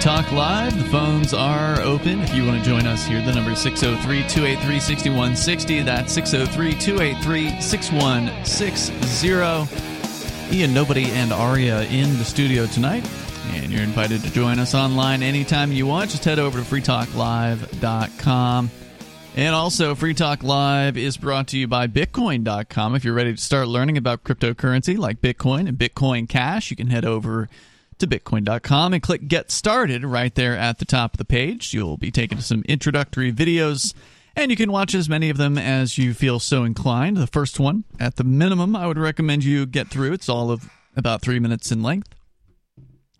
Talk 0.00 0.30
Live. 0.32 0.76
The 0.76 0.84
phones 0.90 1.32
are 1.34 1.80
open. 1.80 2.20
If 2.20 2.34
you 2.34 2.44
want 2.46 2.62
to 2.62 2.68
join 2.68 2.86
us 2.86 3.06
here, 3.06 3.22
the 3.22 3.32
number 3.32 3.52
is 3.52 3.60
603 3.60 4.28
283 4.28 4.80
6160. 4.80 5.82
That's 5.82 6.12
603 6.12 6.74
283 6.74 7.60
6160. 7.60 10.56
Ian, 10.56 10.74
Nobody, 10.74 11.06
and 11.06 11.32
Aria 11.32 11.82
in 11.84 12.18
the 12.18 12.24
studio 12.24 12.66
tonight. 12.66 13.08
And 13.52 13.72
you're 13.72 13.82
invited 13.82 14.22
to 14.22 14.32
join 14.32 14.58
us 14.58 14.74
online 14.74 15.22
anytime 15.22 15.72
you 15.72 15.86
want. 15.86 16.10
Just 16.10 16.24
head 16.24 16.38
over 16.38 16.58
to 16.58 16.64
freetalklive.com. 16.64 18.70
And 19.36 19.54
also, 19.54 19.94
Free 19.94 20.14
Talk 20.14 20.42
Live 20.42 20.96
is 20.96 21.16
brought 21.16 21.48
to 21.48 21.58
you 21.58 21.68
by 21.68 21.86
Bitcoin.com. 21.86 22.94
If 22.94 23.04
you're 23.04 23.14
ready 23.14 23.34
to 23.34 23.40
start 23.40 23.68
learning 23.68 23.98
about 23.98 24.24
cryptocurrency 24.24 24.96
like 24.96 25.20
Bitcoin 25.20 25.68
and 25.68 25.76
Bitcoin 25.76 26.28
Cash, 26.28 26.70
you 26.70 26.76
can 26.76 26.88
head 26.88 27.04
over 27.04 27.48
to 27.98 28.06
Bitcoin.com 28.06 28.94
and 28.94 29.02
click 29.02 29.28
Get 29.28 29.50
Started 29.50 30.04
right 30.04 30.34
there 30.34 30.56
at 30.56 30.78
the 30.78 30.84
top 30.84 31.14
of 31.14 31.18
the 31.18 31.24
page. 31.24 31.72
You'll 31.72 31.96
be 31.96 32.10
taken 32.10 32.38
to 32.38 32.44
some 32.44 32.62
introductory 32.68 33.32
videos, 33.32 33.94
and 34.34 34.50
you 34.50 34.56
can 34.56 34.72
watch 34.72 34.94
as 34.94 35.08
many 35.08 35.30
of 35.30 35.36
them 35.36 35.56
as 35.58 35.98
you 35.98 36.14
feel 36.14 36.38
so 36.38 36.64
inclined. 36.64 37.16
The 37.16 37.26
first 37.26 37.58
one, 37.58 37.84
at 37.98 38.16
the 38.16 38.24
minimum, 38.24 38.76
I 38.76 38.86
would 38.86 38.98
recommend 38.98 39.44
you 39.44 39.66
get 39.66 39.88
through. 39.88 40.12
It's 40.12 40.28
all 40.28 40.50
of 40.50 40.68
about 40.96 41.22
three 41.22 41.38
minutes 41.38 41.70
in 41.70 41.82
length 41.82 42.14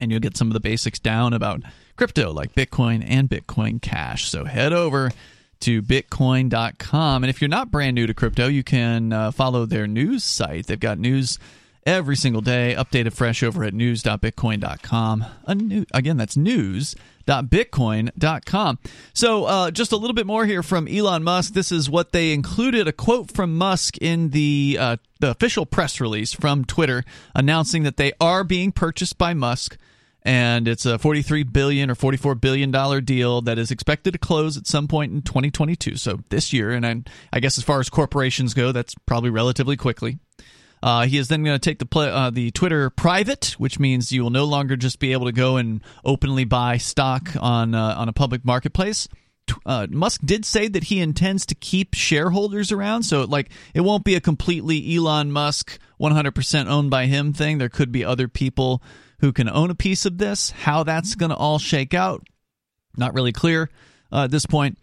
and 0.00 0.10
you'll 0.10 0.20
get 0.20 0.36
some 0.36 0.48
of 0.48 0.54
the 0.54 0.60
basics 0.60 0.98
down 0.98 1.32
about 1.32 1.62
crypto 1.96 2.32
like 2.32 2.54
Bitcoin 2.54 3.04
and 3.06 3.28
Bitcoin 3.28 3.80
Cash. 3.80 4.30
So 4.30 4.44
head 4.44 4.72
over 4.72 5.10
to 5.60 5.82
bitcoin.com. 5.82 7.24
And 7.24 7.30
if 7.30 7.40
you're 7.40 7.48
not 7.48 7.70
brand 7.70 7.94
new 7.94 8.06
to 8.06 8.14
crypto, 8.14 8.46
you 8.46 8.62
can 8.62 9.12
uh, 9.12 9.30
follow 9.30 9.64
their 9.64 9.86
news 9.86 10.22
site. 10.22 10.66
They've 10.66 10.78
got 10.78 10.98
news 10.98 11.38
every 11.86 12.16
single 12.16 12.42
day, 12.42 12.74
updated 12.76 13.14
fresh 13.14 13.42
over 13.42 13.64
at 13.64 13.72
news.bitcoin.com. 13.72 15.24
A 15.46 15.54
new, 15.54 15.86
again, 15.94 16.16
that's 16.16 16.36
news.bitcoin.com. 16.36 18.78
So 19.14 19.44
uh, 19.44 19.70
just 19.70 19.92
a 19.92 19.96
little 19.96 20.14
bit 20.14 20.26
more 20.26 20.44
here 20.44 20.64
from 20.64 20.88
Elon 20.88 21.22
Musk. 21.22 21.52
This 21.54 21.70
is 21.70 21.88
what 21.88 22.10
they 22.12 22.32
included 22.32 22.88
a 22.88 22.92
quote 22.92 23.30
from 23.30 23.56
Musk 23.56 23.96
in 23.98 24.30
the, 24.30 24.76
uh, 24.78 24.96
the 25.20 25.30
official 25.30 25.64
press 25.64 26.00
release 26.00 26.32
from 26.32 26.64
Twitter 26.64 27.04
announcing 27.34 27.84
that 27.84 27.96
they 27.96 28.12
are 28.20 28.42
being 28.44 28.72
purchased 28.72 29.16
by 29.16 29.32
Musk 29.32 29.78
and 30.26 30.66
it's 30.66 30.84
a 30.84 30.98
43 30.98 31.44
billion 31.44 31.88
or 31.88 31.94
44 31.94 32.34
billion 32.34 32.72
dollar 32.72 33.00
deal 33.00 33.40
that 33.42 33.58
is 33.58 33.70
expected 33.70 34.12
to 34.12 34.18
close 34.18 34.56
at 34.56 34.66
some 34.66 34.88
point 34.88 35.12
in 35.12 35.22
2022 35.22 35.96
so 35.96 36.18
this 36.30 36.52
year 36.52 36.72
and 36.72 36.84
I, 36.84 37.02
I 37.32 37.38
guess 37.38 37.56
as 37.56 37.64
far 37.64 37.78
as 37.78 37.88
corporations 37.88 38.52
go 38.52 38.72
that's 38.72 38.94
probably 39.06 39.30
relatively 39.30 39.76
quickly 39.76 40.18
uh, 40.82 41.06
he 41.06 41.18
is 41.18 41.28
then 41.28 41.42
going 41.42 41.58
to 41.58 41.70
take 41.70 41.78
the 41.78 41.86
pl- 41.86 42.02
uh, 42.02 42.30
the 42.30 42.50
Twitter 42.50 42.90
private, 42.90 43.54
which 43.58 43.78
means 43.78 44.12
you 44.12 44.22
will 44.22 44.30
no 44.30 44.44
longer 44.44 44.76
just 44.76 44.98
be 44.98 45.12
able 45.12 45.26
to 45.26 45.32
go 45.32 45.56
and 45.56 45.82
openly 46.04 46.44
buy 46.44 46.76
stock 46.76 47.30
on 47.40 47.74
uh, 47.74 47.94
on 47.96 48.08
a 48.08 48.12
public 48.12 48.44
marketplace. 48.44 49.08
Uh, 49.64 49.86
Musk 49.90 50.20
did 50.24 50.44
say 50.44 50.66
that 50.68 50.84
he 50.84 51.00
intends 51.00 51.46
to 51.46 51.54
keep 51.54 51.94
shareholders 51.94 52.72
around, 52.72 53.04
so 53.04 53.24
like 53.24 53.50
it 53.74 53.80
won't 53.80 54.04
be 54.04 54.16
a 54.16 54.20
completely 54.20 54.96
Elon 54.96 55.30
Musk 55.30 55.78
100% 56.00 56.66
owned 56.66 56.90
by 56.90 57.06
him 57.06 57.32
thing. 57.32 57.58
There 57.58 57.68
could 57.68 57.92
be 57.92 58.04
other 58.04 58.28
people 58.28 58.82
who 59.20 59.32
can 59.32 59.48
own 59.48 59.70
a 59.70 59.74
piece 59.74 60.04
of 60.04 60.18
this. 60.18 60.50
How 60.50 60.82
that's 60.82 61.14
going 61.14 61.30
to 61.30 61.36
all 61.36 61.58
shake 61.58 61.94
out, 61.94 62.26
not 62.96 63.14
really 63.14 63.32
clear 63.32 63.70
uh, 64.12 64.24
at 64.24 64.30
this 64.30 64.46
point. 64.46 64.78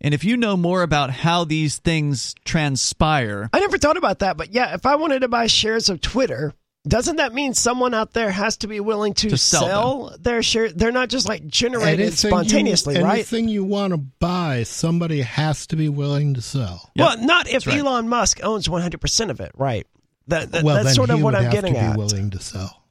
And 0.00 0.14
if 0.14 0.22
you 0.24 0.36
know 0.36 0.56
more 0.56 0.82
about 0.82 1.10
how 1.10 1.44
these 1.44 1.78
things 1.78 2.34
transpire, 2.44 3.50
I 3.52 3.60
never 3.60 3.78
thought 3.78 3.96
about 3.96 4.20
that, 4.20 4.36
but 4.36 4.52
yeah, 4.52 4.74
if 4.74 4.86
I 4.86 4.96
wanted 4.96 5.20
to 5.20 5.28
buy 5.28 5.46
shares 5.48 5.88
of 5.88 6.00
Twitter, 6.00 6.54
doesn't 6.86 7.16
that 7.16 7.34
mean 7.34 7.52
someone 7.52 7.92
out 7.92 8.12
there 8.12 8.30
has 8.30 8.56
to 8.58 8.68
be 8.68 8.78
willing 8.80 9.12
to, 9.14 9.30
To 9.30 9.36
sell 9.36 9.62
sell, 9.66 10.16
their 10.20 10.42
share? 10.42 10.70
They're 10.72 10.92
not 10.92 11.08
just 11.08 11.28
like 11.28 11.46
generated 11.46 12.00
Anything 12.00 12.30
you- 12.30 12.36
spontaneously, 12.36 12.94
right? 13.02 13.14
Anything 13.14 13.48
you 13.48 13.64
want 13.64 13.92
to 13.92 13.98
buy, 13.98 14.62
somebody 14.62 15.20
has 15.22 15.66
to 15.66 15.76
be 15.76 15.88
willing 15.88 16.34
to 16.34 16.40
sell. 16.40 16.90
Yep, 16.94 17.06
well, 17.06 17.26
not 17.26 17.48
if 17.48 17.66
right. 17.66 17.78
Elon 17.78 18.08
Musk 18.08 18.40
owns 18.42 18.68
100% 18.68 19.30
of 19.30 19.40
it, 19.40 19.50
right? 19.56 19.86
That, 20.28 20.52
that- 20.52 20.62
well, 20.64 20.82
that's 20.82 20.94
sort 20.96 21.10
of 21.10 21.20
what 21.20 21.34
I'm 21.34 21.44
have 21.44 21.52
getting 21.52 21.74
to 21.74 21.80
be 21.80 21.86
at. 21.86 21.96
willing 21.98 22.30
to 22.30 22.38
sell. 22.40 22.84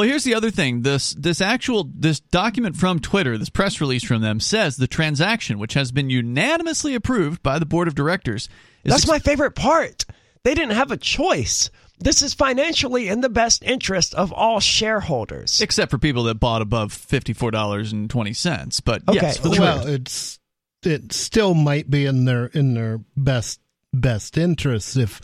Well, 0.00 0.08
here's 0.08 0.24
the 0.24 0.34
other 0.34 0.50
thing. 0.50 0.80
This 0.80 1.12
this 1.12 1.42
actual 1.42 1.90
this 1.94 2.20
document 2.20 2.74
from 2.74 3.00
Twitter, 3.00 3.36
this 3.36 3.50
press 3.50 3.82
release 3.82 4.02
from 4.02 4.22
them 4.22 4.40
says 4.40 4.78
the 4.78 4.86
transaction, 4.86 5.58
which 5.58 5.74
has 5.74 5.92
been 5.92 6.08
unanimously 6.08 6.94
approved 6.94 7.42
by 7.42 7.58
the 7.58 7.66
board 7.66 7.86
of 7.86 7.94
directors, 7.94 8.48
is 8.82 8.92
That's 8.94 9.06
my 9.06 9.18
favorite 9.18 9.54
part. 9.54 10.06
They 10.42 10.54
didn't 10.54 10.74
have 10.74 10.90
a 10.90 10.96
choice. 10.96 11.68
This 11.98 12.22
is 12.22 12.32
financially 12.32 13.08
in 13.08 13.20
the 13.20 13.28
best 13.28 13.62
interest 13.62 14.14
of 14.14 14.32
all 14.32 14.58
shareholders. 14.58 15.60
except 15.60 15.90
for 15.90 15.98
people 15.98 16.22
that 16.24 16.36
bought 16.36 16.62
above 16.62 16.94
fifty 16.94 17.34
four 17.34 17.50
dollars 17.50 17.92
and 17.92 18.08
twenty 18.08 18.32
cents. 18.32 18.80
But 18.80 19.02
Okay, 19.06 19.18
yes, 19.20 19.36
for 19.36 19.50
the 19.50 19.60
well, 19.60 19.82
trade. 19.82 20.00
it's 20.00 20.38
it 20.82 21.12
still 21.12 21.52
might 21.52 21.90
be 21.90 22.06
in 22.06 22.24
their 22.24 22.46
in 22.46 22.72
their 22.72 23.00
best 23.18 23.60
best 23.92 24.38
interest 24.38 24.96
if 24.96 25.20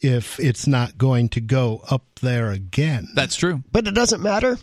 if 0.00 0.38
it's 0.40 0.66
not 0.66 0.98
going 0.98 1.28
to 1.30 1.40
go 1.40 1.82
up 1.90 2.04
there 2.22 2.50
again. 2.50 3.08
that's 3.14 3.36
true. 3.36 3.62
But 3.70 3.86
it 3.86 3.94
doesn't 3.94 4.22
matter 4.22 4.58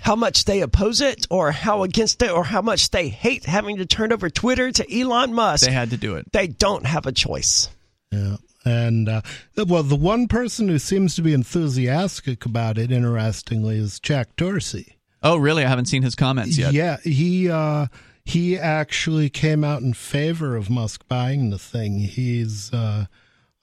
how 0.00 0.16
much 0.16 0.44
they 0.44 0.62
oppose 0.62 1.00
it 1.00 1.26
or 1.30 1.52
how 1.52 1.82
against 1.82 2.22
it 2.22 2.30
or 2.30 2.44
how 2.44 2.62
much 2.62 2.90
they 2.90 3.08
hate 3.08 3.44
having 3.44 3.76
to 3.76 3.86
turn 3.86 4.12
over 4.12 4.28
Twitter 4.28 4.72
to 4.72 5.00
Elon 5.00 5.32
Musk. 5.32 5.64
They 5.64 5.72
had 5.72 5.90
to 5.90 5.96
do 5.96 6.16
it. 6.16 6.30
They 6.32 6.48
don't 6.48 6.86
have 6.86 7.06
a 7.06 7.12
choice. 7.12 7.68
Yeah. 8.10 8.36
And 8.64 9.08
uh, 9.08 9.22
well, 9.56 9.84
the 9.84 9.94
one 9.94 10.26
person 10.26 10.68
who 10.68 10.80
seems 10.80 11.14
to 11.14 11.22
be 11.22 11.32
enthusiastic 11.32 12.44
about 12.44 12.78
it, 12.78 12.90
interestingly, 12.90 13.78
is 13.78 14.00
Jack 14.00 14.34
Dorsey. 14.34 14.98
Oh, 15.22 15.36
really? 15.36 15.64
I 15.64 15.68
haven't 15.68 15.86
seen 15.86 16.02
his 16.02 16.16
comments 16.16 16.58
yet. 16.58 16.72
Yeah, 16.72 16.96
he 17.04 17.48
uh, 17.48 17.86
he 18.24 18.58
actually 18.58 19.30
came 19.30 19.62
out 19.62 19.82
in 19.82 19.94
favor 19.94 20.56
of 20.56 20.68
Musk 20.68 21.06
buying 21.06 21.50
the 21.50 21.60
thing. 21.60 22.00
He's 22.00 22.72
uh, 22.72 23.06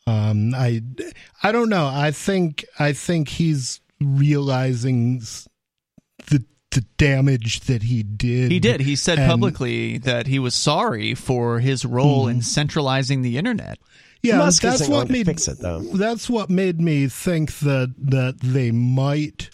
um, 0.08 0.54
I 0.54 0.82
I 1.41 1.51
don't 1.51 1.70
know. 1.70 1.88
I 1.88 2.12
think 2.12 2.66
I 2.80 2.93
think 2.93 3.30
he's 3.30 3.80
realizing 4.01 5.20
the 6.28 6.43
the 6.72 6.82
damage 6.97 7.62
that 7.62 7.84
he 7.84 8.01
did. 8.04 8.51
He 8.51 8.60
did. 8.60 8.82
He 8.82 8.95
said 8.95 9.20
And- 9.20 9.30
publicly 9.30 9.99
that 9.99 10.28
he 10.28 10.39
was 10.39 10.56
sorry 10.56 11.14
for 11.14 11.60
his 11.60 11.86
role 11.86 12.28
in 12.28 12.41
centralizing 12.41 13.22
the 13.22 13.38
internet. 13.38 13.78
Yeah, 14.24 14.38
Musk 14.38 14.62
that's 14.62 14.82
isn't 14.82 14.93
what 14.93 15.10
made 15.10 15.26
fix 15.26 15.49
it, 15.49 15.60
though. 15.60 15.82
That's 15.82 16.30
what 16.30 16.49
made 16.49 16.80
me 16.80 17.08
think 17.10 17.60
that 17.60 17.93
that 17.97 18.39
they 18.39 18.72
might 18.72 19.49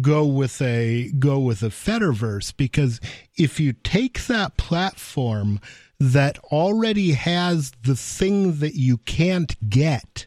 go 0.00 0.24
with 0.24 0.62
a 0.62 1.10
go 1.18 1.40
with 1.40 1.62
a 1.62 1.68
Fediverse 1.68 2.56
because 2.56 3.00
if 3.36 3.58
you 3.58 3.72
take 3.72 4.26
that 4.26 4.56
platform 4.56 5.60
that 6.00 6.38
already 6.44 7.12
has 7.12 7.72
the 7.82 7.96
thing 7.96 8.58
that 8.58 8.74
you 8.74 8.98
can't 8.98 9.56
get 9.68 10.26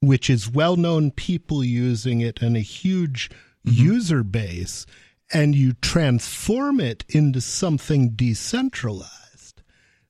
which 0.00 0.30
is 0.30 0.50
well 0.50 0.76
known 0.76 1.10
people 1.10 1.64
using 1.64 2.20
it 2.20 2.40
and 2.40 2.56
a 2.56 2.60
huge 2.60 3.30
mm-hmm. 3.66 3.70
user 3.70 4.22
base, 4.22 4.86
and 5.32 5.54
you 5.54 5.72
transform 5.74 6.80
it 6.80 7.04
into 7.08 7.40
something 7.40 8.10
decentralized, 8.10 9.62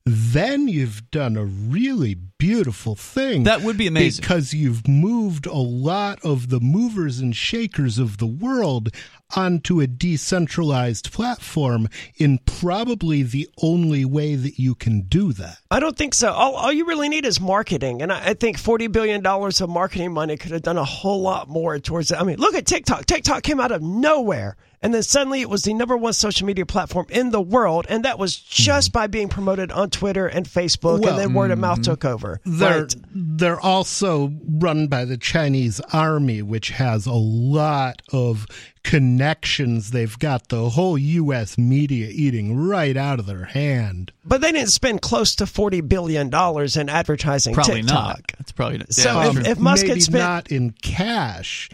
then 0.05 0.69
you've 0.69 1.11
done 1.11 1.37
a 1.37 1.45
really 1.45 2.15
beautiful 2.39 2.95
thing. 2.95 3.43
That 3.45 3.63
would 3.63 3.77
be 3.77 3.89
amazing. 3.89 4.23
Because 4.23 4.55
you've 4.55 4.87
moved 4.87 5.47
a 5.47 5.53
lot 5.53 6.25
of 6.25 6.49
the 6.49 6.61
movers 6.61 7.19
and 7.19 7.35
shakers 7.35 7.99
of 7.99 8.19
the 8.19 8.27
world 8.27 8.91
onto 9.37 9.81
a 9.81 9.87
decentralized 9.87 11.13
platform 11.13 11.89
in 12.17 12.39
probably 12.39 13.23
the 13.23 13.49
only 13.63 14.05
way 14.05 14.35
that 14.35 14.59
you 14.59 14.75
can 14.75 15.03
do 15.03 15.33
that. 15.35 15.59
I 15.71 15.81
don't 15.81 15.97
think 15.97 16.15
so. 16.15 16.33
All, 16.33 16.55
all 16.55 16.73
you 16.73 16.87
really 16.87 17.09
need 17.09 17.27
is 17.27 17.41
marketing. 17.41 18.01
And 18.01 18.13
I, 18.13 18.31
I 18.31 18.35
think 18.35 18.57
$40 18.57 18.91
billion 18.91 19.25
of 19.27 19.69
marketing 19.69 20.13
money 20.13 20.37
could 20.37 20.53
have 20.53 20.63
done 20.63 20.79
a 20.79 20.85
whole 20.85 21.21
lot 21.21 21.49
more 21.49 21.79
towards 21.79 22.11
it. 22.11 22.21
I 22.21 22.25
mean, 22.25 22.39
look 22.39 22.55
at 22.55 22.65
TikTok. 22.65 23.05
TikTok 23.05 23.43
came 23.43 23.61
out 23.61 23.73
of 23.73 23.83
nowhere. 23.83 24.57
And 24.81 24.95
then 24.95 25.03
suddenly 25.03 25.41
it 25.41 25.51
was 25.51 25.65
the 25.65 25.75
number 25.75 25.97
one 25.97 26.13
social 26.13 26.47
media 26.47 26.65
platform 26.65 27.07
in 27.11 27.31
the 27.31 27.41
world. 27.41 27.87
And 27.89 28.05
that 28.05 28.19
was 28.19 28.37
just 28.37 28.91
hmm. 28.91 28.93
by 28.93 29.07
being 29.09 29.29
promoted 29.29 29.73
on 29.73 29.91
Twitter 29.91 30.27
and 30.27 30.47
Facebook. 30.47 31.01
Well, 31.01 31.11
and 31.11 31.19
then 31.19 31.35
word 31.35 31.51
of 31.51 31.59
mouth 31.59 31.81
mm-hmm. 31.81 31.91
took 31.91 32.05
over. 32.05 32.28
They're 32.45 32.83
Right. 32.83 32.95
they're 33.15 33.61
also 33.61 34.33
run 34.49 34.87
by 34.89 35.05
the 35.05 35.17
Chinese 35.17 35.81
army, 35.93 36.43
which 36.43 36.71
has 36.71 37.07
a 37.07 37.13
lot 37.13 38.03
of 38.13 38.47
connections. 38.83 39.91
They've 39.91 40.19
got 40.19 40.49
the 40.49 40.71
whole 40.71 40.99
U.S. 40.99 41.57
media 41.59 42.09
eating 42.11 42.57
right 42.57 42.97
out 42.97 43.19
of 43.19 43.27
their 43.27 43.45
hand. 43.45 44.13
But 44.25 44.41
they 44.41 44.53
didn't 44.53 44.71
spend 44.71 45.03
close 45.03 45.35
to 45.37 45.45
$40 45.45 45.89
billion 45.89 46.29
in 46.33 46.89
advertising 46.89 47.55
Probably 47.55 47.83
TikTok. 47.83 47.95
not. 48.07 48.23
That's 48.39 48.53
probably 48.53 48.79
not. 48.79 48.93
So 48.93 49.13
yeah, 49.21 49.31
if- 49.31 49.47
if 49.47 49.59
Musk 49.59 49.87
had 49.87 50.03
spent- 50.03 50.19
not 50.25 50.51
in 50.51 50.73
cash, 50.83 51.71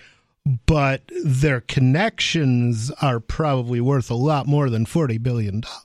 but 0.66 1.02
their 1.24 1.60
connections 1.62 2.90
are 3.00 3.18
probably 3.20 3.80
worth 3.80 4.10
a 4.10 4.14
lot 4.14 4.46
more 4.46 4.68
than 4.68 4.84
forty 4.86 5.16
billion 5.18 5.60
dollars. 5.60 5.80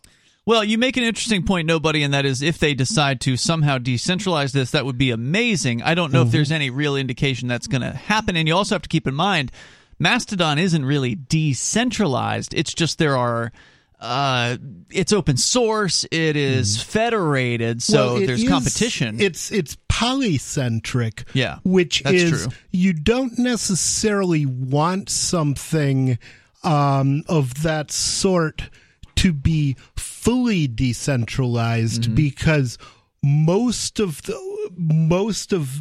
Well, 0.49 0.63
you 0.63 0.79
make 0.79 0.97
an 0.97 1.03
interesting 1.03 1.43
point, 1.43 1.67
nobody, 1.67 2.01
and 2.01 2.11
that 2.15 2.25
is 2.25 2.41
if 2.41 2.57
they 2.57 2.73
decide 2.73 3.21
to 3.21 3.37
somehow 3.37 3.77
decentralize 3.77 4.51
this, 4.51 4.71
that 4.71 4.83
would 4.83 4.97
be 4.97 5.11
amazing. 5.11 5.83
I 5.83 5.93
don't 5.93 6.11
know 6.11 6.23
if 6.23 6.31
there's 6.31 6.51
any 6.51 6.71
real 6.71 6.95
indication 6.95 7.47
that's 7.47 7.67
going 7.67 7.83
to 7.83 7.91
happen. 7.91 8.35
And 8.35 8.47
you 8.47 8.55
also 8.55 8.73
have 8.73 8.81
to 8.81 8.89
keep 8.89 9.05
in 9.05 9.13
mind, 9.13 9.51
Mastodon 9.99 10.57
isn't 10.57 10.83
really 10.83 11.13
decentralized. 11.13 12.55
It's 12.55 12.73
just 12.73 12.97
there 12.97 13.15
are. 13.15 13.51
Uh, 13.99 14.57
it's 14.89 15.13
open 15.13 15.37
source. 15.37 16.03
It 16.09 16.35
is 16.35 16.81
federated, 16.81 17.83
so 17.83 18.13
Well, 18.13 18.25
there's 18.25 18.41
is- 18.41 18.49
competition. 18.49 19.21
It's 19.21 19.51
it's 19.51 19.77
polycentric. 19.87 21.25
Yeah, 21.35 21.59
which 21.63 22.01
that's 22.01 22.15
is 22.15 22.43
true. 22.45 22.53
you 22.71 22.93
don't 22.93 23.37
necessarily 23.37 24.47
want 24.47 25.09
something 25.09 26.17
um, 26.63 27.23
of 27.29 27.61
that 27.61 27.91
sort 27.91 28.71
to 29.17 29.33
be 29.33 29.75
fully 30.21 30.67
decentralized 30.67 32.03
Mm-hmm. 32.03 32.15
because 32.15 32.77
most 33.23 33.99
of 33.99 34.21
the 34.23 34.35
most 34.77 35.53
of 35.53 35.79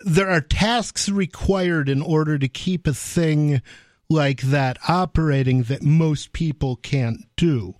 there 0.00 0.28
are 0.30 0.40
tasks 0.40 1.08
required 1.08 1.88
in 1.88 2.00
order 2.02 2.38
to 2.38 2.48
keep 2.48 2.86
a 2.86 2.94
thing 2.94 3.60
like 4.08 4.42
that 4.42 4.78
operating 4.88 5.64
that 5.64 5.82
most 5.82 6.32
people 6.32 6.76
can't 6.76 7.20
do. 7.36 7.74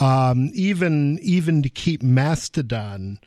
Um, 0.00 0.50
even 0.54 1.18
even 1.22 1.62
to 1.62 1.68
keep 1.68 2.02
Mastodon 2.02 3.18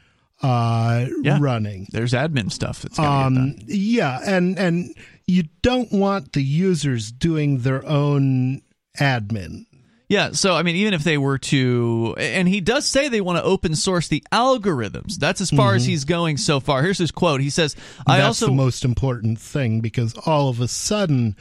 uh, 0.42 1.06
Yeah. 1.24 1.38
running. 1.42 1.88
There's 1.92 2.14
admin 2.14 2.52
stuff 2.52 2.82
that's 2.82 2.98
Um, 3.00 3.36
done. 3.36 3.62
yeah, 3.68 4.20
and 4.26 4.58
and 4.58 4.96
you 5.28 5.44
don't 5.62 5.92
want 5.92 6.34
the 6.34 6.44
users 6.44 7.12
doing 7.12 7.60
their 7.60 7.86
own 7.86 8.62
admin. 9.00 9.66
Yeah, 10.10 10.32
so 10.32 10.56
I 10.56 10.64
mean, 10.64 10.76
even 10.78 10.96
if 10.96 11.04
they 11.04 11.20
were 11.20 11.38
to, 11.38 12.16
and 12.18 12.48
he 12.48 12.62
does 12.62 12.88
say 12.88 13.10
they 13.10 13.22
want 13.22 13.38
to 13.38 13.44
open 13.44 13.76
source 13.76 14.08
the 14.08 14.24
algorithms. 14.32 15.18
That's 15.18 15.40
as 15.40 15.52
far 15.52 15.76
as 15.76 15.86
he's 15.86 16.04
going 16.04 16.38
so 16.38 16.60
far. 16.60 16.82
Here's 16.82 16.98
his 16.98 17.12
quote. 17.12 17.42
He 17.42 17.52
says, 17.52 17.76
"I 18.08 18.18
That's 18.18 18.28
also 18.28 18.48
the 18.48 18.54
most 18.54 18.84
important 18.84 19.40
thing 19.40 19.82
because 19.82 20.16
all 20.26 20.50
of 20.50 20.62
a 20.62 20.68
sudden, 20.68 21.36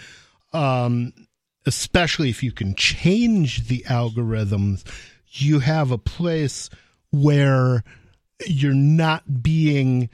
um, 0.53 1.15
especially 1.65 2.29
if 2.29 2.43
you 2.43 2.53
can 2.53 2.75
change 2.75 3.69
the 3.69 3.85
algorithms, 3.89 4.85
you 5.31 5.61
have 5.61 5.91
a 5.91 5.99
place 5.99 6.69
where 7.11 7.85
you're 8.47 8.75
not 8.75 9.43
being 9.43 10.11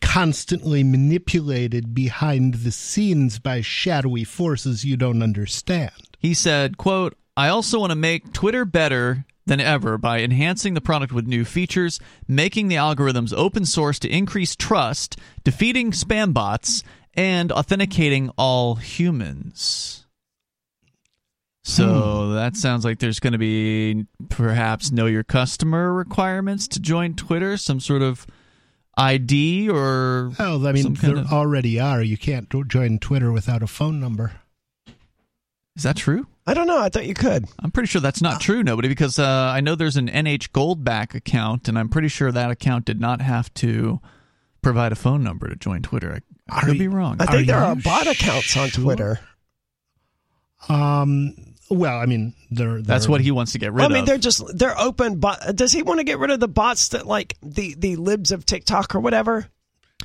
constantly 0.00 0.84
manipulated 0.84 1.94
behind 1.94 2.54
the 2.54 2.70
scenes 2.70 3.40
by 3.40 3.60
shadowy 3.60 4.22
forces 4.22 4.84
you 4.84 4.96
don't 4.96 5.20
understand. 5.20 5.90
He 6.20 6.32
said, 6.32 6.76
quote, 6.76 7.16
I 7.36 7.48
also 7.48 7.78
want 7.78 7.90
to 7.90 7.96
make 7.96 8.32
Twitter 8.32 8.64
better 8.64 9.24
than 9.46 9.60
ever 9.60 9.98
by 9.98 10.20
enhancing 10.20 10.74
the 10.74 10.80
product 10.80 11.12
with 11.12 11.26
new 11.26 11.44
features, 11.44 11.98
making 12.28 12.68
the 12.68 12.76
algorithms 12.76 13.32
open 13.36 13.64
source 13.64 13.98
to 14.00 14.08
increase 14.08 14.54
trust, 14.54 15.16
defeating 15.42 15.90
spam 15.90 16.32
bots, 16.32 16.82
and 17.14 17.50
authenticating 17.50 18.30
all 18.36 18.76
humans. 18.76 20.06
So 21.64 22.26
hmm. 22.26 22.34
that 22.34 22.56
sounds 22.56 22.84
like 22.84 22.98
there's 22.98 23.20
going 23.20 23.32
to 23.32 23.38
be 23.38 24.06
perhaps 24.28 24.90
know 24.90 25.06
your 25.06 25.24
customer 25.24 25.92
requirements 25.92 26.66
to 26.68 26.80
join 26.80 27.14
Twitter, 27.14 27.56
some 27.56 27.80
sort 27.80 28.02
of 28.02 28.26
ID 28.96 29.68
or 29.68 30.32
Oh, 30.38 30.66
I 30.66 30.72
mean, 30.72 30.94
there 30.94 31.18
of- 31.18 31.32
already 31.32 31.78
are. 31.80 32.02
You 32.02 32.16
can't 32.16 32.48
join 32.68 32.98
Twitter 32.98 33.32
without 33.32 33.62
a 33.62 33.66
phone 33.66 34.00
number. 34.00 34.32
is 35.76 35.82
that 35.82 35.96
true? 35.96 36.26
I 36.50 36.54
don't 36.54 36.66
know. 36.66 36.80
I 36.80 36.88
thought 36.88 37.06
you 37.06 37.14
could. 37.14 37.46
I'm 37.60 37.70
pretty 37.70 37.86
sure 37.86 38.00
that's 38.00 38.20
not 38.20 38.40
true, 38.40 38.64
nobody, 38.64 38.88
because 38.88 39.20
uh, 39.20 39.24
I 39.54 39.60
know 39.60 39.76
there's 39.76 39.96
an 39.96 40.08
NH 40.08 40.50
Goldback 40.50 41.14
account, 41.14 41.68
and 41.68 41.78
I'm 41.78 41.88
pretty 41.88 42.08
sure 42.08 42.32
that 42.32 42.50
account 42.50 42.86
did 42.86 43.00
not 43.00 43.20
have 43.20 43.54
to 43.54 44.00
provide 44.60 44.90
a 44.90 44.96
phone 44.96 45.22
number 45.22 45.48
to 45.48 45.54
join 45.54 45.80
Twitter. 45.82 46.20
I, 46.50 46.56
I 46.58 46.60
could 46.62 46.72
you- 46.74 46.80
be 46.80 46.88
wrong. 46.88 47.18
I 47.20 47.26
think 47.26 47.42
Are 47.42 47.46
there 47.46 47.56
are 47.58 47.76
bot 47.76 48.08
accounts 48.08 48.56
on? 48.56 48.68
Twitter. 48.70 49.20
Um, 50.68 51.36
well, 51.70 51.98
I 52.00 52.06
mean, 52.06 52.34
they're, 52.50 52.82
That's 52.82 53.04
they're- 53.04 53.10
what 53.12 53.20
he 53.20 53.30
wants 53.30 53.52
to 53.52 53.58
get 53.58 53.72
rid 53.72 53.84
of. 53.84 53.90
I 53.90 53.94
mean, 53.94 54.00
of. 54.02 54.06
they're 54.06 54.18
just 54.18 54.42
they're 54.58 54.76
open. 54.76 55.20
But 55.20 55.54
does 55.54 55.70
he 55.70 55.82
want 55.82 56.00
to 56.00 56.04
get 56.04 56.18
rid 56.18 56.30
of 56.30 56.40
the 56.40 56.48
bots 56.48 56.88
that 56.88 57.06
like 57.06 57.36
the 57.42 57.76
the 57.78 57.94
libs 57.94 58.32
of 58.32 58.44
TikTok 58.44 58.94
or 58.96 59.00
whatever? 59.00 59.46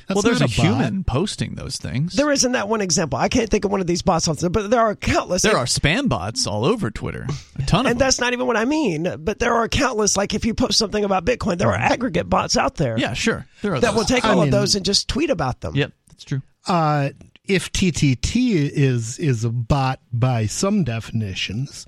That's 0.06 0.14
well, 0.16 0.22
there's 0.22 0.40
a, 0.40 0.44
not 0.44 0.56
bot. 0.56 0.66
human 0.66 1.04
posting 1.04 1.54
those 1.56 1.76
things. 1.78 2.14
There 2.14 2.30
isn't 2.30 2.52
that 2.52 2.68
one 2.68 2.80
example. 2.80 3.18
I 3.18 3.28
can't 3.28 3.50
think 3.50 3.64
of 3.64 3.70
one 3.72 3.80
of 3.80 3.86
these 3.86 4.02
bots, 4.02 4.28
on 4.28 4.36
but 4.52 4.70
there 4.70 4.80
are 4.80 4.94
countless. 4.94 5.42
there 5.42 5.56
are 5.56 5.64
spam 5.66 6.08
bots 6.08 6.46
all 6.46 6.64
over 6.64 6.90
Twitter. 6.90 7.26
A 7.58 7.62
ton 7.62 7.86
of 7.86 7.90
and 7.90 7.98
them. 8.00 8.06
that's 8.06 8.20
not 8.20 8.32
even 8.32 8.46
what 8.46 8.56
I 8.56 8.64
mean. 8.64 9.16
But 9.18 9.38
there 9.38 9.54
are 9.54 9.68
countless. 9.68 10.16
Like 10.16 10.34
if 10.34 10.44
you 10.44 10.54
post 10.54 10.78
something 10.78 11.04
about 11.04 11.24
Bitcoin, 11.24 11.58
there 11.58 11.68
are 11.70 11.74
aggregate 11.76 12.28
bots 12.30 12.56
out 12.56 12.76
there 12.76 12.96
Yeah, 12.98 13.14
sure. 13.14 13.46
There 13.62 13.74
are 13.74 13.80
that 13.80 13.94
will 13.94 14.04
take 14.04 14.24
I 14.24 14.30
all 14.30 14.36
mean- 14.36 14.44
of 14.44 14.50
those 14.52 14.74
and 14.76 14.84
just 14.84 15.08
tweet 15.08 15.30
about 15.30 15.60
them. 15.60 15.74
Yep, 15.74 15.92
that's 16.08 16.24
true. 16.24 16.42
Uh, 16.68 17.10
if 17.44 17.72
TTT 17.72 18.70
is 18.72 19.18
is 19.18 19.44
a 19.44 19.50
bot 19.50 20.00
by 20.12 20.46
some 20.46 20.84
definitions, 20.84 21.86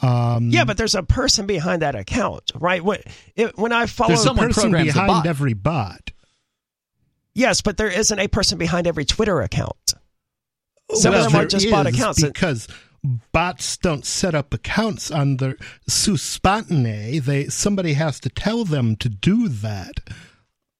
um, 0.00 0.50
Yeah, 0.50 0.64
but 0.64 0.76
there's 0.76 0.94
a 0.94 1.02
person 1.02 1.46
behind 1.46 1.82
that 1.82 1.94
account, 1.94 2.50
right? 2.54 2.82
What 2.84 3.02
it, 3.36 3.56
when 3.56 3.72
I 3.72 3.86
follow, 3.86 4.08
There's 4.08 4.20
there's 4.20 4.24
a 4.24 4.28
someone 4.28 4.46
person 4.48 4.62
programs 4.70 4.88
the 4.88 4.92
behind 4.94 5.08
bot. 5.08 5.26
every 5.26 5.54
bot. 5.54 6.10
Yes, 7.34 7.60
but 7.62 7.76
there 7.76 7.88
isn't 7.88 8.18
a 8.18 8.28
person 8.28 8.58
behind 8.58 8.86
every 8.86 9.04
Twitter 9.04 9.40
account. 9.40 9.94
Some 10.94 11.12
Well, 11.12 11.26
of 11.26 11.32
them 11.32 11.40
are 11.40 11.46
just 11.46 11.70
bot 11.70 11.86
accounts. 11.86 12.22
because 12.22 12.68
bots 13.32 13.76
don't 13.78 14.04
set 14.04 14.34
up 14.34 14.52
accounts 14.52 15.10
on 15.10 15.38
their 15.38 15.56
spontane. 15.88 17.22
They 17.24 17.46
somebody 17.46 17.94
has 17.94 18.20
to 18.20 18.28
tell 18.28 18.64
them 18.64 18.96
to 18.96 19.08
do 19.08 19.48
that. 19.48 20.00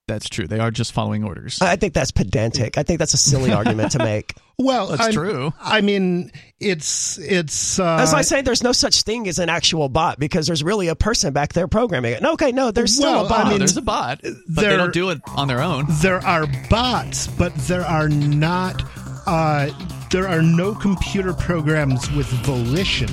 That's 0.09 0.29
true. 0.29 0.47
They 0.49 0.59
are 0.59 0.71
just 0.73 0.93
following 0.93 1.23
orders. 1.25 1.59
I 1.63 1.77
think 1.77 1.95
that's 1.95 2.11
pedantic. 2.11 2.77
I 2.77 2.83
think 2.83 2.99
that's 2.99 3.15
a 3.15 3.19
silly 3.19 3.53
argument 3.59 3.93
to 3.93 3.99
make. 3.99 4.35
Well, 4.59 4.89
That's 4.89 5.01
I'm- 5.03 5.13
true. 5.13 5.53
I 5.61 5.81
mean, 5.81 6.31
it's 6.61 7.19
it's. 7.19 7.79
Uh, 7.81 7.97
As 8.01 8.13
I 8.15 8.23
say, 8.23 8.43
there's 8.43 8.63
no 8.63 8.73
such 8.73 9.03
thing 9.03 9.27
as 9.27 9.39
an 9.39 9.49
actual 9.49 9.89
bot 9.89 10.19
because 10.19 10.47
there's 10.47 10.63
really 10.63 10.89
a 10.89 10.95
person 10.95 11.33
back 11.33 11.53
there 11.53 11.67
programming 11.67 12.13
it. 12.13 12.23
No, 12.23 12.33
okay, 12.35 12.53
no, 12.53 12.71
there's 12.71 12.95
still 12.95 13.11
Well, 13.13 13.27
a 13.27 13.29
bot. 13.29 13.47
I 13.47 13.51
mean, 13.51 13.59
there's 13.59 13.77
a 13.77 13.83
bot, 13.83 14.21
but 14.23 14.63
they 14.63 14.77
don't 14.77 14.93
do 14.93 15.11
it 15.11 15.21
on 15.29 15.49
their 15.49 15.61
own. 15.63 15.87
there 16.03 16.25
are 16.25 16.47
bots, 16.69 17.27
but 17.29 17.55
there 17.67 17.83
are 17.85 18.09
not. 18.09 18.83
Uh, 19.27 19.71
there 20.11 20.29
are 20.29 20.43
no 20.43 20.75
computer 20.75 21.33
programs 21.33 22.11
with 22.13 22.27
volition. 22.45 23.09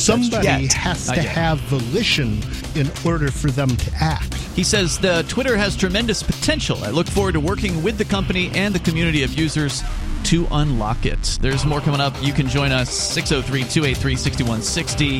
Somebody 0.00 0.46
Yet. 0.46 0.72
has 0.72 1.08
Not 1.08 1.16
to 1.16 1.22
yet. 1.22 1.30
have 1.34 1.60
volition 1.60 2.42
in 2.74 2.90
order 3.04 3.30
for 3.30 3.50
them 3.50 3.68
to 3.76 3.92
act. 4.00 4.32
He 4.56 4.64
says 4.64 4.98
the 4.98 5.24
Twitter 5.28 5.56
has 5.56 5.76
tremendous 5.76 6.22
potential. 6.22 6.82
I 6.84 6.90
look 6.90 7.06
forward 7.06 7.32
to 7.32 7.40
working 7.40 7.82
with 7.82 7.98
the 7.98 8.04
company 8.06 8.50
and 8.54 8.74
the 8.74 8.78
community 8.78 9.22
of 9.22 9.38
users 9.38 9.82
to 10.24 10.46
unlock 10.52 11.04
it. 11.04 11.38
There's 11.42 11.66
more 11.66 11.80
coming 11.80 12.00
up. 12.00 12.14
You 12.22 12.32
can 12.32 12.48
join 12.48 12.72
us 12.72 12.90
603 12.90 13.60
283 13.64 14.16
6160. 14.16 15.18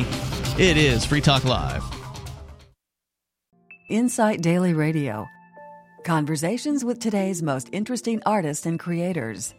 It 0.61 0.77
is 0.77 1.05
Free 1.05 1.21
Talk 1.21 1.45
Live. 1.45 1.83
Insight 3.87 4.41
Daily 4.41 4.73
Radio. 4.73 5.27
Conversations 6.03 6.83
with 6.83 6.99
today's 6.99 7.43
most 7.43 7.69
interesting 7.71 8.21
artists 8.25 8.65
and 8.65 8.79
creators. 8.79 9.53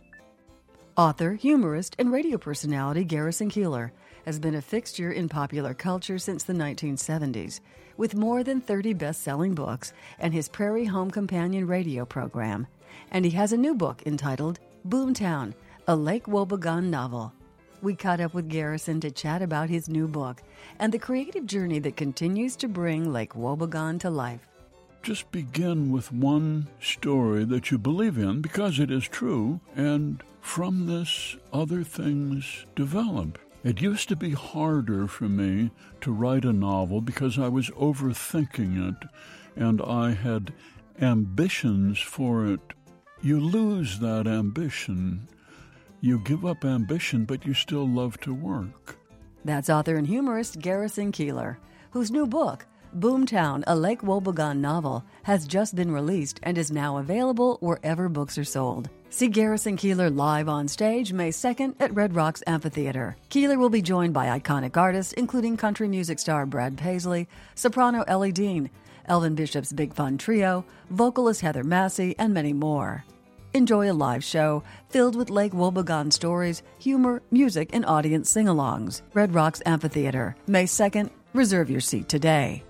Author, 0.97 1.35
humorist, 1.35 1.95
and 1.99 2.13
radio 2.13 2.39
personality 2.39 3.05
Garrison 3.05 3.51
Keillor 3.51 3.93
has 4.25 4.39
been 4.39 4.55
a 4.55 4.63
fixture 4.63 5.13
in 5.13 5.29
popular 5.29 5.75
culture 5.75 6.19
since 6.19 6.45
the 6.45 6.53
1970s, 6.53 7.61
with 7.97 8.15
more 8.15 8.43
than 8.43 8.61
30 8.61 8.95
best 8.95 9.23
selling 9.23 9.55
books 9.55 9.93
and 10.19 10.33
his 10.33 10.49
Prairie 10.49 10.85
Home 10.85 11.11
Companion 11.11 11.67
radio 11.67 12.05
program. 12.05 12.67
And 13.11 13.25
he 13.25 13.31
has 13.33 13.53
a 13.53 13.57
new 13.57 13.75
book 13.75 14.03
entitled 14.07 14.59
Boomtown, 14.89 15.55
a 15.87 15.97
Lake 15.97 16.27
Wobegon 16.27 16.85
novel. 16.85 17.33
We 17.83 17.97
caught 17.97 18.21
up 18.21 18.33
with 18.33 18.49
Garrison 18.49 19.01
to 19.01 19.11
chat 19.11 19.43
about 19.43 19.69
his 19.69 19.89
new 19.89 20.07
book 20.07 20.43
and 20.79 20.93
the 20.93 20.99
creative 20.99 21.47
journey 21.47 21.81
that 21.81 21.97
continues 21.97 22.55
to 22.57 22.69
bring 22.69 23.13
Lake 23.13 23.35
Wobegon 23.35 23.99
to 24.01 24.11
life. 24.11 24.47
Just 25.03 25.33
begin 25.33 25.91
with 25.91 26.13
one 26.13 26.69
story 26.81 27.45
that 27.47 27.73
you 27.73 27.79
believe 27.79 28.19
in 28.19 28.41
because 28.41 28.79
it 28.79 28.89
is 28.93 29.09
true, 29.09 29.59
and 29.75 30.23
from 30.41 30.87
this, 30.87 31.37
other 31.53 31.83
things 31.83 32.67
develop. 32.77 33.39
It 33.65 33.81
used 33.81 34.09
to 34.09 34.17
be 34.17 34.33
harder 34.33 35.07
for 35.07 35.29
me 35.29 35.71
to 36.01 36.13
write 36.13 36.45
a 36.45 36.53
novel 36.53 37.01
because 37.01 37.39
I 37.39 37.49
was 37.49 37.71
overthinking 37.71 38.89
it 38.89 39.09
and 39.55 39.81
I 39.81 40.13
had 40.13 40.53
ambitions 41.01 42.01
for 42.01 42.47
it. 42.47 42.61
You 43.23 43.39
lose 43.39 44.01
that 44.01 44.27
ambition. 44.27 45.29
You 46.01 46.19
give 46.19 46.45
up 46.45 46.65
ambition, 46.65 47.25
but 47.25 47.47
you 47.47 47.55
still 47.55 47.87
love 47.87 48.19
to 48.21 48.35
work. 48.35 48.99
That's 49.45 49.71
author 49.71 49.97
and 49.97 50.07
humorist 50.07 50.59
Garrison 50.59 51.13
Keillor, 51.13 51.59
whose 51.91 52.11
new 52.11 52.27
book, 52.27 52.67
Boomtown, 52.99 53.65
a 53.67 53.75
Lake 53.75 54.03
Wobegon 54.03 54.59
novel, 54.59 55.05
has 55.23 55.47
just 55.47 55.75
been 55.75 55.91
released 55.91 56.41
and 56.43 56.59
is 56.59 56.71
now 56.71 56.99
available 56.99 57.57
wherever 57.61 58.09
books 58.09 58.37
are 58.37 58.45
sold. 58.45 58.91
See 59.09 59.29
Garrison 59.29 59.77
Keillor 59.77 60.15
live 60.15 60.49
on 60.49 60.69
stage 60.69 61.13
May 61.13 61.31
2nd 61.31 61.77
at 61.81 61.95
Red 61.95 62.15
Rocks 62.15 62.43
Amphitheater. 62.47 63.17
Keillor 63.31 63.59
will 63.59 63.71
be 63.71 63.83
joined 63.83 64.13
by 64.13 64.39
iconic 64.39 64.77
artists 64.77 65.13
including 65.15 65.57
country 65.57 65.89
music 65.89 66.19
star 66.19 66.45
Brad 66.47 66.77
Paisley, 66.77 67.29
soprano 67.55 68.05
Ellie 68.07 68.33
Dehn, 68.33 68.71
Elvin 69.07 69.35
Bishop's 69.35 69.73
Big 69.73 69.95
Fun 69.95 70.19
Trio, 70.19 70.65
vocalist 70.91 71.41
Heather 71.41 71.65
Masse, 71.65 72.15
and 72.19 72.35
many 72.35 72.53
more. 72.53 73.05
Enjoy 73.55 73.91
a 73.91 73.93
live 73.93 74.25
show 74.25 74.63
filled 74.89 75.17
with 75.17 75.29
Lake 75.29 75.53
Wobegon 75.53 76.13
stories, 76.13 76.63
humor, 76.79 77.23
music, 77.31 77.71
and 77.73 77.85
audience 77.85 78.31
sing 78.31 78.47
alongs. 78.47 79.03
Red 79.13 79.35
Rocks 79.35 79.63
Amphitheater, 79.67 80.37
May 80.47 80.65
2nd. 80.65 81.11
Reserve 81.35 81.71
your 81.71 81.81
seat 81.81 82.09
today. 82.09 82.63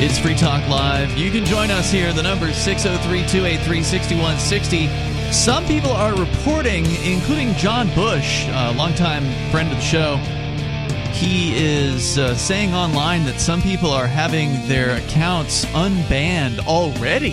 It's 0.00 0.16
Free 0.16 0.36
Talk 0.36 0.68
Live. 0.68 1.18
You 1.18 1.28
can 1.32 1.44
join 1.44 1.72
us 1.72 1.90
here. 1.90 2.12
The 2.12 2.22
number 2.22 2.46
is 2.46 2.56
603 2.56 3.26
283 3.26 3.82
6160. 3.82 5.32
Some 5.32 5.66
people 5.66 5.90
are 5.90 6.14
reporting, 6.14 6.86
including 7.02 7.52
John 7.54 7.92
Bush, 7.96 8.46
a 8.46 8.72
longtime 8.74 9.24
friend 9.50 9.68
of 9.72 9.76
the 9.76 9.82
show. 9.82 10.14
He 11.12 11.52
is 11.56 12.16
uh, 12.16 12.36
saying 12.36 12.74
online 12.74 13.24
that 13.24 13.40
some 13.40 13.60
people 13.60 13.90
are 13.90 14.06
having 14.06 14.68
their 14.68 14.98
accounts 14.98 15.64
unbanned 15.74 16.64
already 16.68 17.32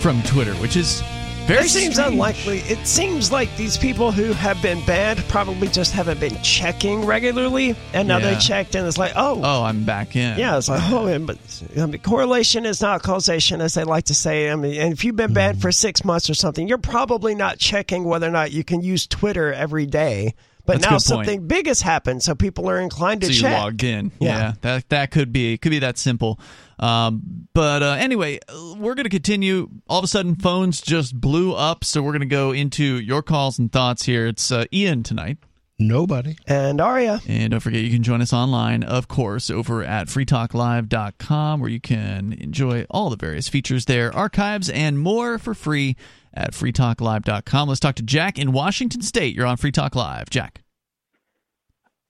from 0.00 0.22
Twitter, 0.22 0.54
which 0.54 0.76
is 0.76 1.02
very 1.46 1.64
It 1.64 1.68
seems 1.68 1.94
strange. 1.94 2.12
unlikely. 2.12 2.58
It 2.60 2.86
seems 2.86 3.30
like 3.32 3.54
these 3.56 3.76
people 3.76 4.12
who 4.12 4.32
have 4.32 4.60
been 4.62 4.84
banned 4.86 5.18
probably 5.28 5.68
just 5.68 5.92
haven't 5.92 6.20
been 6.20 6.40
checking 6.42 7.04
regularly, 7.04 7.74
and 7.92 8.08
now 8.08 8.18
Yeah. 8.18 8.30
they 8.34 8.38
checked 8.40 8.74
and 8.74 8.86
it's 8.86 8.98
like, 8.98 9.12
oh, 9.16 9.40
Oh, 9.42 9.62
I'm 9.64 9.84
back 9.84 10.16
in. 10.16 10.38
yeah, 10.38 10.56
it's 10.56 10.68
like, 10.68 10.80
oh, 10.90 11.06
and, 11.06 11.26
but 11.26 11.38
I 11.78 11.86
mean, 11.86 12.00
correlation 12.00 12.64
is 12.66 12.80
not 12.80 13.02
causation, 13.02 13.60
as 13.60 13.74
they 13.74 13.84
like 13.84 14.04
to 14.04 14.14
say. 14.14 14.50
I 14.50 14.56
mean, 14.56 14.80
and 14.80 14.92
if 14.92 15.04
you've 15.04 15.16
been 15.16 15.32
banned 15.32 15.56
mm-hmm. 15.56 15.62
for 15.62 15.72
six 15.72 16.04
months 16.04 16.30
or 16.30 16.34
something, 16.34 16.68
you're 16.68 16.78
probably 16.78 17.34
not 17.34 17.58
checking 17.58 18.04
whether 18.04 18.26
or 18.26 18.32
not 18.32 18.52
you 18.52 18.64
can 18.64 18.82
use 18.82 19.06
Twitter 19.06 19.52
every 19.52 19.86
day. 19.86 20.34
But 20.64 20.74
That's 20.74 20.82
now 20.84 20.88
good 20.90 20.92
point. 20.92 21.02
something 21.26 21.46
big 21.48 21.66
has 21.66 21.80
happened, 21.82 22.22
so 22.22 22.36
people 22.36 22.70
are 22.70 22.78
inclined 22.78 23.22
to 23.22 23.26
so 23.26 23.32
you 23.32 23.40
check. 23.40 23.60
logged 23.60 23.82
in. 23.82 24.12
Yeah. 24.20 24.28
Yeah, 24.38 24.52
that 24.60 24.88
that 24.90 25.10
could 25.10 25.32
be 25.32 25.58
could 25.58 25.70
be 25.70 25.80
that 25.80 25.98
simple. 25.98 26.38
Um, 26.82 27.46
but 27.54 27.82
uh, 27.82 27.96
anyway, 27.98 28.40
uh, 28.48 28.74
we're 28.76 28.94
going 28.94 29.04
to 29.04 29.10
continue. 29.10 29.70
All 29.88 29.98
of 30.00 30.04
a 30.04 30.08
sudden, 30.08 30.34
phones 30.34 30.80
just 30.80 31.18
blew 31.18 31.54
up, 31.54 31.84
so 31.84 32.02
we're 32.02 32.10
going 32.10 32.20
to 32.20 32.26
go 32.26 32.50
into 32.50 32.82
your 32.98 33.22
calls 33.22 33.58
and 33.58 33.70
thoughts 33.70 34.04
here. 34.04 34.26
It's 34.26 34.50
uh, 34.50 34.64
Ian 34.72 35.04
tonight. 35.04 35.38
Nobody. 35.78 36.36
And 36.46 36.80
Aria, 36.80 37.20
And 37.26 37.50
don't 37.50 37.60
forget, 37.60 37.82
you 37.82 37.90
can 37.90 38.02
join 38.02 38.20
us 38.20 38.32
online, 38.32 38.82
of 38.82 39.08
course, 39.08 39.50
over 39.50 39.82
at 39.82 40.08
freetalklive.com, 40.08 41.60
where 41.60 41.70
you 41.70 41.80
can 41.80 42.32
enjoy 42.34 42.84
all 42.90 43.10
the 43.10 43.16
various 43.16 43.48
features 43.48 43.86
there, 43.86 44.14
archives, 44.14 44.68
and 44.68 44.98
more 44.98 45.38
for 45.38 45.54
free 45.54 45.96
at 46.34 46.52
freetalklive.com. 46.52 47.68
Let's 47.68 47.80
talk 47.80 47.96
to 47.96 48.02
Jack 48.02 48.38
in 48.38 48.52
Washington 48.52 49.02
State. 49.02 49.34
You're 49.34 49.46
on 49.46 49.56
Free 49.56 49.72
Talk 49.72 49.94
Live. 49.94 50.30
Jack. 50.30 50.62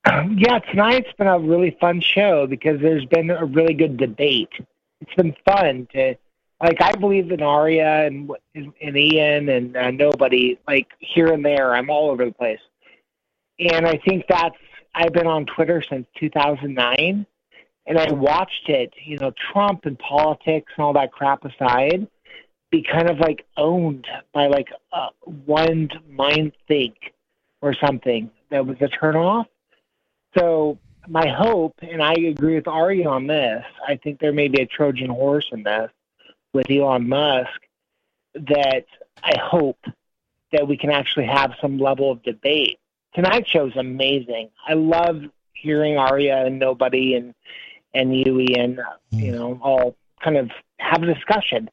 Yeah, 0.05 0.59
tonight's 0.59 1.11
been 1.17 1.27
a 1.27 1.39
really 1.39 1.77
fun 1.79 2.01
show 2.01 2.45
because 2.47 2.81
there's 2.81 3.05
been 3.05 3.29
a 3.29 3.45
really 3.45 3.73
good 3.73 3.97
debate. 3.97 4.51
It's 5.01 5.13
been 5.15 5.35
fun 5.45 5.87
to, 5.93 6.15
like, 6.61 6.81
I 6.81 6.91
believe 6.93 7.31
in 7.31 7.41
Aria 7.41 8.05
and 8.05 8.29
and 8.53 8.97
Ian 8.97 9.49
and 9.49 9.77
uh, 9.77 9.91
nobody, 9.91 10.59
like 10.67 10.87
here 10.99 11.27
and 11.27 11.45
there. 11.45 11.73
I'm 11.73 11.89
all 11.89 12.09
over 12.09 12.25
the 12.25 12.31
place, 12.31 12.59
and 13.59 13.85
I 13.87 13.97
think 14.05 14.25
that's. 14.27 14.55
I've 14.95 15.13
been 15.13 15.27
on 15.27 15.45
Twitter 15.45 15.81
since 15.81 16.05
2009, 16.19 17.25
and 17.87 17.97
I 17.97 18.11
watched 18.11 18.69
it. 18.69 18.93
You 19.03 19.17
know, 19.17 19.31
Trump 19.51 19.85
and 19.85 19.97
politics 19.99 20.71
and 20.77 20.85
all 20.85 20.93
that 20.93 21.11
crap 21.11 21.45
aside, 21.45 22.07
be 22.71 22.83
kind 22.83 23.09
of 23.09 23.19
like 23.19 23.45
owned 23.55 24.05
by 24.33 24.47
like 24.47 24.69
uh, 24.91 25.09
one 25.45 25.89
mind 26.09 26.53
think 26.67 26.95
or 27.61 27.73
something 27.73 28.29
that 28.51 28.65
was 28.65 28.77
a 28.81 28.87
turnoff. 28.87 29.45
So 30.37 30.79
my 31.07 31.27
hope, 31.27 31.75
and 31.81 32.01
I 32.01 32.13
agree 32.13 32.55
with 32.55 32.67
Ari 32.67 33.05
on 33.05 33.27
this, 33.27 33.63
I 33.87 33.95
think 33.97 34.19
there 34.19 34.33
may 34.33 34.47
be 34.47 34.61
a 34.61 34.65
Trojan 34.65 35.09
horse 35.09 35.47
in 35.51 35.63
this 35.63 35.91
with 36.53 36.69
Elon 36.69 37.09
Musk 37.09 37.59
that 38.35 38.85
I 39.21 39.37
hope 39.39 39.79
that 40.51 40.67
we 40.67 40.77
can 40.77 40.91
actually 40.91 41.25
have 41.25 41.53
some 41.59 41.77
level 41.77 42.11
of 42.11 42.23
debate. 42.23 42.79
Tonight's 43.13 43.49
show 43.49 43.67
is 43.67 43.75
amazing. 43.75 44.49
I 44.67 44.73
love 44.73 45.23
hearing 45.53 45.97
Aria 45.97 46.45
and 46.45 46.59
nobody 46.59 47.15
and 47.15 47.33
and 47.93 48.15
you 48.15 48.39
Ian, 48.39 48.79
you 49.11 49.31
know, 49.31 49.59
all 49.61 49.95
kind 50.23 50.37
of 50.37 50.49
have 50.79 51.03
a 51.03 51.13
discussion. 51.13 51.69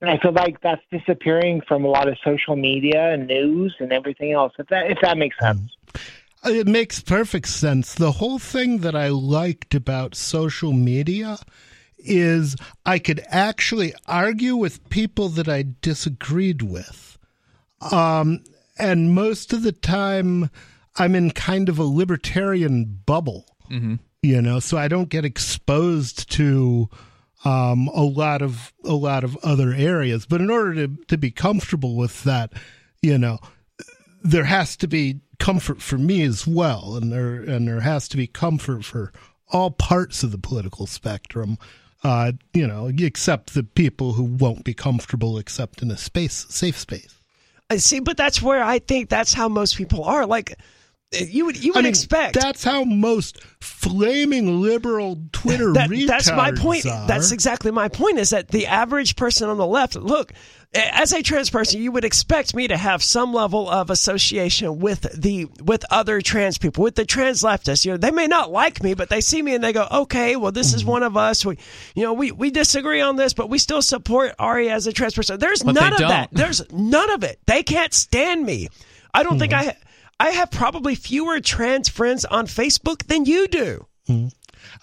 And 0.00 0.10
I 0.10 0.18
feel 0.18 0.32
like 0.32 0.60
that's 0.60 0.82
disappearing 0.90 1.62
from 1.68 1.84
a 1.84 1.88
lot 1.88 2.08
of 2.08 2.18
social 2.24 2.56
media 2.56 3.12
and 3.12 3.28
news 3.28 3.76
and 3.78 3.92
everything 3.92 4.32
else. 4.32 4.52
If 4.58 4.66
that 4.68 4.90
if 4.90 4.98
that 5.02 5.18
makes 5.18 5.38
sense. 5.38 5.60
Mm-hmm. 5.60 6.21
It 6.44 6.66
makes 6.66 7.00
perfect 7.00 7.48
sense. 7.48 7.94
The 7.94 8.12
whole 8.12 8.38
thing 8.38 8.78
that 8.78 8.96
I 8.96 9.08
liked 9.08 9.74
about 9.74 10.16
social 10.16 10.72
media 10.72 11.38
is 11.98 12.56
I 12.84 12.98
could 12.98 13.22
actually 13.28 13.94
argue 14.08 14.56
with 14.56 14.88
people 14.90 15.28
that 15.30 15.48
I 15.48 15.64
disagreed 15.82 16.62
with. 16.62 17.16
Um, 17.92 18.42
and 18.76 19.14
most 19.14 19.52
of 19.52 19.62
the 19.62 19.72
time, 19.72 20.50
I'm 20.96 21.14
in 21.14 21.30
kind 21.30 21.68
of 21.68 21.78
a 21.78 21.84
libertarian 21.84 23.00
bubble, 23.06 23.46
you 24.20 24.42
know, 24.42 24.58
so 24.58 24.76
I 24.76 24.88
don't 24.88 25.08
get 25.08 25.24
exposed 25.24 26.30
to 26.32 26.88
um, 27.44 27.88
a 27.88 28.02
lot 28.02 28.42
of 28.42 28.72
a 28.84 28.94
lot 28.94 29.24
of 29.24 29.36
other 29.44 29.72
areas. 29.72 30.26
But 30.26 30.40
in 30.40 30.50
order 30.50 30.74
to 30.74 30.96
to 31.06 31.16
be 31.16 31.30
comfortable 31.30 31.96
with 31.96 32.24
that, 32.24 32.52
you 33.00 33.16
know, 33.16 33.38
there 34.22 34.44
has 34.44 34.76
to 34.78 34.88
be 34.88 35.20
comfort 35.38 35.82
for 35.82 35.98
me 35.98 36.22
as 36.22 36.46
well, 36.46 36.96
and 36.96 37.12
there 37.12 37.36
and 37.36 37.66
there 37.66 37.80
has 37.80 38.08
to 38.08 38.16
be 38.16 38.26
comfort 38.26 38.84
for 38.84 39.12
all 39.50 39.70
parts 39.70 40.22
of 40.22 40.32
the 40.32 40.38
political 40.38 40.86
spectrum. 40.86 41.58
Uh, 42.04 42.32
you 42.52 42.66
know, 42.66 42.90
except 42.98 43.54
the 43.54 43.62
people 43.62 44.14
who 44.14 44.24
won't 44.24 44.64
be 44.64 44.74
comfortable 44.74 45.38
except 45.38 45.82
in 45.82 45.90
a 45.90 45.96
space, 45.96 46.46
safe 46.48 46.76
space. 46.76 47.20
I 47.70 47.76
see, 47.76 48.00
but 48.00 48.16
that's 48.16 48.42
where 48.42 48.62
I 48.62 48.80
think 48.80 49.08
that's 49.08 49.32
how 49.32 49.48
most 49.48 49.76
people 49.76 50.04
are. 50.04 50.26
Like 50.26 50.58
you 51.12 51.46
would 51.46 51.62
you 51.62 51.72
would 51.72 51.78
I 51.80 51.82
mean, 51.82 51.88
expect 51.90 52.34
that's 52.34 52.64
how 52.64 52.84
most 52.84 53.42
flaming 53.60 54.60
liberal 54.62 55.18
Twitter 55.32 55.72
that, 55.74 55.90
that's 56.06 56.30
my 56.30 56.52
point. 56.52 56.86
are. 56.86 57.06
That's 57.06 57.32
exactly 57.32 57.70
my 57.70 57.88
point. 57.88 58.18
Is 58.18 58.30
that 58.30 58.48
the 58.48 58.66
average 58.66 59.16
person 59.16 59.48
on 59.48 59.56
the 59.58 59.66
left? 59.66 59.94
Look, 59.96 60.32
as 60.74 61.12
a 61.12 61.22
trans 61.22 61.50
person, 61.50 61.82
you 61.82 61.92
would 61.92 62.04
expect 62.04 62.54
me 62.54 62.66
to 62.68 62.76
have 62.76 63.02
some 63.02 63.34
level 63.34 63.68
of 63.68 63.90
association 63.90 64.78
with 64.78 65.02
the 65.20 65.46
with 65.62 65.84
other 65.90 66.20
trans 66.22 66.56
people, 66.58 66.82
with 66.84 66.94
the 66.94 67.04
trans 67.04 67.42
leftists. 67.42 67.84
You 67.84 67.92
know, 67.92 67.96
they 67.98 68.10
may 68.10 68.26
not 68.26 68.50
like 68.50 68.82
me, 68.82 68.94
but 68.94 69.10
they 69.10 69.20
see 69.20 69.42
me 69.42 69.54
and 69.54 69.62
they 69.62 69.72
go, 69.72 69.86
"Okay, 69.90 70.36
well, 70.36 70.52
this 70.52 70.68
Mm-hmm. 70.68 70.76
is 70.76 70.84
one 70.84 71.02
of 71.02 71.16
us. 71.16 71.44
We, 71.44 71.58
you 71.94 72.04
know, 72.04 72.14
we 72.14 72.32
we 72.32 72.50
disagree 72.50 73.00
on 73.02 73.16
this, 73.16 73.34
but 73.34 73.50
we 73.50 73.58
still 73.58 73.82
support 73.82 74.34
Ari 74.38 74.70
as 74.70 74.86
a 74.86 74.92
trans 74.92 75.14
person." 75.14 75.38
There's 75.38 75.62
But 75.62 75.74
none 75.74 75.92
of 75.92 75.98
that. 75.98 76.30
don't. 76.30 76.38
There's 76.38 76.72
none 76.72 77.10
of 77.10 77.22
it. 77.24 77.38
They 77.46 77.62
can't 77.62 77.92
stand 77.92 78.44
me. 78.46 78.68
I 79.12 79.24
don't 79.24 79.38
think 79.38 79.52
I 79.52 79.76
I 80.22 80.30
have 80.30 80.50
probably 80.52 80.94
fewer 80.94 81.40
trans 81.40 81.88
friends 81.88 82.24
on 82.24 82.46
Facebook 82.46 83.06
than 83.08 83.24
you 83.24 83.48
do. 83.48 83.86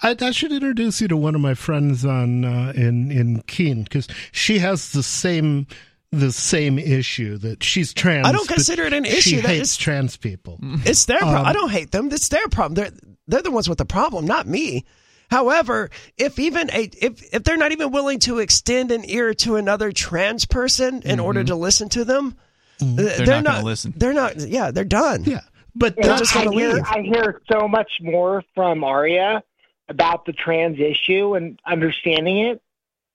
I, 0.03 0.15
I 0.19 0.31
should 0.31 0.51
introduce 0.51 0.99
you 0.99 1.07
to 1.07 1.15
one 1.17 1.33
of 1.33 1.39
my 1.41 1.53
friends 1.53 2.05
on 2.05 2.43
uh, 2.43 2.73
in 2.75 3.09
in 3.11 3.41
Keene 3.43 3.83
because 3.83 4.07
she 4.33 4.59
has 4.59 4.91
the 4.91 5.01
same 5.03 5.65
the 6.11 6.31
same 6.33 6.77
issue 6.77 7.37
that 7.37 7.63
she's 7.63 7.93
trans. 7.93 8.27
I 8.27 8.31
don't 8.33 8.47
consider 8.47 8.83
it 8.83 8.93
an 8.93 9.05
She 9.05 9.11
issue. 9.17 9.41
That 9.41 9.47
hates 9.47 9.71
is- 9.71 9.77
trans 9.77 10.17
people. 10.17 10.59
It's 10.85 11.05
their 11.05 11.19
problem. 11.19 11.37
Um, 11.41 11.45
I 11.45 11.53
don't 11.53 11.71
hate 11.71 11.91
them. 11.91 12.09
It's 12.11 12.29
their 12.29 12.47
problem. 12.49 12.75
They're 12.75 12.91
they're 13.27 13.41
the 13.41 13.51
ones 13.51 13.69
with 13.69 13.77
the 13.77 13.85
problem, 13.85 14.25
not 14.25 14.45
me. 14.47 14.83
However, 15.29 15.89
if 16.17 16.37
even 16.39 16.69
a 16.71 16.89
if 16.99 17.23
if 17.33 17.43
they're 17.43 17.55
not 17.55 17.71
even 17.71 17.91
willing 17.91 18.19
to 18.21 18.39
extend 18.39 18.91
an 18.91 19.09
ear 19.09 19.33
to 19.35 19.55
another 19.55 19.91
trans 19.93 20.45
person 20.45 21.01
in 21.03 21.19
order 21.19 21.43
to 21.45 21.55
listen 21.55 21.87
to 21.89 22.03
them, 22.03 22.35
th- 22.79 23.17
they're, 23.17 23.25
not 23.25 23.43
not, 23.43 23.53
gonna 23.55 23.65
listen. 23.65 23.93
They're 23.95 24.13
not. 24.13 24.37
Yeah, 24.37 24.71
they're 24.71 24.83
done. 24.83 25.23
Yeah, 25.23 25.41
but 25.75 25.95
They're 25.95 26.17
just 26.17 26.35
I 26.35 26.45
gonna 26.45 26.55
hear, 26.55 26.73
leave. 26.73 26.83
I 26.85 27.01
hear 27.01 27.41
so 27.51 27.67
much 27.67 27.91
more 28.01 28.43
from 28.55 28.83
Aria 28.83 29.43
about 29.87 30.25
the 30.25 30.33
trans 30.33 30.79
issue 30.79 31.35
and 31.35 31.59
understanding 31.65 32.39
it 32.39 32.61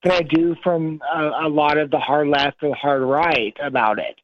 than 0.03 0.13
I 0.13 0.23
do 0.23 0.57
from 0.63 1.01
a, 1.13 1.47
a 1.47 1.49
lot 1.49 1.79
of 1.79 1.91
the 1.91 1.99
hard 1.99 2.29
left 2.29 2.63
or 2.63 2.71
the 2.71 2.75
hard 2.75 3.03
right 3.03 3.57
about 3.61 3.99
it. 3.99 4.21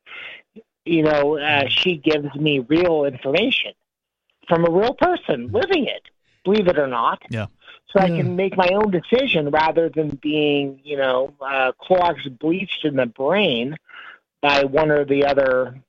You 0.85 1.03
know, 1.03 1.39
uh, 1.39 1.69
she 1.69 1.97
gives 1.97 2.35
me 2.35 2.61
real 2.61 3.05
information 3.05 3.73
from 4.49 4.67
a 4.67 4.71
real 4.71 4.95
person 4.95 5.49
living 5.53 5.87
it, 5.87 6.03
believe 6.45 6.67
it 6.67 6.79
or 6.79 6.89
not. 6.89 7.23
Yeah. 7.31 7.47
So 7.93 7.99
I 8.01 8.07
can 8.07 8.37
make 8.37 8.57
my 8.57 8.69
own 8.73 8.93
decision 8.93 9.51
rather 9.51 9.89
than 9.89 10.11
being, 10.23 10.81
you 10.85 10.97
know, 10.97 11.35
uh, 11.41 11.73
Clorox 11.81 12.39
bleached 12.39 12.85
in 12.85 12.95
the 12.95 13.07
brain 13.07 13.77
by 14.43 14.65
one 14.65 14.91
or 14.91 15.05
the 15.05 15.25
other, 15.27 15.81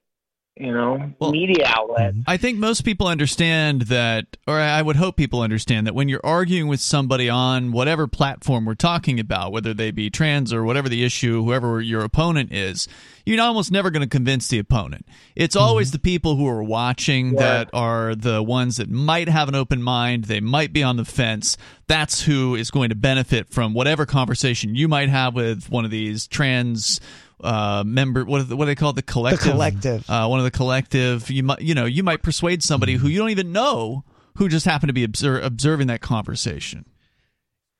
you 0.57 0.71
know, 0.73 1.13
Well- 1.19 1.31
media 1.31 1.65
outlet. 1.65 2.13
I 2.27 2.37
think 2.37 2.57
most 2.57 2.83
people 2.83 3.07
understand 3.07 3.83
that, 3.83 4.37
or 4.45 4.59
I 4.59 4.81
would 4.81 4.97
hope 4.97 5.15
people 5.15 5.41
understand 5.41 5.87
that 5.87 5.95
when 5.95 6.09
you're 6.09 6.25
arguing 6.25 6.67
with 6.67 6.81
somebody 6.81 7.29
on 7.29 7.71
whatever 7.71 8.07
platform 8.07 8.65
we're 8.65 8.75
talking 8.75 9.19
about, 9.19 9.51
whether 9.51 9.73
they 9.73 9.91
be 9.91 10.09
trans 10.09 10.51
or 10.51 10.63
whatever 10.63 10.89
the 10.89 11.03
issue, 11.03 11.43
whoever 11.43 11.81
your 11.81 12.01
opponent 12.01 12.51
is, 12.51 12.87
you're 13.25 13.41
almost 13.41 13.71
never 13.71 13.89
going 13.89 14.01
to 14.01 14.09
convince 14.09 14.47
the 14.49 14.59
opponent. 14.59 15.05
It's 15.35 15.55
mm-hmm. 15.55 15.65
always 15.65 15.91
the 15.91 15.99
people 15.99 16.35
who 16.35 16.47
are 16.47 16.63
watching 16.63 17.35
that 17.35 17.69
are 17.73 18.13
the 18.15 18.43
ones 18.43 18.77
that 18.77 18.89
might 18.89 19.29
have 19.29 19.47
an 19.47 19.55
open 19.55 19.81
mind, 19.81 20.25
they 20.25 20.41
might 20.41 20.73
be 20.73 20.83
on 20.83 20.97
the 20.97 21.05
fence. 21.05 21.55
That's 21.87 22.23
who 22.23 22.55
is 22.55 22.71
going 22.71 22.89
to 22.89 22.95
benefit 22.95 23.49
from 23.49 23.73
whatever 23.73 24.05
conversation 24.05 24.75
you 24.75 24.87
might 24.87 25.09
have 25.09 25.33
with 25.33 25.69
one 25.69 25.85
of 25.85 25.91
these 25.91 26.27
trans 26.27 26.99
uh 27.43 27.83
member 27.85 28.23
what, 28.25 28.41
are 28.41 28.43
the- 28.45 28.55
what 28.55 28.65
do 28.65 28.67
they 28.67 28.75
call 28.75 28.91
it 28.91 28.95
the 28.95 29.01
collective 29.01 29.45
The 29.45 29.51
collective. 29.51 30.09
uh, 30.09 30.27
one 30.27 30.39
of 30.39 30.43
the 30.45 30.51
collective 30.51 31.29
you 31.29 31.43
might 31.43 31.61
you 31.61 31.73
know 31.73 31.85
you 31.85 32.03
might 32.03 32.21
persuade 32.21 32.63
somebody 32.63 32.95
who 32.95 33.07
you 33.07 33.17
don't 33.19 33.29
even 33.31 33.51
know 33.51 34.03
who 34.35 34.47
just 34.49 34.65
happened 34.65 34.89
to 34.89 34.93
be 34.93 35.03
obser- 35.03 35.39
observing 35.39 35.87
that 35.87 36.01
conversation 36.01 36.85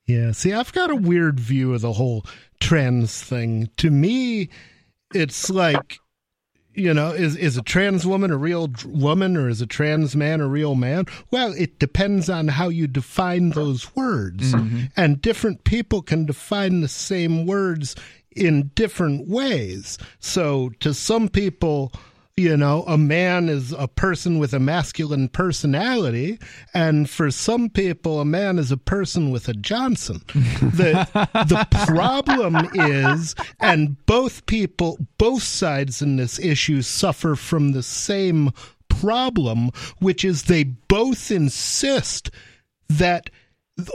Yeah, 0.08 0.32
see, 0.34 0.52
I've 0.52 0.74
got 0.74 0.90
a 0.90 0.96
weird 0.96 1.40
view 1.40 1.74
of 1.74 1.82
the 1.82 1.94
whole 1.94 2.26
trans 2.60 3.22
thing. 3.24 3.70
To 3.78 3.90
me, 3.92 4.50
it's 5.14 5.50
like, 5.50 6.00
you 6.74 6.94
know, 6.94 7.12
is 7.12 7.36
is 7.38 7.56
a 7.58 7.62
trans 7.62 8.06
woman 8.06 8.32
a 8.32 8.38
real 8.38 8.68
woman 8.86 9.38
or 9.38 9.48
is 9.48 9.62
a 9.62 9.68
trans 9.68 10.16
man 10.16 10.42
a 10.42 10.48
real 10.48 10.76
man? 10.76 11.06
Well, 11.30 11.54
it 11.58 11.80
depends 11.80 12.30
on 12.30 12.48
how 12.50 12.70
you 12.70 12.88
define 12.88 13.52
those 13.52 13.96
words. 13.96 14.54
And 14.98 15.22
different 15.22 15.64
people 15.64 16.02
can 16.02 16.26
define 16.26 16.82
the 16.82 16.88
same 16.90 17.46
words 17.46 17.96
in 18.36 18.72
different 18.76 19.28
ways. 19.28 19.98
So 20.20 20.70
to 20.80 20.94
some 20.94 21.30
people, 21.30 21.92
you 22.38 22.56
know, 22.56 22.84
a 22.88 22.98
man 22.98 23.50
is 23.50 23.74
a 23.74 23.88
person 23.88 24.40
with 24.40 24.54
a 24.54 24.60
masculine 24.60 25.28
personality, 25.28 26.40
and 26.74 27.10
for 27.10 27.30
some 27.30 27.70
people, 27.70 28.20
a 28.20 28.26
man 28.26 28.58
is 28.58 28.72
a 28.72 28.78
person 28.78 29.32
with 29.32 29.48
a 29.48 29.54
Johnson. 29.54 30.22
The 30.62 31.08
the 31.34 31.68
problem 31.86 32.56
is, 32.74 33.36
and 33.60 34.04
both 34.06 34.46
people, 34.46 34.98
both 35.18 35.44
sides 35.44 36.02
in 36.02 36.16
this 36.16 36.40
issue 36.40 36.82
suffer 36.82 37.36
from 37.36 37.74
the 37.74 37.84
same 37.84 38.52
problem, 38.90 39.72
which 40.00 40.24
is 40.24 40.44
they 40.44 40.64
both 40.64 41.30
insist 41.32 42.32
that 42.90 43.30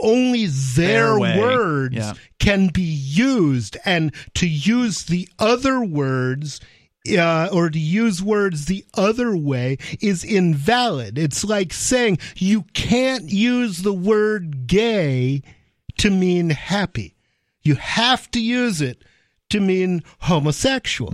only 0.01 0.45
their 0.47 1.17
Their 1.19 1.39
words 1.39 1.95
Yeah. 1.95 2.13
can 2.39 2.67
be 2.67 2.81
used, 2.81 3.77
and 3.85 4.11
to 4.35 4.47
use 4.47 5.03
the 5.05 5.29
other 5.39 5.81
words 5.81 6.59
uh, 7.17 7.47
or 7.53 7.69
to 7.69 7.79
use 7.79 8.21
words 8.21 8.65
the 8.65 8.83
other 8.95 9.35
way 9.37 9.77
is 10.01 10.25
invalid. 10.25 11.17
It's 11.17 11.43
like 11.45 11.71
saying 11.71 12.17
you 12.35 12.63
can't 12.73 13.29
use 13.31 13.83
the 13.83 13.93
word 13.93 14.67
gay 14.67 15.41
to 15.99 16.09
mean 16.09 16.49
happy. 16.49 17.15
You 17.61 17.75
have 17.75 18.29
to 18.31 18.41
use 18.41 18.81
it 18.81 19.03
to 19.51 19.61
mean 19.61 20.03
homosexual. 20.19 21.11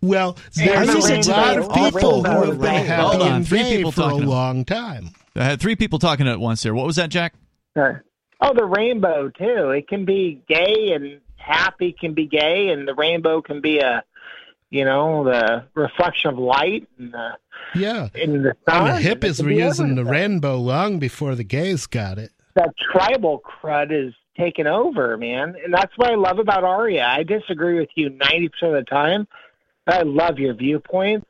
Well, 0.00 0.38
there's 0.54 0.88
a 0.88 1.30
lot 1.30 1.58
of 1.58 1.70
people 1.74 2.24
who 2.24 2.30
rainbow 2.30 2.46
have 2.46 2.60
been 2.60 2.86
happy 2.86 3.02
Hold 3.02 3.22
on, 3.22 3.32
and 3.32 3.46
three 3.48 3.58
gay 3.62 3.76
people 3.76 3.92
for 3.92 4.02
a 4.02 4.14
long 4.14 4.64
time. 4.64 5.10
i 5.34 5.44
had 5.44 5.60
three 5.60 5.76
people 5.76 5.98
talking 5.98 6.26
at 6.26 6.40
once 6.40 6.62
there 6.62 6.74
what 6.74 6.86
was 6.86 6.96
that 6.96 7.10
jack 7.10 7.34
Oh, 7.76 8.52
the 8.54 8.64
rainbow 8.64 9.30
too. 9.30 9.70
It 9.70 9.88
can 9.88 10.04
be 10.04 10.42
gay 10.48 10.92
and 10.92 11.20
happy 11.36 11.92
can 11.92 12.12
be 12.14 12.26
gay, 12.26 12.68
and 12.70 12.86
the 12.88 12.94
rainbow 12.94 13.40
can 13.40 13.60
be 13.60 13.78
a, 13.78 14.02
you 14.70 14.84
know, 14.84 15.24
the 15.24 15.64
reflection 15.74 16.30
of 16.30 16.38
light 16.38 16.88
and 16.98 17.12
the 17.12 17.30
Yeah. 17.74 18.08
in 18.14 18.42
the 18.42 18.54
sun. 18.68 18.88
And 18.90 18.98
the 19.04 19.08
hippies 19.08 19.42
were 19.42 19.50
using 19.50 19.94
the 19.94 20.04
rainbow 20.04 20.56
long 20.56 20.98
before 20.98 21.34
the 21.34 21.44
gays 21.44 21.86
got 21.86 22.18
it. 22.18 22.30
That 22.54 22.74
tribal 22.76 23.42
crud 23.44 23.90
is 23.92 24.14
taken 24.36 24.66
over, 24.66 25.16
man, 25.16 25.56
and 25.64 25.72
that's 25.72 25.96
what 25.96 26.10
I 26.10 26.14
love 26.14 26.38
about 26.38 26.64
Aria. 26.64 27.06
I 27.06 27.22
disagree 27.22 27.78
with 27.78 27.88
you 27.94 28.10
ninety 28.10 28.48
percent 28.48 28.74
of 28.76 28.84
the 28.84 28.90
time. 28.90 29.26
but 29.86 29.94
I 29.94 30.02
love 30.02 30.38
your 30.40 30.52
viewpoints. 30.54 31.26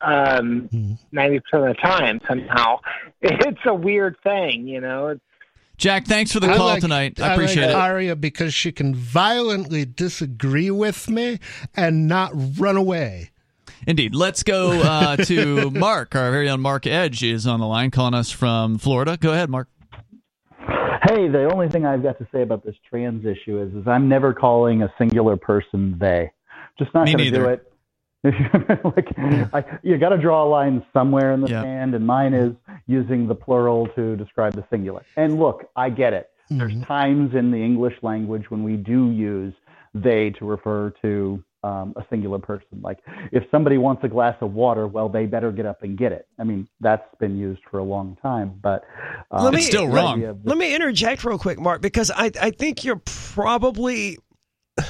Um, 0.00 0.68
Mhm. 0.72 0.98
ninety 1.12 1.40
percent 1.40 1.64
of 1.68 1.76
the 1.76 1.82
time, 1.82 2.20
somehow, 2.28 2.78
it's 3.22 3.60
a 3.66 3.74
weird 3.74 4.16
thing, 4.22 4.68
you 4.68 4.80
know. 4.80 5.08
It's 5.08 5.20
jack 5.76 6.06
thanks 6.06 6.32
for 6.32 6.40
the 6.40 6.50
I 6.50 6.56
call 6.56 6.66
like- 6.66 6.80
tonight 6.80 7.20
i 7.20 7.32
appreciate 7.34 7.66
like 7.66 7.70
it 7.70 7.76
Aria 7.76 8.16
because 8.16 8.54
she 8.54 8.72
can 8.72 8.94
violently 8.94 9.84
disagree 9.84 10.70
with 10.70 11.08
me 11.08 11.38
and 11.74 12.08
not 12.08 12.32
run 12.58 12.76
away. 12.76 13.30
Indeed. 13.86 14.14
Let's 14.14 14.42
go 14.42 14.80
uh, 14.80 15.16
to 15.16 15.70
Mark. 15.70 16.14
Our 16.14 16.30
very 16.30 16.48
own 16.48 16.60
Mark 16.60 16.86
Edge 16.86 17.22
is 17.22 17.46
on 17.46 17.60
the 17.60 17.66
line 17.66 17.90
calling 17.90 18.14
us 18.14 18.30
from 18.30 18.78
Florida. 18.78 19.16
Go 19.16 19.32
ahead, 19.32 19.50
Mark. 19.50 19.68
Hey, 20.58 21.28
the 21.28 21.48
only 21.52 21.68
thing 21.68 21.86
I've 21.86 22.02
got 22.02 22.18
to 22.18 22.26
say 22.32 22.42
about 22.42 22.64
this 22.64 22.74
trans 22.88 23.24
issue 23.24 23.60
is, 23.62 23.72
is 23.74 23.86
I'm 23.86 24.08
never 24.08 24.34
calling 24.34 24.82
a 24.82 24.92
singular 24.98 25.36
person 25.36 25.96
they. 26.00 26.32
Just 26.78 26.92
not 26.94 27.06
going 27.06 27.18
to 27.18 27.30
do 27.30 27.44
it. 27.46 27.72
like, 28.96 29.08
I, 29.52 29.78
you 29.82 29.98
got 29.98 30.10
to 30.10 30.18
draw 30.18 30.44
a 30.44 30.48
line 30.48 30.84
somewhere 30.92 31.32
in 31.32 31.40
the 31.40 31.48
Yeah. 31.48 31.62
sand, 31.62 31.94
and 31.94 32.06
mine 32.06 32.34
is 32.34 32.54
using 32.86 33.26
the 33.28 33.34
plural 33.34 33.88
to 33.96 34.16
describe 34.16 34.54
the 34.54 34.64
singular. 34.70 35.02
And 35.16 35.38
look, 35.38 35.68
I 35.76 35.90
get 35.90 36.12
it. 36.12 36.30
There's 36.48 36.80
times 36.84 37.34
in 37.34 37.50
the 37.50 37.58
English 37.58 37.94
language 38.02 38.50
when 38.50 38.62
we 38.62 38.76
do 38.76 39.10
use 39.10 39.52
they 39.94 40.30
to 40.30 40.44
refer 40.44 40.90
to 41.02 41.42
um, 41.64 41.92
a 41.96 42.04
singular 42.10 42.38
person. 42.38 42.80
Like 42.82 42.98
if 43.32 43.42
somebody 43.50 43.78
wants 43.78 44.04
a 44.04 44.08
glass 44.08 44.36
of 44.40 44.52
water, 44.52 44.86
well, 44.86 45.08
they 45.08 45.26
better 45.26 45.50
get 45.50 45.66
up 45.66 45.82
and 45.82 45.98
get 45.98 46.12
it. 46.12 46.28
I 46.38 46.44
mean, 46.44 46.68
that's 46.80 47.02
been 47.18 47.36
used 47.36 47.62
for 47.68 47.78
a 47.78 47.82
long 47.82 48.16
time, 48.22 48.60
but 48.62 48.84
um, 49.32 49.42
Let 49.44 49.54
me- 49.54 49.58
It's 49.58 49.66
still 49.66 49.88
wrong. 49.88 50.20
the- 50.20 50.38
Let 50.44 50.56
me 50.58 50.72
interject 50.74 51.24
real 51.24 51.38
quick, 51.38 51.58
Mark, 51.58 51.80
because 51.82 52.12
I, 52.14 52.30
I 52.40 52.50
think 52.52 52.84
you're 52.84 53.02
probably 53.04 54.18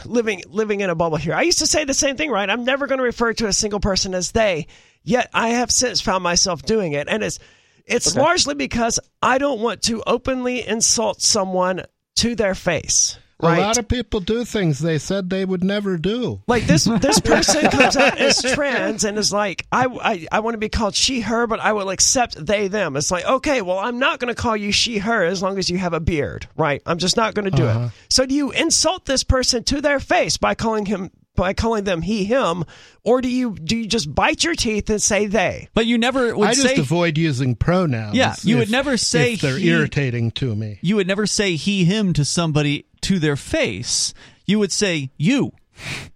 living 0.04 0.42
living 0.48 0.80
in 0.80 0.90
a 0.90 0.94
bubble 0.94 1.16
here. 1.16 1.34
I 1.34 1.42
used 1.42 1.60
to 1.60 1.66
say 1.66 1.84
the 1.84 1.94
same 1.94 2.16
thing, 2.16 2.30
right? 2.30 2.48
I'm 2.48 2.64
never 2.64 2.86
going 2.86 2.98
to 2.98 3.04
refer 3.04 3.32
to 3.34 3.46
a 3.46 3.52
single 3.52 3.80
person 3.80 4.14
as 4.14 4.32
they. 4.32 4.66
Yet 5.02 5.30
I 5.32 5.50
have 5.50 5.70
since 5.70 6.00
found 6.00 6.24
myself 6.24 6.62
doing 6.62 6.92
it, 6.92 7.08
and 7.08 7.22
it's 7.22 7.38
it's 7.84 8.16
largely 8.16 8.54
because 8.54 8.98
I 9.22 9.38
don't 9.38 9.60
want 9.60 9.82
to 9.82 10.02
openly 10.06 10.66
insult 10.66 11.22
someone 11.22 11.84
to 12.16 12.34
their 12.34 12.54
face. 12.54 13.18
Right. 13.38 13.58
A 13.58 13.60
lot 13.60 13.76
of 13.76 13.86
people 13.86 14.20
do 14.20 14.46
things 14.46 14.78
they 14.78 14.96
said 14.98 15.28
they 15.28 15.44
would 15.44 15.62
never 15.62 15.98
do. 15.98 16.40
Like 16.46 16.66
this, 16.66 16.84
this 16.84 17.20
person 17.32 17.70
comes 17.70 17.94
out 17.96 18.16
as 18.18 18.40
trans 18.40 19.04
and 19.04 19.18
is 19.18 19.30
like, 19.30 19.66
I, 19.70 19.84
I, 19.86 20.26
I 20.32 20.40
want 20.40 20.54
to 20.54 20.58
be 20.58 20.70
called 20.70 20.94
she, 20.94 21.20
her, 21.20 21.46
but 21.46 21.60
I 21.60 21.74
will 21.74 21.90
accept 21.90 22.44
they, 22.46 22.68
them. 22.68 22.96
It's 22.96 23.10
like, 23.10 23.26
okay, 23.26 23.60
well, 23.60 23.78
I'm 23.78 23.98
not 23.98 24.20
going 24.20 24.34
to 24.34 24.40
call 24.40 24.56
you 24.56 24.72
she, 24.72 24.98
her 24.98 25.22
as 25.24 25.42
long 25.42 25.58
as 25.58 25.68
you 25.68 25.76
have 25.76 25.92
a 25.92 26.00
beard, 26.00 26.48
right? 26.56 26.80
I'm 26.86 26.96
just 26.96 27.16
not 27.18 27.34
going 27.34 27.44
to 27.44 27.50
do 27.50 27.66
Uh-huh. 27.66 27.86
it. 27.86 27.92
So 28.08 28.24
do 28.24 28.34
you 28.34 28.52
insult 28.52 29.04
this 29.04 29.22
person 29.22 29.64
to 29.64 29.82
their 29.82 30.00
face 30.00 30.38
by 30.38 30.54
calling 30.54 30.86
him, 30.86 31.10
by 31.34 31.52
calling 31.52 31.84
them 31.84 32.00
he, 32.00 32.24
him, 32.24 32.64
or 33.04 33.20
do 33.20 33.28
you, 33.28 33.54
do 33.54 33.76
you 33.76 33.86
just 33.86 34.14
bite 34.14 34.44
your 34.44 34.54
teeth 34.54 34.88
and 34.88 35.02
say 35.02 35.26
they? 35.26 35.68
But 35.74 35.84
you 35.84 35.98
never 35.98 36.34
would 36.34 36.48
I 36.48 36.54
just 36.54 36.74
say 36.74 36.80
avoid 36.80 37.18
using 37.18 37.54
pronouns. 37.54 38.16
Yeah, 38.16 38.34
you 38.42 38.56
would 38.56 38.70
never 38.70 38.96
say 38.96 39.34
if 39.34 39.42
they're 39.42 39.58
he- 39.58 39.68
irritating 39.68 40.30
to 40.32 40.56
me. 40.56 40.78
you 40.80 40.96
would 40.96 41.06
never 41.06 41.26
say 41.26 41.56
he 41.56 41.84
him 41.84 42.14
to 42.14 42.24
somebody 42.24 42.86
to 43.06 43.18
their 43.18 43.36
face. 43.36 44.14
You 44.46 44.58
would 44.60 44.72
say 44.72 45.10
you, 45.16 45.52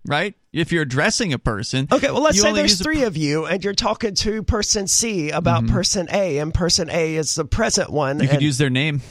right? 0.07 0.35
If 0.53 0.73
you're 0.73 0.83
addressing 0.83 1.33
a 1.33 1.39
person, 1.39 1.87
Okay, 1.93 2.11
well, 2.11 2.23
let's 2.23 2.41
say 2.41 2.53
there's 2.53 2.81
three 2.83 3.03
of 3.05 3.17
you, 3.17 3.47
and 3.47 3.63
you're 3.63 3.73
talking 3.75 4.15
to 4.17 4.43
person 4.43 4.89
C 4.89 5.31
about 5.31 5.65
Mhm. 5.65 5.71
person 5.71 6.09
A, 6.13 6.39
and 6.39 6.53
person 6.53 6.91
A 6.91 7.15
is 7.17 7.35
the 7.37 7.45
present 7.45 7.91
one. 7.91 8.19
You 8.21 8.29
could 8.29 8.43
use 8.43 8.59
their 8.59 8.71
name. 8.71 9.03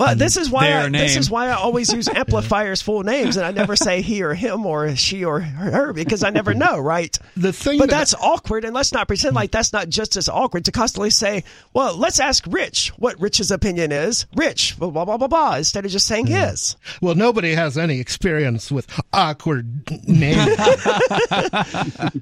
Yep. 0.00 0.08
Well, 0.08 0.16
this 0.16 0.36
is 0.36 0.50
why 0.50 0.66
Their 0.66 0.80
I, 0.86 0.88
this 0.88 1.16
is 1.16 1.30
why 1.30 1.46
I 1.48 1.52
always 1.52 1.92
use 1.92 2.08
amplifiers 2.14 2.82
full 2.82 3.04
names, 3.04 3.36
and 3.36 3.46
I 3.46 3.52
never 3.52 3.76
say 3.76 4.02
he 4.02 4.24
or 4.24 4.34
him 4.34 4.66
or 4.66 4.96
she 4.96 5.24
or 5.24 5.38
her 5.38 5.92
because 5.92 6.24
I 6.24 6.30
never 6.30 6.54
know, 6.54 6.78
right? 6.80 7.16
The 7.36 7.52
thing 7.52 7.78
But 7.78 7.90
that- 7.90 7.98
that's 7.98 8.14
awkward, 8.14 8.64
and 8.64 8.74
let's 8.74 8.92
not 8.92 9.06
pretend 9.06 9.36
like 9.36 9.52
that's 9.52 9.72
not 9.72 9.88
just 9.88 10.16
as 10.16 10.28
awkward 10.28 10.64
to 10.64 10.72
constantly 10.72 11.10
say, 11.10 11.44
"Well, 11.72 11.96
let's 11.96 12.18
ask 12.18 12.44
Rich 12.48 12.88
what 12.98 13.20
Rich's 13.20 13.52
opinion 13.52 13.92
is." 13.92 14.26
Rich, 14.34 14.76
blah 14.78 14.90
blah 14.90 15.04
blah 15.04 15.18
blah 15.18 15.28
blah, 15.28 15.56
instead 15.56 15.84
of 15.84 15.92
just 15.92 16.06
saying 16.08 16.26
his. 16.26 16.74
Well, 17.00 17.14
nobody 17.14 17.54
has 17.54 17.78
any 17.78 18.00
experience 18.00 18.72
with 18.72 18.88
awkward 19.12 19.88
names. 20.08 20.56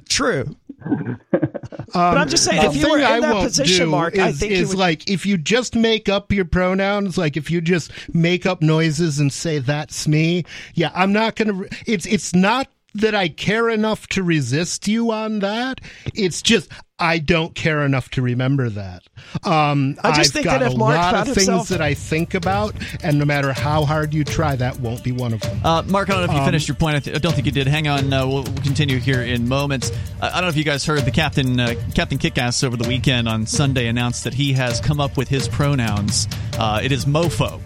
True. 0.10 0.55
but 1.70 1.97
I'm 1.97 2.23
um, 2.23 2.28
just 2.28 2.45
saying, 2.45 2.65
if 2.65 2.77
you 2.77 2.91
were 2.91 2.99
in 2.99 3.20
that 3.20 3.43
position, 3.43 3.89
Mark, 3.89 4.19
I 4.19 4.28
is, 4.28 4.41
think 4.41 4.53
you 4.53 4.59
is 4.59 4.69
would- 4.70 4.78
like 4.78 5.09
if 5.11 5.27
you 5.27 5.37
just 5.37 5.74
make 5.74 6.09
up 6.09 6.32
your 6.32 6.45
pronouns, 6.45 7.19
like 7.19 7.37
if 7.37 7.51
you 7.51 7.61
just 7.61 7.91
make 8.15 8.47
up 8.47 8.62
noises 8.62 9.19
and 9.19 9.32
say 9.32 9.59
that's 9.59 10.09
me. 10.09 10.45
Yeah, 10.74 10.91
I'm 10.95 11.12
not 11.12 11.37
gonna. 11.37 11.65
It's 11.87 12.07
it's 12.07 12.35
not 12.35 12.69
that 12.94 13.14
I 13.14 13.28
care 13.28 13.68
enough 13.68 14.06
to 14.08 14.22
resist 14.22 14.88
you 14.88 15.10
on 15.12 15.38
that. 15.40 15.80
It's 16.14 16.42
just 16.42 16.68
I 16.98 17.18
don't 17.18 17.54
care 17.54 17.82
enough 17.86 18.10
to 18.10 18.20
remember 18.22 18.68
that. 18.70 19.02
Um, 19.42 19.96
I 20.04 20.10
just 20.16 20.30
I've 20.30 20.32
think 20.34 20.44
got 20.44 20.60
that 20.60 20.66
if 20.68 20.74
a 20.74 20.76
Mark 20.78 20.96
lot 20.96 21.14
found 21.14 21.28
of 21.28 21.34
things 21.34 21.46
himself- 21.46 21.68
that 21.68 21.80
I 21.80 21.94
think 21.94 22.34
about, 22.34 22.74
and 23.02 23.18
no 23.18 23.24
matter 23.24 23.52
how 23.54 23.84
hard 23.86 24.12
you 24.12 24.22
try, 24.24 24.54
that 24.56 24.80
won't 24.80 25.02
be 25.02 25.12
one 25.12 25.32
of 25.32 25.40
them. 25.40 25.60
Uh, 25.64 25.82
Mark, 25.84 26.10
I 26.10 26.12
don't 26.14 26.20
know 26.26 26.32
if 26.32 26.32
you 26.32 26.38
Um, 26.40 26.44
finished 26.44 26.68
your 26.68 26.74
point. 26.74 26.96
I, 26.96 27.00
th- 27.00 27.16
I 27.16 27.18
don't 27.18 27.32
think 27.32 27.46
you 27.46 27.52
did. 27.52 27.66
Hang 27.68 27.88
on. 27.88 28.12
Uh, 28.12 28.26
we'll, 28.26 28.42
we'll 28.42 28.54
continue 28.56 28.98
here 28.98 29.22
in 29.22 29.48
moments. 29.48 29.90
Uh, 30.20 30.26
I 30.32 30.34
don't 30.34 30.42
know 30.42 30.48
if 30.48 30.56
you 30.56 30.64
guys 30.64 30.84
heard 30.84 31.04
the 31.06 31.10
captain, 31.10 31.58
uh, 31.58 31.74
Captain 31.94 32.18
Kickass, 32.18 32.62
over 32.64 32.76
the 32.76 32.86
weekend 32.88 33.28
on 33.28 33.46
Sunday 33.46 33.86
announced 33.86 34.24
that 34.24 34.34
he 34.34 34.52
has 34.54 34.78
come 34.80 35.00
up 35.00 35.16
with 35.16 35.28
his 35.28 35.48
pronouns. 35.48 36.28
Uh, 36.58 36.80
it 36.82 36.92
is 36.92 37.06
mofo. 37.06 37.60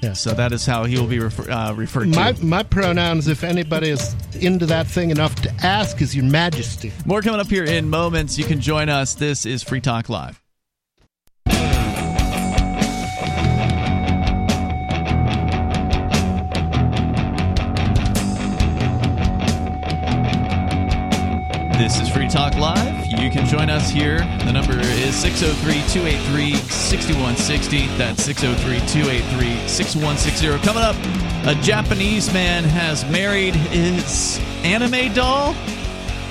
Yeah. 0.00 0.12
So 0.12 0.30
that 0.30 0.52
is 0.52 0.64
how 0.64 0.84
he 0.84 0.96
will 0.98 1.08
be 1.08 1.18
refer- 1.18 1.50
uh, 1.50 1.72
referred 1.72 2.08
My 2.14 2.32
to. 2.32 2.44
my 2.44 2.62
pronouns, 2.62 3.26
if 3.26 3.42
anybody 3.42 3.88
is 3.90 4.14
into 4.36 4.64
that 4.66 4.86
thing 4.86 5.10
enough 5.10 5.34
to 5.42 5.52
ask, 5.62 6.00
is 6.00 6.14
Your 6.14 6.24
Majesty. 6.24 6.92
More 7.04 7.20
coming 7.20 7.40
up 7.40 7.48
here 7.48 7.64
in 7.64 7.90
moments. 7.90 8.38
You 8.38 8.44
can 8.44 8.60
join 8.60 8.88
us. 8.88 9.14
This 9.14 9.44
is 9.44 9.62
Free 9.64 9.80
Talk 9.80 10.08
Live. 10.08 10.40
This 21.78 22.00
is 22.00 22.08
Free 22.08 22.28
Talk 22.28 22.56
Live. 22.56 22.97
You 23.28 23.34
can 23.34 23.46
join 23.46 23.68
us 23.68 23.90
here. 23.90 24.20
The 24.46 24.52
number 24.52 24.72
is 24.80 25.14
603 25.14 25.82
283 25.92 26.54
6160. 26.54 27.86
That's 27.98 28.22
603 28.24 28.78
283 28.88 29.68
6160. 29.68 30.66
Coming 30.66 30.82
up, 30.82 30.96
a 31.46 31.54
Japanese 31.60 32.32
man 32.32 32.64
has 32.64 33.04
married 33.10 33.54
his 33.54 34.40
anime 34.64 35.12
doll. 35.12 35.52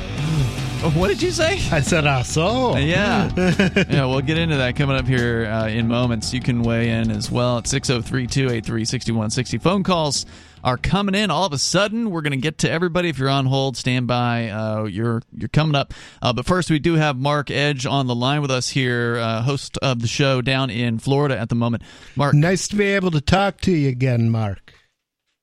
Oh, 0.85 0.93
What 0.95 1.09
did 1.09 1.23
you 1.23 1.31
say? 1.31 1.55
I 1.75 1.81
said 1.81 2.07
I 2.07 2.21
saw. 2.21 2.77
Yeah. 2.77 3.33
yeah, 3.89 4.05
we'll 4.05 4.21
get 4.21 4.37
into 4.37 4.59
that 4.59 4.77
coming 4.77 4.97
up 4.97 5.07
here 5.07 5.47
uh, 5.47 5.69
in 5.69 5.89
moments. 5.89 6.35
You 6.35 6.41
can 6.43 6.63
weigh 6.63 6.91
in 6.91 7.11
as 7.11 7.31
well 7.31 7.57
at 7.57 7.67
603 7.67 8.27
283 8.27 8.85
6160. 8.85 9.57
Phone 9.57 9.85
calls 9.85 10.27
are 10.65 10.77
coming 10.77 11.15
in 11.15 11.31
all 11.31 11.45
of 11.47 11.53
a 11.53 11.59
sudden. 11.59 12.11
We're 12.11 12.23
going 12.23 12.33
to 12.33 12.37
get 12.37 12.59
to 12.59 12.71
everybody. 12.71 13.09
If 13.09 13.19
you're 13.19 13.29
on 13.29 13.47
hold, 13.47 13.77
stand 13.77 14.07
by. 14.07 14.49
Uh, 14.49 14.85
you're 14.85 15.23
you're 15.37 15.49
coming 15.49 15.75
up. 15.75 15.95
Uh, 16.21 16.33
but 16.33 16.47
first, 16.47 16.71
we 16.71 16.79
do 16.79 16.95
have 16.95 17.17
Mark 17.17 17.51
Edge 17.51 17.87
on 17.87 18.07
the 18.07 18.15
line 18.15 18.43
with 18.43 18.51
us 18.51 18.69
here, 18.69 19.17
uh, 19.19 19.43
host 19.43 19.79
of 19.79 20.01
the 20.01 20.09
show 20.09 20.41
down 20.43 20.71
in 20.71 20.99
Florida 20.99 21.39
at 21.39 21.49
the 21.49 21.55
moment. 21.55 21.83
Mark, 22.17 22.35
Nice 22.35 22.69
to 22.69 22.77
be 22.77 22.85
able 22.85 23.11
to 23.13 23.21
talk 23.21 23.61
to 23.63 23.73
you 23.73 23.89
again, 23.89 24.31
Mark. 24.31 24.73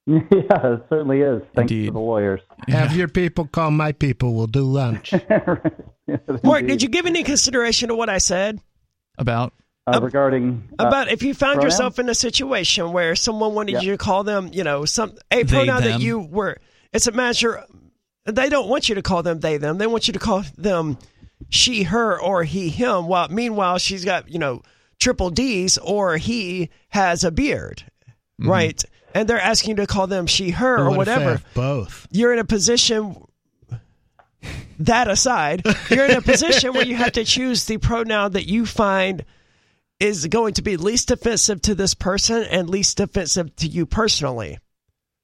Yeah, 0.08 0.74
it 0.74 0.86
certainly 0.90 1.22
is. 1.22 1.44
Thanks 1.56 1.72
Indeed. 1.72 1.86
to 1.88 1.91
the 1.91 2.00
lawyers. 2.00 2.41
Have 2.68 2.96
your 2.96 3.08
people 3.08 3.46
call 3.46 3.70
my 3.70 3.91
people. 3.91 4.34
We'll 4.34 4.48
do 4.48 4.64
lunch. 4.64 5.14
Mark, 6.44 6.66
did 6.66 6.82
you 6.82 6.90
give 6.90 7.06
any 7.06 7.22
consideration 7.22 7.90
to 7.90 7.96
what 7.96 8.10
I 8.10 8.18
said 8.18 8.60
about 9.20 9.54
uh, 9.95 10.02
regarding 10.02 10.68
uh, 10.80 10.86
about 10.88 11.10
if 11.10 11.22
you 11.24 11.34
found 11.34 11.56
pronouns? 11.56 11.74
yourself 11.74 11.99
in 11.99 12.10
a 12.10 12.16
situation 12.16 12.91
where 12.91 13.16
someone 13.16 13.53
wanted 13.53 13.74
Yeah. 13.74 13.82
you 13.82 13.91
to 13.91 13.98
call 13.98 14.24
them, 14.24 14.49
you 14.53 14.64
know, 14.64 14.86
some 14.86 15.14
a 15.32 15.44
They, 15.44 15.44
pronoun 15.45 15.84
them. 15.84 15.91
that 15.94 16.02
you 16.02 16.20
were? 16.20 16.57
It's 16.94 17.07
a 17.07 17.11
matter. 17.11 17.64
They 18.26 18.49
don't 18.49 18.68
want 18.70 18.90
you 18.90 18.95
to 18.95 19.02
call 19.02 19.24
them 19.24 19.40
they 19.40 19.57
them. 19.57 19.78
They 19.78 19.88
want 19.88 20.07
you 20.07 20.14
to 20.14 20.20
call 20.20 20.44
them 20.57 20.98
she 21.49 21.84
her 21.84 22.20
or 22.20 22.44
he 22.44 22.70
him. 22.70 23.07
While 23.07 23.30
meanwhile 23.30 23.78
she's 23.78 24.03
got 24.06 24.30
you 24.30 24.40
know 24.40 24.61
triple 24.99 25.30
D's 25.30 25.78
or 25.78 26.18
he 26.18 26.70
has 26.90 27.24
a 27.24 27.32
beard, 27.32 27.84
right? 28.38 28.84
And 29.16 29.28
they're 29.28 29.40
asking 29.41 29.72
you 29.72 29.76
to 29.78 29.88
call 29.88 30.06
them 30.07 30.28
she 30.28 30.52
her 30.52 30.78
or 30.80 30.90
What 30.90 30.98
whatever. 30.98 31.30
have 31.32 31.45
both. 31.56 32.07
you're 32.11 32.34
in 32.34 32.40
a 32.40 32.44
position 32.45 33.16
that 34.80 35.10
aside 35.10 35.61
you're 35.90 36.06
in 36.06 36.16
a 36.16 36.22
position 36.22 36.74
where 36.74 36.86
you 36.86 36.95
have 36.95 37.11
to 37.14 37.26
choose 37.26 37.66
the 37.66 37.78
pronoun 37.78 38.32
that 38.32 38.45
you 38.48 38.66
find 38.66 39.26
is 40.00 40.28
going 40.28 40.54
to 40.54 40.62
be 40.62 40.78
least 40.78 41.12
offensive 41.12 41.62
to 41.62 41.76
this 41.76 41.94
person 41.94 42.44
and 42.44 42.70
least 42.70 43.00
offensive 43.00 43.56
to 43.58 43.68
you 43.68 43.86
personally 43.86 44.58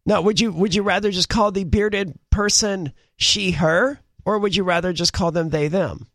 now 0.05 0.21
would 0.21 0.39
you 0.39 0.51
would 0.51 0.75
you 0.75 0.83
rather 0.83 1.11
just 1.11 1.29
call 1.29 1.51
the 1.51 1.63
bearded 1.63 2.17
person 2.29 2.91
she 3.17 3.51
her 3.51 3.99
or 4.25 4.39
would 4.39 4.55
you 4.55 4.63
rather 4.63 4.91
just 4.93 5.13
call 5.13 5.31
them 5.31 5.49
they 5.49 5.67
them 5.67 6.07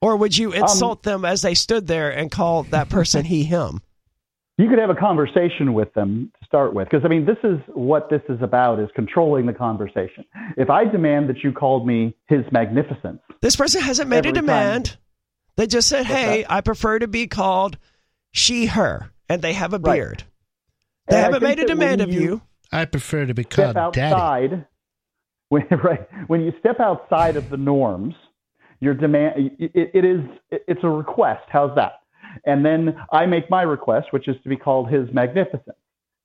or 0.00 0.16
would 0.16 0.36
you 0.36 0.52
um, 0.52 0.62
insult 0.62 1.02
them 1.02 1.24
as 1.24 1.42
they 1.42 1.54
stood 1.54 1.86
there 1.86 2.10
and 2.10 2.30
call 2.30 2.62
that 2.64 2.88
person 2.88 3.24
he 3.24 3.44
him 3.44 3.80
you 4.56 4.68
could 4.68 4.78
have 4.78 4.90
a 4.90 4.94
conversation 4.94 5.74
with 5.74 5.92
them 5.94 6.30
to 6.40 6.46
start 6.46 6.74
with 6.74 6.88
because 6.88 7.04
i 7.04 7.08
mean 7.08 7.26
this 7.26 7.38
is 7.44 7.58
what 7.74 8.08
this 8.08 8.22
is 8.28 8.40
about 8.40 8.80
is 8.80 8.88
controlling 8.94 9.44
the 9.44 9.52
conversation 9.52 10.24
if 10.56 10.70
i 10.70 10.84
demand 10.84 11.28
that 11.28 11.44
you 11.44 11.52
called 11.52 11.86
me 11.86 12.16
his 12.28 12.44
magnificence 12.50 13.20
This 13.42 13.56
person 13.56 13.82
hasn't 13.82 14.08
made 14.08 14.24
a 14.24 14.32
demand. 14.32 14.86
time. 14.86 14.98
Demand. 15.56 15.56
They 15.56 15.66
just 15.66 15.88
said, 15.88 16.06
"Hey, 16.06 16.42
that? 16.42 16.52
I 16.52 16.60
prefer 16.60 16.98
to 16.98 17.08
be 17.08 17.26
called 17.26 17.78
she, 18.32 18.66
her," 18.66 19.10
and 19.28 19.42
they 19.42 19.52
have 19.54 19.72
a 19.72 19.78
Right. 19.78 19.96
beard. 19.96 20.24
They 21.08 21.16
And 21.16 21.24
haven't 21.24 21.42
made 21.42 21.58
a 21.58 21.66
that 21.66 21.68
when 21.78 21.78
demand 21.78 22.00
of 22.00 22.12
you 22.12 22.20
you. 22.20 22.42
I 22.72 22.84
prefer 22.86 23.26
to 23.26 23.34
be 23.34 23.44
step 23.44 23.74
called 23.74 23.94
daddy. 23.94 24.14
outside 24.14 24.66
when 25.50 25.66
right 25.84 26.08
when 26.28 26.40
you 26.40 26.52
step 26.58 26.80
outside 26.80 27.36
of 27.36 27.50
the 27.50 27.56
norms 27.56 28.14
your 28.80 28.94
demand 28.94 29.52
it, 29.58 29.90
it 29.94 30.04
is 30.04 30.20
it's 30.50 30.82
a 30.82 30.88
request 30.88 31.42
how's 31.48 31.74
that 31.76 32.00
and 32.46 32.64
then 32.64 32.96
i 33.12 33.26
make 33.26 33.48
my 33.50 33.62
request 33.62 34.08
which 34.12 34.26
is 34.28 34.36
to 34.42 34.48
be 34.48 34.56
called 34.56 34.88
his 34.90 35.06
magnificence 35.12 35.76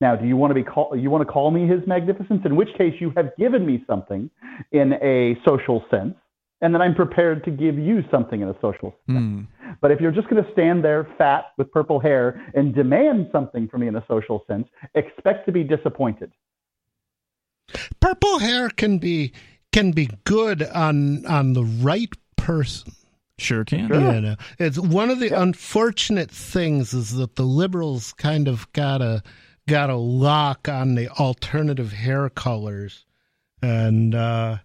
now 0.01 0.15
do 0.15 0.25
you 0.25 0.35
want 0.37 0.49
to 0.51 0.55
be 0.55 0.63
call 0.63 0.95
you 0.97 1.09
want 1.11 1.21
to 1.27 1.31
call 1.31 1.51
me 1.51 1.67
his 1.67 1.85
magnificence 1.85 2.41
in 2.45 2.55
which 2.55 2.69
case 2.77 2.93
you 2.99 3.11
have 3.15 3.35
given 3.37 3.65
me 3.65 3.83
something 3.85 4.29
in 4.71 4.93
a 5.03 5.35
social 5.47 5.83
sense 5.91 6.15
and 6.61 6.73
then 6.73 6.81
i'm 6.81 6.95
prepared 6.95 7.43
to 7.43 7.51
give 7.51 7.77
you 7.77 8.03
something 8.11 8.41
in 8.41 8.49
a 8.49 8.55
social 8.61 8.95
sense 9.07 9.19
Hmm. 9.19 9.41
but 9.81 9.91
if 9.91 9.99
you're 10.01 10.11
just 10.11 10.29
going 10.29 10.43
to 10.43 10.51
stand 10.51 10.83
there 10.83 11.07
fat 11.17 11.45
with 11.57 11.71
purple 11.71 11.99
hair 11.99 12.41
and 12.53 12.73
demand 12.73 13.29
something 13.31 13.67
from 13.67 13.81
me 13.81 13.87
in 13.87 13.95
a 13.95 14.05
social 14.07 14.43
sense 14.47 14.67
expect 14.95 15.45
to 15.45 15.51
be 15.51 15.63
disappointed 15.63 16.31
Purple 17.99 18.39
hair 18.39 18.69
can 18.69 18.97
be 18.97 19.31
can 19.71 19.91
be 19.91 20.09
good 20.23 20.63
on 20.63 21.25
on 21.25 21.53
the 21.53 21.63
right 21.63 22.11
person. 22.35 22.93
Sure 23.37 23.63
can. 23.63 23.89
Yeah, 23.89 24.19
know, 24.19 24.35
it's 24.57 24.77
one 24.79 25.09
of 25.09 25.19
the 25.19 25.29
unfortunate 25.29 26.31
things 26.31 26.93
is 26.93 27.15
that 27.15 27.35
the 27.35 27.43
liberals 27.43 28.13
kind 28.13 28.47
of 28.47 28.71
got 28.73 29.01
a 29.01 29.23
got 29.67 29.89
a 29.89 29.95
lock 29.95 30.67
on 30.67 30.95
the 30.95 31.09
alternative 31.09 31.93
hair 31.93 32.29
colors, 32.29 33.05
and 33.61 34.15
uh, 34.15 34.57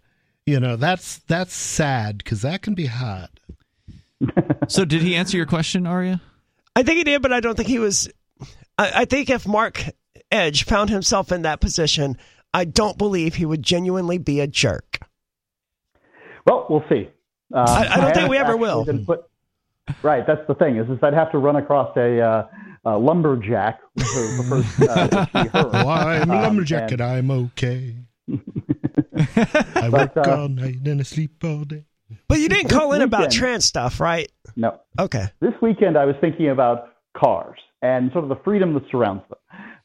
you 0.46 0.60
know 0.60 0.76
that's 0.76 1.18
that's 1.28 1.54
sad 1.54 2.18
because 2.18 2.42
that 2.42 2.62
can 2.62 2.74
be 2.74 2.86
hot. 2.86 3.30
So, 4.68 4.84
did 4.84 5.02
he 5.02 5.14
answer 5.16 5.36
your 5.36 5.46
question, 5.46 5.86
Aria? 5.86 6.20
I 6.76 6.82
think 6.82 6.98
he 6.98 7.04
did, 7.04 7.20
but 7.22 7.32
I 7.32 7.40
don't 7.40 7.56
think 7.56 7.68
he 7.68 7.78
was. 7.78 8.08
I, 8.78 8.92
I 9.02 9.04
think 9.04 9.28
if 9.30 9.46
Mark 9.46 9.82
Edge 10.30 10.64
found 10.64 10.88
himself 10.90 11.30
in 11.30 11.42
that 11.42 11.60
position, 11.60 12.16
I 12.54 12.64
don't 12.64 12.96
believe 12.96 13.34
he 13.34 13.44
would 13.46 13.62
genuinely 13.62 14.18
be 14.18 14.40
a 14.40 14.46
jerk. 14.46 14.98
Well, 16.46 16.66
we'll 16.70 16.84
see. 16.88 17.08
Uh, 17.52 17.64
I- 17.68 17.88
I 17.94 18.00
don't 18.00 18.14
think 18.14 18.28
we 18.30 18.38
ever 18.38 18.56
will. 18.56 18.84
Put, 19.06 19.24
right, 20.02 20.26
that's 20.26 20.46
the 20.48 20.54
thing 20.54 20.76
is, 20.76 20.88
is 20.88 20.98
I'd 21.02 21.14
have 21.14 21.30
to 21.32 21.38
run 21.38 21.56
across 21.56 21.94
a, 21.96 22.20
uh, 22.20 22.46
a 22.86 22.98
lumberjack 22.98 23.80
who 23.96 24.36
prefers 24.50 24.88
uh, 24.88 25.26
she, 25.26 25.48
her. 25.48 25.50
Oh, 25.54 25.88
I'm 25.88 26.30
a 26.30 26.34
Um, 26.36 26.42
lumberjack 26.42 26.92
and- 26.92 27.00
and 27.00 27.02
I'm 27.02 27.30
okay. 27.30 27.94
I 29.16 29.88
work 29.90 30.16
uh, 30.16 30.22
all 30.40 30.48
night 30.48 30.76
and 30.84 31.00
I 31.00 31.04
sleep 31.04 31.42
all 31.44 31.64
day. 31.64 31.84
But 32.28 32.38
you 32.38 32.48
didn't 32.48 32.68
call 32.70 32.92
in 32.92 33.02
about 33.02 33.20
weekend- 33.20 33.32
trans 33.34 33.64
stuff, 33.64 34.00
right? 34.00 34.30
No, 34.56 34.78
Okay. 34.98 35.26
this 35.40 35.54
weekend 35.62 35.96
I 35.96 36.04
was 36.04 36.14
thinking 36.20 36.50
about 36.50 36.88
cars 37.16 37.58
and 37.82 38.10
sort 38.12 38.24
of 38.24 38.28
the 38.30 38.38
freedom 38.44 38.74
that 38.74 38.82
surrounds 38.90 39.22
them. 39.28 39.38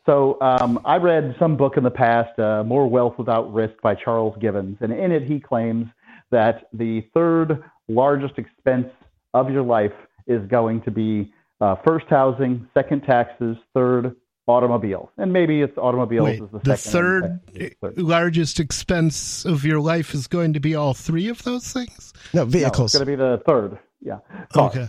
So 0.06 0.40
um, 0.42 0.80
I 0.86 0.96
read 0.98 1.36
some 1.40 1.56
book 1.58 1.78
in 1.78 1.84
the 1.84 1.92
past, 1.92 2.38
uh, 2.40 2.64
More 2.64 2.88
Wealth 2.90 3.16
Without 3.18 3.54
Risk 3.54 3.74
by 3.84 3.96
Charles 3.96 4.36
Givens, 4.40 4.78
and 4.82 4.92
in 4.92 5.12
it 5.12 5.24
he 5.24 5.40
claims 5.40 5.88
that 6.32 6.68
the 6.74 7.02
third 7.14 7.64
largest 7.88 8.38
expense 8.38 8.88
of 9.34 9.52
your 9.52 9.64
life 9.64 9.94
is 10.28 10.46
going 10.50 10.82
to 10.84 10.92
be 10.92 11.32
uh, 11.62 11.76
first 11.86 12.06
housing, 12.10 12.68
second 12.74 13.02
taxes, 13.02 13.58
third 13.74 14.16
automobiles, 14.50 15.10
and 15.18 15.32
maybe 15.32 15.62
it's 15.62 15.78
automobiles 15.78 16.26
Wait, 16.26 16.42
is 16.42 16.50
the, 16.52 16.60
the 16.60 16.76
second. 16.76 16.92
third 16.92 17.24
and 17.56 17.76
third. 17.82 18.00
largest 18.02 18.60
expense 18.60 19.46
of 19.46 19.64
your 19.64 19.80
life 19.80 20.14
is 20.16 20.26
going 20.28 20.54
to 20.54 20.60
be 20.60 20.74
all 20.76 20.94
three 20.96 21.30
of 21.30 21.44
those 21.44 21.72
things? 21.72 22.14
No, 22.34 22.46
No, 22.46 22.60
it's 22.68 22.78
going 22.78 22.88
to 22.90 23.06
be 23.06 23.16
the 23.16 23.42
third. 23.48 23.78
Yeah. 24.02 24.18
Cars. 24.52 24.76
Okay. 24.76 24.88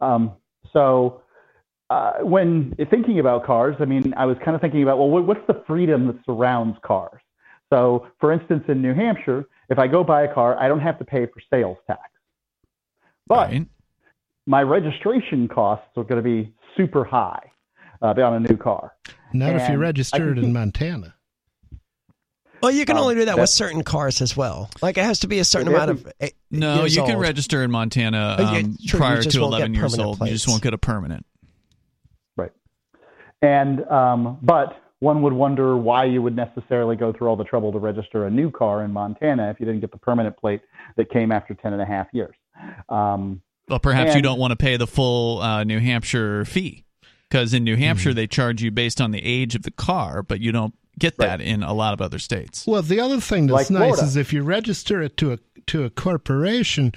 Um, 0.00 0.32
so 0.72 1.22
uh, 1.90 2.18
when 2.22 2.74
thinking 2.90 3.18
about 3.18 3.44
cars, 3.44 3.74
I 3.80 3.84
mean, 3.84 4.14
I 4.16 4.26
was 4.26 4.36
kind 4.44 4.54
of 4.54 4.60
thinking 4.60 4.82
about, 4.84 4.98
well, 4.98 5.08
what's 5.08 5.46
the 5.48 5.62
freedom 5.66 6.06
that 6.06 6.16
surrounds 6.24 6.78
cars? 6.84 7.20
So, 7.68 8.06
for 8.20 8.32
instance, 8.32 8.64
in 8.68 8.80
New 8.80 8.94
Hampshire, 8.94 9.44
if 9.68 9.78
I 9.78 9.86
go 9.88 10.04
buy 10.04 10.22
a 10.22 10.32
car, 10.32 10.56
I 10.58 10.68
don't 10.68 10.80
have 10.80 10.98
to 10.98 11.04
pay 11.04 11.26
for 11.26 11.40
sales 11.50 11.78
tax. 11.86 12.00
But 13.26 13.50
Right. 13.50 13.66
my 14.46 14.62
registration 14.62 15.48
costs 15.48 15.86
are 15.96 16.04
going 16.04 16.22
to 16.22 16.28
be 16.28 16.52
super 16.76 17.04
high 17.04 17.49
uh, 18.02 18.08
on 18.08 18.34
a 18.34 18.40
new 18.40 18.56
car. 18.56 18.94
Not 19.32 19.54
if 19.54 19.68
you 19.68 19.74
I 19.74 19.78
registered 19.78 20.36
can 20.36 20.44
in 20.44 20.52
Montana. 20.52 21.14
Well, 22.62 22.70
you 22.72 22.84
can 22.84 22.96
Um, 22.96 23.04
only 23.04 23.14
do 23.14 23.24
that 23.24 23.38
with 23.38 23.48
certain 23.48 23.82
cars 23.82 24.20
as 24.20 24.36
well. 24.36 24.68
Like 24.82 24.98
it 24.98 25.04
has 25.04 25.20
to 25.20 25.28
be 25.28 25.38
a 25.38 25.44
certain 25.44 25.68
amount 25.68 25.90
of. 25.92 26.12
eh, 26.20 26.30
No, 26.50 26.80
years 26.80 26.94
you 26.96 27.02
can 27.04 27.14
old. 27.14 27.22
register 27.22 27.62
in 27.64 27.70
Montana 27.70 28.36
yeah, 28.38 28.50
um, 28.58 28.76
true, 28.86 28.98
prior 28.98 29.22
to 29.22 29.40
11 29.42 29.72
years 29.74 29.92
permanent 29.96 30.20
old. 30.20 30.28
You 30.28 30.34
just 30.34 30.46
won't 30.46 30.62
get 30.62 30.74
a 30.74 30.78
permanent. 30.78 31.24
Right. 32.36 32.52
And 33.40 33.82
um, 33.88 34.36
but 34.42 34.76
one 34.98 35.22
would 35.22 35.32
wonder 35.32 35.74
why 35.78 36.04
you 36.04 36.20
would 36.20 36.36
necessarily 36.36 36.96
go 36.96 37.14
through 37.14 37.28
all 37.28 37.36
the 37.36 37.44
trouble 37.44 37.72
to 37.72 37.78
register 37.78 38.26
a 38.26 38.30
new 38.30 38.50
car 38.50 38.84
in 38.84 38.92
Montana 38.92 39.48
if 39.50 39.58
you 39.58 39.64
didn't 39.64 39.80
get 39.80 39.90
the 39.92 39.98
permanent 39.98 40.36
plate 40.36 40.60
that 40.96 41.08
came 41.10 41.32
after 41.32 41.54
10 41.54 41.72
and 41.72 41.80
a 41.80 41.86
half 41.86 42.08
years. 42.12 42.34
Um, 42.90 43.40
Well, 43.68 43.78
perhaps 43.78 44.14
you 44.14 44.20
don't 44.20 44.38
want 44.38 44.50
to 44.50 44.56
pay 44.56 44.76
the 44.76 44.86
full 44.86 45.40
uh, 45.40 45.64
New 45.64 45.78
Hampshire 45.80 46.44
fee 46.44 46.84
because 47.30 47.54
in 47.54 47.64
New. 47.64 47.76
Hampshire 47.76 48.10
hmm. 48.10 48.16
they 48.16 48.26
charge 48.26 48.62
you 48.62 48.70
based 48.70 49.00
on 49.00 49.12
the 49.12 49.24
age 49.24 49.54
of 49.54 49.62
the 49.62 49.70
car, 49.70 50.22
but 50.22 50.40
you 50.40 50.52
don't 50.52 50.74
get 50.98 51.16
that 51.18 51.40
in 51.40 51.62
a 51.62 51.72
lot 51.72 51.94
of 51.94 52.00
other 52.00 52.18
states. 52.18 52.66
Well, 52.66 52.82
the 52.82 53.00
other 53.00 53.20
thing 53.20 53.46
that's 53.46 53.70
Like 53.70 53.70
nice 53.70 53.88
Florida. 53.88 54.04
is 54.04 54.16
if 54.16 54.32
you 54.32 54.42
register 54.42 55.00
it 55.00 55.16
to 55.18 55.32
a 55.32 55.38
to 55.66 55.84
a 55.84 55.90
corporation, 55.90 56.92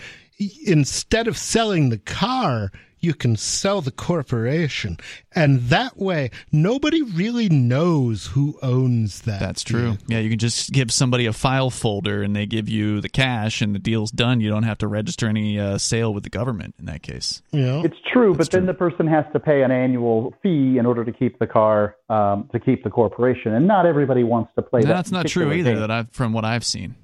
instead 0.65 1.27
of 1.27 1.37
selling 1.37 1.89
the 1.89 1.99
car, 1.99 2.71
you 3.03 3.13
can 3.13 3.35
sell 3.35 3.81
the 3.81 3.91
corporation, 3.91 4.97
and 5.33 5.59
that 5.69 5.97
way 5.97 6.31
nobody 6.51 7.01
really 7.01 7.49
knows 7.49 8.27
who 8.27 8.57
owns 8.61 9.21
that. 9.21 9.39
That's 9.39 9.63
true. 9.63 9.89
vehicle. 9.91 10.05
Yeah, 10.07 10.19
you 10.19 10.29
can 10.29 10.39
just 10.39 10.71
give 10.71 10.91
somebody 10.91 11.25
a 11.25 11.33
file 11.33 11.69
folder 11.69 12.23
and 12.23 12.35
they 12.35 12.45
give 12.45 12.69
you 12.69 13.01
the 13.01 13.09
cash 13.09 13.61
and 13.61 13.75
the 13.75 13.79
deal's 13.79 14.11
done. 14.11 14.39
You 14.39 14.49
don't 14.49 14.63
have 14.63 14.77
to 14.79 14.87
register 14.87 15.27
any 15.27 15.59
uh, 15.59 15.77
sale 15.77 16.13
with 16.13 16.23
the 16.23 16.29
government 16.29 16.75
in 16.79 16.85
that 16.85 17.01
case. 17.03 17.41
You 17.51 17.61
know, 17.61 17.83
it's 17.83 17.97
true, 18.11 18.33
but 18.35 18.49
then 18.51 18.65
the 18.65 18.73
person 18.73 19.07
has 19.07 19.25
to 19.33 19.39
pay 19.39 19.63
an 19.63 19.71
annual 19.71 20.33
fee 20.41 20.77
in 20.77 20.85
order 20.85 21.03
to 21.03 21.11
keep 21.11 21.39
the 21.39 21.47
car, 21.47 21.95
um, 22.09 22.49
to 22.53 22.59
keep 22.59 22.83
the 22.83 22.89
corporation. 22.89 23.53
And 23.53 23.67
not 23.67 23.85
everybody 23.85 24.23
wants 24.23 24.51
to 24.55 24.61
play 24.61 24.81
No, 24.81 24.87
that. 24.87 24.93
that's 24.93 25.11
not 25.11 25.27
true 25.27 25.51
either. 25.51 25.71
game. 25.71 25.79
That 25.81 25.91
I've 25.91 26.09
from 26.11 26.31
what 26.33 26.45
I've 26.45 26.63
seen, 26.65 26.95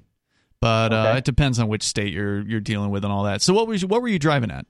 but 0.60 0.92
uh, 0.92 0.96
Okay. 1.08 1.18
it 1.18 1.24
depends 1.24 1.58
on 1.58 1.68
which 1.68 1.82
state 1.82 2.12
you're 2.12 2.40
you're 2.40 2.60
dealing 2.60 2.90
with 2.90 3.04
and 3.04 3.12
all 3.12 3.24
that. 3.24 3.42
So 3.42 3.52
what 3.52 3.66
was 3.66 3.84
what 3.84 4.00
were 4.02 4.08
you 4.08 4.18
driving 4.18 4.50
at? 4.50 4.66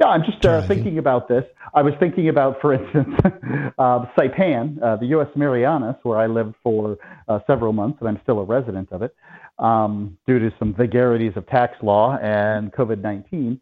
Yeah, 0.00 0.06
I'm 0.08 0.22
just 0.24 0.44
uh, 0.46 0.66
thinking 0.66 0.96
about 0.98 1.28
this. 1.28 1.44
I 1.74 1.82
was 1.82 1.92
thinking 2.00 2.30
about, 2.30 2.60
for 2.62 2.72
instance, 2.72 3.14
uh, 3.78 4.06
Saipan, 4.16 4.82
uh, 4.82 4.96
the 4.96 5.06
U.S. 5.08 5.28
Marianas, 5.36 5.96
where 6.04 6.18
I 6.18 6.26
lived 6.26 6.54
for 6.62 6.96
uh, 7.28 7.40
several 7.46 7.74
months, 7.74 7.98
and 8.00 8.08
I'm 8.08 8.18
still 8.22 8.38
a 8.38 8.44
resident 8.44 8.90
of 8.92 9.02
it, 9.02 9.14
um, 9.58 10.16
due 10.26 10.38
to 10.38 10.50
some 10.58 10.74
vagaries 10.74 11.36
of 11.36 11.46
tax 11.48 11.74
law 11.82 12.16
and 12.16 12.72
COVID 12.72 13.02
19. 13.02 13.60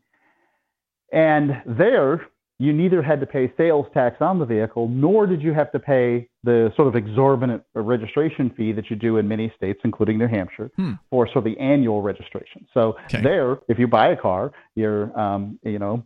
And 1.13 1.51
there, 1.67 2.27
you 2.61 2.73
neither 2.73 3.03
had 3.03 3.19
to 3.21 3.27
pay 3.27 3.53
sales 3.57 3.87
tax 3.93 4.19
on 4.21 4.39
the 4.39 4.45
vehicle, 4.45 4.89
nor 4.89 5.27
did 5.27 5.43
you 5.43 5.53
have 5.55 5.73
to 5.73 5.81
pay 5.81 6.29
the 6.45 6.73
sort 6.77 6.87
of 6.87 6.95
exorbitant 6.95 7.63
registration 7.75 8.51
fee 8.57 8.73
that 8.73 8.91
you 8.91 8.97
do 8.97 9.17
in 9.17 9.27
many 9.27 9.53
states, 9.57 9.81
including 9.85 10.19
New 10.19 10.29
Hampshire, 10.29 10.71
Hmm. 10.77 10.93
for 11.11 11.27
sort 11.27 11.39
of 11.39 11.45
the 11.45 11.59
annual 11.59 12.01
registration. 12.03 12.67
So 12.75 12.97
Okay. 13.07 13.23
there, 13.23 13.59
if 13.69 13.79
you 13.79 13.89
buy 13.89 14.09
a 14.09 14.17
car, 14.17 14.53
you're, 14.77 15.19
um, 15.19 15.59
you 15.65 15.79
know, 15.79 16.05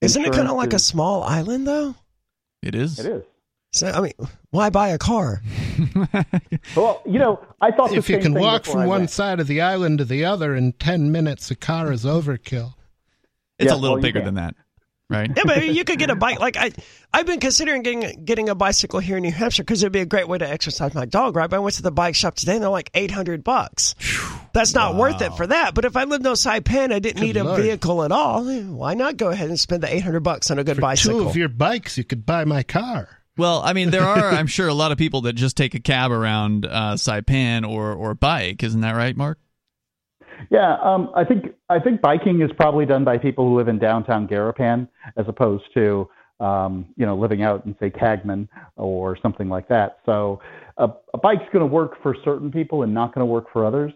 Isn't 0.00 0.22
it 0.22 0.26
kind 0.26 0.34
of 0.34 0.40
insurance 0.52 0.58
like 0.58 0.72
a 0.74 0.78
small 0.78 1.22
island 1.24 1.66
though? 1.66 1.94
It 2.62 2.74
is. 2.74 2.98
It 2.98 3.06
is. 3.06 3.24
So 3.72 3.88
I 3.88 4.00
mean, 4.00 4.12
why 4.50 4.70
buy 4.70 4.88
a 4.88 4.98
car? 4.98 5.42
Well, 6.76 7.02
you 7.06 7.18
know, 7.18 7.40
I 7.60 7.70
thought 7.70 7.90
the 7.90 7.96
if 7.96 8.08
you 8.08 8.16
same 8.16 8.22
can 8.22 8.34
thing 8.34 8.42
walk 8.42 8.64
from 8.64 8.80
I 8.80 8.86
one 8.86 9.00
went. 9.00 9.10
side 9.10 9.38
of 9.40 9.46
the 9.46 9.60
island 9.60 9.98
to 9.98 10.04
the 10.04 10.24
other 10.24 10.54
in 10.54 10.72
ten 10.72 11.12
minutes, 11.12 11.50
a 11.50 11.54
car 11.56 11.92
is 11.92 12.04
overkill. 12.04 12.74
It's 13.58 13.70
Yeah, 13.70 13.74
a 13.74 13.78
little 13.78 13.96
well, 13.96 14.02
bigger 14.02 14.20
than 14.22 14.34
that, 14.34 14.54
right? 15.10 15.30
Yeah, 15.36 15.42
but 15.46 15.66
you 15.68 15.84
could 15.84 15.98
get 15.98 16.10
a 16.10 16.14
bike. 16.16 16.38
Like 16.40 16.56
I, 16.56 16.70
I've 17.12 17.26
been 17.26 17.40
considering 17.40 17.82
getting 17.82 18.24
getting 18.24 18.48
a 18.48 18.54
bicycle 18.54 19.00
here 19.00 19.16
in 19.16 19.22
New 19.22 19.32
Hampshire 19.32 19.62
because 19.62 19.82
it'd 19.82 19.92
be 19.92 20.00
a 20.00 20.06
great 20.06 20.28
way 20.28 20.38
to 20.38 20.48
exercise 20.48 20.94
my 20.94 21.04
dog. 21.04 21.36
Right? 21.36 21.48
But 21.48 21.56
I 21.56 21.60
went 21.60 21.76
to 21.76 21.82
the 21.82 21.90
bike 21.90 22.14
shop 22.14 22.34
today, 22.36 22.54
and 22.54 22.62
they're 22.62 22.70
like 22.70 22.90
eight 22.94 23.10
hundred 23.10 23.44
bucks. 23.44 23.94
That's 24.52 24.74
not 24.74 24.96
worth 24.96 25.20
it 25.22 25.34
for 25.34 25.46
that. 25.46 25.74
But 25.74 25.84
if 25.84 25.96
I 25.96 26.04
lived 26.04 26.26
on 26.26 26.34
Saipan, 26.34 26.92
I 26.92 26.98
didn't 26.98 27.16
Good 27.16 27.22
need 27.22 27.36
a 27.36 27.44
Lord. 27.44 27.62
vehicle 27.62 28.02
at 28.02 28.12
all. 28.12 28.44
Why 28.44 28.94
not 28.94 29.16
go 29.16 29.28
ahead 29.28 29.48
and 29.48 29.58
spend 29.58 29.82
the 29.82 29.94
eight 29.94 30.02
hundred 30.02 30.20
bucks 30.20 30.50
on 30.50 30.58
a 30.58 30.64
good 30.64 30.76
For 30.76 30.82
bicycle? 30.82 31.20
two 31.22 31.28
of 31.28 31.36
your 31.36 31.48
bikes, 31.48 31.96
you 31.98 32.04
could 32.04 32.24
buy 32.26 32.44
my 32.44 32.62
car. 32.62 33.08
Well, 33.36 33.62
I 33.62 33.72
mean, 33.72 33.90
there 33.90 34.02
are, 34.02 34.30
I'm 34.32 34.46
sure, 34.48 34.66
a 34.66 34.74
lot 34.74 34.90
of 34.90 34.98
people 34.98 35.20
that 35.22 35.34
just 35.34 35.56
take 35.56 35.74
a 35.74 35.78
cab 35.80 36.10
around 36.10 36.66
uh, 36.66 36.94
Saipan 36.94 37.68
or 37.68 37.92
or 37.92 38.14
bike. 38.14 38.62
Isn't 38.64 38.80
that 38.80 38.96
right, 38.96 39.16
Mark? 39.16 39.38
Yeah, 40.50 40.76
um, 40.82 41.10
I 41.14 41.24
think 41.24 41.54
I 41.68 41.78
think 41.78 42.00
biking 42.00 42.42
is 42.42 42.50
probably 42.56 42.86
done 42.86 43.04
by 43.04 43.18
people 43.18 43.48
who 43.48 43.56
live 43.56 43.68
in 43.68 43.78
downtown 43.78 44.26
Garapan, 44.28 44.88
as 45.16 45.26
opposed 45.28 45.64
to 45.74 46.08
um, 46.40 46.86
you 46.96 47.06
know 47.06 47.16
living 47.16 47.42
out 47.42 47.66
in 47.66 47.76
say 47.80 47.90
Kagman 47.90 48.48
or 48.76 49.16
something 49.20 49.48
like 49.48 49.68
that. 49.68 49.98
So 50.06 50.40
a, 50.76 50.88
a 51.14 51.18
bike's 51.18 51.44
going 51.52 51.60
to 51.60 51.66
work 51.66 52.02
for 52.02 52.16
certain 52.24 52.50
people 52.50 52.82
and 52.82 52.94
not 52.94 53.14
going 53.14 53.26
to 53.26 53.30
work 53.30 53.46
for 53.52 53.64
others. 53.64 53.92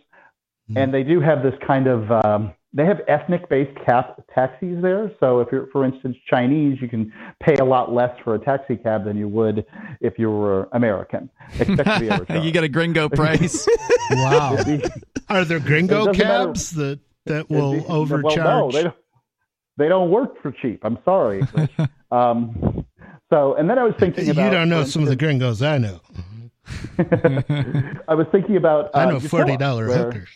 And 0.74 0.94
they 0.94 1.02
do 1.02 1.20
have 1.20 1.43
this 1.43 1.52
kind 1.66 1.86
of 1.86 2.10
um, 2.24 2.55
they 2.74 2.86
have 2.86 3.01
ethnic 3.09 3.49
based 3.51 3.77
cap 3.85 4.23
taxis 4.35 4.81
there. 4.82 5.11
So 5.20 5.40
if 5.40 5.49
you're, 5.53 5.66
for 5.73 5.85
instance, 5.85 6.16
Chinese, 6.28 6.78
you 6.81 6.89
can 6.89 7.12
pay 7.43 7.55
a 7.57 7.65
lot 7.65 7.93
less 7.93 8.16
for 8.24 8.35
a 8.35 8.39
taxi 8.39 8.77
cab 8.77 9.05
than 9.05 9.16
you 9.16 9.28
would 9.28 9.65
if 10.01 10.19
you 10.19 10.31
were 10.31 10.69
American. 10.73 11.28
Expect 11.59 11.85
to 11.89 12.01
be 12.01 12.11
overcharged. 12.11 12.44
you 12.44 12.51
get 12.51 12.65
a 12.65 12.69
gringo 12.69 13.09
price. 13.11 13.69
Wow. 14.11 14.57
Are 15.28 15.44
there 15.44 15.61
gringo 15.61 16.07
doesn't 16.07 16.19
matter. 16.19 16.47
cabs 16.47 16.70
that 16.73 17.01
that 17.27 17.51
will 17.51 17.74
be- 17.74 17.85
overcharge? 17.86 18.36
Well, 18.36 18.66
no, 18.66 18.70
they 18.73 18.82
don't. 18.85 18.94
They 19.78 19.89
don't 19.89 20.11
work 20.11 20.40
for 20.43 20.53
cheap. 20.53 20.81
I'm 20.85 20.99
sorry. 21.05 21.43
Um, 22.11 22.85
so, 23.32 23.55
and 23.55 23.70
then 23.70 23.78
I 23.78 23.85
was 23.85 23.94
thinking 23.99 24.28
about, 24.28 24.44
you 24.44 24.51
don't 24.51 24.69
know 24.69 24.85
for 24.85 24.90
some 24.90 25.03
of 25.03 25.09
the 25.09 25.16
gringos 25.16 25.62
I 25.62 25.78
know. 25.78 26.01
I 26.99 28.15
was 28.15 28.27
thinking 28.31 28.57
about. 28.57 28.86
Uh, 28.94 28.99
I 28.99 29.05
know 29.07 29.19
forty 29.20 29.57
dollar 29.57 29.86
hookers. 29.86 30.28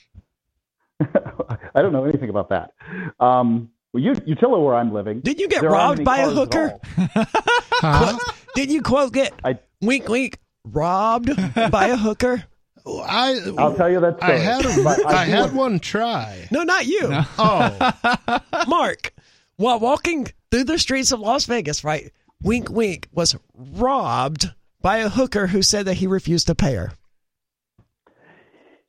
I 1.74 1.82
don't 1.82 1.92
know 1.92 2.04
anything 2.04 2.30
about 2.30 2.48
that. 2.50 2.72
Um, 3.20 3.70
well, 3.92 4.02
U- 4.02 4.12
Utila, 4.14 4.64
where 4.64 4.74
I'm 4.74 4.92
living. 4.92 5.20
Did 5.20 5.38
you 5.40 5.48
get 5.48 5.60
there 5.62 5.70
robbed 5.70 6.04
by 6.04 6.18
a 6.18 6.30
hooker? 6.30 6.78
Huh? 6.96 8.18
Did 8.54 8.70
you 8.70 8.82
quote 8.82 9.12
get 9.12 9.32
I- 9.44 9.58
wink 9.80 10.08
wink 10.08 10.38
robbed 10.64 11.30
by 11.70 11.88
a 11.88 11.96
hooker? 11.96 12.44
I 12.86 13.38
I'll 13.58 13.74
tell 13.74 13.90
you 13.90 14.00
that 14.00 14.22
I 14.22 14.38
story. 14.38 14.40
had 14.40 14.84
But 14.84 15.00
a, 15.00 15.06
I 15.08 15.24
do 15.26 15.30
had 15.32 15.52
one 15.54 15.80
try. 15.80 16.46
No, 16.52 16.62
not 16.62 16.86
you. 16.86 17.00
Oh, 17.38 18.40
Mark, 18.68 19.12
while 19.56 19.80
walking 19.80 20.28
through 20.52 20.64
the 20.64 20.78
streets 20.78 21.10
of 21.10 21.18
Las 21.20 21.46
Vegas, 21.46 21.82
right, 21.82 22.12
Wink 22.42 22.70
Wink 22.70 23.08
was 23.12 23.36
robbed 23.56 24.50
by 24.82 24.98
a 24.98 25.08
hooker 25.08 25.48
who 25.48 25.62
said 25.62 25.86
that 25.86 25.94
he 25.94 26.06
refused 26.06 26.46
to 26.46 26.54
pay 26.54 26.74
her. 26.74 26.92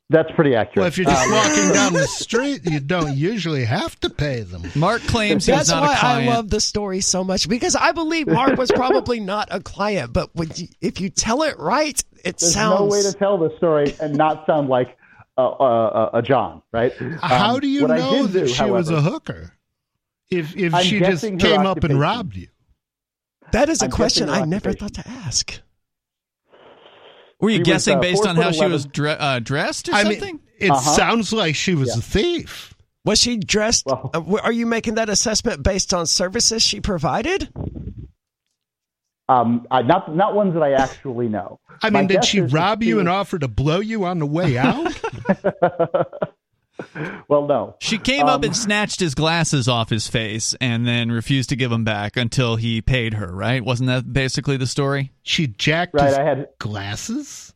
That's 0.10 0.32
pretty 0.32 0.56
accurate. 0.56 0.78
well, 0.78 0.88
if 0.88 0.98
you're 0.98 1.06
just 1.06 1.26
Um, 1.28 1.34
walking 1.34 1.74
down 1.74 1.92
the 1.94 2.08
street, 2.08 2.62
you 2.64 2.80
don't 2.80 3.18
usually 3.18 3.66
have 3.66 4.00
to 4.00 4.10
pay 4.10 4.40
them. 4.42 4.64
Mark 4.74 5.02
claims 5.02 5.46
he 5.46 5.52
was 5.52 5.68
That's 5.68 5.70
not 5.70 5.82
why 5.82 5.98
I 6.02 6.26
love 6.26 6.50
the 6.50 6.62
story 6.62 7.02
so 7.02 7.26
much 7.26 7.50
because 7.50 7.76
I 7.76 7.92
believe 7.92 8.28
Mark 8.28 8.58
was 8.58 8.72
probably 8.72 9.20
not 9.20 9.50
a 9.52 9.60
client, 9.60 10.14
but 10.14 10.30
when 10.34 10.50
you, 10.56 10.68
if 10.80 11.02
you 11.02 11.10
tell 11.10 11.44
it 11.44 11.60
right, 11.60 12.02
it 12.24 12.38
There's 12.38 12.54
sounds. 12.54 12.80
no 12.80 12.86
way 12.86 13.02
to 13.04 13.12
tell 13.12 13.38
the 13.38 13.56
story 13.58 13.94
and 14.00 14.16
not 14.16 14.46
sound 14.46 14.70
like 14.70 14.98
a, 15.38 15.42
a, 15.44 16.10
a 16.14 16.22
John, 16.22 16.62
right? 16.72 16.94
How 17.22 17.56
Um, 17.56 17.60
do 17.60 17.68
you 17.68 17.86
know 17.86 18.28
did 18.28 18.32
that 18.32 18.40
do, 18.46 18.48
she 18.48 18.64
was 18.64 18.90
a 18.90 19.02
hooker? 19.02 19.54
If 20.32 20.56
if 20.56 20.74
I'm 20.74 20.84
she 20.86 21.00
just 21.00 21.22
came 21.40 21.66
up 21.66 21.84
and 21.84 22.00
robbed 22.00 22.36
you. 22.38 22.48
that 23.52 23.68
is 23.70 23.82
a 23.82 23.86
I'm 23.86 23.92
question 23.92 24.30
I 24.30 24.46
never 24.46 24.72
thought 24.74 24.94
to 24.96 25.08
ask. 25.08 25.60
Were 27.39 27.49
you 27.49 27.57
She 27.57 27.59
was, 27.61 27.68
guessing 27.68 27.97
uh, 27.97 28.01
based 28.01 28.26
on 28.26 28.35
foot 28.35 28.43
how 28.45 28.51
she 28.51 28.65
was 28.65 28.85
dre- 28.85 29.18
uh, 29.18 29.39
dressed 29.39 29.89
or 29.89 29.93
I 29.93 30.03
something? 30.03 30.35
mean, 30.38 30.39
it 30.59 30.72
Uh-huh. 30.72 30.80
sounds 30.95 31.31
like 31.31 31.55
she 31.55 31.76
was 31.76 31.89
Yeah. 31.89 31.99
a 31.99 32.01
thief. 32.01 32.73
Was 33.05 33.19
she 33.19 33.38
dressed? 33.38 33.85
Well- 33.85 34.09
uh, 34.14 34.38
are 34.43 34.51
you 34.51 34.65
making 34.65 34.95
that 34.95 35.09
assessment 35.09 35.64
based 35.64 35.93
on 35.93 36.05
services 36.07 36.61
she 36.64 36.81
provided? 36.81 37.49
Um, 39.30 39.68
I, 39.69 39.81
not 39.81 40.15
not 40.15 40.35
ones 40.35 40.53
that 40.53 40.64
I 40.64 40.72
actually 40.72 41.27
know. 41.27 41.59
I 41.84 41.89
My 41.89 41.99
mean, 41.99 42.07
did 42.07 42.23
she 42.26 42.39
is 42.39 42.51
that 42.51 42.57
rob 42.57 42.81
she 42.81 42.89
you 42.89 42.99
and 42.99 43.09
offer 43.09 43.38
to 43.38 43.47
blow 43.49 43.81
you 43.81 44.05
on 44.05 44.19
the 44.19 44.26
way 44.26 44.57
out? 44.57 44.93
well, 47.28 47.48
no. 47.48 47.76
She 47.80 47.98
came 47.98 48.26
up 48.26 48.40
Um, 48.40 48.44
and 48.45 48.56
snatched 48.56 48.99
his 48.99 49.16
glasses 49.16 49.68
off 49.68 49.90
his 49.90 50.08
face 50.08 50.56
and 50.62 50.88
then 50.88 51.12
refused 51.12 51.49
to 51.49 51.56
give 51.56 51.72
them 51.72 51.84
back 51.84 52.16
until 52.18 52.56
he 52.56 52.82
paid 52.82 53.16
her, 53.16 53.34
right? 53.34 53.64
Wasn't 53.64 53.88
that 53.88 54.12
basically 54.14 54.58
the 54.58 54.68
story? 54.68 55.12
She 55.24 55.48
jacked 55.48 55.94
Right, 55.95 56.08
his 56.10 56.18
I 56.18 56.24
had 56.24 56.48
glasses? 56.60 57.54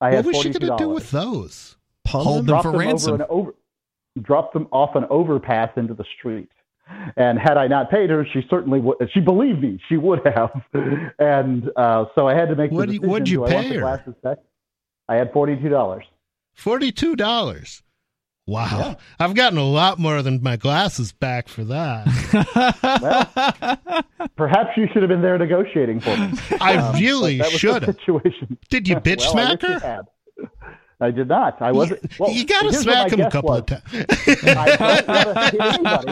I 0.00 0.14
had 0.14 0.24
what 0.24 0.34
was 0.34 0.42
she 0.42 0.50
$42. 0.50 0.60
going 0.60 0.78
to 0.78 0.84
do 0.84 0.88
with 0.90 1.10
those? 1.10 1.76
Hold 2.08 2.38
them 2.40 2.46
dropped 2.46 2.62
for 2.64 2.72
them 2.72 2.80
ransom. 2.80 3.12
over 3.14 3.22
an 3.22 3.28
over, 3.30 3.54
dropped 4.22 4.52
them 4.54 4.68
off 4.72 4.94
an 4.96 5.04
overpass 5.10 5.70
into 5.76 5.94
the 5.94 6.04
street. 6.18 6.48
And 7.16 7.38
had 7.38 7.56
I 7.56 7.66
not 7.66 7.90
paid 7.90 8.10
her, 8.10 8.26
she 8.30 8.42
certainly 8.50 8.78
would. 8.78 8.96
She 9.14 9.20
believed 9.20 9.62
me; 9.62 9.80
she 9.88 9.96
would 9.96 10.20
have. 10.26 10.50
And 11.18 11.70
uh, 11.76 12.04
so 12.14 12.28
I 12.28 12.34
had 12.34 12.50
to 12.50 12.56
make 12.56 12.70
What 12.72 12.88
the 12.88 12.98
decision. 12.98 13.08
what'd 13.10 13.28
you 13.30 13.38
do 13.38 13.44
I 13.46 13.54
want 13.54 13.62
pay 13.64 13.68
the 13.70 13.74
her? 13.76 13.80
glasses 13.80 14.14
back? 14.22 14.38
I 15.08 15.14
had 15.14 15.32
forty-two 15.32 15.70
dollars. 15.70 16.04
Forty-two 16.52 17.16
dollars. 17.16 17.82
Wow, 18.46 18.96
I've 19.18 19.34
gotten 19.34 19.58
a 19.58 19.64
lot 19.64 19.98
more 19.98 20.20
than 20.20 20.42
my 20.42 20.56
glasses 20.56 21.12
back 21.12 21.48
for 21.48 21.64
that. 21.64 22.04
Perhaps 24.36 24.76
you 24.76 24.86
should 24.92 25.02
have 25.02 25.08
been 25.08 25.22
there 25.22 25.38
negotiating 25.38 26.00
for 26.00 26.14
me. 26.16 26.32
I 26.60 26.76
Um, 26.76 26.94
really 26.96 27.38
but 27.38 27.44
that 27.44 27.52
was 27.52 27.52
the 27.52 27.58
should 27.58 27.82
have. 27.84 27.94
Situation. 27.96 28.58
Did 28.68 28.86
you 28.88 28.96
bitch 28.96 29.20
Well, 29.20 29.32
smack 29.32 29.62
you 29.62 29.68
her? 29.78 30.02
I 31.00 31.10
did 31.10 31.28
not. 31.28 31.60
I 31.60 31.72
wasn't. 31.72 32.18
Well, 32.20 32.30
you 32.30 32.46
got 32.46 32.62
to 32.62 32.72
smack 32.72 33.12
him 33.12 33.20
a 33.20 33.30
couple 33.30 33.50
was. 33.50 33.60
of 33.60 33.66
times. 33.66 33.82
I 33.92 34.76
don't 34.76 35.26
want 35.26 35.36
to 35.36 35.50
hit 35.50 35.60
anybody. 35.60 36.06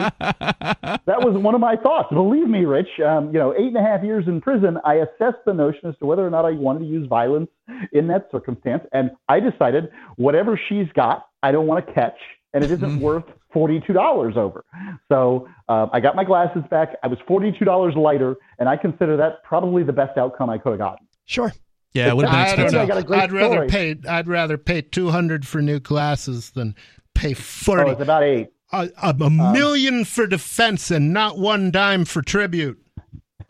That 1.05 1.21
was 1.23 1.41
one 1.41 1.55
of 1.55 1.61
my 1.61 1.75
thoughts. 1.77 2.09
Believe 2.13 2.47
me, 2.49 2.65
Rich. 2.65 2.89
Um, 3.05 3.27
you 3.27 3.39
know, 3.39 3.53
eight 3.53 3.67
and 3.67 3.77
a 3.77 3.81
half 3.81 4.03
years 4.03 4.25
in 4.27 4.41
prison, 4.41 4.77
I 4.83 4.95
assessed 4.95 5.45
the 5.45 5.53
notion 5.53 5.87
as 5.89 5.95
to 5.99 6.05
whether 6.05 6.25
or 6.25 6.29
not 6.29 6.45
I 6.45 6.51
wanted 6.51 6.79
to 6.79 6.85
use 6.85 7.07
violence 7.07 7.49
in 7.91 8.07
that 8.07 8.27
circumstance, 8.31 8.83
and 8.91 9.11
I 9.29 9.39
decided 9.39 9.89
whatever 10.17 10.59
she's 10.69 10.87
got, 10.95 11.27
I 11.43 11.51
don't 11.51 11.67
want 11.67 11.85
to 11.85 11.93
catch, 11.93 12.17
and 12.53 12.63
it 12.63 12.71
isn't 12.71 12.99
worth 13.07 13.25
forty-two 13.53 13.93
dollars 13.93 14.35
over. 14.37 14.65
So 15.09 15.47
uh, 15.69 15.87
I 15.93 15.99
got 15.99 16.15
my 16.15 16.23
glasses 16.23 16.63
back. 16.71 16.95
I 17.03 17.07
was 17.07 17.19
forty-two 17.27 17.65
dollars 17.65 17.93
lighter, 17.95 18.35
and 18.57 18.67
I 18.67 18.77
consider 18.77 19.15
that 19.17 19.43
probably 19.43 19.83
the 19.83 19.93
best 19.93 20.17
outcome 20.17 20.49
I 20.49 20.57
could 20.57 20.71
have 20.71 20.79
gotten. 20.79 21.05
Sure. 21.25 21.51
Yeah, 21.93 22.07
it 22.09 22.15
would 22.15 22.25
have 22.25 22.33
I 22.33 22.45
been 22.55 22.55
don't 22.57 22.65
expensive. 22.65 22.79
I 22.79 22.85
got 22.87 22.93
know. 22.95 22.99
a 22.99 23.03
great 23.03 23.21
I'd 23.21 23.31
rather 23.31 23.53
story. 23.55 23.67
pay. 23.67 23.95
I'd 24.09 24.27
rather 24.27 24.57
pay 24.57 24.81
two 24.81 25.09
hundred 25.11 25.45
for 25.45 25.61
new 25.61 25.79
glasses 25.79 26.49
than 26.51 26.73
pay 27.13 27.31
Oh, 27.33 27.35
forty. 27.35 27.91
it's 27.91 28.01
about 28.01 28.23
eight. 28.23 28.49
a, 28.71 28.89
a, 29.03 29.09
a 29.21 29.29
million 29.29 30.03
for 30.03 30.25
defense 30.25 30.89
and 30.89 31.13
not 31.13 31.37
one 31.37 31.69
dime 31.69 32.05
for 32.05 32.23
tribute. 32.23 32.82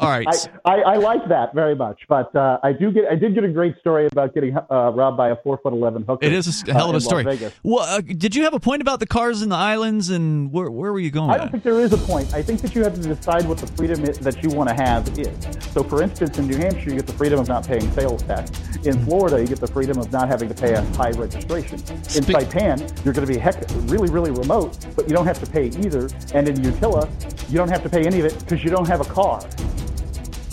All 0.03 0.09
right. 0.09 0.27
I, 0.65 0.71
I, 0.71 0.81
I 0.81 0.95
like 0.97 1.27
that 1.29 1.53
very 1.53 1.75
much, 1.75 2.01
but 2.07 2.35
uh, 2.35 2.59
I 2.63 2.73
do 2.73 2.91
get 2.91 3.05
I 3.09 3.15
did 3.15 3.33
get 3.33 3.43
a 3.43 3.49
great 3.49 3.77
story 3.79 4.07
about 4.07 4.33
getting 4.33 4.55
uh, 4.55 4.91
robbed 4.91 5.17
by 5.17 5.29
a 5.29 5.35
four 5.37 5.57
foot 5.57 5.73
eleven 5.73 6.03
hooker. 6.03 6.25
It 6.25 6.33
is 6.33 6.63
a 6.67 6.73
hell 6.73 6.89
of 6.89 6.95
uh, 6.95 6.97
a 6.97 7.01
story. 7.01 7.51
Well, 7.63 7.79
uh, 7.83 8.01
did 8.01 8.35
you 8.35 8.43
have 8.43 8.53
a 8.53 8.59
point 8.59 8.81
about 8.81 8.99
the 8.99 9.07
cars 9.07 9.41
in 9.41 9.49
the 9.49 9.55
islands, 9.55 10.09
and 10.09 10.51
where 10.51 10.69
where 10.69 10.91
were 10.91 10.99
you 10.99 11.11
going? 11.11 11.31
I 11.31 11.37
don't 11.37 11.45
that? 11.47 11.51
think 11.51 11.63
there 11.63 11.79
is 11.79 11.93
a 11.93 11.97
point. 11.97 12.33
I 12.33 12.41
think 12.41 12.61
that 12.61 12.75
you 12.75 12.83
have 12.83 12.95
to 12.95 13.01
decide 13.01 13.47
what 13.47 13.57
the 13.57 13.67
freedom 13.67 14.01
i 14.03 14.11
that 14.11 14.43
you 14.43 14.49
want 14.49 14.69
to 14.69 14.75
have 14.75 15.07
is. 15.17 15.33
So, 15.71 15.83
for 15.83 16.01
instance, 16.01 16.37
in 16.37 16.47
New 16.47 16.57
Hampshire, 16.57 16.89
you 16.89 16.95
get 16.97 17.07
the 17.07 17.13
freedom 17.13 17.39
of 17.39 17.47
not 17.47 17.65
paying 17.65 17.89
sales 17.93 18.23
tax. 18.23 18.51
In 18.85 19.03
Florida, 19.05 19.39
you 19.39 19.47
get 19.47 19.59
the 19.59 19.67
freedom 19.67 19.97
of 19.97 20.11
not 20.11 20.27
having 20.27 20.49
to 20.49 20.55
pay 20.55 20.73
a 20.73 20.81
high 20.95 21.11
registration. 21.11 21.79
In 21.79 22.03
Spe- 22.03 22.31
Saipan, 22.31 22.79
you're 23.05 23.13
going 23.13 23.25
to 23.25 23.33
be 23.33 23.39
heck, 23.39 23.63
really, 23.83 24.09
really 24.09 24.31
remote, 24.31 24.85
but 24.95 25.07
you 25.07 25.13
don't 25.13 25.25
have 25.25 25.39
to 25.39 25.49
pay 25.49 25.67
either. 25.67 26.09
And 26.33 26.47
in 26.47 26.55
Utila, 26.55 27.09
you 27.49 27.57
don't 27.57 27.69
have 27.69 27.83
to 27.83 27.89
pay 27.89 28.05
any 28.05 28.19
of 28.19 28.25
it 28.25 28.37
because 28.39 28.63
you 28.63 28.69
don't 28.69 28.87
have 28.87 29.01
a 29.01 29.05
car. 29.05 29.41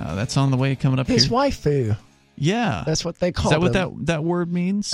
Uh, 0.00 0.16
that's 0.16 0.36
on 0.36 0.50
the 0.50 0.56
way 0.56 0.74
coming 0.74 0.98
up 0.98 1.06
His 1.06 1.26
here. 1.26 1.38
waifu. 1.38 1.96
Yeah. 2.34 2.82
That's 2.84 3.04
what 3.04 3.20
they 3.20 3.30
call 3.30 3.44
Is 3.44 3.50
that 3.52 3.60
what 3.60 3.74
that, 3.74 4.06
that 4.06 4.24
word 4.24 4.52
means? 4.52 4.92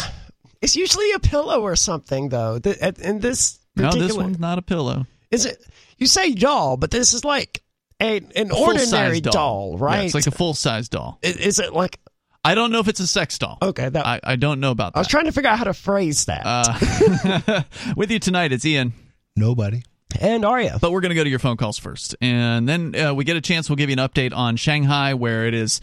It's 0.62 0.76
usually 0.76 1.10
a 1.12 1.18
pillow 1.18 1.60
or 1.62 1.74
something, 1.76 2.28
though. 2.28 2.58
The, 2.58 2.82
at- 2.82 2.98
in 2.98 3.20
this 3.20 3.58
No, 3.76 3.84
particular, 3.84 4.06
this 4.08 4.16
one's 4.16 4.38
not 4.38 4.58
a 4.58 4.62
pillow. 4.62 5.06
is 5.30 5.46
it? 5.46 5.64
You 5.98 6.06
say 6.06 6.32
doll, 6.34 6.76
but 6.76 6.90
this 6.90 7.12
is 7.14 7.24
like 7.24 7.62
a 8.00 8.18
an 8.36 8.50
A 8.50 8.54
ordinary 8.56 9.20
doll, 9.20 9.76
Yeah, 9.78 9.84
right? 9.84 10.04
it's 10.04 10.14
like 10.14 10.26
a 10.26 10.30
full 10.30 10.54
size 10.54 10.88
doll. 10.88 11.18
I- 11.24 11.28
is 11.28 11.58
it 11.58 11.72
like? 11.72 11.98
I 12.42 12.54
don't 12.54 12.72
know 12.72 12.78
if 12.80 12.88
it's 12.88 13.00
a 13.00 13.06
sex 13.06 13.36
doll. 13.38 13.58
Okay, 13.60 13.86
that, 13.90 14.06
I, 14.06 14.18
I 14.24 14.36
don't 14.36 14.60
know 14.60 14.70
about 14.70 14.94
that. 14.94 14.98
I 14.98 15.00
was 15.00 15.08
trying 15.08 15.26
to 15.26 15.32
figure 15.32 15.50
out 15.50 15.58
how 15.58 15.64
to 15.64 15.74
phrase 15.74 16.24
that. 16.24 16.40
Uh, 16.46 17.62
with 17.96 18.10
you 18.10 18.18
tonight, 18.18 18.52
it's 18.52 18.64
Ian. 18.64 18.94
Nobody. 19.36 19.82
and 20.18 20.44
Aria. 20.46 20.78
But 20.80 20.90
we're 20.92 21.02
going 21.02 21.10
to 21.10 21.14
go 21.14 21.22
to 21.24 21.28
your 21.28 21.38
phone 21.38 21.58
calls 21.58 21.78
first. 21.78 22.16
And 22.22 22.66
then 22.66 22.94
uh, 22.96 23.12
we 23.14 23.24
get 23.24 23.36
a 23.36 23.42
chance, 23.42 23.68
we'll 23.68 23.76
give 23.76 23.90
you 23.90 23.96
an 24.00 24.08
update 24.08 24.34
on 24.34 24.56
Shanghai, 24.56 25.12
where 25.12 25.46
it 25.46 25.52
is 25.52 25.82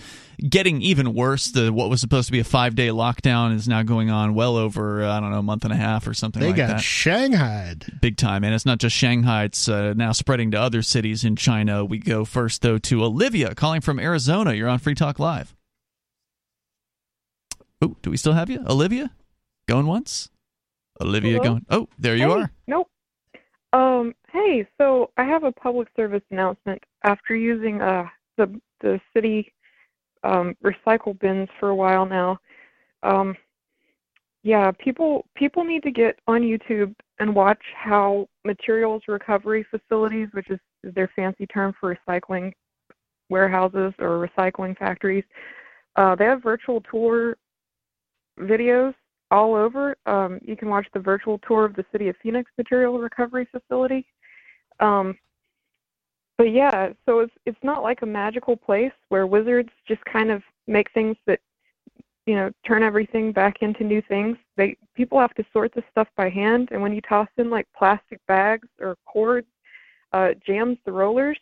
getting 0.50 0.82
even 0.82 1.14
worse. 1.14 1.52
The 1.52 1.72
What 1.74 1.90
was 1.90 2.02
supposed 2.02 2.28
to 2.28 2.32
be 2.32 2.40
a 2.40 2.44
five 2.44 2.76
day 2.76 2.88
lockdown 2.90 3.54
is 3.56 3.68
now 3.68 3.84
going 3.84 4.10
on 4.10 4.34
well 4.34 4.56
over, 4.58 5.04
uh, 5.04 5.18
I 5.18 5.20
don't 5.20 5.32
know, 5.32 5.40
a 5.40 5.44
month 5.44 5.64
and 5.64 5.74
a 5.74 5.78
half 5.78 6.08
or 6.08 6.14
something 6.14 6.42
They 6.42 6.48
like 6.50 6.58
got 6.58 6.68
that. 6.68 6.82
shanghaied. 6.82 8.00
Big 8.02 8.18
time. 8.18 8.44
And 8.44 8.54
it's 8.54 8.66
not 8.66 8.78
just 8.80 8.96
Shanghai, 8.96 9.46
it's 9.46 9.68
uh, 9.68 9.94
now 9.96 10.12
spreading 10.12 10.52
to 10.52 10.60
other 10.60 10.82
cities 10.82 11.24
in 11.24 11.36
China. 11.36 11.84
We 11.86 11.98
go 12.00 12.26
first, 12.26 12.62
though, 12.62 12.78
to 12.78 13.04
Olivia 13.04 13.56
calling 13.56 13.82
from 13.82 14.00
Arizona. 14.00 14.54
You're 14.54 14.70
on 14.70 14.80
Free 14.80 14.96
Talk 14.96 15.20
Live. 15.20 15.56
Oh, 17.82 17.96
do 18.02 18.10
we 18.10 18.18
still 18.18 18.34
have 18.34 18.50
you? 18.50 18.64
Olivia? 18.68 19.12
Going 19.68 19.86
once? 19.86 20.30
Olivia 21.00 21.34
Hello? 21.34 21.44
going. 21.44 21.66
Oh, 21.70 21.88
there 22.00 22.16
you 22.16 22.28
Hey, 22.28 22.42
are. 22.42 22.52
Nope. 22.68 22.90
Um, 23.74 24.16
hey, 24.32 24.68
so 24.80 25.12
I 25.18 25.26
have 25.26 25.44
a 25.44 25.52
public 25.52 25.88
service 25.96 26.24
announcement. 26.32 26.82
After 27.04 27.36
using 27.36 27.82
uh 27.82 28.06
the 28.38 28.60
the 28.82 29.00
city 29.16 29.54
um 30.28 30.56
recycle 30.64 31.18
bins 31.20 31.50
for 31.60 31.70
a 31.70 31.76
while 31.76 32.06
now, 32.06 32.38
um 33.04 33.36
yeah, 34.44 34.72
people 34.80 35.26
people 35.36 35.64
need 35.64 35.84
to 35.84 35.92
get 35.92 36.20
on 36.28 36.42
YouTube 36.42 36.94
and 37.20 37.36
watch 37.36 37.62
how 37.76 38.28
materials 38.46 39.02
recovery 39.08 39.66
facilities, 39.70 40.30
which 40.32 40.50
is, 40.50 40.60
is 40.84 40.94
their 40.94 41.12
fancy 41.16 41.46
term 41.48 41.74
for 41.80 41.98
recycling 42.08 42.54
warehouses 43.30 43.94
or 44.00 44.28
recycling 44.28 44.78
factories, 44.78 45.26
uh, 45.98 46.16
they 46.16 46.26
have 46.26 46.42
virtual 46.44 46.82
tour 46.90 47.36
videos 48.40 48.94
all 49.32 49.56
over. 49.56 49.98
Um, 50.06 50.40
you 50.42 50.56
can 50.56 50.70
watch 50.70 50.88
the 50.94 51.00
virtual 51.00 51.40
tour 51.40 51.66
of 51.66 51.76
the 51.76 51.86
City 51.92 52.08
of 52.08 52.16
Phoenix 52.24 52.50
Material 52.58 52.98
Recovery 53.00 53.48
Facility. 53.52 54.06
Um, 54.80 55.18
but 56.38 56.52
yeah, 56.52 56.90
so 57.06 57.20
it's 57.20 57.34
it's 57.46 57.64
not 57.64 57.84
like 57.84 58.02
a 58.04 58.06
magical 58.06 58.56
place 58.56 58.92
where 59.10 59.26
wizards 59.26 59.70
just 59.88 60.04
kind 60.06 60.30
of 60.32 60.44
make 60.68 60.92
things 60.94 61.18
that 61.26 61.40
you 62.26 62.36
know 62.36 62.52
turn 62.66 62.84
everything 62.84 63.32
back 63.32 63.58
into 63.62 63.84
new 63.84 64.02
things. 64.04 64.38
They 64.56 64.78
people 64.96 65.20
have 65.20 65.34
to 65.36 65.46
sort 65.52 65.74
this 65.74 65.84
stuff 65.92 66.08
by 66.16 66.30
hand, 66.30 66.70
and 66.72 66.82
when 66.82 66.94
you 66.94 67.02
toss 67.02 67.28
in 67.38 67.50
like 67.50 67.68
plastic 67.76 68.20
bags 68.28 68.68
or 68.80 68.98
cords, 69.06 69.48
uh, 70.14 70.30
jams 70.46 70.78
the 70.86 70.92
rollers, 70.92 71.40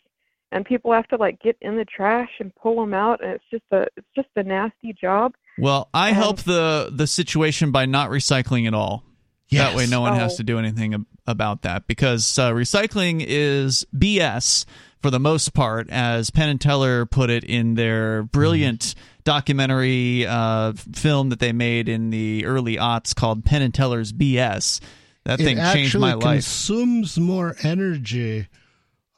and 0.52 0.64
people 0.64 0.92
have 0.92 1.08
to 1.08 1.16
like 1.16 1.40
get 1.40 1.58
in 1.60 1.76
the 1.76 1.84
trash 1.84 2.30
and 2.40 2.54
pull 2.54 2.80
them 2.80 2.94
out, 2.94 3.22
and 3.22 3.32
it's 3.32 3.44
just 3.50 3.64
a 3.72 3.86
it's 3.96 4.08
just 4.14 4.28
a 4.36 4.42
nasty 4.42 4.94
job. 4.98 5.34
Well, 5.58 5.90
I 5.92 6.12
help 6.12 6.40
the 6.40 6.90
the 6.90 7.06
situation 7.06 7.70
by 7.70 7.84
not 7.84 8.08
recycling 8.10 8.66
at 8.66 8.72
all. 8.72 9.04
That 9.52 9.74
way, 9.76 9.86
no 9.86 10.00
one 10.00 10.14
has 10.14 10.34
Oh. 10.34 10.36
to 10.38 10.42
do 10.44 10.58
anything 10.58 11.06
about 11.26 11.62
that 11.62 11.86
because 11.86 12.38
uh, 12.38 12.50
recycling 12.52 13.24
is 13.26 13.86
BS 13.96 14.64
for 15.02 15.10
the 15.10 15.20
most 15.20 15.54
part, 15.54 15.88
as 15.90 16.30
Penn 16.30 16.48
and 16.48 16.60
Teller 16.60 17.06
put 17.06 17.30
it 17.30 17.44
in 17.44 17.74
their 17.74 18.24
brilliant 18.24 18.94
documentary 19.24 20.26
uh, 20.26 20.72
film 20.92 21.28
that 21.28 21.38
they 21.38 21.52
made 21.52 21.88
in 21.88 22.10
the 22.10 22.44
early 22.46 22.76
aughts 22.76 23.14
called 23.14 23.44
Penn 23.44 23.62
and 23.62 23.72
Teller's 23.74 24.12
BS. 24.12 24.80
That 25.24 25.40
it 25.40 25.44
thing 25.44 25.56
changed 25.56 25.76
actually 25.76 26.00
my 26.00 26.14
life. 26.14 26.22
It 26.22 26.32
consumes 26.36 27.18
more 27.18 27.56
energy 27.62 28.48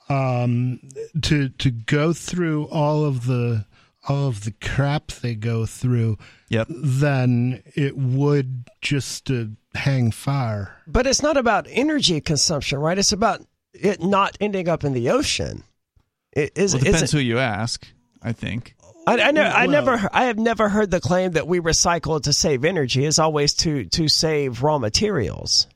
um, 0.08 0.80
to 1.22 1.48
to 1.50 1.70
go 1.70 2.12
through 2.12 2.64
all 2.68 3.04
of 3.04 3.26
the 3.26 3.66
all 4.08 4.28
of 4.28 4.44
the 4.44 4.52
crap 4.52 5.08
they 5.08 5.34
go 5.34 5.66
through 5.66 6.16
Yep. 6.48 6.68
than 6.70 7.62
it 7.74 7.96
would 7.96 8.64
just 8.80 9.26
to 9.26 9.52
hang 9.78 10.10
fire. 10.10 10.76
But 10.86 11.06
it's 11.06 11.22
not 11.22 11.36
about 11.36 11.66
energy 11.70 12.20
consumption, 12.20 12.78
right? 12.78 12.98
It's 12.98 13.12
about 13.12 13.40
it 13.72 14.02
not 14.02 14.36
ending 14.40 14.68
up 14.68 14.84
in 14.84 14.92
the 14.92 15.10
ocean. 15.10 15.62
It 16.32 16.52
is. 16.56 16.74
Well, 16.74 16.82
is 16.82 16.92
depends 16.92 17.14
it- 17.14 17.16
who 17.16 17.22
you 17.22 17.38
ask. 17.38 17.86
I 18.22 18.32
think. 18.32 18.74
I, 19.06 19.18
I, 19.22 19.30
ne- 19.30 19.40
I 19.40 19.66
never, 19.66 20.10
I 20.12 20.24
have 20.24 20.38
never 20.38 20.68
heard 20.68 20.90
the 20.90 21.00
claim 21.00 21.30
that 21.32 21.46
we 21.46 21.60
recycle 21.60 22.20
to 22.24 22.32
save 22.34 22.62
energy. 22.66 23.06
It's 23.06 23.18
always 23.18 23.54
to 23.54 23.84
to 23.86 24.06
save 24.06 24.62
raw 24.62 24.76
materials. 24.78 25.66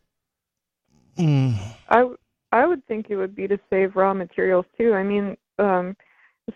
Mm. 1.16 1.56
I 1.88 1.98
w- 1.98 2.18
I 2.52 2.66
would 2.66 2.86
think 2.86 3.06
it 3.08 3.16
would 3.16 3.34
be 3.34 3.48
to 3.48 3.58
save 3.70 3.96
raw 3.96 4.12
materials 4.12 4.66
too. 4.78 4.92
I 4.92 5.02
mean, 5.02 5.36
um, 5.58 5.96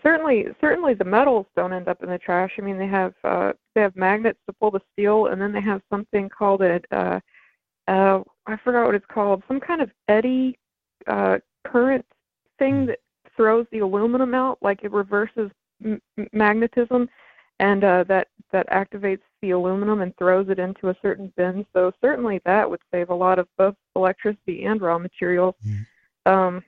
certainly 0.03 0.45
certainly 0.61 0.93
the 0.93 1.03
metals 1.03 1.47
don't 1.55 1.73
end 1.73 1.87
up 1.87 2.03
in 2.03 2.09
the 2.09 2.19
trash. 2.19 2.51
I 2.59 2.61
mean, 2.61 2.77
they 2.77 2.87
have 2.87 3.13
uh, 3.23 3.53
they 3.73 3.81
have 3.81 3.95
magnets 3.95 4.39
to 4.47 4.53
pull 4.53 4.69
the 4.69 4.81
steel, 4.93 5.27
and 5.27 5.41
then 5.41 5.53
they 5.53 5.61
have 5.61 5.81
something 5.89 6.29
called 6.29 6.61
a 6.61 6.79
uh, 6.91 7.19
uh, 7.87 8.19
I 8.45 8.57
forgot 8.63 8.85
what 8.85 8.95
it's 8.95 9.05
called, 9.11 9.43
some 9.47 9.59
kind 9.59 9.81
of 9.81 9.91
eddy 10.07 10.57
uh, 11.07 11.37
current 11.65 12.05
thing 12.59 12.85
that 12.87 12.99
throws 13.35 13.65
the 13.71 13.79
aluminum 13.79 14.33
out, 14.33 14.57
like 14.61 14.83
it 14.83 14.91
reverses 14.91 15.51
m- 15.83 16.01
magnetism, 16.33 17.07
and 17.59 17.83
uh, 17.83 18.03
that 18.05 18.27
that 18.51 18.67
activates 18.69 19.21
the 19.41 19.51
aluminum 19.51 20.01
and 20.01 20.15
throws 20.17 20.47
it 20.49 20.59
into 20.59 20.89
a 20.89 20.95
certain 21.01 21.31
bin. 21.35 21.65
So 21.73 21.91
certainly 22.01 22.41
that 22.45 22.69
would 22.69 22.81
save 22.91 23.09
a 23.09 23.15
lot 23.15 23.39
of 23.39 23.47
both 23.57 23.75
electricity 23.95 24.65
and 24.65 24.81
raw 24.81 24.97
materials. 24.97 25.55
Um, 26.25 26.63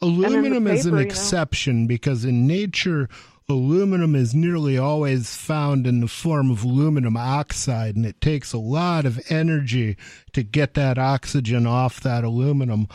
then 0.00 0.20
the 0.20 0.28
Aluminum 0.28 0.66
is 0.66 0.86
an 0.86 0.92
paper, 0.92 1.00
you 1.00 1.06
know. 1.06 1.10
exception 1.10 1.86
because 1.86 2.24
in 2.24 2.46
nature, 2.46 3.08
aluminum 3.48 4.14
is 4.14 4.34
nearly 4.34 4.76
always 4.76 5.36
found 5.36 5.86
in 5.86 6.00
the 6.00 6.08
form 6.08 6.50
of 6.50 6.64
aluminum 6.64 7.16
oxide, 7.16 7.96
and 7.96 8.04
it 8.04 8.20
takes 8.20 8.52
a 8.52 8.58
lot 8.58 9.06
of 9.06 9.20
energy 9.30 9.96
to 10.32 10.42
get 10.42 10.74
that 10.74 10.98
oxygen 10.98 11.66
off 11.66 12.00
that 12.00 12.24
aluminum. 12.24 12.88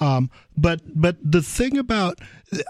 Um, 0.00 0.30
but 0.56 0.80
but 0.94 1.16
the 1.22 1.42
thing 1.42 1.76
about, 1.76 2.20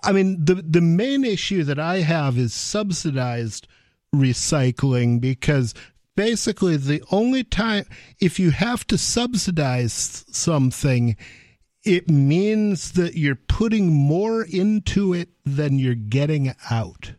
I 0.02 0.12
mean, 0.12 0.44
the 0.44 0.56
the 0.56 0.80
main 0.80 1.24
issue 1.24 1.62
that 1.64 1.78
I 1.78 1.98
have 1.98 2.38
is 2.38 2.54
subsidized 2.54 3.68
recycling 4.14 5.20
because 5.20 5.74
basically 6.16 6.76
the 6.76 7.02
only 7.10 7.44
time 7.44 7.84
if 8.20 8.40
you 8.40 8.50
have 8.50 8.86
to 8.86 8.98
subsidize 8.98 10.24
something 10.32 11.16
it 11.84 12.08
means 12.08 12.92
that 12.92 13.16
you're 13.16 13.34
putting 13.34 13.92
more 13.92 14.42
into 14.42 15.14
it 15.14 15.28
than 15.44 15.78
you're 15.78 15.94
getting 15.94 16.54
out. 16.70 17.12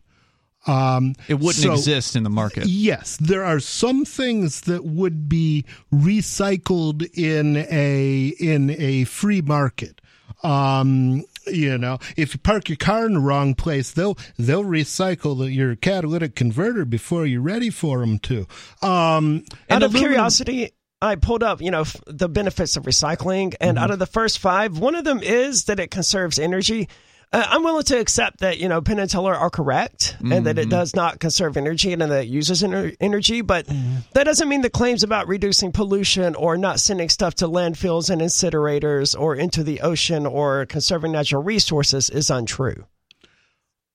Um, 0.66 1.14
It 1.28 1.34
wouldn't 1.40 1.64
so- 1.64 1.72
exist 1.72 2.16
in 2.16 2.22
the 2.22 2.30
market. 2.30 2.66
Yes, 2.66 3.16
there 3.18 3.44
are 3.44 3.60
some 3.60 4.04
things 4.04 4.62
that 4.62 4.84
would 4.84 5.28
be 5.28 5.64
recycled 5.92 7.08
in 7.14 7.56
a 7.70 8.28
in 8.38 8.70
a 8.78 9.04
free 9.04 9.40
market. 9.40 10.00
Um, 10.42 11.24
you 11.46 11.76
know, 11.78 11.98
if 12.16 12.34
you 12.34 12.40
park 12.40 12.68
your 12.68 12.76
car 12.76 13.06
in 13.06 13.14
the 13.14 13.20
wrong 13.20 13.54
place, 13.54 13.90
they'll 13.92 14.16
they'll 14.38 14.64
recycle 14.64 15.38
the, 15.38 15.50
your 15.50 15.76
catalytic 15.76 16.34
converter 16.34 16.84
before 16.84 17.26
you're 17.26 17.40
ready 17.42 17.70
for 17.70 18.00
them 18.00 18.18
to. 18.20 18.46
Um, 18.82 19.44
Out 19.70 19.82
of 19.82 19.90
aluminum- 19.92 19.98
curiosity, 20.00 20.70
I 21.02 21.16
pulled 21.16 21.42
up, 21.42 21.60
you 21.62 21.70
know, 21.70 21.82
f- 21.82 21.96
the 22.06 22.28
benefits 22.28 22.76
of 22.76 22.84
recycling, 22.84 23.54
and 23.60 23.76
Mm-hmm. 23.76 23.84
out 23.84 23.90
of 23.90 23.98
the 23.98 24.06
first 24.06 24.38
five, 24.38 24.78
one 24.78 24.94
of 24.94 25.04
them 25.04 25.20
is 25.22 25.64
that 25.64 25.80
it 25.80 25.90
conserves 25.90 26.38
energy. 26.38 26.88
Uh, 27.32 27.46
I'm 27.48 27.62
willing 27.62 27.84
to 27.84 27.98
accept 28.00 28.40
that, 28.40 28.58
you 28.58 28.68
know, 28.68 28.80
Penn 28.80 28.98
and 28.98 29.08
Teller 29.08 29.34
are 29.34 29.50
correct, 29.50 30.16
and 30.20 30.46
that 30.46 30.58
it 30.58 30.62
Mm-hmm. 30.62 30.70
does 30.70 30.96
not 30.96 31.20
conserve 31.20 31.56
energy 31.56 31.92
and 31.92 32.02
that 32.02 32.24
it 32.24 32.28
uses 32.28 32.62
ener- 32.62 32.96
energy, 33.00 33.40
but 33.40 33.66
Mm-hmm. 33.66 33.98
that 34.14 34.24
doesn't 34.24 34.48
mean 34.48 34.62
the 34.62 34.70
claims 34.70 35.04
about 35.04 35.28
reducing 35.28 35.70
pollution 35.70 36.34
or 36.34 36.56
not 36.56 36.80
sending 36.80 37.08
stuff 37.08 37.36
to 37.36 37.46
landfills 37.46 38.10
and 38.10 38.20
incinerators 38.20 39.18
or 39.18 39.36
into 39.36 39.62
the 39.62 39.80
ocean 39.80 40.26
or 40.26 40.66
conserving 40.66 41.12
natural 41.12 41.42
resources 41.42 42.10
is 42.10 42.30
untrue. 42.30 42.84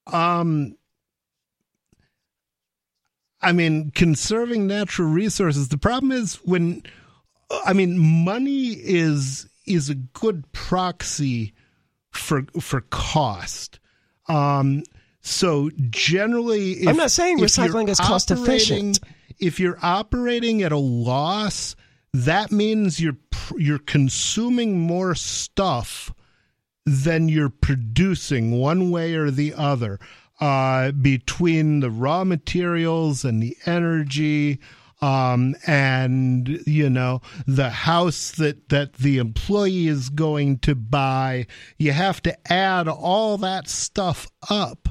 Um, 0.07 0.78
I 3.41 3.52
mean, 3.52 3.91
conserving 3.91 4.66
natural 4.66 5.10
resources. 5.10 5.68
The 5.68 5.78
problem 5.78 6.14
is 6.14 6.36
when, 6.45 6.84
I 7.66 7.74
mean, 7.74 7.98
money 7.98 8.68
is 8.70 9.49
is 9.68 9.90
a 9.90 9.95
good 9.95 10.49
proxy 10.53 11.55
for 12.16 12.44
for 12.60 12.82
cost. 12.82 13.80
Um, 14.28 14.84
so 15.22 15.70
generally, 15.90 16.74
if, 16.74 16.88
I'm 16.88 16.98
not 16.98 17.12
saying 17.12 17.40
recycling 17.40 17.90
is 17.90 18.00
cost 18.00 18.32
efficient. 18.32 19.00
If 19.40 19.60
you're 19.60 19.78
operating 19.82 20.64
at 20.64 20.72
a 20.72 20.78
loss, 20.78 21.76
that 22.14 22.52
means 22.52 23.00
you're 23.00 23.18
you're 23.58 23.80
consuming 23.80 24.80
more 24.80 25.16
stuff 25.16 26.14
than 26.86 27.28
you're 27.30 27.50
producing 27.50 28.52
one 28.52 28.92
way 28.92 29.16
or 29.16 29.32
the 29.32 29.54
other 29.56 30.00
uh, 30.40 30.92
between 30.92 31.80
the 31.80 31.90
raw 31.90 32.24
materials 32.24 33.26
and 33.26 33.42
the 33.42 33.58
energy 33.66 34.60
um, 35.02 35.56
and 35.68 36.62
you 36.66 36.90
know 36.90 37.22
the 37.46 37.70
house 37.70 38.32
that 38.32 38.70
that 38.70 38.94
the 38.94 39.18
employee 39.18 39.88
is 39.88 40.10
going 40.10 40.60
to 40.60 40.76
buy 40.76 41.46
you 41.78 41.92
have 41.92 42.22
to 42.24 42.52
add 42.52 42.88
all 42.88 43.38
that 43.38 43.68
stuff 43.68 44.28
up. 44.50 44.90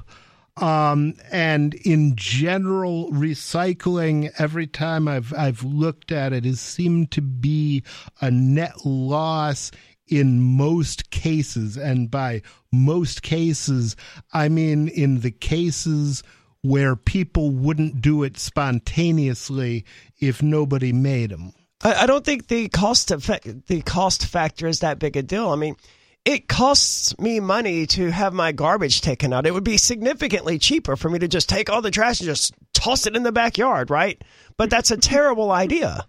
Um, 0.57 1.15
and 1.33 1.75
in 1.75 2.15
general, 2.15 3.11
recycling 3.11 4.31
every 4.39 4.69
time 4.69 5.09
I've 5.09 5.35
I've 5.35 5.65
looked 5.65 6.13
at 6.13 6.33
it 6.33 6.45
has 6.45 6.61
seemed 6.61 7.11
to 7.13 7.23
be 7.23 7.83
a 8.21 8.31
net 8.31 8.85
loss 8.85 9.73
in 10.07 10.41
most 10.41 11.11
cases, 11.11 11.77
and 11.77 12.09
by 12.11 12.43
most 12.71 13.23
cases, 13.23 13.97
I 14.33 14.49
mean 14.49 14.87
in 14.87 15.21
the 15.21 15.33
cases 15.33 16.23
where 16.65 16.97
people 16.97 17.51
wouldn't 17.51 18.01
do 18.01 18.23
it 18.23 18.39
spontaneously 18.39 19.85
if 20.19 20.43
nobody 20.43 20.93
made 20.95 21.31
them. 21.31 21.53
I, 21.83 21.95
I 21.95 22.07
don't 22.07 22.25
think 22.25 22.49
the 22.49 22.69
cost 22.71 23.11
effect, 23.11 23.67
the 23.67 23.83
cost 23.83 24.27
factor 24.27 24.67
is 24.67 24.81
that 24.81 24.99
big 24.99 25.15
a 25.17 25.23
deal. 25.23 25.51
I 25.51 25.57
mean, 25.57 25.77
it 26.25 26.49
costs 26.49 27.19
me 27.19 27.39
money 27.39 27.85
to 27.89 28.11
have 28.11 28.33
my 28.33 28.53
garbage 28.53 29.03
taken 29.03 29.35
out. 29.35 29.47
It 29.47 29.53
would 29.53 29.63
be 29.63 29.77
significantly 29.77 30.59
cheaper 30.59 30.97
for 30.97 31.11
me 31.11 31.19
to 31.19 31.29
just 31.29 31.51
take 31.51 31.69
all 31.69 31.83
the 31.83 31.91
trash 31.91 32.21
and 32.21 32.27
just 32.27 32.55
toss 32.73 33.07
it 33.07 33.15
in 33.15 33.25
the 33.25 33.33
backyard, 33.33 33.91
right? 33.91 34.21
But 34.57 34.71
that's 34.71 34.91
a 34.91 34.97
terrible 34.97 35.53
idea. 35.53 36.07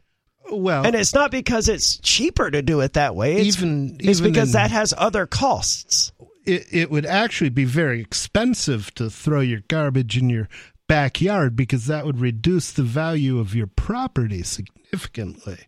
Well, 0.49 0.85
And 0.85 0.95
it's 0.95 1.13
not 1.13 1.31
because 1.31 1.67
it's 1.67 1.97
cheaper 1.97 2.49
to 2.49 2.61
do 2.61 2.79
it 2.79 2.93
that 2.93 3.13
way. 3.13 3.35
It's, 3.35 3.57
Even- 3.57 3.97
it's 3.99 4.19
even 4.19 4.31
because 4.31 4.49
in- 4.49 4.53
that 4.61 4.71
has 4.71 4.93
other 4.97 5.25
costs. 5.25 6.13
It, 6.45 6.67
it 6.71 6.91
would 6.91 7.05
actually 7.05 7.49
be 7.49 7.65
very 7.65 8.01
expensive 8.01 8.93
to 8.95 9.09
throw 9.09 9.41
your 9.41 9.61
garbage 9.67 10.17
in 10.17 10.29
your 10.29 10.47
backyard 10.87 11.55
because 11.55 11.87
that 11.87 12.05
would 12.05 12.19
reduce 12.19 12.71
the 12.71 12.83
value 12.83 13.39
of 13.39 13.55
your 13.55 13.67
property 13.67 14.43
significantly. 14.43 15.59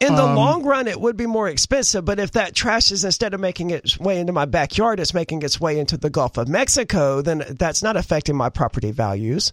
In 0.00 0.14
the 0.14 0.24
Um, 0.24 0.34
long 0.34 0.62
run, 0.62 0.88
it 0.88 0.98
would 0.98 1.18
be 1.18 1.26
more 1.26 1.48
expensive, 1.48 2.06
but 2.06 2.18
if 2.18 2.32
that 2.32 2.54
trash 2.54 2.90
is 2.90 3.04
instead 3.04 3.34
of 3.34 3.40
making 3.40 3.68
its 3.70 3.98
way 3.98 4.18
into 4.18 4.32
my 4.32 4.46
backyard, 4.46 4.98
it's 4.98 5.12
making 5.12 5.42
its 5.42 5.60
way 5.60 5.78
into 5.78 5.98
the 5.98 6.08
Gulf 6.08 6.38
of 6.38 6.48
Mexico, 6.48 7.20
then 7.20 7.44
that's 7.58 7.82
not 7.82 7.98
affecting 7.98 8.34
my 8.34 8.48
property 8.48 8.92
values. 8.92 9.52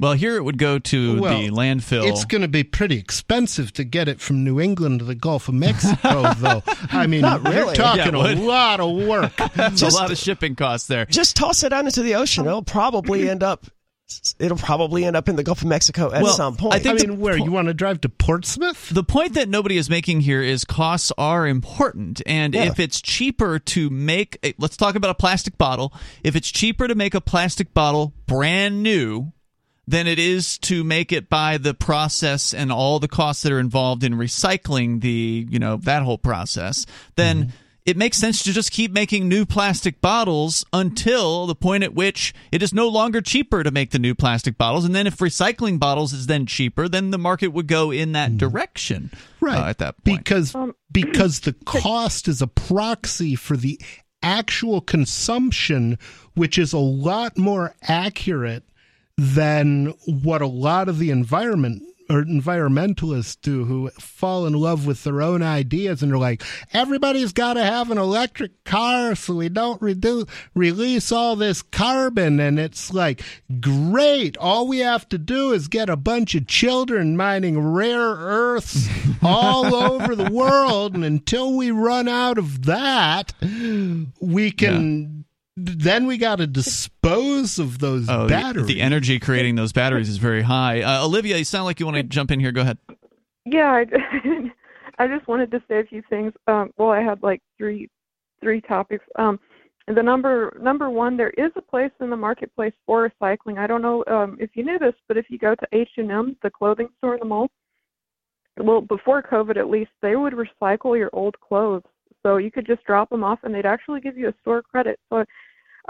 Well, 0.00 0.14
here 0.14 0.36
it 0.36 0.42
would 0.42 0.56
go 0.58 0.78
to 0.78 1.20
Well, 1.20 1.38
the 1.38 1.50
landfill. 1.50 2.08
It's 2.08 2.24
going 2.24 2.40
to 2.42 2.48
be 2.48 2.64
pretty 2.64 2.96
expensive 2.98 3.72
to 3.74 3.84
get 3.84 4.08
it 4.08 4.20
from 4.20 4.42
New 4.42 4.58
England 4.58 5.00
to 5.00 5.04
the 5.04 5.14
Gulf 5.14 5.48
of 5.48 5.54
Mexico, 5.54 6.32
though. 6.38 6.62
I 6.90 7.06
mean, 7.06 7.20
Not 7.20 7.44
you're 7.44 7.72
talking 7.74 8.14
Yeah, 8.14 8.32
a 8.32 8.34
lot 8.34 8.80
of 8.80 8.96
work. 9.06 9.36
That's 9.54 9.80
just- 9.80 9.96
a 9.96 10.00
lot 10.00 10.10
of 10.10 10.16
shipping 10.18 10.56
costs 10.56 10.86
there. 10.88 11.04
Just 11.04 11.36
toss 11.36 11.62
it 11.62 11.72
out 11.72 11.84
into 11.84 12.02
the 12.02 12.14
ocean. 12.14 12.46
It'll 12.46 12.62
probably 12.62 13.28
end 13.30 13.42
up. 13.42 13.66
It'll 14.40 14.56
probably 14.58 15.04
end 15.04 15.14
up 15.14 15.28
in 15.28 15.36
the 15.36 15.44
Gulf 15.44 15.60
of 15.62 15.68
Mexico 15.68 16.12
at 16.12 16.22
Well, 16.24 16.32
some 16.32 16.56
point. 16.56 16.74
I 16.74 16.80
think 16.80 17.00
I 17.00 17.06
mean, 17.06 17.20
where 17.20 17.36
you 17.36 17.52
want 17.52 17.68
to 17.68 17.74
drive 17.74 18.00
to 18.00 18.08
Portsmouth? 18.08 18.88
The 18.88 19.04
point 19.04 19.34
that 19.34 19.48
nobody 19.48 19.76
is 19.76 19.88
making 19.88 20.22
here 20.22 20.42
is 20.42 20.64
costs 20.64 21.12
are 21.16 21.46
important. 21.46 22.20
And 22.26 22.52
Yeah. 22.54 22.64
if 22.64 22.80
it's 22.80 23.00
cheaper 23.00 23.60
to 23.60 23.88
make, 23.88 24.36
a, 24.44 24.52
let's 24.58 24.76
talk 24.76 24.96
about 24.96 25.10
a 25.10 25.14
plastic 25.14 25.56
bottle. 25.58 25.92
If 26.24 26.34
it's 26.34 26.50
cheaper 26.50 26.88
to 26.88 26.96
make 26.96 27.14
a 27.14 27.20
plastic 27.20 27.72
bottle 27.72 28.12
brand 28.26 28.82
new 28.82 29.32
than 29.90 30.06
it 30.06 30.20
is 30.20 30.56
to 30.58 30.84
make 30.84 31.10
it 31.10 31.28
by 31.28 31.58
the 31.58 31.74
process 31.74 32.54
and 32.54 32.70
all 32.70 33.00
the 33.00 33.08
costs 33.08 33.42
that 33.42 33.50
are 33.50 33.58
involved 33.58 34.04
in 34.04 34.14
recycling 34.14 35.00
the, 35.00 35.46
you 35.50 35.58
know, 35.58 35.76
that 35.78 36.04
whole 36.04 36.16
process, 36.16 36.86
then 37.16 37.42
mm-hmm. 37.42 37.50
it 37.84 37.96
makes 37.96 38.16
sense 38.16 38.44
to 38.44 38.52
just 38.52 38.70
keep 38.70 38.92
making 38.92 39.28
new 39.28 39.44
plastic 39.44 40.00
bottles 40.00 40.64
until 40.72 41.48
the 41.48 41.56
point 41.56 41.82
at 41.82 41.92
which 41.92 42.32
it 42.52 42.62
is 42.62 42.72
no 42.72 42.86
longer 42.86 43.20
cheaper 43.20 43.64
to 43.64 43.72
make 43.72 43.90
the 43.90 43.98
new 43.98 44.14
plastic 44.14 44.56
bottles. 44.56 44.84
And 44.84 44.94
then 44.94 45.08
if 45.08 45.16
recycling 45.16 45.80
bottles 45.80 46.12
is 46.12 46.28
then 46.28 46.46
cheaper, 46.46 46.88
then 46.88 47.10
the 47.10 47.18
market 47.18 47.48
would 47.48 47.66
go 47.66 47.90
in 47.90 48.12
that 48.12 48.28
mm-hmm. 48.28 48.38
direction. 48.38 49.10
Uh, 49.12 49.16
right 49.40 49.58
uh, 49.58 49.70
at 49.70 49.78
that 49.78 50.04
point. 50.04 50.24
because 50.24 50.54
um, 50.54 50.76
because 50.92 51.40
the 51.40 51.52
cost 51.64 52.28
is 52.28 52.40
a 52.40 52.46
proxy 52.46 53.34
for 53.34 53.56
the 53.56 53.80
actual 54.22 54.82
consumption 54.82 55.98
which 56.34 56.58
is 56.58 56.74
a 56.74 56.78
lot 56.78 57.38
more 57.38 57.74
accurate 57.82 58.62
than 59.20 59.92
what 60.06 60.40
a 60.40 60.46
lot 60.46 60.88
of 60.88 60.98
the 60.98 61.10
environment 61.10 61.82
or 62.08 62.24
environmentalists 62.24 63.36
do 63.40 63.66
who 63.66 63.90
fall 63.90 64.46
in 64.46 64.54
love 64.54 64.86
with 64.86 65.04
their 65.04 65.20
own 65.20 65.42
ideas 65.42 66.02
and 66.02 66.10
are 66.12 66.18
like 66.18 66.42
everybody's 66.72 67.32
got 67.32 67.54
to 67.54 67.62
have 67.62 67.90
an 67.90 67.98
electric 67.98 68.64
car 68.64 69.14
so 69.14 69.34
we 69.34 69.50
don't 69.50 69.80
redu- 69.82 70.28
release 70.54 71.12
all 71.12 71.36
this 71.36 71.60
carbon. 71.60 72.40
And 72.40 72.58
it's 72.58 72.92
like 72.92 73.22
great. 73.60 74.38
All 74.38 74.66
we 74.66 74.78
have 74.78 75.06
to 75.10 75.18
do 75.18 75.52
is 75.52 75.68
get 75.68 75.90
a 75.90 75.96
bunch 75.96 76.34
of 76.34 76.46
children 76.46 77.14
mining 77.16 77.60
rare 77.60 78.00
earths 78.00 78.88
all 79.22 79.74
over 79.74 80.16
the 80.16 80.32
world 80.32 80.94
and 80.94 81.04
until 81.04 81.54
we 81.54 81.70
run 81.70 82.08
out 82.08 82.38
of 82.38 82.64
that 82.64 83.34
we 84.20 84.50
can 84.50 85.19
then 85.66 86.06
we 86.06 86.16
got 86.18 86.36
to 86.36 86.46
dispose 86.46 87.58
of 87.58 87.78
those 87.78 88.08
Oh, 88.08 88.22
the- 88.22 88.28
batteries 88.28 88.66
The, 88.66 88.80
energy 88.80 89.18
creating 89.18 89.54
those 89.56 89.72
batteries 89.72 90.08
is 90.08 90.16
very 90.18 90.42
high. 90.42 90.82
Uh, 90.82 91.04
Olivia, 91.04 91.36
you 91.36 91.44
sound 91.44 91.64
like 91.64 91.80
you 91.80 91.86
want 91.86 91.96
to 91.96 92.02
jump 92.02 92.30
in 92.30 92.40
here. 92.40 92.52
Go 92.52 92.62
ahead. 92.62 92.78
Yeah, 93.44 93.70
I, 93.70 93.86
I 94.98 95.06
just 95.06 95.26
wanted 95.28 95.50
to 95.52 95.62
say 95.68 95.80
a 95.80 95.84
few 95.84 96.02
things. 96.10 96.32
Um, 96.46 96.70
well, 96.76 96.90
I 96.90 97.00
had 97.02 97.22
like 97.22 97.40
three 97.58 97.88
three 98.42 98.60
topics. 98.60 99.04
Um, 99.18 99.38
the 99.86 100.02
number 100.02 100.56
number 100.60 100.88
one, 100.90 101.16
there 101.16 101.30
is 101.30 101.50
a 101.56 101.62
place 101.62 101.90
in 102.00 102.10
the 102.10 102.16
marketplace 102.16 102.74
for 102.86 103.10
recycling. 103.10 103.58
I 103.58 103.66
don't 103.66 103.82
know 103.82 104.04
um, 104.06 104.36
if 104.40 104.50
you 104.54 104.62
knew 104.64 104.78
this, 104.78 104.94
but 105.08 105.16
if 105.16 105.26
you 105.30 105.38
go 105.38 105.54
to 105.54 105.66
H 105.72 105.90
and 105.96 106.10
M, 106.10 106.36
the 106.42 106.50
clothing 106.50 106.88
store 106.98 107.14
in 107.14 107.20
the 107.20 107.26
mall, 107.26 107.48
well, 108.58 108.80
before 108.82 109.22
COVID 109.22 109.56
at 109.56 109.68
least, 109.70 109.90
they 110.02 110.16
would 110.16 110.34
recycle 110.34 110.96
your 110.96 111.10
old 111.12 111.38
clothes. 111.40 111.82
So 112.22 112.36
you 112.36 112.50
could 112.50 112.66
just 112.66 112.84
drop 112.84 113.08
them 113.08 113.24
off, 113.24 113.38
and 113.42 113.54
they'd 113.54 113.64
actually 113.66 114.00
give 114.00 114.18
you 114.18 114.28
a 114.28 114.34
store 114.42 114.62
credit. 114.62 115.00
So, 115.10 115.24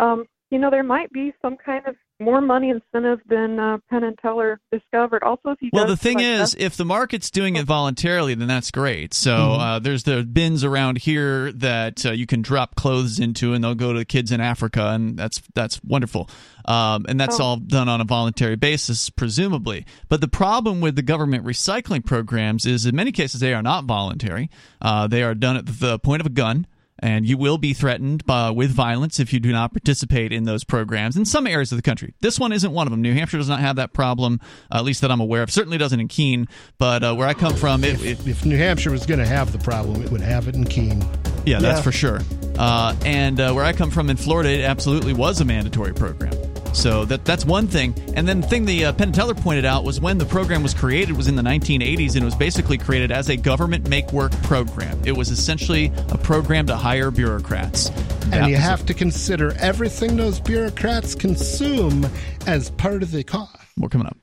um, 0.01 0.25
you 0.51 0.59
know, 0.59 0.71
there 0.71 0.83
might 0.83 1.13
be 1.13 1.33
some 1.43 1.57
kind 1.65 1.87
of 1.87 1.95
more 2.23 2.43
money 2.43 2.69
incentive 2.69 3.19
than 3.29 3.59
uh, 3.59 3.79
Penn 3.89 4.05
and 4.05 4.19
Teller 4.19 4.61
discovered. 4.71 5.23
Also, 5.23 5.51
if 5.53 5.63
you 5.63 5.71
Well, 5.73 5.87
the 5.87 5.97
thing 5.97 6.17
like, 6.19 6.27
is, 6.27 6.55
if 6.59 6.77
the 6.77 6.85
market's 6.85 7.31
doing 7.31 7.57
it 7.57 7.65
voluntarily, 7.65 8.35
then 8.35 8.47
that's 8.49 8.71
great. 8.71 9.15
So 9.15 9.31
Mm-hmm. 9.35 9.61
uh, 9.61 9.79
there's 9.79 10.03
the 10.03 10.23
bins 10.25 10.63
around 10.63 10.99
here 10.99 11.51
that 11.53 12.05
uh, 12.05 12.11
you 12.11 12.27
can 12.27 12.43
drop 12.43 12.75
clothes 12.75 13.19
into, 13.21 13.55
and 13.55 13.65
they'll 13.65 13.75
go 13.75 13.93
to 13.95 14.01
the 14.01 14.05
kids 14.05 14.33
in 14.33 14.41
Africa, 14.41 14.89
and 14.89 15.17
that's 15.17 15.41
that's 15.55 15.83
wonderful. 15.83 16.29
Um, 16.67 17.07
and 17.09 17.19
that's 17.19 17.41
Oh. 17.41 17.45
all 17.45 17.57
done 17.57 17.89
on 17.89 18.03
a 18.03 18.05
voluntary 18.05 18.57
basis, 18.57 19.09
presumably. 19.09 19.87
But 20.11 20.21
the 20.21 20.29
problem 20.29 20.83
with 20.83 20.97
the 20.97 21.03
government 21.03 21.47
recycling 21.47 22.05
programs 22.05 22.67
is, 22.67 22.85
in 22.85 22.95
many 22.95 23.13
cases, 23.13 23.41
they 23.41 23.55
are 23.55 23.63
not 23.63 23.85
voluntary. 23.85 24.51
Uh, 24.83 25.07
they 25.07 25.23
are 25.23 25.35
done 25.35 25.57
at 25.57 25.65
the 25.67 25.99
point 26.01 26.21
of 26.21 26.27
a 26.27 26.31
gun. 26.31 26.67
And 27.03 27.27
you 27.27 27.39
will 27.39 27.57
be 27.57 27.73
threatened 27.73 28.23
uh, 28.29 28.53
with 28.55 28.71
violence 28.71 29.19
if 29.19 29.33
you 29.33 29.41
do 29.41 29.53
not 29.53 29.73
participate 29.73 30.33
in 30.33 30.45
those 30.45 30.65
programs 30.65 31.17
in 31.17 31.25
some 31.25 31.47
areas 31.47 31.73
of 31.73 31.77
the 31.79 31.83
country. 31.83 32.13
This 32.21 32.39
one 32.39 32.53
isn't 32.53 32.71
one 32.73 32.87
of 32.87 32.91
them. 32.91 33.01
New 33.01 33.15
Hampshire 33.15 33.39
does 33.39 33.49
not 33.49 33.61
have 33.61 33.77
that 33.77 33.95
problem, 33.95 34.39
uh, 34.71 34.77
at 34.77 34.85
least 34.85 35.01
that 35.01 35.11
I'm 35.11 35.21
aware 35.21 35.43
of. 35.43 35.51
Certainly 35.51 35.79
doesn't 35.79 35.99
in 35.99 36.09
Keene, 36.09 36.47
but 36.79 37.03
uh, 37.03 37.15
where 37.15 37.27
I 37.27 37.33
come 37.33 37.55
from, 37.57 37.85
it, 37.85 38.05
it 38.05 38.27
if 38.27 38.45
New 38.45 38.59
Hampshire 38.59 38.91
was 38.91 39.07
going 39.07 39.19
to 39.21 39.27
have 39.27 39.51
the 39.53 39.59
problem, 39.59 40.03
it 40.03 40.11
would 40.11 40.21
have 40.21 40.47
it 40.47 40.55
in 40.55 40.65
Keene. 40.65 41.01
yeah, 41.47 41.59
that's 41.59 41.79
Yeah. 41.79 41.83
for 41.83 41.93
sure. 41.93 42.21
Uh, 42.59 42.95
and 43.07 43.41
uh, 43.41 43.53
where 43.55 43.65
I 43.65 43.73
come 43.73 43.91
from 43.91 44.11
in 44.11 44.19
Florida, 44.19 44.51
it 44.51 44.65
absolutely 44.65 45.15
was 45.15 45.41
a 45.41 45.45
mandatory 45.47 45.95
program. 45.95 46.35
So 46.73 47.05
that 47.07 47.25
that's 47.25 47.45
one 47.45 47.67
thing. 47.67 47.95
And 48.15 48.27
then 48.27 48.41
the 48.41 48.47
thing 48.47 48.65
the 48.65 48.87
uh, 48.87 48.93
Penn 48.93 49.13
Teller 49.13 49.35
pointed 49.35 49.65
out 49.65 49.85
was 49.85 50.01
when 50.01 50.19
the 50.19 50.25
program 50.25 50.63
was 50.63 50.75
created 50.75 51.17
was 51.17 51.29
in 51.29 51.37
the 51.37 51.43
1980s, 51.43 52.15
and 52.15 52.23
it 52.23 52.25
was 52.25 52.35
basically 52.35 52.79
created 52.79 53.11
as 53.11 53.29
a 53.29 53.37
government 53.37 53.89
make 53.89 54.13
work 54.13 54.33
program. 54.43 55.01
It 55.05 55.13
was 55.13 55.31
essentially 55.31 55.93
a 56.11 56.19
program 56.19 56.67
to 56.67 56.77
hire 56.77 57.11
bureaucrats. 57.11 57.91
That 57.91 58.43
And 58.43 58.51
you 58.51 58.57
have 58.57 58.87
to 58.87 58.95
consider 58.95 59.53
everything 59.59 60.17
those 60.17 60.41
bureaucrats 60.41 61.15
consume 61.15 62.07
as 62.47 62.71
part 62.71 63.03
of 63.03 63.11
the 63.11 63.25
cost. 63.25 63.57
More 63.77 63.89
coming 63.89 64.07
up. 64.07 64.20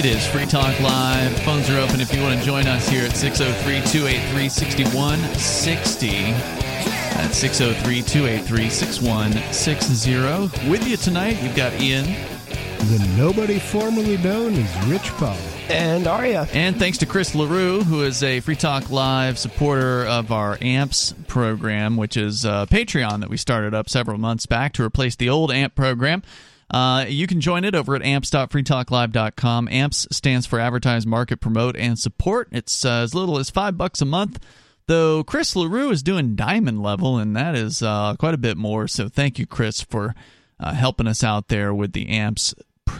It 0.00 0.06
is 0.06 0.26
Free 0.26 0.46
Talk 0.46 0.80
Live. 0.80 1.38
Phones 1.42 1.68
are 1.68 1.78
open 1.78 2.00
if 2.00 2.14
you 2.14 2.22
want 2.22 2.38
to 2.38 2.46
join 2.46 2.66
us 2.66 2.88
here 2.88 3.04
at 3.04 3.14
603 3.14 3.82
283 3.92 4.48
6160. 4.48 6.08
That's 7.18 7.36
603 7.36 8.00
283 8.00 8.70
6160. 8.70 10.70
With 10.70 10.88
you 10.88 10.96
tonight, 10.96 11.42
you've 11.42 11.54
got 11.54 11.78
Ian. 11.78 12.06
The 12.06 13.14
nobody 13.18 13.58
formerly 13.58 14.16
known 14.16 14.54
as 14.54 14.88
Rich 14.88 15.10
Paul. 15.18 15.36
And 15.68 16.06
Aria. 16.06 16.48
And 16.54 16.78
thanks 16.78 16.96
to 16.96 17.04
Chris 17.04 17.34
LaRue, 17.34 17.84
who 17.84 18.02
is 18.02 18.22
a 18.22 18.40
Free 18.40 18.56
Talk 18.56 18.88
Live 18.88 19.38
supporter 19.38 20.06
of 20.06 20.32
our 20.32 20.56
AMPS 20.62 21.12
program, 21.26 21.98
which 21.98 22.16
is 22.16 22.46
a 22.46 22.66
Patreon 22.70 23.20
that 23.20 23.28
we 23.28 23.36
started 23.36 23.74
up 23.74 23.90
several 23.90 24.16
months 24.16 24.46
back 24.46 24.72
to 24.72 24.82
replace 24.82 25.16
the 25.16 25.28
old 25.28 25.52
AMP 25.52 25.74
program. 25.74 26.22
Uh, 26.70 27.04
you 27.08 27.26
can 27.26 27.40
join 27.40 27.64
it 27.64 27.74
over 27.74 27.96
at 27.96 28.02
amps.freetalklive.com. 28.02 29.68
AMPS 29.68 30.08
stands 30.12 30.46
for 30.46 30.60
Advertise, 30.60 31.06
Market, 31.06 31.40
Promote, 31.40 31.76
and 31.76 31.98
Support. 31.98 32.48
It's 32.52 32.84
uh, 32.84 33.00
as 33.02 33.14
little 33.14 33.38
as 33.38 33.50
five 33.50 33.76
bucks 33.76 34.00
a 34.00 34.04
month. 34.04 34.38
Though 34.86 35.22
Chris 35.22 35.54
LaRue 35.54 35.90
is 35.90 36.02
doing 36.02 36.34
diamond 36.36 36.82
level, 36.82 37.18
and 37.18 37.36
that 37.36 37.54
is 37.54 37.82
uh, 37.82 38.16
quite 38.18 38.34
a 38.34 38.38
bit 38.38 38.56
more. 38.56 38.88
So 38.88 39.08
thank 39.08 39.38
you, 39.38 39.46
Chris, 39.46 39.80
for 39.80 40.14
uh, 40.58 40.72
helping 40.74 41.06
us 41.06 41.22
out 41.22 41.48
there 41.48 41.72
with 41.74 41.92
the 41.92 42.08
AMPS 42.08 42.54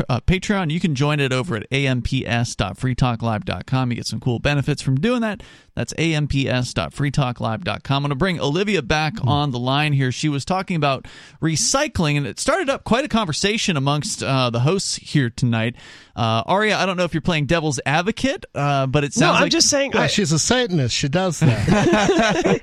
uh, 0.09 0.21
Patreon. 0.21 0.71
You 0.71 0.79
can 0.81 0.95
join 0.95 1.21
it 1.21 1.33
over 1.33 1.57
at 1.57 1.67
amps.freetalklive.com. 1.73 3.91
You 3.91 3.97
get 3.97 4.07
some 4.07 4.21
cool 4.21 4.39
benefits 4.39 4.83
from 4.83 4.97
doing 4.97 5.21
that. 5.23 5.43
That's 5.75 5.93
amps.freetalklive.com. 5.99 7.97
I'm 7.97 8.03
going 8.03 8.11
to 8.11 8.15
bring 8.17 8.41
Olivia 8.41 8.83
back 8.83 9.15
on 9.23 9.51
the 9.51 9.59
line 9.59 9.93
here. 9.93 10.13
She 10.13 10.29
was 10.29 10.45
talking 10.45 10.77
about 10.77 11.07
recycling, 11.41 12.17
and 12.17 12.27
it 12.27 12.39
started 12.41 12.69
up 12.69 12.85
quite 12.85 13.05
a 13.05 13.09
conversation 13.09 13.77
amongst 13.77 14.23
uh, 14.23 14.51
the 14.51 14.61
hosts 14.61 14.97
here 14.97 15.31
tonight. 15.31 15.77
Uh, 16.17 16.43
Aria, 16.45 16.77
I 16.77 16.87
don't 16.87 16.97
know 16.97 17.05
if 17.05 17.15
you're 17.15 17.21
playing 17.23 17.47
devil's 17.47 17.81
advocate, 17.87 18.45
uh, 18.55 18.87
but 18.87 19.05
it 19.05 19.17
No, 19.17 19.21
sounds 19.27 19.37
I'm 19.37 19.43
like 19.45 19.53
just 19.53 19.71
saying. 19.71 19.93
Well, 19.95 20.03
I, 20.03 20.07
she's 20.09 20.33
a 20.33 20.39
Satanist. 20.39 20.95
She 20.95 21.09
does 21.09 21.41
that. 21.41 22.61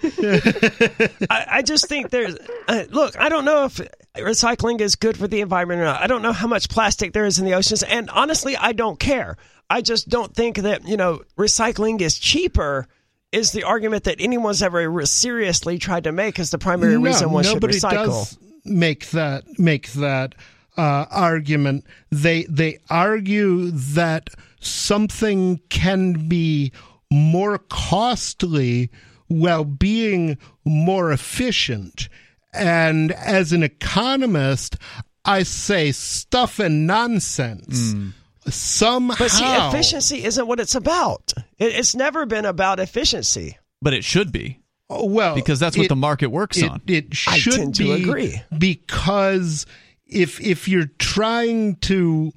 I, 1.29 1.45
I 1.49 1.61
just 1.63 1.87
think 1.87 2.11
there's. 2.11 2.35
Uh, 2.67 2.83
look, 2.89 3.17
I 3.17 3.29
don't 3.29 3.45
know 3.45 3.65
if 3.65 3.79
recycling 4.19 4.81
is 4.81 4.95
good 4.95 5.17
for 5.17 5.27
the 5.27 5.41
environment 5.41 5.81
or 5.81 5.85
not. 5.85 6.01
I 6.01 6.07
don't 6.07 6.21
know 6.21 6.33
how 6.33 6.47
much 6.47 6.69
plastic 6.69 7.13
there 7.13 7.25
is 7.25 7.39
in 7.39 7.45
the 7.45 7.53
oceans, 7.53 7.83
and 7.83 8.09
honestly, 8.09 8.55
I 8.55 8.73
don't 8.73 8.99
care. 8.99 9.37
I 9.69 9.81
just 9.81 10.09
don't 10.09 10.33
think 10.33 10.57
that 10.57 10.87
you 10.87 10.97
know 10.97 11.21
recycling 11.37 12.01
is 12.01 12.17
cheaper. 12.17 12.87
Is 13.31 13.51
the 13.51 13.63
argument 13.63 14.05
that 14.05 14.17
anyone's 14.19 14.63
ever 14.63 15.05
seriously 15.05 15.77
tried 15.77 16.05
to 16.05 16.11
make 16.13 16.39
as 16.39 16.51
the 16.51 16.57
primary 16.57 16.93
no, 16.93 17.01
reason 17.01 17.31
one 17.31 17.43
should 17.43 17.55
nobody 17.55 17.77
recycle? 17.77 18.05
does 18.05 18.37
make 18.63 19.09
that 19.11 19.59
make 19.59 19.91
that 19.93 20.35
uh, 20.77 21.05
argument. 21.09 21.85
They 22.09 22.43
they 22.43 22.79
argue 22.89 23.71
that 23.71 24.29
something 24.59 25.59
can 25.69 26.27
be 26.27 26.71
more 27.11 27.57
costly 27.57 28.91
while 29.27 29.65
being 29.65 30.37
more 30.63 31.11
efficient. 31.11 32.09
And 32.57 33.11
as 33.11 33.53
an 33.53 33.63
economist, 33.63 34.77
I 35.25 35.43
say 35.43 35.91
stuff 35.91 36.59
and 36.59 36.87
nonsense. 36.87 37.93
Hmm. 37.93 38.09
Somehow, 38.49 39.15
But 39.19 39.31
see, 39.31 39.43
efficiency 39.45 40.23
isn't 40.23 40.47
what 40.47 40.59
it's 40.61 40.73
about. 40.75 41.33
It, 41.59 41.75
it's 41.75 41.93
never 41.95 42.25
been 42.25 42.45
about 42.45 42.79
efficiency. 42.79 43.57
but 43.81 43.93
it 43.93 44.03
should 44.05 44.31
be 44.31 44.59
Oh, 44.89 45.05
well, 45.05 45.35
because 45.35 45.59
that's 45.59 45.75
what 45.75 45.87
it- 45.87 45.89
the 45.89 45.97
market 45.97 46.27
works 46.27 46.57
it, 46.57 46.69
on. 46.71 46.81
It 46.87 47.07
I 47.27 47.37
should 47.37 47.53
tend 47.53 47.75
to 47.75 47.83
be 47.83 48.03
agree. 48.03 48.41
because 48.57 49.65
if 50.05 50.39
if 50.39 50.69
you're 50.69 50.89
trying 50.97 51.75
to, 51.77 52.31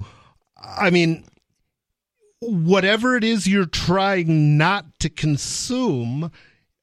I 0.60 0.90
mean, 0.90 1.24
whatever 2.40 3.16
it 3.16 3.22
is 3.24 3.46
you're 3.46 3.66
trying 3.66 4.56
not 4.58 4.98
to 5.00 5.08
consume, 5.08 6.32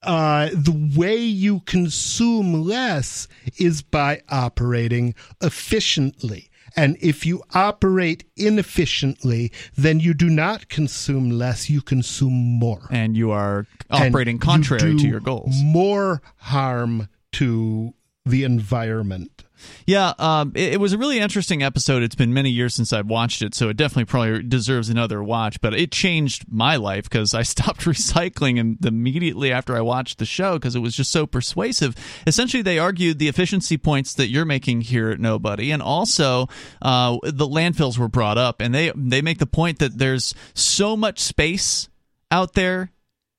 uh, 0.03 0.49
the 0.53 0.93
way 0.95 1.17
you 1.17 1.61
consume 1.61 2.53
less 2.63 3.27
is 3.57 3.81
by 3.81 4.21
operating 4.29 5.15
efficiently. 5.41 6.49
And 6.75 6.95
if 7.01 7.25
you 7.25 7.41
operate 7.55 8.25
inefficiently, 8.35 9.51
then 9.75 9.99
you 9.99 10.13
do 10.13 10.29
not 10.29 10.69
consume 10.69 11.31
less, 11.31 11.69
you 11.69 11.81
consume 11.81 12.33
more. 12.33 12.87
and 12.91 13.17
you 13.17 13.31
are 13.31 13.65
And 13.89 14.13
operating 14.13 14.35
you 14.35 14.41
contrary 14.41 14.91
do 14.91 14.99
to 14.99 15.07
your 15.07 15.19
goals. 15.19 15.55
More 15.63 16.21
harm 16.37 17.09
to 17.33 17.93
the 18.25 18.43
environment. 18.43 19.45
Yeah, 19.85 20.13
um, 20.19 20.51
it, 20.55 20.73
it, 20.73 20.79
was 20.79 20.93
a 20.93 20.97
really 20.97 21.19
interesting 21.19 21.63
episode. 21.63 22.03
It's 22.03 22.15
been 22.15 22.33
many 22.33 22.49
years 22.49 22.75
since 22.75 22.91
I've 22.91 23.07
watched 23.07 23.41
it, 23.41 23.55
so 23.55 23.69
it 23.69 23.77
definitely 23.77 24.05
probably 24.05 24.43
deserves 24.43 24.89
another 24.89 25.23
watch. 25.23 25.61
But 25.61 25.73
it 25.73 25.91
changed 25.91 26.45
my 26.51 26.75
life 26.75 27.03
because 27.03 27.33
I 27.33 27.41
stopped 27.43 27.81
recycling 27.81 28.59
and 28.59 28.83
immediately 28.85 29.51
after 29.51 29.75
I 29.75 29.81
watched 29.81 30.19
the 30.19 30.25
show 30.25 30.53
because 30.53 30.75
it 30.75 30.79
was 30.79 30.95
just 30.95 31.11
so 31.11 31.25
persuasive. 31.25 31.95
Essentially, 32.25 32.63
they 32.63 32.79
argued 32.79 33.19
the 33.19 33.29
efficiency 33.29 33.77
points 33.77 34.13
that 34.15 34.27
you're 34.27 34.45
making 34.45 34.81
here 34.81 35.09
at 35.09 35.19
Nobody, 35.19 35.71
and 35.71 35.81
also 35.81 36.47
uh, 36.81 37.17
the 37.23 37.47
landfills 37.47 37.97
were 37.97 38.09
brought 38.09 38.37
up, 38.37 38.61
and 38.61 38.75
they 38.75 38.91
they 38.95 39.21
make 39.21 39.39
the 39.39 39.47
point 39.47 39.79
that 39.79 39.97
there's 39.97 40.33
so 40.53 40.97
much 40.97 41.19
space 41.19 41.87
out 42.31 42.53
there 42.53 42.91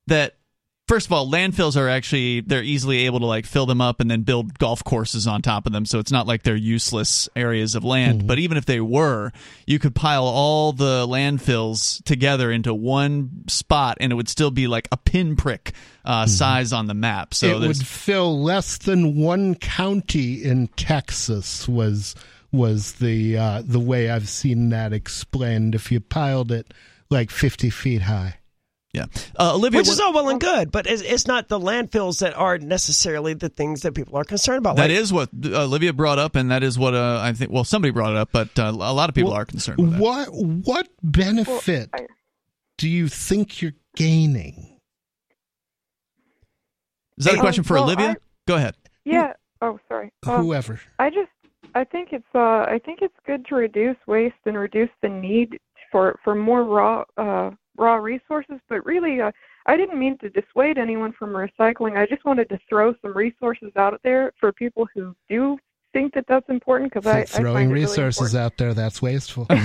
that 0.07 0.38
first 0.89 1.05
of 1.05 1.13
all, 1.13 1.29
landfills 1.29 1.77
are 1.77 1.87
actually 1.87 2.41
they're 2.41 2.63
easily 2.63 3.05
able 3.05 3.19
to 3.19 3.25
like 3.27 3.45
fill 3.45 3.67
them 3.67 3.79
up 3.79 3.99
and 3.99 4.09
then 4.09 4.23
build 4.23 4.57
golf 4.57 4.83
courses 4.83 5.27
on 5.27 5.41
top 5.43 5.67
of 5.67 5.71
them. 5.71 5.85
So 5.85 5.99
it's 5.99 6.11
not 6.11 6.25
like 6.25 6.41
they're 6.41 6.55
useless 6.55 7.29
areas 7.35 7.75
of 7.75 7.83
land. 7.83 8.19
Mm-hmm. 8.19 8.27
But 8.27 8.39
even 8.39 8.57
if 8.57 8.65
they 8.65 8.81
were, 8.81 9.31
you 9.67 9.77
could 9.77 9.93
pile 9.93 10.23
all 10.23 10.73
the 10.73 11.05
landfills 11.07 12.03
together 12.03 12.51
into 12.51 12.73
one 12.73 13.43
spot, 13.47 13.99
and 14.01 14.11
it 14.11 14.15
would 14.15 14.27
still 14.27 14.51
be 14.51 14.67
like 14.67 14.87
a 14.91 14.97
pinprick 14.97 15.73
uh, 16.03 16.23
mm-hmm. 16.23 16.27
size 16.27 16.73
on 16.73 16.87
the 16.87 16.95
map. 16.95 17.35
So 17.35 17.47
it 17.47 17.59
would 17.59 17.77
fill 17.77 18.41
less 18.41 18.79
than 18.79 19.15
one 19.15 19.55
county 19.55 20.43
in 20.43 20.67
Texas. 20.69 21.69
Was 21.69 22.15
was 22.51 22.93
the 22.93 23.37
uh, 23.37 23.61
the 23.63 23.79
way 23.79 24.09
I've 24.09 24.27
seen 24.27 24.69
that 24.69 24.91
explained? 24.91 25.75
If 25.75 25.91
you 25.91 25.99
piled 25.99 26.51
it 26.51 26.73
like 27.11 27.29
fifty 27.29 27.69
feet 27.69 28.01
high. 28.01 28.38
Yeah, 28.91 29.05
uh, 29.37 29.53
Olivia, 29.53 29.81
which 29.81 29.87
is 29.87 29.99
all 29.99 30.13
well 30.13 30.29
and 30.29 30.41
good, 30.41 30.71
but 30.71 30.87
it's, 30.87 31.03
it's, 31.03 31.27
not 31.27 31.47
the 31.47 31.59
landfills 31.59 32.21
that 32.21 32.33
are 32.33 32.57
necessarily 32.57 33.35
the 33.35 33.47
things 33.49 33.83
that 33.83 33.93
people 33.93 34.17
are 34.17 34.23
concerned 34.23 34.57
about. 34.57 34.77
That 34.77 34.89
like, 34.89 34.97
is 34.97 35.13
what 35.13 35.29
uh, 35.45 35.65
Olivia 35.65 35.93
brought 35.93 36.17
up, 36.17 36.35
and 36.35 36.49
that 36.49 36.63
is 36.63 36.79
what 36.79 36.95
uh, 36.95 37.19
I 37.21 37.33
think. 37.33 37.51
Well, 37.51 37.63
somebody 37.63 37.91
brought 37.91 38.13
it 38.13 38.17
up, 38.17 38.29
but 38.31 38.57
uh, 38.57 38.63
a 38.63 38.71
lot 38.71 39.07
of 39.07 39.13
people 39.13 39.29
well, 39.29 39.41
are 39.41 39.45
concerned. 39.45 39.77
With 39.77 39.91
that. 39.91 40.01
What 40.01 40.29
what 40.33 40.87
benefit 41.03 41.89
well, 41.93 42.01
I, 42.01 42.07
do 42.79 42.89
you 42.89 43.09
think 43.09 43.61
you're 43.61 43.75
gaining? 43.95 44.79
Is 47.19 47.25
that 47.25 47.35
a 47.35 47.39
question 47.39 47.63
for 47.63 47.75
well, 47.75 47.83
Olivia? 47.83 48.09
I, 48.09 48.15
Go 48.47 48.55
ahead. 48.55 48.75
Yeah. 49.05 49.33
Oh, 49.61 49.79
sorry. 49.87 50.11
Um, 50.25 50.45
Whoever. 50.45 50.79
I 50.97 51.11
just 51.11 51.29
I 51.75 51.83
think 51.83 52.09
it's 52.11 52.25
uh 52.33 52.65
I 52.67 52.79
think 52.83 52.99
it's 53.03 53.13
good 53.27 53.45
to 53.47 53.55
reduce 53.55 53.97
waste 54.07 54.35
and 54.45 54.57
reduce 54.57 54.89
the 55.03 55.09
need 55.09 55.59
for 55.91 56.17
for 56.23 56.33
more 56.33 56.63
raw 56.63 57.03
uh 57.17 57.51
raw 57.79 57.95
resources, 57.95 58.59
but 58.67 58.85
really, 58.85 59.21
uh, 59.21 59.31
I 59.65 59.77
didn't 59.77 59.97
mean 59.99 60.17
to 60.19 60.29
dissuade 60.29 60.77
anyone 60.77 61.13
from 61.13 61.29
recycling. 61.31 61.97
I 61.97 62.05
just 62.05 62.25
wanted 62.25 62.49
to 62.49 62.59
throw 62.67 62.93
some 63.01 63.15
resources 63.15 63.71
out 63.75 63.99
there 64.03 64.33
for 64.39 64.51
people 64.51 64.87
who 64.93 65.15
do 65.29 65.57
think 65.93 66.13
that 66.13 66.25
that's 66.27 66.47
important 66.49 66.93
because 66.93 67.07
I 67.07 67.23
throwing 67.25 67.69
I 67.69 67.71
resources 67.71 68.33
really 68.33 68.45
out 68.45 68.57
there 68.57 68.73
that's 68.73 69.01
wasteful. 69.01 69.47
oh 69.49 69.55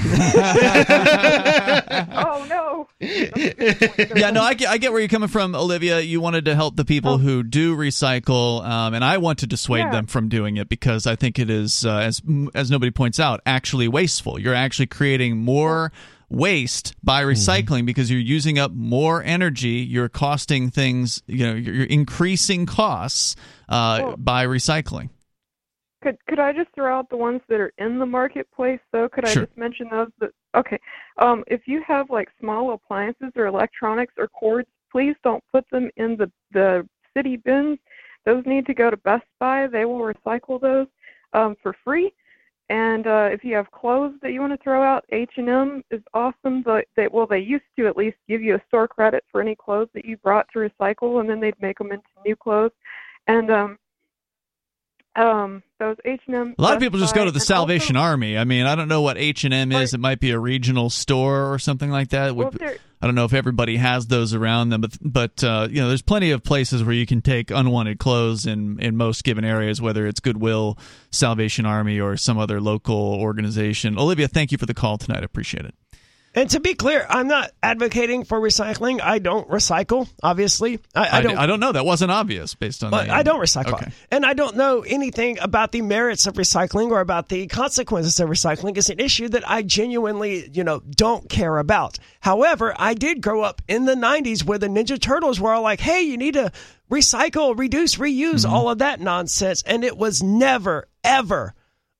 no! 2.48 2.88
yeah, 3.00 4.30
no, 4.30 4.42
I 4.42 4.54
get, 4.54 4.68
I 4.68 4.78
get 4.78 4.92
where 4.92 5.00
you're 5.00 5.08
coming 5.08 5.28
from, 5.28 5.54
Olivia. 5.54 6.00
You 6.00 6.20
wanted 6.20 6.46
to 6.46 6.54
help 6.54 6.76
the 6.76 6.84
people 6.84 7.14
oh. 7.14 7.18
who 7.18 7.42
do 7.42 7.76
recycle, 7.76 8.64
um, 8.64 8.94
and 8.94 9.04
I 9.04 9.18
want 9.18 9.40
to 9.40 9.46
dissuade 9.46 9.80
yeah. 9.80 9.90
them 9.90 10.06
from 10.06 10.28
doing 10.28 10.56
it 10.56 10.68
because 10.68 11.06
I 11.06 11.16
think 11.16 11.38
it 11.38 11.50
is, 11.50 11.84
uh, 11.84 11.98
as 11.98 12.22
as 12.54 12.70
nobody 12.70 12.90
points 12.90 13.20
out, 13.20 13.40
actually 13.44 13.88
wasteful. 13.88 14.38
You're 14.38 14.54
actually 14.54 14.86
creating 14.86 15.38
more. 15.38 15.92
Yeah 16.34 16.40
waste 16.44 16.94
by 17.02 17.22
mm-hmm. 17.22 17.30
recycling 17.30 17.78
mm-hmm. 17.78 17.86
because 17.86 18.10
you're 18.10 18.20
using 18.20 18.58
up 18.58 18.72
more 18.72 19.22
energy 19.22 19.68
you're 19.68 20.08
costing 20.08 20.70
things 20.70 21.22
you 21.26 21.46
know 21.46 21.54
you're 21.54 21.86
increasing 21.86 22.66
costs 22.66 23.36
uh, 23.68 24.00
well, 24.02 24.16
by 24.16 24.44
recycling 24.44 25.08
could 26.02 26.18
could 26.28 26.38
i 26.38 26.52
just 26.52 26.70
throw 26.74 26.98
out 26.98 27.08
the 27.10 27.16
ones 27.16 27.40
that 27.48 27.60
are 27.60 27.72
in 27.78 27.98
the 27.98 28.06
marketplace 28.06 28.80
though 28.92 29.08
could 29.08 29.26
sure. 29.28 29.42
i 29.42 29.46
just 29.46 29.56
mention 29.56 29.88
those 29.90 30.08
that 30.20 30.30
okay 30.54 30.78
um, 31.18 31.44
if 31.46 31.62
you 31.66 31.82
have 31.86 32.10
like 32.10 32.28
small 32.40 32.72
appliances 32.72 33.30
or 33.36 33.46
electronics 33.46 34.14
or 34.18 34.28
cords 34.28 34.68
please 34.90 35.14
don't 35.22 35.42
put 35.52 35.64
them 35.70 35.90
in 35.96 36.16
the 36.16 36.30
the 36.52 36.86
city 37.16 37.36
bins 37.36 37.78
those 38.24 38.42
need 38.46 38.66
to 38.66 38.74
go 38.74 38.90
to 38.90 38.96
best 38.98 39.24
buy 39.38 39.66
they 39.66 39.84
will 39.84 40.00
recycle 40.00 40.60
those 40.60 40.88
um, 41.32 41.56
for 41.62 41.74
free 41.84 42.12
and 42.70 43.06
uh, 43.06 43.28
if 43.30 43.44
you 43.44 43.54
have 43.56 43.70
clothes 43.70 44.14
that 44.22 44.32
you 44.32 44.40
want 44.40 44.52
to 44.52 44.62
throw 44.62 44.82
out, 44.82 45.04
H&M 45.12 45.82
is 45.90 46.00
awesome. 46.14 46.62
But 46.62 46.86
they, 46.96 47.08
well, 47.08 47.26
they 47.26 47.38
used 47.38 47.64
to 47.78 47.86
at 47.86 47.96
least 47.96 48.16
give 48.26 48.40
you 48.40 48.54
a 48.54 48.62
store 48.68 48.88
credit 48.88 49.22
for 49.30 49.42
any 49.42 49.54
clothes 49.54 49.88
that 49.94 50.04
you 50.04 50.16
brought 50.18 50.46
to 50.52 50.60
recycle, 50.60 51.20
and 51.20 51.28
then 51.28 51.40
they'd 51.40 51.60
make 51.60 51.78
them 51.78 51.92
into 51.92 52.06
new 52.24 52.36
clothes. 52.36 52.72
And 53.26 53.50
um, 53.50 53.78
um, 55.16 55.62
those 55.78 55.96
H 56.04 56.20
and 56.26 56.36
M. 56.36 56.54
A 56.58 56.62
lot 56.62 56.74
of 56.74 56.80
people 56.80 56.98
just 56.98 57.14
go 57.14 57.24
to 57.24 57.30
the 57.30 57.40
Salvation 57.40 57.96
also, 57.96 58.10
Army. 58.10 58.36
I 58.36 58.44
mean, 58.44 58.66
I 58.66 58.74
don't 58.74 58.88
know 58.88 59.02
what 59.02 59.16
H 59.16 59.44
and 59.44 59.54
M 59.54 59.70
is. 59.72 59.94
It 59.94 60.00
might 60.00 60.20
be 60.20 60.30
a 60.30 60.38
regional 60.38 60.90
store 60.90 61.52
or 61.52 61.58
something 61.58 61.90
like 61.90 62.08
that. 62.10 62.34
Well, 62.34 62.52
I 63.00 63.06
don't 63.06 63.14
know 63.14 63.24
if 63.24 63.34
everybody 63.34 63.76
has 63.76 64.06
those 64.06 64.34
around 64.34 64.70
them, 64.70 64.80
but 64.80 64.98
but 65.00 65.44
uh, 65.44 65.68
you 65.70 65.80
know, 65.80 65.88
there's 65.88 66.02
plenty 66.02 66.30
of 66.30 66.42
places 66.42 66.82
where 66.82 66.94
you 66.94 67.06
can 67.06 67.22
take 67.22 67.50
unwanted 67.50 67.98
clothes 67.98 68.46
in 68.46 68.80
in 68.80 68.96
most 68.96 69.24
given 69.24 69.44
areas, 69.44 69.80
whether 69.80 70.06
it's 70.06 70.20
Goodwill, 70.20 70.78
Salvation 71.10 71.66
Army, 71.66 72.00
or 72.00 72.16
some 72.16 72.38
other 72.38 72.60
local 72.60 72.96
organization. 72.96 73.98
Olivia, 73.98 74.26
thank 74.26 74.52
you 74.52 74.58
for 74.58 74.66
the 74.66 74.74
call 74.74 74.98
tonight. 74.98 75.20
I 75.20 75.24
appreciate 75.24 75.64
it. 75.64 75.74
And 76.36 76.50
to 76.50 76.58
be 76.58 76.74
clear, 76.74 77.06
I'm 77.08 77.28
not 77.28 77.52
advocating 77.62 78.24
for 78.24 78.40
recycling. 78.40 79.00
I 79.00 79.20
don't 79.20 79.48
recycle, 79.48 80.08
obviously. 80.20 80.80
I, 80.92 81.18
I 81.18 81.22
don't. 81.22 81.38
I 81.38 81.46
don't 81.46 81.60
know. 81.60 81.70
That 81.70 81.86
wasn't 81.86 82.10
obvious 82.10 82.54
based 82.56 82.82
on. 82.82 82.90
But 82.90 83.06
the, 83.06 83.14
I 83.14 83.22
don't 83.22 83.40
recycle, 83.40 83.74
okay. 83.74 83.92
and 84.10 84.26
I 84.26 84.34
don't 84.34 84.56
know 84.56 84.80
anything 84.80 85.38
about 85.38 85.70
the 85.70 85.80
merits 85.82 86.26
of 86.26 86.34
recycling 86.34 86.90
or 86.90 87.00
about 87.00 87.28
the 87.28 87.46
consequences 87.46 88.18
of 88.18 88.28
recycling. 88.28 88.76
It's 88.76 88.90
an 88.90 88.98
issue 88.98 89.28
that 89.28 89.48
I 89.48 89.62
genuinely, 89.62 90.50
you 90.52 90.64
know, 90.64 90.80
don't 90.80 91.28
care 91.28 91.58
about. 91.58 92.00
However, 92.20 92.74
I 92.76 92.94
did 92.94 93.22
grow 93.22 93.42
up 93.42 93.62
in 93.68 93.84
the 93.84 93.94
'90s 93.94 94.44
where 94.44 94.58
the 94.58 94.66
Ninja 94.66 95.00
Turtles 95.00 95.38
were 95.38 95.52
all 95.52 95.62
like, 95.62 95.80
"Hey, 95.80 96.00
you 96.02 96.16
need 96.16 96.34
to 96.34 96.50
recycle, 96.90 97.56
reduce, 97.56 97.94
reuse, 97.94 98.44
mm-hmm. 98.44 98.52
all 98.52 98.68
of 98.68 98.78
that 98.78 99.00
nonsense," 99.00 99.62
and 99.62 99.84
it 99.84 99.96
was 99.96 100.20
never, 100.20 100.88
ever 101.04 101.54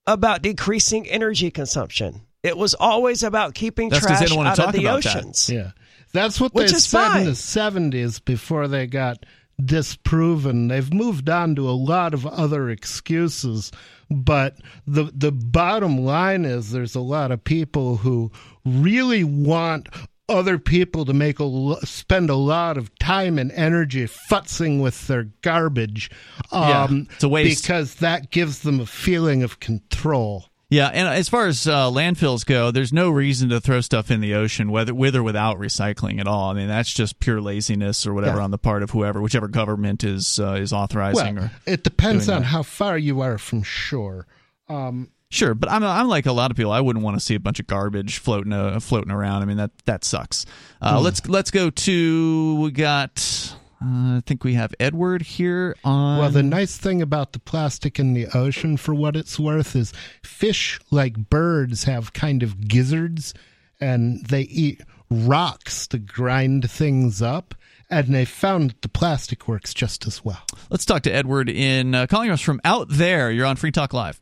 about 0.09 0.43
decreasing 0.43 1.09
energy 1.09 1.53
consumption. 1.53 2.24
It 2.45 2.57
was 2.57 2.75
always 2.75 3.23
about 3.23 3.55
keeping 3.55 3.89
That's 3.89 4.05
trash 4.05 4.21
they 4.21 4.27
don't 4.27 4.47
out 4.47 4.57
talk 4.57 4.69
of 4.69 4.73
the 4.75 4.85
about 4.85 4.99
oceans. 4.99 5.47
That. 5.47 5.55
Yeah, 5.55 5.71
that's 6.13 6.41
what 6.41 6.55
Which 6.55 6.71
they 6.71 6.79
said 6.79 7.09
fine. 7.09 7.21
in 7.23 7.27
the 7.27 7.35
seventies 7.35 8.21
before 8.21 8.69
they 8.69 8.87
got 8.87 9.25
disproven. 9.65 10.69
They've 10.69 10.93
moved 10.93 11.29
on 11.29 11.55
to 11.57 11.69
a 11.69 11.73
lot 11.73 12.15
of 12.15 12.27
other 12.27 12.69
excuses, 12.71 13.73
but 14.11 14.57
the 14.87 15.11
the 15.15 15.33
bottom 15.33 16.05
line 16.05 16.45
is 16.45 16.71
there's 16.71 16.95
a 16.95 17.01
lot 17.01 17.33
of 17.33 17.43
people 17.43 17.97
who 17.97 18.31
really 18.65 19.25
want 19.25 19.89
other 20.29 20.59
people 20.59 21.05
to 21.05 21.13
make 21.13 21.39
a 21.39 21.77
spend 21.87 22.31
a 22.31 22.35
lot 22.35 22.79
of 22.79 22.97
time 22.99 23.39
and 23.39 23.53
energy 23.53 24.07
futzing 24.07 24.83
with 24.83 25.07
their 25.07 25.25
garbage 25.43 26.11
um, 26.51 27.07
yeah, 27.09 27.15
it's 27.15 27.25
a 27.25 27.29
waste. 27.29 27.63
because 27.63 27.97
that 27.97 28.31
gives 28.31 28.61
them 28.61 28.81
a 28.81 28.87
feeling 28.87 29.43
of 29.43 29.61
control. 29.61 30.47
Yeah, 30.75 30.89
and 30.89 31.07
as 31.07 31.29
far 31.29 31.47
as 31.47 31.69
uh, 31.69 31.89
landfills 31.89 32.45
go, 32.45 32.73
there's 32.73 32.93
no 32.93 33.09
reason 33.09 33.49
to 33.51 33.61
throw 33.61 33.81
stuff 33.81 34.11
in 34.11 34.21
the 34.21 34.35
ocean, 34.35 34.73
whether 34.73 34.93
with 34.93 35.15
or 35.15 35.23
without 35.23 35.57
recycling 35.57 36.19
at 36.19 36.27
all. 36.27 36.51
I 36.51 36.55
mean, 36.55 36.67
that's 36.67 36.93
just 36.93 37.21
pure 37.21 37.41
laziness 37.41 38.05
or 38.09 38.13
whatever 38.13 38.39
yeah. 38.39 38.45
on 38.45 38.51
the 38.51 38.59
part 38.59 38.83
of 38.83 38.91
whoever, 38.91 39.21
whichever 39.21 39.47
government 39.47 40.03
is 40.03 40.41
uh, 40.41 40.55
is 40.55 40.73
authorizing. 40.73 41.37
Well, 41.37 41.45
or 41.45 41.51
it 41.65 41.85
depends 41.85 42.29
on 42.29 42.43
that. 42.43 42.49
how 42.49 42.65
far 42.65 42.99
you 42.99 43.21
are 43.21 43.39
from 43.39 43.63
shore. 43.63 44.27
Um, 44.69 45.11
Sure, 45.31 45.55
but 45.55 45.69
I'm 45.69 45.83
I'm 45.83 46.07
like 46.07 46.27
a 46.27 46.33
lot 46.33 46.53
of 46.53 46.57
people. 46.57 46.71
I 46.71 46.81
wouldn't 46.81 47.05
want 47.05 47.19
to 47.19 47.21
see 47.25 47.35
a 47.35 47.41
bunch 47.41 47.59
of 47.59 47.67
garbage 47.67 48.19
floating 48.19 48.53
uh, 48.53 48.79
floating 48.79 49.11
around. 49.11 49.43
I 49.43 49.47
mean 49.47 49.57
that 49.57 49.73
that 49.85 50.05
sucks. 50.05 50.47
Uh, 50.81 50.99
mm. 50.99 51.03
Let's 51.03 51.27
let's 51.29 51.51
go 51.51 51.71
to 51.71 52.61
we 52.61 52.71
got 52.71 53.57
uh, 53.85 54.17
I 54.19 54.23
think 54.25 54.45
we 54.45 54.55
have 54.55 54.75
Edward 54.81 55.23
here 55.23 55.77
on. 55.85 56.19
Well, 56.19 56.31
the 56.31 56.43
nice 56.43 56.77
thing 56.77 57.03
about 57.03 57.33
the 57.33 57.39
plastic 57.39 57.99
in 57.99 58.15
the 58.15 58.29
ocean, 58.35 58.77
for 58.77 58.95
what 58.95 59.17
it's 59.17 59.39
worth, 59.39 59.77
is 59.77 59.93
fish, 60.23 60.81
like 60.91 61.17
birds, 61.29 61.85
have 61.85 62.13
kind 62.13 62.43
of 62.43 62.67
gizzards 62.67 63.35
and 63.81 64.25
they 64.27 64.43
eat 64.43 64.81
rocks 65.11 65.87
to 65.89 65.99
grind 65.99 66.71
things 66.71 67.21
up. 67.21 67.55
And 67.91 68.15
they 68.15 68.25
found 68.25 68.71
that 68.71 68.83
the 68.83 68.89
plastic 68.89 69.47
works 69.47 69.75
just 69.75 70.07
as 70.07 70.25
well. 70.25 70.43
Let's 70.71 70.87
talk 70.87 71.03
to 71.03 71.13
Edward 71.13 71.51
in 71.51 71.95
uh, 71.95 72.07
calling 72.07 72.31
us 72.31 72.41
from 72.41 72.61
out 72.65 72.89
there. 72.89 73.31
You're 73.31 73.47
on 73.47 73.57
Free 73.57 73.71
Talk 73.71 73.93
Live. 73.93 74.21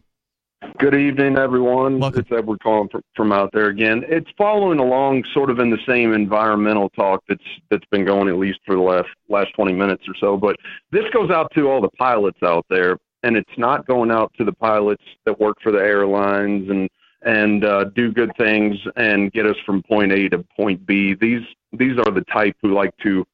Good 0.78 0.94
evening, 0.94 1.38
everyone. 1.38 1.98
Welcome. 1.98 2.20
It's 2.20 2.30
Edward 2.30 2.62
calling 2.62 2.88
from, 2.88 3.02
from 3.16 3.32
out 3.32 3.50
there 3.52 3.66
again. 3.66 4.04
It's 4.06 4.30
following 4.38 4.78
along 4.78 5.24
sort 5.34 5.50
of 5.50 5.58
in 5.58 5.70
the 5.70 5.78
same 5.88 6.12
environmental 6.12 6.88
talk 6.90 7.22
that's 7.28 7.42
that's 7.68 7.84
been 7.90 8.04
going 8.04 8.28
at 8.28 8.36
least 8.36 8.60
for 8.64 8.76
the 8.76 8.80
last 8.80 9.08
last 9.28 9.52
20 9.54 9.72
minutes 9.72 10.04
or 10.06 10.14
so. 10.20 10.36
But 10.36 10.56
this 10.92 11.04
goes 11.12 11.30
out 11.30 11.52
to 11.54 11.68
all 11.68 11.80
the 11.80 11.90
pilots 11.90 12.38
out 12.44 12.64
there, 12.70 12.96
and 13.24 13.36
it's 13.36 13.50
not 13.56 13.86
going 13.86 14.12
out 14.12 14.32
to 14.38 14.44
the 14.44 14.52
pilots 14.52 15.02
that 15.24 15.38
work 15.40 15.56
for 15.62 15.72
the 15.72 15.78
airlines 15.78 16.70
and 16.70 16.88
and 17.22 17.64
uh, 17.64 17.84
do 17.96 18.12
good 18.12 18.32
things 18.36 18.76
and 18.96 19.32
get 19.32 19.46
us 19.46 19.56
from 19.66 19.82
point 19.82 20.12
A 20.12 20.28
to 20.28 20.44
point 20.56 20.86
B. 20.86 21.14
These 21.14 21.42
these 21.72 21.98
are 21.98 22.12
the 22.12 22.24
type 22.32 22.56
who 22.62 22.72
like 22.72 22.96
to 22.98 23.24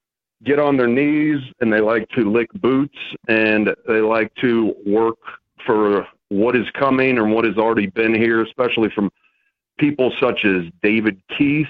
get 0.45 0.59
on 0.59 0.77
their 0.77 0.87
knees 0.87 1.41
and 1.61 1.71
they 1.71 1.81
like 1.81 2.09
to 2.11 2.31
lick 2.31 2.51
boots 2.55 2.97
and 3.29 3.75
they 3.87 4.01
like 4.01 4.33
to 4.37 4.75
work 4.87 5.19
is 6.31 6.67
coming 6.75 7.19
and 7.19 7.33
what 7.33 7.45
has 7.45 7.57
already 7.57 7.87
been 7.87 8.15
here, 8.15 8.43
especially 8.43 8.91
from 8.91 9.11
people 9.79 10.13
such 10.21 10.45
as 10.45 10.65
David 10.83 11.21
Keith, 11.37 11.67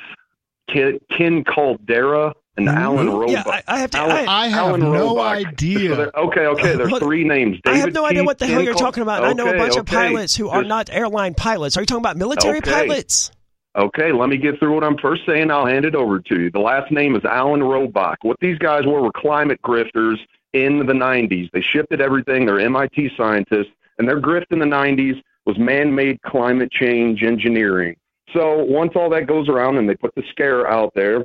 Ken, 0.69 0.99
Ken 1.17 1.45
Caldeira, 1.45 2.33
and 2.57 2.69
hmm? 2.69 2.75
Alan 2.77 3.07
Robock. 3.09 3.31
Yeah, 3.31 3.43
I, 3.47 3.63
I 3.69 3.79
have 3.79 3.91
to. 3.93 3.99
Alan, 3.99 4.29
I, 4.29 4.33
I 4.45 4.49
have 4.49 4.67
Alan 4.69 4.81
no 4.81 5.15
Robock. 5.15 5.47
idea. 5.47 5.95
So 5.95 6.11
okay, 6.17 6.47
okay. 6.47 6.75
There's 6.77 6.89
Hold- 6.91 7.03
three 7.03 7.25
names. 7.25 7.59
I 7.65 7.77
have 7.79 7.93
no 7.93 8.05
idea 8.05 8.25
what 8.25 8.39
the 8.39 8.47
hell 8.47 8.63
you're 8.63 8.73
Cal- 8.75 8.81
talking 8.83 9.03
about. 9.03 9.25
I 9.25 9.33
know 9.33 9.47
a 9.47 9.51
Okay, 9.51 9.59
bunch 9.59 9.77
of 9.77 9.87
pilots 9.87 10.35
who 10.35 10.49
are 10.49 10.57
There's- 10.59 10.69
not 10.69 10.91
airline 10.91 11.35
pilots. 11.35 11.77
Are 11.77 11.81
you 11.81 11.87
talking 11.87 12.03
about 12.03 12.17
military 12.17 12.59
Okay. 12.59 12.71
pilots? 12.71 13.31
Okay, 13.77 14.11
let 14.11 14.29
me 14.29 14.39
get 14.39 14.59
through 14.59 14.75
what 14.75 14.83
I'm 14.83 14.99
first 14.99 15.23
saying. 15.25 15.53
I'll 15.53 15.67
hand 15.67 15.85
it 15.85 15.95
over 15.95 16.19
to 16.19 16.41
you. 16.41 16.51
The 16.51 16.59
last 16.59 16.91
name 16.91 17.15
is 17.15 17.25
Alan 17.25 17.63
Robock. 17.63 18.17
What 18.23 18.37
these 18.41 18.59
guys 18.59 18.85
were 18.87 19.01
were 19.03 19.13
climate 19.13 19.61
grifters 19.63 20.17
in 20.53 20.79
the 20.85 20.93
90s. 20.93 21.49
They 21.53 21.61
shifted 21.61 22.01
everything. 22.01 22.45
They're 22.47 22.59
MIT 22.59 23.11
scientists, 23.17 23.71
and 23.99 24.09
their 24.09 24.21
grift 24.21 24.47
in 24.51 24.59
the 24.59 24.67
90s 24.67 25.21
was 25.47 25.59
man-made 25.59 26.21
climate 26.23 26.71
change 26.71 27.23
engineering. 27.23 27.97
So 28.35 28.65
once 28.65 28.93
all 28.95 29.09
that 29.11 29.27
goes 29.27 29.49
around 29.49 29.79
and 29.79 29.89
they 29.89 29.97
put 29.97 30.15
the 30.15 30.23
scare 30.31 30.69
out 30.69 30.93
there, 30.95 31.25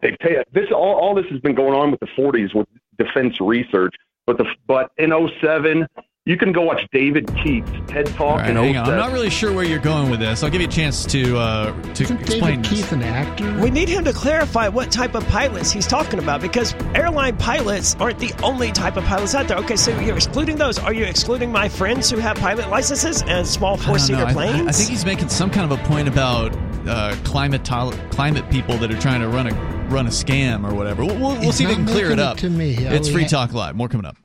they've 0.00 0.18
ta- 0.18 0.44
this 0.52 0.70
all, 0.70 0.94
all 0.96 1.14
this 1.14 1.26
has 1.30 1.40
been 1.40 1.54
going 1.54 1.74
on 1.74 1.90
with 1.90 2.00
the 2.00 2.06
40s 2.06 2.54
with 2.54 2.68
defense 2.98 3.40
research. 3.40 3.94
But 4.26 4.38
the 4.38 4.46
but 4.66 4.90
in 4.98 5.10
07, 5.40 5.86
you 6.26 6.38
can 6.38 6.52
go 6.52 6.62
watch 6.62 6.80
David 6.90 7.28
Keith's 7.36 7.70
TED 7.86 8.06
Talk 8.06 8.20
All 8.20 8.36
right, 8.38 8.48
in 8.48 8.56
hang 8.56 8.76
on. 8.78 8.88
I'm 8.88 8.96
not 8.96 9.12
really 9.12 9.28
sure 9.28 9.52
where 9.52 9.64
you're 9.64 9.78
going 9.78 10.10
with 10.10 10.20
this. 10.20 10.42
I'll 10.42 10.48
give 10.48 10.62
you 10.62 10.66
a 10.66 10.70
chance 10.70 11.04
to 11.06 11.36
uh, 11.36 11.82
to 11.92 12.02
Isn't 12.02 12.20
explain. 12.20 12.62
David 12.62 12.64
this. 12.64 12.70
Keith 12.70 12.92
an 12.92 13.02
actor? 13.02 13.60
We 13.60 13.70
need 13.70 13.90
him 13.90 14.04
to 14.04 14.12
clarify 14.14 14.68
what 14.68 14.90
type 14.90 15.14
of 15.14 15.26
pilots 15.28 15.70
he's 15.70 15.86
talking 15.86 16.18
about 16.18 16.40
because 16.40 16.74
airline 16.94 17.36
pilots 17.36 17.94
aren't 17.96 18.18
the 18.20 18.32
only 18.42 18.72
type 18.72 18.96
of 18.96 19.04
pilots 19.04 19.34
out 19.34 19.48
there. 19.48 19.58
Okay, 19.58 19.76
so 19.76 19.98
you're 20.00 20.16
excluding 20.16 20.56
those. 20.56 20.78
Are 20.78 20.94
you 20.94 21.04
excluding 21.04 21.52
my 21.52 21.68
friends 21.68 22.08
who 22.10 22.16
have 22.16 22.38
pilot 22.38 22.70
licenses 22.70 23.22
and 23.26 23.46
small 23.46 23.76
four 23.76 23.98
seater 23.98 24.24
planes? 24.32 24.66
I, 24.66 24.68
I 24.70 24.72
think 24.72 24.88
he's 24.88 25.04
making 25.04 25.28
some 25.28 25.50
kind 25.50 25.70
of 25.70 25.78
a 25.78 25.82
point 25.84 26.08
about 26.08 26.56
uh, 26.88 27.14
climate 27.24 27.66
tol- 27.66 27.92
climate 28.10 28.48
people 28.50 28.78
that 28.78 28.90
are 28.90 28.98
trying 28.98 29.20
to 29.20 29.28
run 29.28 29.46
a 29.48 29.54
run 29.90 30.06
a 30.06 30.10
scam 30.10 30.66
or 30.66 30.74
whatever. 30.74 31.04
We'll, 31.04 31.18
we'll, 31.18 31.38
we'll 31.38 31.52
see 31.52 31.64
if 31.64 31.70
we 31.70 31.76
can 31.76 31.84
clear 31.84 32.06
it 32.06 32.16
making 32.16 32.18
it 32.18 32.26
up. 32.26 32.36
to 32.38 32.48
me. 32.48 32.74
It's 32.78 33.10
Free 33.10 33.22
yeah. 33.22 33.28
Talk 33.28 33.52
Live. 33.52 33.76
More 33.76 33.88
coming 33.88 34.06
up. 34.06 34.16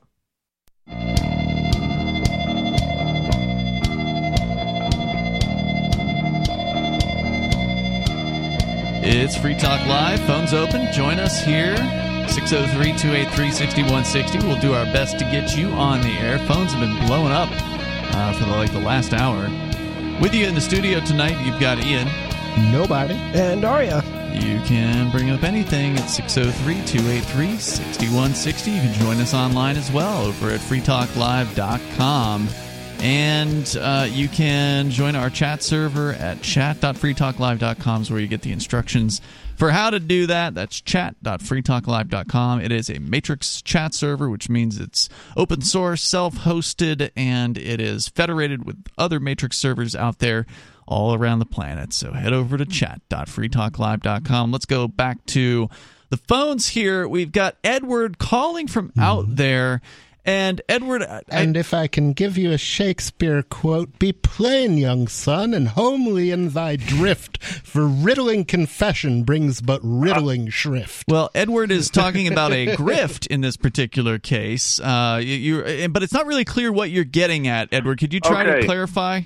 It's 9.02 9.34
Free 9.36 9.54
Talk 9.54 9.86
Live. 9.86 10.20
Phones 10.26 10.52
open. 10.52 10.92
Join 10.92 11.18
us 11.18 11.42
here. 11.42 11.74
603 12.28 12.92
283 12.98 13.50
6160. 13.50 14.46
We'll 14.46 14.60
do 14.60 14.74
our 14.74 14.84
best 14.86 15.18
to 15.18 15.24
get 15.24 15.56
you 15.56 15.68
on 15.70 16.02
the 16.02 16.08
air. 16.08 16.38
Phones 16.40 16.72
have 16.72 16.80
been 16.80 17.06
blowing 17.06 17.32
up 17.32 17.48
uh, 17.50 18.32
for 18.34 18.44
the, 18.44 18.50
like 18.50 18.72
the 18.72 18.80
last 18.80 19.14
hour. 19.14 19.42
With 20.20 20.34
you 20.34 20.46
in 20.46 20.54
the 20.54 20.60
studio 20.60 21.00
tonight, 21.00 21.42
you've 21.46 21.58
got 21.58 21.82
Ian. 21.82 22.08
Nobody. 22.70 23.14
and 23.14 23.64
Aria. 23.64 24.02
You 24.34 24.60
can 24.60 25.10
bring 25.10 25.30
up 25.30 25.44
anything 25.44 25.96
at 25.96 26.06
603 26.06 26.74
283 26.86 27.56
6160. 27.56 28.70
You 28.70 28.80
can 28.80 28.92
join 29.00 29.16
us 29.16 29.32
online 29.32 29.76
as 29.76 29.90
well 29.90 30.26
over 30.26 30.50
at 30.50 30.60
freetalklive.com. 30.60 32.48
And 33.02 33.76
uh, 33.80 34.06
you 34.10 34.28
can 34.28 34.90
join 34.90 35.16
our 35.16 35.30
chat 35.30 35.62
server 35.62 36.12
at 36.12 36.42
chat.freetalklive.com, 36.42 38.02
is 38.02 38.10
where 38.10 38.20
you 38.20 38.26
get 38.26 38.42
the 38.42 38.52
instructions 38.52 39.22
for 39.56 39.70
how 39.70 39.90
to 39.90 39.98
do 40.00 40.26
that. 40.26 40.54
That's 40.54 40.80
chat.freetalklive.com. 40.80 42.60
It 42.60 42.72
is 42.72 42.90
a 42.90 42.98
Matrix 42.98 43.62
chat 43.62 43.94
server, 43.94 44.28
which 44.28 44.48
means 44.48 44.78
it's 44.78 45.08
open 45.36 45.62
source, 45.62 46.02
self 46.02 46.34
hosted, 46.36 47.10
and 47.16 47.56
it 47.56 47.80
is 47.80 48.08
federated 48.08 48.66
with 48.66 48.76
other 48.98 49.18
Matrix 49.18 49.56
servers 49.56 49.96
out 49.96 50.18
there 50.18 50.44
all 50.86 51.14
around 51.14 51.38
the 51.38 51.46
planet. 51.46 51.94
So 51.94 52.12
head 52.12 52.32
over 52.32 52.58
to 52.58 52.66
chat.freetalklive.com. 52.66 54.52
Let's 54.52 54.66
go 54.66 54.88
back 54.88 55.24
to 55.26 55.70
the 56.10 56.16
phones 56.16 56.68
here. 56.68 57.08
We've 57.08 57.32
got 57.32 57.56
Edward 57.64 58.18
calling 58.18 58.66
from 58.66 58.92
out 58.98 59.36
there. 59.36 59.80
And 60.24 60.60
Edward, 60.68 61.02
I- 61.02 61.22
And 61.30 61.56
if 61.56 61.72
I 61.72 61.86
can 61.86 62.12
give 62.12 62.36
you 62.36 62.50
a 62.52 62.58
Shakespeare 62.58 63.42
quote, 63.42 63.98
be 63.98 64.12
plain, 64.12 64.76
young 64.76 65.08
son, 65.08 65.54
and 65.54 65.68
homely 65.68 66.30
in 66.30 66.50
thy 66.50 66.76
drift, 66.76 67.42
for 67.42 67.86
riddling 67.86 68.44
confession 68.44 69.22
brings 69.24 69.60
but 69.60 69.80
riddling 69.82 70.48
shrift. 70.50 71.04
Well, 71.08 71.30
Edward 71.34 71.70
is 71.70 71.88
talking 71.90 72.28
about 72.28 72.52
a 72.52 72.66
grift 72.76 73.26
in 73.28 73.40
this 73.40 73.56
particular 73.56 74.18
case. 74.18 74.78
Uh, 74.80 75.20
you, 75.22 75.62
you, 75.64 75.88
but 75.88 76.02
it's 76.02 76.12
not 76.12 76.26
really 76.26 76.44
clear 76.44 76.70
what 76.72 76.90
you're 76.90 77.04
getting 77.04 77.46
at, 77.48 77.68
Edward. 77.72 77.98
Could 78.00 78.12
you 78.12 78.20
try 78.20 78.44
to 78.44 78.62
clarify 78.64 79.22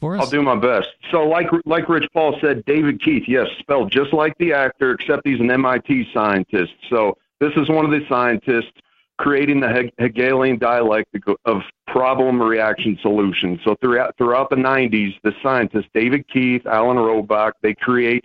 for 0.00 0.16
us? 0.16 0.20
I'll 0.22 0.30
do 0.30 0.42
my 0.42 0.56
best. 0.56 0.88
So, 1.10 1.22
like 1.26 1.46
like 1.64 1.88
Rich 1.88 2.06
Paul 2.12 2.36
said, 2.40 2.64
David 2.66 3.02
Keith, 3.02 3.24
yes, 3.26 3.46
spelled 3.60 3.90
just 3.92 4.12
like 4.12 4.36
the 4.38 4.52
actor, 4.52 4.92
except 4.92 5.26
he's 5.26 5.40
an 5.40 5.50
MIT 5.50 6.08
scientist. 6.12 6.72
So 6.90 7.16
this 7.40 7.52
is 7.56 7.68
one 7.68 7.84
of 7.84 7.90
the 7.90 8.04
scientists 8.08 8.72
creating 9.18 9.60
the 9.60 9.90
Hegelian 9.98 10.58
dialectic 10.58 11.22
of 11.44 11.62
problem 11.86 12.42
reaction 12.42 12.98
solution. 13.00 13.60
So 13.64 13.76
throughout 13.80 14.16
throughout 14.16 14.50
the 14.50 14.56
90s, 14.56 15.14
the 15.22 15.34
scientists 15.42 15.88
David 15.94 16.26
Keith, 16.28 16.66
Alan 16.66 16.96
Robock, 16.96 17.52
they 17.62 17.74
create 17.74 18.24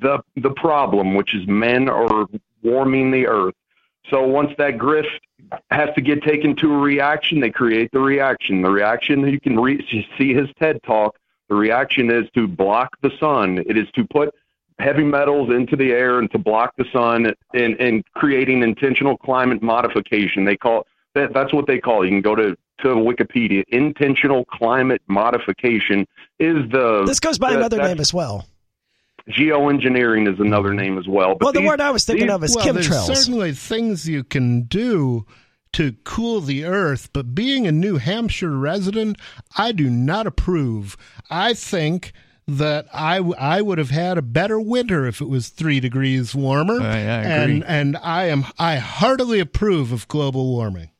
the 0.00 0.22
the 0.36 0.50
problem, 0.50 1.14
which 1.14 1.34
is 1.34 1.46
men 1.46 1.88
are 1.88 2.26
warming 2.62 3.10
the 3.10 3.26
earth. 3.26 3.54
So 4.08 4.26
once 4.26 4.52
that 4.58 4.78
grift 4.78 5.20
has 5.70 5.94
to 5.94 6.00
get 6.00 6.22
taken 6.22 6.56
to 6.56 6.72
a 6.72 6.78
reaction, 6.78 7.40
they 7.40 7.50
create 7.50 7.90
the 7.92 8.00
reaction. 8.00 8.62
The 8.62 8.70
reaction 8.70 9.26
you 9.28 9.40
can 9.40 9.58
re- 9.58 10.06
see 10.18 10.34
his 10.34 10.48
TED 10.58 10.82
talk. 10.82 11.18
The 11.48 11.54
reaction 11.54 12.10
is 12.10 12.30
to 12.34 12.46
block 12.46 12.96
the 13.02 13.10
sun. 13.18 13.58
It 13.66 13.76
is 13.76 13.90
to 13.92 14.04
put 14.04 14.34
heavy 14.80 15.04
metals 15.04 15.50
into 15.50 15.76
the 15.76 15.92
air 15.92 16.18
and 16.18 16.30
to 16.32 16.38
block 16.38 16.74
the 16.76 16.84
sun 16.92 17.32
and, 17.54 17.80
and 17.80 18.04
creating 18.14 18.62
intentional 18.62 19.16
climate 19.18 19.62
modification. 19.62 20.44
They 20.44 20.56
call 20.56 20.86
that 21.14 21.32
that's 21.34 21.52
what 21.52 21.66
they 21.66 21.78
call. 21.78 22.02
it. 22.02 22.06
You 22.06 22.12
can 22.12 22.22
go 22.22 22.34
to 22.34 22.56
to 22.82 22.88
Wikipedia. 22.88 23.62
Intentional 23.68 24.46
climate 24.46 25.02
modification 25.06 26.06
is 26.38 26.56
the 26.70 27.04
This 27.06 27.20
goes 27.20 27.38
by 27.38 27.50
that- 27.50 27.58
another 27.58 27.82
name 27.82 28.00
as 28.00 28.14
well. 28.14 28.46
Geoengineering 29.28 30.32
is 30.32 30.40
another 30.40 30.70
mm-hmm. 30.70 30.78
name 30.78 30.98
as 30.98 31.06
well. 31.06 31.34
But 31.34 31.42
Well, 31.44 31.52
the 31.52 31.60
these- 31.60 31.68
word 31.68 31.80
I 31.80 31.90
was 31.90 32.04
thinking 32.04 32.26
these- 32.28 32.34
of 32.34 32.44
is 32.44 32.56
well, 32.56 32.72
there's 32.72 32.88
chemtrails. 32.88 33.06
certainly 33.14 33.52
things 33.52 34.08
you 34.08 34.24
can 34.24 34.62
do 34.62 35.26
to 35.74 35.92
cool 36.04 36.40
the 36.40 36.64
earth, 36.64 37.10
but 37.12 37.34
being 37.34 37.66
a 37.66 37.72
New 37.72 37.98
Hampshire 37.98 38.56
resident, 38.56 39.18
I 39.56 39.70
do 39.72 39.88
not 39.88 40.26
approve. 40.26 40.96
I 41.30 41.54
think 41.54 42.12
that 42.48 42.86
I, 42.92 43.16
w- 43.18 43.34
I 43.38 43.62
would 43.62 43.78
have 43.78 43.90
had 43.90 44.18
a 44.18 44.22
better 44.22 44.58
winter 44.60 45.06
if 45.06 45.20
it 45.20 45.28
was 45.28 45.48
three 45.48 45.80
degrees 45.80 46.34
warmer. 46.34 46.80
I- 46.80 46.86
I 46.86 46.98
agree. 46.98 47.54
and 47.54 47.64
and 47.64 47.96
I 47.98 48.24
am 48.26 48.44
I 48.58 48.76
heartily 48.76 49.40
approve 49.40 49.92
of 49.92 50.08
global 50.08 50.46
warming. 50.52 50.90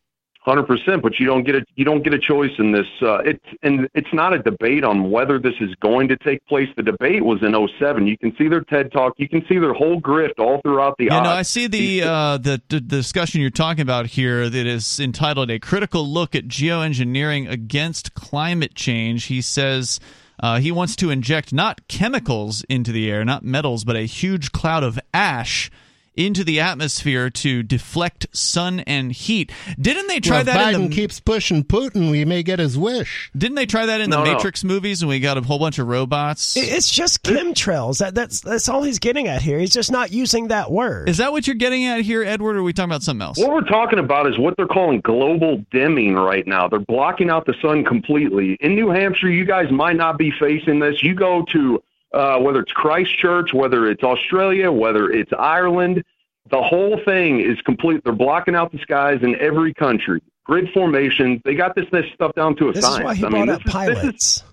Hundred 0.43 0.63
percent, 0.63 1.03
but 1.03 1.21
you 1.21 1.27
don't 1.27 1.45
get 1.45 1.55
a 1.55 1.63
you 1.75 1.85
don't 1.85 2.03
get 2.03 2.15
a 2.15 2.19
choice 2.19 2.51
in 2.59 2.73
this. 2.73 2.87
Uh, 3.03 3.19
it's 3.19 3.45
and 3.63 3.87
it's 3.95 4.09
not 4.15 4.33
a 4.33 4.39
debate 4.39 4.85
on 4.85 5.11
whether 5.11 5.39
this 5.39 5.53
is 5.61 5.75
going 5.83 6.09
to 6.09 6.17
take 6.17 6.45
place. 6.47 6.67
The 6.77 6.83
debate 6.83 7.23
was 7.23 7.43
in 7.43 7.53
07. 7.79 8.07
You 8.07 8.17
can 8.17 8.35
see 8.39 8.49
their 8.49 8.63
TED 8.63 8.91
talk. 8.91 9.13
You 9.19 9.29
can 9.29 9.45
see 9.47 9.59
their 9.59 9.75
whole 9.75 10.01
grift 10.01 10.39
all 10.39 10.63
throughout 10.63 10.97
the. 10.97 11.05
You 11.05 11.11
know. 11.11 11.21
I 11.21 11.43
see 11.43 11.67
the, 11.67 12.03
uh, 12.05 12.39
the 12.39 12.63
the 12.71 12.81
discussion 12.81 13.43
you're 13.43 13.51
talking 13.51 13.83
about 13.83 14.07
here 14.07 14.49
that 14.49 14.67
is 14.67 14.99
entitled 14.99 15.51
"A 15.51 15.59
Critical 15.59 16.09
Look 16.09 16.35
at 16.35 16.49
Geoengineering 16.49 17.49
Against 17.49 18.15
Climate 18.15 18.75
Change." 18.75 19.25
He 19.25 19.43
says 19.43 20.01
uh, 20.41 20.59
he 20.59 20.73
wants 20.73 20.97
to 20.97 21.11
inject 21.11 21.53
not 21.53 21.87
chemicals 21.89 22.65
into 22.69 22.93
the 22.93 23.11
air, 23.11 23.25
not 23.25 23.45
metals, 23.45 23.85
but 23.85 23.97
a 23.97 24.07
huge 24.07 24.53
cloud 24.53 24.83
of 24.83 24.99
ash 25.13 25.71
into 26.17 26.45
the 26.45 26.61
atmosphere 26.61 27.31
to 27.31 27.63
deflect 27.63 28.27
sun 28.33 28.81
and 28.81 29.13
heat. 29.13 29.53
Didn't 29.81 30.09
they 30.09 30.21
try 30.21 30.39
Well, 30.39 30.41
if 30.41 30.47
that 30.47 30.75
Biden 30.75 30.75
in 30.75 30.91
the 30.91 30.97
keeps 30.97 31.21
pushing 31.21 31.65
Putin, 31.65 32.11
we 32.11 32.25
may 32.25 32.43
get 32.43 32.59
his 32.59 32.77
wish. 32.77 33.31
Didn't 33.37 33.55
they 33.55 33.67
try 33.67 33.87
that 33.87 34.01
in 34.01 34.11
the 34.11 34.17
No, 34.19 34.25
no. 34.25 34.35
Matrix 34.35 34.65
movies 34.65 35.03
And 35.03 35.09
we 35.09 35.21
got 35.21 35.39
a 35.39 35.43
whole 35.43 35.59
bunch 35.59 35.79
of 35.79 35.87
robots? 35.87 36.57
It's 36.57 36.91
just 36.91 37.23
chemtrails. 37.23 37.99
That, 37.99 38.15
that's 38.15 38.41
that's 38.41 38.69
all 38.69 38.83
he's 38.83 38.99
getting 38.99 39.29
at 39.29 39.43
here. 39.43 39.59
He's 39.59 39.73
just 39.73 39.91
not 39.91 40.13
using 40.13 40.49
that 40.49 40.71
word. 40.71 41.09
Is 41.09 41.19
that 41.19 41.33
what 41.33 41.47
you're 41.47 41.57
getting 41.57 41.85
at 41.87 42.01
here, 42.03 42.23
Edward, 42.23 42.57
or 42.57 42.61
are 42.61 42.63
we 42.63 42.73
talking 42.73 42.91
about 42.91 43.03
something 43.03 43.23
else? 43.23 43.39
What 43.39 43.51
we're 43.51 43.61
talking 43.63 43.99
about 43.99 44.27
is 44.27 44.39
what 44.39 44.57
they're 44.57 44.67
calling 44.67 45.01
global 45.01 45.65
dimming 45.71 46.15
right 46.15 46.47
now. 46.47 46.69
They're 46.69 46.81
blocking 46.81 47.31
out 47.31 47.47
the 47.47 47.55
sun 47.63 47.85
completely. 47.85 48.57
In 48.61 48.75
New 48.75 48.91
Hampshire, 48.91 49.31
you 49.31 49.45
guys 49.45 49.71
might 49.71 49.97
not 49.97 50.19
be 50.19 50.33
facing 50.39 50.81
this. 50.81 51.03
You 51.03 51.15
go 51.15 51.45
to 51.53 51.83
uh, 52.13 52.39
whether 52.39 52.61
it's 52.61 52.73
Christchurch, 52.73 53.53
whether 53.53 53.87
it's 53.89 54.03
Australia, 54.03 54.71
whether 54.73 55.11
it's 55.11 55.33
Ireland, 55.39 56.03
the 56.51 56.61
whole 56.63 56.99
thing 57.05 57.41
is 57.41 57.61
complete. 57.63 58.03
They're 58.05 58.13
blocking 58.13 58.55
out 58.55 58.73
the 58.73 58.79
skies 58.79 59.21
in 59.23 59.37
every 59.41 59.73
country. 59.75 60.21
Grid 60.45 60.69
formation. 60.75 61.41
They 61.45 61.55
got 61.55 61.75
this 61.77 61.87
this 61.93 62.07
stuff 62.15 62.35
down 62.35 62.57
to 62.57 62.69
a 62.69 62.73
this 62.73 62.85
science. 62.85 62.99
is 62.99 63.05
why 63.05 63.15
he 63.15 63.25
I 63.25 63.29
mean, 63.29 63.47
this 63.47 63.57
up 63.57 63.61
is, 63.61 63.65
this 63.65 63.71
is 63.71 63.73
pilots. 64.03 64.45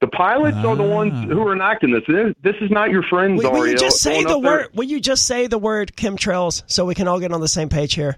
the 0.00 0.06
pilots 0.08 0.56
are 0.58 0.74
the 0.74 0.82
ones 0.82 1.12
Ah. 1.14 1.26
who 1.26 1.46
are 1.46 1.52
enacting 1.52 1.92
this. 1.92 2.02
This, 2.08 2.34
this 2.42 2.56
is 2.60 2.70
not 2.72 2.90
your 2.90 3.04
friends, 3.04 3.40
Will, 3.42 3.52
will 3.52 3.66
you 3.68 3.76
just 3.76 3.98
say 4.00 4.24
the 4.24 4.30
up 4.36 4.42
there- 4.42 4.50
word? 4.52 4.68
Will 4.74 4.84
you 4.84 4.98
just 5.00 5.26
say 5.26 5.46
the 5.46 5.58
word 5.58 5.92
chemtrails 5.96 6.64
so 6.66 6.84
we 6.84 6.94
can 6.96 7.06
all 7.06 7.20
get 7.20 7.30
on 7.32 7.40
the 7.40 7.46
same 7.48 7.68
page 7.68 7.94
here? 7.94 8.16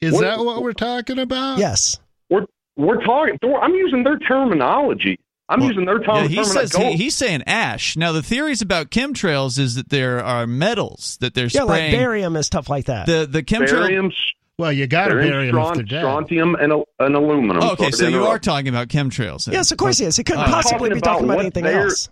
Is 0.00 0.12
What- 0.14 0.22
that 0.22 0.38
what 0.38 0.62
we're 0.62 0.72
talking 0.72 1.18
about? 1.18 1.58
Yes. 1.58 1.98
We're 2.30 2.46
we're 2.76 3.02
talking. 3.04 3.38
I'm 3.60 3.74
using 3.74 4.02
their 4.04 4.18
terminology. 4.18 5.18
I'm 5.48 5.60
Well, 5.60 5.68
using 5.68 5.84
their 5.84 5.98
term- 6.00 6.16
Yeah, 6.16 6.22
he 6.22 6.34
terminology. 6.36 6.50
says 6.60 6.72
Go- 6.72 6.90
he, 6.90 6.96
he's 6.96 7.14
saying 7.14 7.44
ash. 7.46 7.96
Now 7.96 8.12
the 8.12 8.22
theories 8.22 8.62
about 8.62 8.90
chemtrails 8.90 9.58
is 9.58 9.76
that 9.76 9.90
there 9.90 10.22
are 10.24 10.46
metals 10.46 11.16
that 11.20 11.34
they're 11.34 11.46
Yeah, 11.46 11.62
like 11.62 11.92
barium 11.92 12.34
and 12.36 12.44
stuff 12.44 12.68
like 12.68 12.86
that. 12.86 13.06
the 13.06 13.28
the 13.30 13.42
chemtrail. 13.44 13.86
barium, 13.86 14.10
Well, 14.58 14.72
you 14.72 14.86
got 14.88 15.04
to 15.08 15.10
barium, 15.14 15.30
bury 15.32 15.50
them 15.52 15.80
if 15.80 15.88
they're 15.88 16.00
strontium, 16.00 16.54
and, 16.56 16.72
al- 16.72 16.88
and 16.98 17.14
aluminum. 17.14 17.62
Oh, 17.62 17.72
okay, 17.72 17.90
Sorry 17.92 18.12
so 18.12 18.18
you 18.18 18.24
are 18.26 18.38
talking 18.40 18.68
about 18.68 18.88
chemtrails. 18.88 19.44
then. 19.44 19.52
yes, 19.54 19.70
of 19.70 19.78
course 19.78 19.98
he 19.98 20.06
is. 20.06 20.16
He 20.16 20.24
couldn't 20.24 20.42
I'm 20.42 20.50
possibly 20.50 20.90
be 20.90 21.00
talking 21.00 21.00
about 21.00 21.12
talking 21.12 21.24
about 21.30 21.40
anything 21.40 21.66
else. 21.66 22.08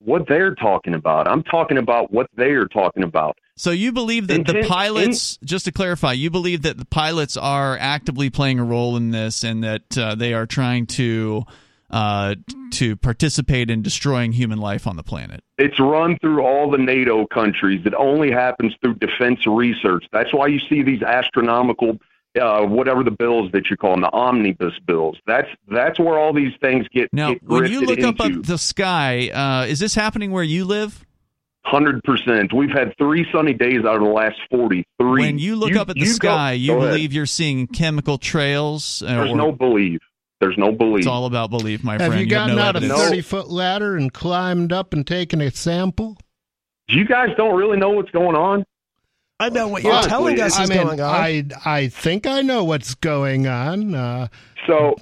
what 0.00 0.28
they're 0.28 0.54
talking 0.54 0.92
about. 0.94 1.26
I'm 1.28 1.42
talking 1.44 1.78
about 1.78 2.12
what 2.12 2.26
they 2.36 2.50
are 2.50 2.66
talking 2.66 3.04
about. 3.04 3.38
So 3.56 3.70
you 3.70 3.90
believe 3.92 4.26
that 4.26 4.44
the 4.44 4.50
Intent- 4.56 4.68
pilots, 4.68 5.38
just 5.42 5.64
to 5.64 5.72
clarify, 5.72 6.12
you 6.12 6.28
believe 6.28 6.60
that 6.62 6.76
the 6.76 6.84
pilots 6.84 7.38
are 7.38 7.78
actively 7.80 8.28
playing 8.28 8.58
a 8.58 8.64
role 8.64 8.98
in 8.98 9.12
this, 9.12 9.44
and 9.44 9.64
that 9.64 9.96
uh, 9.96 10.14
they 10.14 10.34
are 10.34 10.44
trying 10.44 10.84
to 10.88 11.44
uh, 11.90 12.34
to 12.72 12.96
participate 12.96 13.70
in 13.70 13.82
destroying 13.82 14.32
human 14.32 14.58
life 14.58 14.86
on 14.86 14.96
the 14.96 15.02
planet. 15.02 15.42
It's 15.58 15.78
run 15.78 16.18
through 16.20 16.42
all 16.42 16.70
the 16.70 16.78
NATO 16.78 17.26
countries. 17.26 17.82
It 17.86 17.94
only 17.94 18.30
happens 18.30 18.74
through 18.82 18.94
defense 18.96 19.46
research. 19.46 20.04
That's 20.12 20.32
why 20.32 20.48
you 20.48 20.58
see 20.68 20.82
these 20.82 21.02
astronomical, 21.02 21.98
uh, 22.40 22.62
whatever 22.62 23.04
the 23.04 23.10
bills 23.12 23.50
that 23.52 23.70
you 23.70 23.76
call 23.76 23.92
them, 23.92 24.02
the 24.02 24.12
omnibus 24.12 24.74
bills. 24.86 25.16
That's 25.26 25.48
that's 25.68 25.98
where 25.98 26.18
all 26.18 26.32
these 26.32 26.52
things 26.60 26.86
get 26.92 27.08
Now, 27.12 27.34
get 27.34 27.42
when 27.44 27.70
you 27.70 27.82
look 27.82 28.00
up 28.00 28.20
at 28.20 28.42
the 28.44 28.58
sky, 28.58 29.28
uh, 29.28 29.66
is 29.66 29.78
this 29.78 29.94
happening 29.94 30.32
where 30.32 30.42
you 30.42 30.64
live? 30.64 31.04
Hundred 31.64 32.02
percent. 32.04 32.52
We've 32.52 32.70
had 32.70 32.94
three 32.96 33.26
sunny 33.32 33.52
days 33.52 33.80
out 33.84 33.96
of 33.96 34.02
the 34.02 34.08
last 34.08 34.36
forty-three. 34.50 35.22
When 35.22 35.38
you 35.40 35.56
look 35.56 35.74
up 35.74 35.88
at 35.88 35.96
the 35.96 36.04
go- 36.04 36.12
sky, 36.12 36.52
you 36.52 36.72
go 36.72 36.78
ahead. 36.78 36.90
believe 36.90 37.12
you're 37.12 37.26
seeing 37.26 37.66
chemical 37.66 38.18
trails. 38.18 39.02
Uh, 39.02 39.16
There's 39.16 39.30
or- 39.32 39.36
no 39.36 39.50
belief. 39.50 40.00
There's 40.46 40.58
no 40.58 40.70
belief. 40.72 40.98
It's 41.00 41.06
all 41.08 41.26
about 41.26 41.50
belief, 41.50 41.82
my 41.82 41.94
Have 41.94 42.02
friend. 42.06 42.20
you 42.20 42.26
gotten 42.26 42.56
have 42.58 42.80
no 42.80 42.94
out 42.94 43.00
a 43.00 43.04
30 43.08 43.20
foot 43.22 43.48
ladder 43.50 43.96
and 43.96 44.12
climbed 44.12 44.72
up 44.72 44.92
and 44.92 45.04
taken 45.06 45.40
a 45.40 45.50
sample? 45.50 46.16
You 46.88 47.04
guys 47.04 47.30
don't 47.36 47.56
really 47.56 47.76
know 47.76 47.90
what's 47.90 48.10
going 48.12 48.36
on. 48.36 48.64
I 49.40 49.48
know 49.48 49.66
what 49.68 49.82
you're 49.82 49.92
Honestly, 49.92 50.08
telling 50.08 50.40
us 50.40 50.56
I 50.58 50.62
is 50.62 50.70
mean, 50.70 50.82
going 50.84 51.00
on. 51.00 51.10
I, 51.14 51.44
I 51.64 51.88
think 51.88 52.26
I 52.28 52.42
know 52.42 52.62
what's 52.64 52.94
going 52.94 53.46
on. 53.48 53.94
Uh, 53.94 54.28
So, 54.68 54.94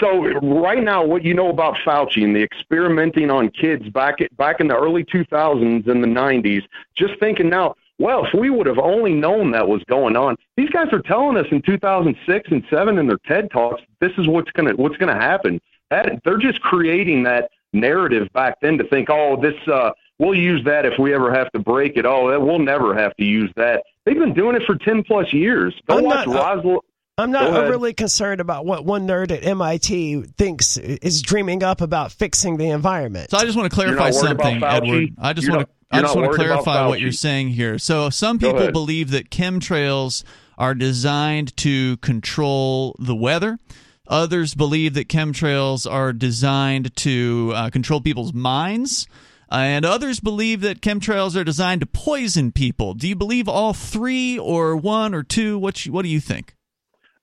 so 0.00 0.24
right 0.40 0.82
now, 0.82 1.04
what 1.04 1.22
you 1.22 1.34
know 1.34 1.50
about 1.50 1.76
Fauci 1.86 2.24
and 2.24 2.34
the 2.34 2.42
experimenting 2.42 3.30
on 3.30 3.50
kids 3.50 3.88
back 3.90 4.20
at, 4.22 4.34
back 4.36 4.60
in 4.60 4.68
the 4.68 4.76
early 4.76 5.04
2000s 5.04 5.86
and 5.86 6.02
the 6.02 6.08
90s, 6.08 6.62
just 6.96 7.12
thinking 7.20 7.50
now, 7.50 7.74
well, 7.98 8.24
if 8.24 8.34
we 8.38 8.50
would 8.50 8.66
have 8.66 8.78
only 8.78 9.12
known 9.14 9.50
that 9.52 9.68
was 9.68 9.82
going 9.84 10.16
on, 10.16 10.36
these 10.56 10.70
guys 10.70 10.88
are 10.92 11.02
telling 11.02 11.36
us 11.36 11.46
in 11.50 11.62
2006 11.62 12.50
and 12.50 12.64
seven 12.70 12.98
in 12.98 13.06
their 13.06 13.18
TED 13.26 13.50
talks, 13.50 13.82
this 14.00 14.12
is 14.18 14.26
what's 14.26 14.50
gonna 14.52 14.72
what's 14.74 14.96
gonna 14.96 15.14
happen. 15.14 15.60
That 15.90 16.20
they're 16.24 16.38
just 16.38 16.60
creating 16.62 17.22
that 17.24 17.50
narrative 17.72 18.28
back 18.32 18.58
then 18.60 18.78
to 18.78 18.84
think, 18.84 19.08
oh, 19.10 19.40
this 19.40 19.54
uh, 19.68 19.90
we'll 20.18 20.34
use 20.34 20.64
that 20.64 20.84
if 20.86 20.98
we 20.98 21.14
ever 21.14 21.32
have 21.32 21.50
to 21.52 21.58
break 21.58 21.96
it. 21.96 22.06
Oh, 22.06 22.30
that 22.30 22.40
we'll 22.40 22.58
never 22.58 22.94
have 22.94 23.14
to 23.16 23.24
use 23.24 23.52
that. 23.56 23.82
They've 24.04 24.18
been 24.18 24.34
doing 24.34 24.56
it 24.56 24.62
for 24.66 24.74
10 24.76 25.04
plus 25.04 25.32
years. 25.32 25.74
Go 25.88 25.98
I'm 25.98 26.04
watch 26.04 26.26
not- 26.26 26.36
uh, 26.36 26.40
Roswell. 26.56 26.84
I'm 27.18 27.30
not 27.30 27.52
overly 27.52 27.92
concerned 27.92 28.40
about 28.40 28.64
what 28.64 28.86
one 28.86 29.06
nerd 29.06 29.30
at 29.30 29.44
MIT 29.44 30.22
thinks 30.38 30.78
is 30.78 31.20
dreaming 31.20 31.62
up 31.62 31.82
about 31.82 32.10
fixing 32.10 32.56
the 32.56 32.70
environment. 32.70 33.30
So 33.30 33.36
I 33.36 33.44
just 33.44 33.56
want 33.56 33.70
to 33.70 33.74
clarify 33.74 34.08
not 34.08 34.14
worried 34.14 34.32
about 34.32 34.44
something, 34.46 34.64
Edward. 34.64 35.08
I 35.18 35.32
just 35.34 35.46
You're 35.46 35.56
want 35.56 35.68
to 35.68 35.72
not- 35.74 35.81
I 35.92 36.00
just 36.00 36.16
want 36.16 36.30
to 36.32 36.36
clarify 36.36 36.86
what 36.88 37.00
you're 37.00 37.12
saying 37.12 37.48
here. 37.48 37.78
So 37.78 38.10
some 38.10 38.38
people 38.38 38.60
believe 38.72 39.10
that 39.10 39.30
chemtrails 39.30 40.24
are 40.58 40.74
designed 40.74 41.56
to 41.58 41.96
control 41.98 42.96
the 42.98 43.14
weather. 43.14 43.58
Others 44.08 44.54
believe 44.54 44.94
that 44.94 45.08
chemtrails 45.08 45.90
are 45.90 46.12
designed 46.12 46.94
to 46.96 47.52
uh, 47.54 47.70
control 47.70 48.00
people's 48.00 48.32
minds. 48.32 49.06
Uh, 49.50 49.56
and 49.56 49.84
others 49.84 50.18
believe 50.18 50.62
that 50.62 50.80
chemtrails 50.80 51.36
are 51.36 51.44
designed 51.44 51.80
to 51.80 51.86
poison 51.86 52.52
people. 52.52 52.94
Do 52.94 53.06
you 53.06 53.14
believe 53.14 53.48
all 53.48 53.74
three 53.74 54.38
or 54.38 54.74
one 54.76 55.14
or 55.14 55.22
two? 55.22 55.58
What 55.58 55.84
you, 55.84 55.92
what 55.92 56.02
do 56.02 56.08
you 56.08 56.20
think? 56.20 56.54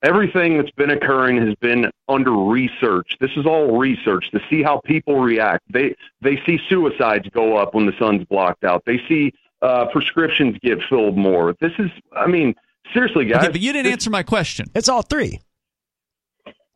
Everything 0.03 0.57
that's 0.57 0.71
been 0.71 0.91
occurring 0.91 1.45
has 1.45 1.55
been 1.55 1.91
under 2.07 2.31
research. 2.31 3.17
This 3.19 3.31
is 3.35 3.45
all 3.45 3.77
research 3.77 4.31
to 4.31 4.39
see 4.49 4.63
how 4.63 4.79
people 4.85 5.19
react. 5.19 5.63
They 5.71 5.95
they 6.21 6.41
see 6.45 6.59
suicides 6.69 7.27
go 7.29 7.57
up 7.57 7.73
when 7.73 7.85
the 7.85 7.93
sun's 7.99 8.23
blocked 8.25 8.63
out. 8.63 8.83
They 8.85 8.99
see 9.07 9.33
uh, 9.61 9.87
prescriptions 9.87 10.57
get 10.61 10.79
filled 10.89 11.17
more. 11.17 11.55
This 11.59 11.73
is, 11.79 11.91
I 12.15 12.27
mean, 12.27 12.55
seriously, 12.93 13.25
guys. 13.25 13.43
Okay, 13.43 13.51
but 13.51 13.61
you 13.61 13.73
didn't 13.73 13.91
answer 13.91 14.09
my 14.09 14.23
question. 14.23 14.67
It's 14.73 14.87
all 14.89 15.01
three. 15.01 15.41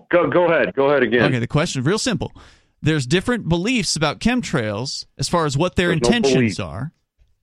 Go 0.09 0.29
go 0.29 0.45
ahead. 0.45 0.73
Go 0.75 0.89
ahead 0.89 1.03
again. 1.03 1.23
Okay, 1.23 1.39
the 1.39 1.47
question 1.47 1.81
is 1.81 1.87
real 1.87 1.97
simple. 1.97 2.31
There's 2.81 3.07
different 3.07 3.47
beliefs 3.47 3.95
about 3.95 4.19
chemtrails 4.19 5.05
as 5.17 5.29
far 5.29 5.45
as 5.45 5.57
what 5.57 5.75
their 5.77 5.87
There's 5.87 5.97
intentions 5.99 6.57
belief. 6.57 6.59
are. 6.59 6.91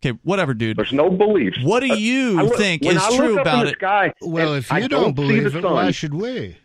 Okay, 0.02 0.18
whatever, 0.22 0.54
dude. 0.54 0.78
There's 0.78 0.94
no 0.94 1.10
belief. 1.10 1.54
What 1.62 1.80
do 1.80 1.92
Uh, 1.92 1.96
you 1.96 2.38
I 2.38 2.42
look- 2.44 2.56
think 2.56 2.86
is 2.86 3.06
true 3.14 3.38
about 3.38 3.64
the 3.64 3.72
it? 3.72 3.76
Sky, 3.76 4.12
well, 4.22 4.54
and 4.54 4.64
if 4.64 4.72
I 4.72 4.78
you 4.78 4.88
don't, 4.88 5.02
don't, 5.02 5.12
believe 5.14 5.42
the 5.52 5.58
it, 5.58 5.62
sun. 5.62 5.72
why 5.74 5.90
should 5.90 6.14
we? 6.14 6.56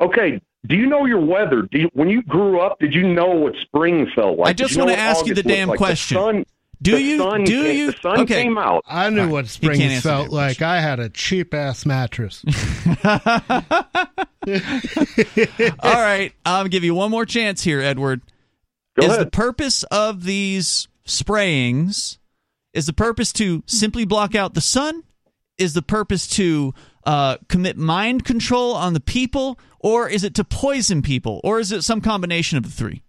Okay. 0.00 0.40
Do 0.66 0.76
you 0.76 0.86
know 0.86 1.06
your 1.06 1.20
weather? 1.20 1.62
Do 1.62 1.78
you, 1.80 1.90
when 1.94 2.08
you 2.10 2.22
grew 2.22 2.60
up, 2.60 2.78
did 2.78 2.94
you 2.94 3.08
know 3.08 3.26
what 3.30 3.54
spring 3.62 4.06
felt 4.14 4.38
like? 4.38 4.50
I 4.50 4.52
just 4.52 4.76
wanna 4.76 4.92
what 4.92 4.98
ask 4.98 5.26
you 5.26 5.34
the 5.34 5.42
damn 5.42 5.68
like? 5.68 5.78
question. 5.78 6.16
The 6.16 6.20
sun, 6.22 6.44
Do 6.82 6.92
the 6.92 7.02
you- 7.02 7.18
Sun 7.18 7.44
do 7.44 7.62
came, 7.64 7.76
you- 7.78 7.90
The 7.92 7.98
sun 8.00 8.20
okay. 8.20 8.42
came 8.44 8.56
out. 8.58 8.84
I 8.86 9.10
knew 9.10 9.28
what 9.30 9.48
spring 9.48 9.98
felt 10.00 10.28
that 10.30 10.36
like. 10.36 10.62
I 10.62 10.80
had 10.80 11.00
a 11.00 11.08
cheap 11.08 11.54
ass 11.54 11.84
mattress. 11.86 12.44
All 13.04 13.20
right, 15.82 16.32
I'll 16.44 16.68
give 16.68 16.84
you 16.84 16.94
one 16.94 17.10
more 17.10 17.26
chance 17.26 17.62
here, 17.64 17.80
Edward. 17.80 18.20
Go 18.98 19.06
is 19.06 19.12
ahead. 19.14 19.26
the 19.26 19.30
purpose 19.30 19.82
of 19.84 20.24
these 20.24 20.88
sprayings 21.04 22.18
is 22.72 22.86
the 22.86 22.92
purpose 22.92 23.32
to 23.34 23.62
simply 23.66 24.04
block 24.04 24.34
out 24.34 24.54
the 24.54 24.60
sun? 24.60 25.02
Is 25.58 25.74
the 25.74 25.82
purpose 25.82 26.26
to 26.28 26.72
uh, 27.04 27.36
commit 27.48 27.76
mind 27.76 28.24
control 28.24 28.74
on 28.74 28.94
the 28.94 29.00
people, 29.00 29.58
or 29.78 30.08
is 30.08 30.24
it 30.24 30.34
to 30.36 30.44
poison 30.44 31.02
people, 31.02 31.40
or 31.44 31.60
is 31.60 31.72
it 31.72 31.82
some 31.82 32.00
combination 32.00 32.56
of 32.56 32.64
the 32.64 32.70
three? 32.70 33.02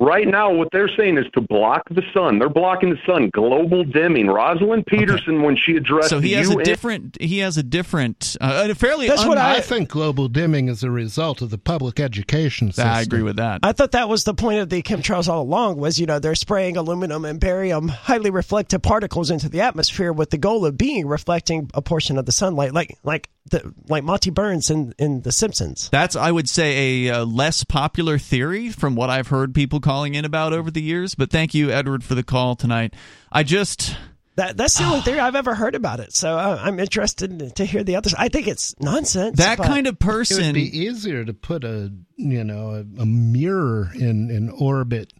Right 0.00 0.26
now, 0.26 0.50
what 0.50 0.68
they're 0.72 0.88
saying 0.96 1.18
is 1.18 1.26
to 1.34 1.42
block 1.42 1.82
the 1.90 2.02
sun. 2.14 2.38
They're 2.38 2.48
blocking 2.48 2.88
the 2.88 2.98
sun. 3.04 3.28
Global 3.34 3.84
dimming. 3.84 4.28
Rosalind 4.28 4.86
Peterson, 4.86 5.42
when 5.42 5.56
she 5.56 5.76
addressed 5.76 6.08
So 6.08 6.20
he 6.20 6.30
the 6.30 6.36
has 6.36 6.50
a 6.50 6.56
different. 6.64 7.20
He 7.20 7.40
has 7.40 7.58
a 7.58 7.62
different, 7.62 8.34
uh, 8.40 8.66
a 8.70 8.74
fairly. 8.74 9.08
That's 9.08 9.26
what 9.26 9.36
I 9.36 9.60
think 9.60 9.90
global 9.90 10.28
dimming 10.28 10.68
is 10.68 10.82
a 10.82 10.90
result 10.90 11.42
of 11.42 11.50
the 11.50 11.58
public 11.58 12.00
education 12.00 12.68
system. 12.68 12.88
I 12.88 13.02
agree 13.02 13.20
with 13.20 13.36
that. 13.36 13.60
I 13.62 13.72
thought 13.72 13.90
that 13.92 14.08
was 14.08 14.24
the 14.24 14.32
point 14.32 14.60
of 14.60 14.70
the 14.70 14.82
chemtrails 14.82 15.28
all 15.28 15.42
along 15.42 15.76
was, 15.76 16.00
you 16.00 16.06
know, 16.06 16.18
they're 16.18 16.34
spraying 16.34 16.78
aluminum 16.78 17.26
and 17.26 17.38
barium, 17.38 17.88
highly 17.88 18.30
reflective 18.30 18.80
particles 18.80 19.30
into 19.30 19.50
the 19.50 19.60
atmosphere 19.60 20.14
with 20.14 20.30
the 20.30 20.38
goal 20.38 20.64
of 20.64 20.78
being 20.78 21.06
reflecting 21.06 21.70
a 21.74 21.82
portion 21.82 22.16
of 22.16 22.24
the 22.24 22.32
sunlight, 22.32 22.72
like 22.72 22.96
like 23.04 23.28
the 23.46 23.74
like 23.88 24.04
Monty 24.04 24.30
Burns 24.30 24.70
in, 24.70 24.94
in 24.98 25.22
The 25.22 25.32
Simpsons. 25.32 25.88
That's, 25.90 26.16
I 26.16 26.30
would 26.30 26.48
say, 26.48 27.08
a 27.08 27.14
uh, 27.14 27.24
less 27.24 27.64
popular 27.64 28.18
theory 28.18 28.70
from 28.70 28.94
what 28.94 29.10
I've 29.10 29.28
heard 29.28 29.54
people 29.54 29.80
calling 29.80 30.14
in 30.14 30.24
about 30.24 30.52
over 30.52 30.70
the 30.70 30.82
years. 30.82 31.14
But 31.14 31.30
thank 31.30 31.54
you, 31.54 31.70
Edward, 31.70 32.04
for 32.04 32.14
the 32.14 32.22
call 32.22 32.56
tonight. 32.56 32.94
I 33.32 33.42
just. 33.42 33.96
That 34.36 34.56
that's 34.56 34.78
the 34.78 34.84
only 34.84 35.00
theory 35.02 35.20
I've 35.20 35.36
ever 35.36 35.54
heard 35.54 35.74
about 35.74 36.00
it. 36.00 36.14
So 36.14 36.36
uh, 36.36 36.60
I'm 36.62 36.78
interested 36.78 37.56
to 37.56 37.64
hear 37.64 37.82
the 37.82 37.96
others. 37.96 38.14
I 38.14 38.28
think 38.28 38.46
it's 38.46 38.74
nonsense. 38.80 39.38
That 39.38 39.58
kind 39.58 39.86
of 39.86 39.98
person. 39.98 40.42
It 40.42 40.46
would 40.46 40.54
be 40.54 40.78
easier 40.78 41.24
to 41.24 41.34
put 41.34 41.64
a 41.64 41.92
you 42.16 42.44
know 42.44 42.70
a, 42.70 43.02
a 43.02 43.06
mirror 43.06 43.90
in 43.94 44.30
in 44.30 44.50
orbit 44.50 45.12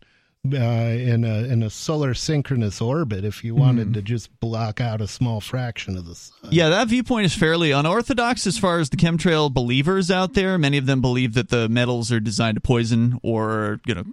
uh, 0.47 0.57
in 0.57 1.23
a 1.25 1.45
in 1.45 1.63
a 1.63 1.69
solar 1.69 2.15
synchronous 2.15 2.81
orbit 2.81 3.25
if 3.25 3.45
you 3.45 3.55
wanted 3.55 3.89
Hmm. 3.89 3.93
to 3.93 4.03
just 4.03 4.41
block 4.41 4.81
out 4.81 5.01
a 5.03 5.07
small 5.07 5.41
fraction 5.41 5.99
of 5.99 6.07
the 6.07 6.15
sun. 6.15 6.49
Yeah, 6.51 6.71
that 6.71 6.89
viewpoint 6.89 7.27
is 7.27 7.35
fairly 7.35 7.73
unorthodox 7.73 8.47
as 8.47 8.57
far 8.57 8.79
as 8.79 8.89
the 8.89 8.97
chemtrail 8.97 9.53
believers 9.53 10.11
out 10.11 10.33
there. 10.35 10.57
Many 10.57 10.79
of 10.79 10.87
them 10.87 11.03
believe 11.03 11.35
that 11.35 11.51
the 11.51 11.69
metals 11.69 12.11
are 12.11 12.21
designed 12.21 12.55
to 12.57 12.61
poison 12.63 13.19
or, 13.23 13.81
you 13.87 13.95
know, 13.95 14.05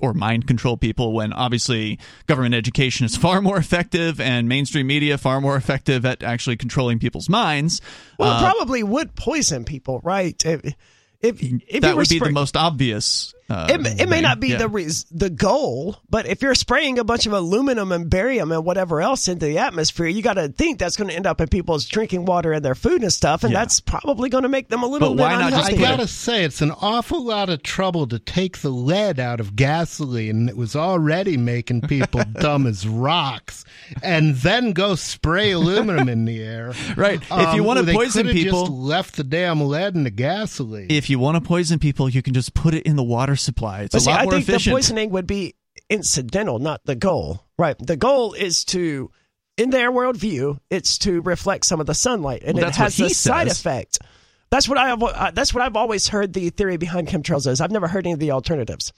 or 0.00 0.14
mind 0.14 0.46
control 0.46 0.76
people 0.76 1.12
when 1.12 1.32
obviously 1.32 1.98
government 2.26 2.54
education 2.54 3.04
is 3.04 3.16
far 3.26 3.42
more 3.42 3.56
effective 3.58 4.20
and 4.20 4.48
mainstream 4.48 4.86
media 4.86 5.18
far 5.18 5.40
more 5.40 5.56
effective 5.56 6.06
at 6.06 6.22
actually 6.22 6.56
controlling 6.56 7.00
people's 7.00 7.28
minds. 7.28 7.80
Well, 8.20 8.30
it 8.30 8.34
Uh, 8.36 8.52
probably 8.52 8.84
would 8.84 9.16
poison 9.16 9.64
people, 9.64 10.00
right? 10.04 10.40
If 10.46 10.74
if, 11.20 11.40
if 11.40 11.82
that 11.82 11.90
you 11.90 11.96
would 11.96 12.08
be 12.08 12.16
spray- 12.16 12.28
the 12.28 12.32
most 12.32 12.56
obvious 12.56 13.32
Uh, 13.52 13.66
it, 13.70 13.80
may- 13.80 13.96
it 13.98 14.08
may 14.08 14.20
not 14.20 14.40
be 14.40 14.48
yeah. 14.48 14.58
the 14.58 14.68
res- 14.68 15.04
the 15.10 15.28
goal, 15.30 15.96
but 16.08 16.26
if 16.26 16.40
you're 16.42 16.54
spraying 16.54 16.98
a 16.98 17.04
bunch 17.04 17.26
of 17.26 17.32
aluminum 17.32 17.92
and 17.92 18.08
barium 18.08 18.50
and 18.52 18.64
whatever 18.64 19.00
else 19.00 19.28
into 19.28 19.46
the 19.46 19.58
atmosphere, 19.58 20.06
you 20.06 20.22
got 20.22 20.34
to 20.34 20.48
think 20.48 20.78
that's 20.78 20.96
going 20.96 21.08
to 21.10 21.14
end 21.16 21.26
up 21.26 21.40
in 21.40 21.48
people's 21.48 21.86
drinking 21.86 22.24
water 22.24 22.52
and 22.52 22.64
their 22.64 22.74
food 22.74 23.02
and 23.02 23.12
stuff, 23.12 23.44
and 23.44 23.52
Yeah. 23.52 23.60
that's 23.60 23.80
probably 23.80 24.28
going 24.30 24.42
to 24.44 24.48
make 24.48 24.68
them 24.68 24.82
a 24.82 24.86
little 24.86 25.10
But 25.10 25.16
bit 25.16 25.22
why 25.22 25.32
not 25.40 25.50
just 25.50 25.70
unhealthy. 25.70 25.84
I 25.86 25.96
gotta 25.96 26.06
say, 26.08 26.44
it's 26.44 26.62
an 26.62 26.70
awful 26.80 27.22
lot 27.24 27.50
of 27.50 27.62
trouble 27.62 28.06
to 28.08 28.18
take 28.18 28.58
the 28.58 28.70
lead 28.70 29.20
out 29.20 29.38
of 29.40 29.54
gasoline 29.56 30.46
that 30.46 30.56
was 30.56 30.74
already 30.74 31.36
making 31.36 31.82
people 31.82 32.22
dumb 32.40 32.66
as 32.66 32.86
rocks, 32.86 33.64
and 34.02 34.34
then 34.36 34.72
go 34.72 34.94
spray 34.94 35.50
aluminum 35.52 36.08
in 36.08 36.24
the 36.24 36.42
air. 36.42 36.72
Right. 36.96 37.20
If 37.22 37.54
you 37.54 37.62
Um, 37.62 37.66
wanna 37.66 37.82
they 37.82 37.92
poison 37.94 38.28
people- 38.28 38.62
just 38.66 38.72
left 38.72 39.16
the 39.16 39.24
damn 39.24 39.60
lead 39.60 39.94
in 39.94 40.04
the 40.04 40.10
gasoline. 40.10 40.86
If 40.90 41.10
you 41.10 41.18
want 41.18 41.36
to 41.36 41.40
poison 41.40 41.78
people, 41.78 42.08
you 42.08 42.22
can 42.22 42.34
just 42.34 42.54
put 42.54 42.74
it 42.74 42.84
in 42.84 42.96
the 42.96 43.02
water 43.02 43.34
supply. 43.42 43.82
It's 43.82 43.92
But 43.92 43.98
a 43.98 44.04
see, 44.04 44.10
lot 44.10 44.20
I 44.20 44.24
more 44.24 44.32
think 44.34 44.48
efficient. 44.48 44.72
the 44.72 44.78
poisoning 44.78 45.10
would 45.10 45.26
be 45.26 45.54
incidental, 45.90 46.58
not 46.58 46.80
the 46.84 46.94
goal. 46.94 47.44
Right. 47.58 47.76
The 47.78 47.96
goal 47.96 48.32
is 48.32 48.64
to, 48.66 49.10
in 49.56 49.70
their 49.70 49.90
worldview, 49.92 50.58
it's 50.70 50.98
to 50.98 51.20
reflect 51.22 51.66
some 51.66 51.80
of 51.80 51.86
the 51.86 51.94
sunlight, 51.94 52.42
and 52.44 52.56
Well, 52.56 52.68
it 52.68 52.76
has 52.76 52.98
a 52.98 53.04
he 53.04 53.14
side 53.14 53.48
effect. 53.48 53.98
That's 54.50 54.68
what 54.68 54.78
I 54.78 54.88
have. 54.88 55.02
Uh, 55.02 55.30
that's 55.32 55.54
what 55.54 55.62
I've 55.62 55.76
always 55.76 56.08
heard. 56.08 56.32
The 56.32 56.50
theory 56.50 56.76
behind 56.76 57.08
chemtrails 57.08 57.46
is. 57.46 57.60
I've 57.60 57.70
never 57.70 57.88
heard 57.88 58.06
any 58.06 58.12
of 58.12 58.18
the 58.18 58.32
alternatives, 58.32 58.92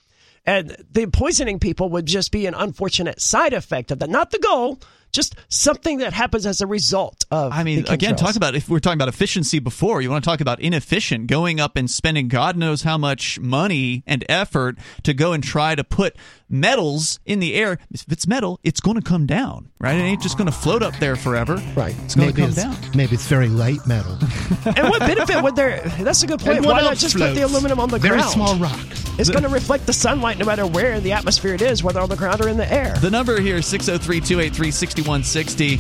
and 0.45 0.77
the 0.91 1.07
poisoning 1.07 1.59
people 1.61 1.91
would 1.91 2.07
just 2.07 2.33
be 2.33 2.47
an 2.47 2.55
unfortunate 2.55 3.21
side 3.21 3.53
effect 3.53 3.91
of 3.93 4.01
that, 4.01 4.11
not 4.11 4.31
the 4.33 4.39
goal. 4.41 4.81
Just 5.15 5.37
something 5.49 5.99
that 5.99 6.13
happens 6.13 6.45
as 6.45 6.61
a 6.61 6.67
result 6.67 7.25
of. 7.31 7.53
I 7.53 7.63
mean, 7.63 7.85
the 7.85 7.93
again, 7.93 8.17
talk 8.17 8.35
about 8.35 8.55
if 8.55 8.69
we're 8.69 8.81
talking 8.81 8.99
about 8.99 9.09
efficiency 9.09 9.61
before, 9.61 10.03
you 10.03 10.11
want 10.11 10.25
to 10.25 10.29
talk 10.29 10.41
about 10.41 10.61
inefficient, 10.61 11.29
going 11.29 11.61
up 11.61 11.77
and 11.77 11.89
spending 11.89 12.27
God 12.29 12.57
knows 12.57 12.83
how 12.83 12.99
much 12.99 13.39
money 13.39 14.03
and 14.07 14.25
effort 14.29 14.77
to 15.05 15.15
go 15.15 15.33
and 15.33 15.43
try 15.43 15.75
to 15.75 15.85
put 15.85 16.17
metals 16.49 17.21
in 17.25 17.39
the 17.41 17.55
air. 17.55 17.79
If 17.91 18.11
it's 18.11 18.27
metal, 18.27 18.59
it's 18.63 18.81
going 18.81 18.97
to 18.97 19.03
come 19.03 19.27
down, 19.27 19.71
right? 19.79 19.97
It 19.97 20.03
ain't 20.03 20.23
just 20.23 20.37
going 20.37 20.47
to 20.47 20.57
float 20.57 20.83
up 20.83 20.95
there 20.99 21.17
forever. 21.17 21.63
Right. 21.77 21.95
It's 22.05 22.15
going 22.15 22.33
to 22.33 22.41
maybe 22.41 22.43
come 22.43 22.51
it's, 22.51 22.57
down. 22.57 22.97
maybe 22.97 23.15
it's 23.15 23.27
very 23.27 23.49
light 23.49 23.87
metal. 23.87 24.13
and 24.65 24.89
what 24.89 25.01
benefit 25.01 25.43
would 25.43 25.57
there? 25.57 25.81
That's 26.01 26.23
a 26.23 26.27
good 26.27 26.41
point. 26.41 26.65
Why 26.67 26.81
not 26.81 26.91
else 26.91 27.01
just 27.01 27.17
put 27.17 27.35
the 27.35 27.43
aluminum 27.43 27.81
on 27.81 27.89
the 27.89 27.99
Very 27.99 28.19
ground? 28.19 28.33
small 28.33 28.57
rocks. 28.57 29.05
It's 29.17 29.31
going 29.31 29.45
to 29.45 29.49
reflect 29.49 29.87
the 29.87 29.93
sunlight 29.93 30.39
no 30.39 30.45
matter 30.45 30.67
where 30.67 30.93
in 30.93 31.05
the 31.05 31.13
atmosphere 31.13 31.55
it 31.55 31.63
is, 31.63 31.85
whether 31.85 32.01
on 32.01 32.09
the 32.09 32.17
ground 32.17 32.41
or 32.41 32.49
in 32.49 32.57
the 32.57 32.71
air. 32.73 32.95
The 33.01 33.11
number 33.11 33.41
here 33.41 33.57
is 33.57 33.67
603 33.67 34.21
283 34.21 34.71
6160. 35.05 35.77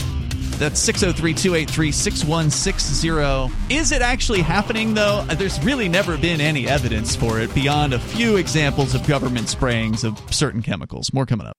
That's 0.59 0.79
603 0.79 1.35
283 1.35 1.91
6160. 1.93 3.75
Is 3.75 3.91
it 3.93 4.03
actually 4.03 4.43
happening, 4.43 4.95
though? 4.95 5.25
There's 5.25 5.63
really 5.65 5.89
never 5.89 6.17
been 6.17 6.41
any 6.41 6.69
evidence 6.69 7.17
for 7.17 7.41
it 7.41 7.53
beyond 7.55 7.95
a 7.95 7.99
few 7.99 8.37
examples 8.37 8.95
of 8.95 9.07
government 9.07 9.49
sprayings 9.49 10.05
of 10.05 10.21
certain 10.33 10.63
chemicals. 10.63 11.13
More 11.13 11.27
coming 11.27 11.47
up. 11.47 11.57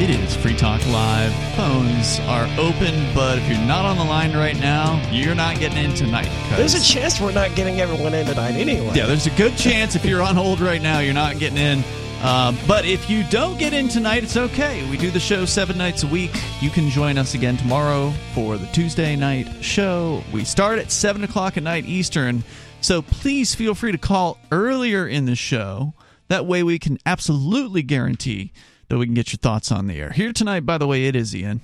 It 0.00 0.10
is 0.10 0.36
Free 0.36 0.54
Talk 0.54 0.86
Live. 0.86 1.34
Phones 1.56 2.20
are 2.20 2.44
open, 2.56 3.12
but 3.16 3.38
if 3.38 3.48
you're 3.48 3.66
not 3.66 3.84
on 3.84 3.96
the 3.96 4.04
line 4.04 4.32
right 4.32 4.56
now, 4.60 5.04
you're 5.10 5.34
not 5.34 5.58
getting 5.58 5.84
in 5.84 5.92
tonight. 5.92 6.30
There's 6.50 6.74
a 6.74 6.80
chance 6.80 7.20
we're 7.20 7.32
not 7.32 7.56
getting 7.56 7.80
everyone 7.80 8.14
in 8.14 8.24
tonight 8.24 8.54
anyway. 8.54 8.92
yeah, 8.94 9.06
there's 9.06 9.26
a 9.26 9.30
good 9.30 9.56
chance 9.56 9.96
if 9.96 10.04
you're 10.04 10.22
on 10.22 10.36
hold 10.36 10.60
right 10.60 10.80
now, 10.80 11.00
you're 11.00 11.14
not 11.14 11.40
getting 11.40 11.58
in. 11.58 11.82
Um, 12.22 12.56
but 12.68 12.84
if 12.84 13.10
you 13.10 13.24
don't 13.24 13.58
get 13.58 13.72
in 13.72 13.88
tonight, 13.88 14.22
it's 14.22 14.36
okay. 14.36 14.88
We 14.88 14.98
do 14.98 15.10
the 15.10 15.18
show 15.18 15.44
seven 15.44 15.76
nights 15.76 16.04
a 16.04 16.06
week. 16.06 16.30
You 16.60 16.70
can 16.70 16.90
join 16.90 17.18
us 17.18 17.34
again 17.34 17.56
tomorrow 17.56 18.12
for 18.34 18.56
the 18.56 18.66
Tuesday 18.66 19.16
night 19.16 19.48
show. 19.64 20.22
We 20.32 20.44
start 20.44 20.78
at 20.78 20.92
7 20.92 21.24
o'clock 21.24 21.56
at 21.56 21.64
night 21.64 21.86
Eastern. 21.86 22.44
So 22.80 23.02
please 23.02 23.56
feel 23.56 23.74
free 23.74 23.90
to 23.90 23.98
call 23.98 24.38
earlier 24.52 25.08
in 25.08 25.24
the 25.24 25.34
show. 25.34 25.92
That 26.28 26.46
way 26.46 26.62
we 26.62 26.78
can 26.78 26.98
absolutely 27.04 27.82
guarantee 27.82 28.52
that 28.88 28.98
we 28.98 29.06
can 29.06 29.14
get 29.14 29.32
your 29.32 29.38
thoughts 29.38 29.70
on 29.70 29.86
the 29.86 29.98
air. 29.98 30.10
Here 30.10 30.32
tonight, 30.32 30.60
by 30.60 30.78
the 30.78 30.86
way, 30.86 31.04
it 31.04 31.16
is 31.16 31.34
Ian. 31.34 31.60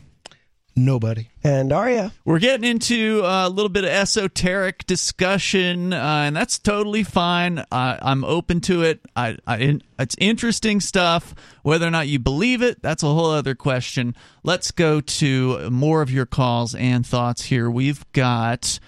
Nobody. 0.76 1.28
And 1.44 1.72
Aria. 1.72 2.12
We're 2.24 2.40
getting 2.40 2.68
into 2.68 3.22
a 3.24 3.48
little 3.48 3.68
bit 3.68 3.84
of 3.84 3.90
esoteric 3.90 4.84
discussion, 4.86 5.92
uh, 5.92 6.24
and 6.26 6.34
that's 6.34 6.58
totally 6.58 7.04
fine. 7.04 7.64
I, 7.70 7.98
I'm 8.02 8.24
open 8.24 8.60
to 8.62 8.82
it. 8.82 9.00
I, 9.14 9.36
I, 9.46 9.78
it's 10.00 10.16
interesting 10.18 10.80
stuff. 10.80 11.32
Whether 11.62 11.86
or 11.86 11.92
not 11.92 12.08
you 12.08 12.18
believe 12.18 12.60
it, 12.60 12.82
that's 12.82 13.04
a 13.04 13.06
whole 13.06 13.30
other 13.30 13.54
question. 13.54 14.16
Let's 14.42 14.72
go 14.72 15.00
to 15.00 15.70
more 15.70 16.02
of 16.02 16.10
your 16.10 16.26
calls 16.26 16.74
and 16.74 17.06
thoughts 17.06 17.44
here. 17.44 17.70
We've 17.70 18.04
got 18.12 18.80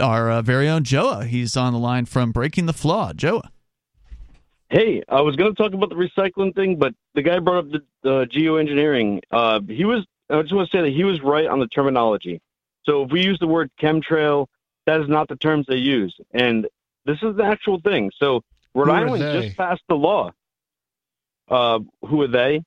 our 0.00 0.30
uh, 0.30 0.42
very 0.42 0.68
own 0.68 0.84
Joa. 0.84 1.24
He's 1.24 1.56
on 1.56 1.72
the 1.72 1.80
line 1.80 2.04
from 2.04 2.30
Breaking 2.30 2.66
the 2.66 2.72
Flaw. 2.72 3.12
Joa. 3.12 3.50
Hey, 4.74 5.04
I 5.08 5.20
was 5.20 5.36
going 5.36 5.54
to 5.54 5.62
talk 5.62 5.72
about 5.72 5.90
the 5.90 5.94
recycling 5.94 6.52
thing, 6.52 6.74
but 6.74 6.96
the 7.14 7.22
guy 7.22 7.38
brought 7.38 7.58
up 7.58 7.70
the 7.70 8.10
uh, 8.10 8.24
geoengineering. 8.24 9.20
Uh, 9.30 9.60
he 9.68 9.84
was. 9.84 10.04
I 10.28 10.42
just 10.42 10.52
want 10.52 10.68
to 10.68 10.76
say 10.76 10.82
that 10.82 10.90
he 10.90 11.04
was 11.04 11.22
right 11.22 11.46
on 11.46 11.60
the 11.60 11.68
terminology. 11.68 12.40
So 12.82 13.04
if 13.04 13.12
we 13.12 13.22
use 13.22 13.38
the 13.38 13.46
word 13.46 13.70
chemtrail, 13.80 14.48
that 14.86 15.00
is 15.00 15.08
not 15.08 15.28
the 15.28 15.36
terms 15.36 15.66
they 15.68 15.76
use, 15.76 16.16
and 16.32 16.66
this 17.04 17.18
is 17.22 17.36
the 17.36 17.44
actual 17.44 17.78
thing. 17.82 18.10
So 18.18 18.42
Rhode 18.74 18.90
Island 18.90 19.22
they? 19.22 19.42
just 19.42 19.56
passed 19.56 19.84
the 19.88 19.94
law. 19.94 20.32
Uh, 21.48 21.78
who 22.04 22.22
are 22.22 22.26
they? 22.26 22.64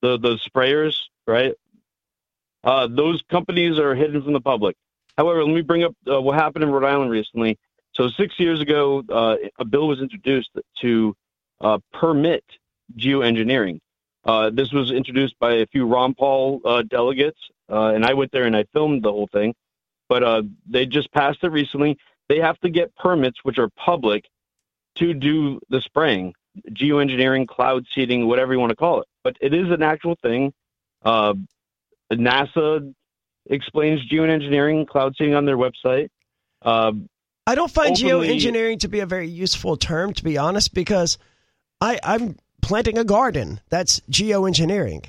The 0.00 0.16
the 0.16 0.38
sprayers, 0.48 0.94
right? 1.26 1.54
Uh, 2.62 2.86
those 2.86 3.20
companies 3.28 3.80
are 3.80 3.96
hidden 3.96 4.22
from 4.22 4.32
the 4.32 4.40
public. 4.40 4.76
However, 5.16 5.44
let 5.44 5.52
me 5.52 5.62
bring 5.62 5.82
up 5.82 5.96
uh, 6.08 6.22
what 6.22 6.36
happened 6.36 6.62
in 6.62 6.70
Rhode 6.70 6.86
Island 6.86 7.10
recently. 7.10 7.58
So 7.94 8.10
six 8.10 8.38
years 8.38 8.60
ago, 8.60 9.02
uh, 9.08 9.38
a 9.58 9.64
bill 9.64 9.88
was 9.88 10.00
introduced 10.00 10.50
to 10.82 11.16
uh, 11.60 11.78
permit 11.92 12.44
geoengineering. 12.96 13.80
Uh, 14.24 14.50
this 14.50 14.72
was 14.72 14.90
introduced 14.90 15.38
by 15.38 15.54
a 15.54 15.66
few 15.66 15.86
Ron 15.86 16.14
Paul 16.14 16.60
uh, 16.64 16.82
delegates, 16.82 17.38
uh, 17.70 17.92
and 17.94 18.04
I 18.04 18.14
went 18.14 18.32
there 18.32 18.44
and 18.44 18.56
I 18.56 18.64
filmed 18.72 19.02
the 19.02 19.10
whole 19.12 19.28
thing. 19.32 19.54
But 20.08 20.22
uh, 20.22 20.42
they 20.68 20.86
just 20.86 21.12
passed 21.12 21.38
it 21.42 21.50
recently. 21.50 21.98
They 22.28 22.38
have 22.40 22.58
to 22.60 22.70
get 22.70 22.94
permits, 22.96 23.38
which 23.42 23.58
are 23.58 23.68
public, 23.70 24.24
to 24.96 25.14
do 25.14 25.60
the 25.68 25.80
spraying, 25.80 26.34
geoengineering, 26.70 27.46
cloud 27.46 27.84
seeding, 27.94 28.26
whatever 28.26 28.52
you 28.52 28.58
want 28.58 28.70
to 28.70 28.76
call 28.76 29.00
it. 29.00 29.06
But 29.22 29.36
it 29.40 29.54
is 29.54 29.70
an 29.70 29.82
actual 29.82 30.16
thing. 30.22 30.52
Uh, 31.02 31.34
NASA 32.12 32.92
explains 33.46 34.06
geoengineering, 34.08 34.86
cloud 34.86 35.14
seeding 35.16 35.34
on 35.34 35.44
their 35.44 35.56
website. 35.56 36.08
Uh, 36.62 36.92
I 37.46 37.54
don't 37.54 37.70
find 37.70 37.96
Openly- 37.96 38.28
geoengineering 38.28 38.80
to 38.80 38.88
be 38.88 39.00
a 39.00 39.06
very 39.06 39.28
useful 39.28 39.76
term, 39.76 40.12
to 40.14 40.24
be 40.24 40.36
honest, 40.36 40.74
because 40.74 41.18
I, 41.80 41.98
I'm 42.02 42.36
planting 42.62 42.98
a 42.98 43.04
garden. 43.04 43.60
That's 43.70 44.00
geoengineering. 44.10 45.04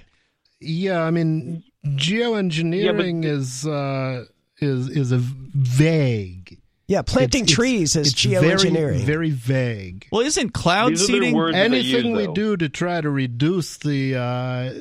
Yeah, 0.59 1.01
I 1.03 1.11
mean, 1.11 1.63
geoengineering 1.85 3.25
is 3.25 3.65
uh, 3.65 4.25
is 4.59 4.89
is 4.89 5.11
a 5.11 5.17
vague. 5.19 6.57
Yeah, 6.87 7.03
planting 7.03 7.43
It's- 7.43 7.51
it's- 7.51 7.55
trees 7.55 7.95
is 7.95 8.07
it's 8.13 8.25
geoengineering. 8.25 9.01
Very, 9.01 9.29
vague. 9.29 10.07
Well, 10.11 10.21
isn't 10.21 10.53
cloud 10.53 10.91
These 10.93 11.05
seeding 11.05 11.35
words 11.35 11.53
that 11.55 11.69
they 11.69 11.77
Anything 11.77 12.07
use, 12.07 12.17
we 12.17 12.25
though. 12.25 12.33
do 12.33 12.57
to 12.57 12.67
try 12.67 12.99
to 12.99 13.09
reduce 13.11 13.77
the, 13.77 14.15
uh, 14.15 14.73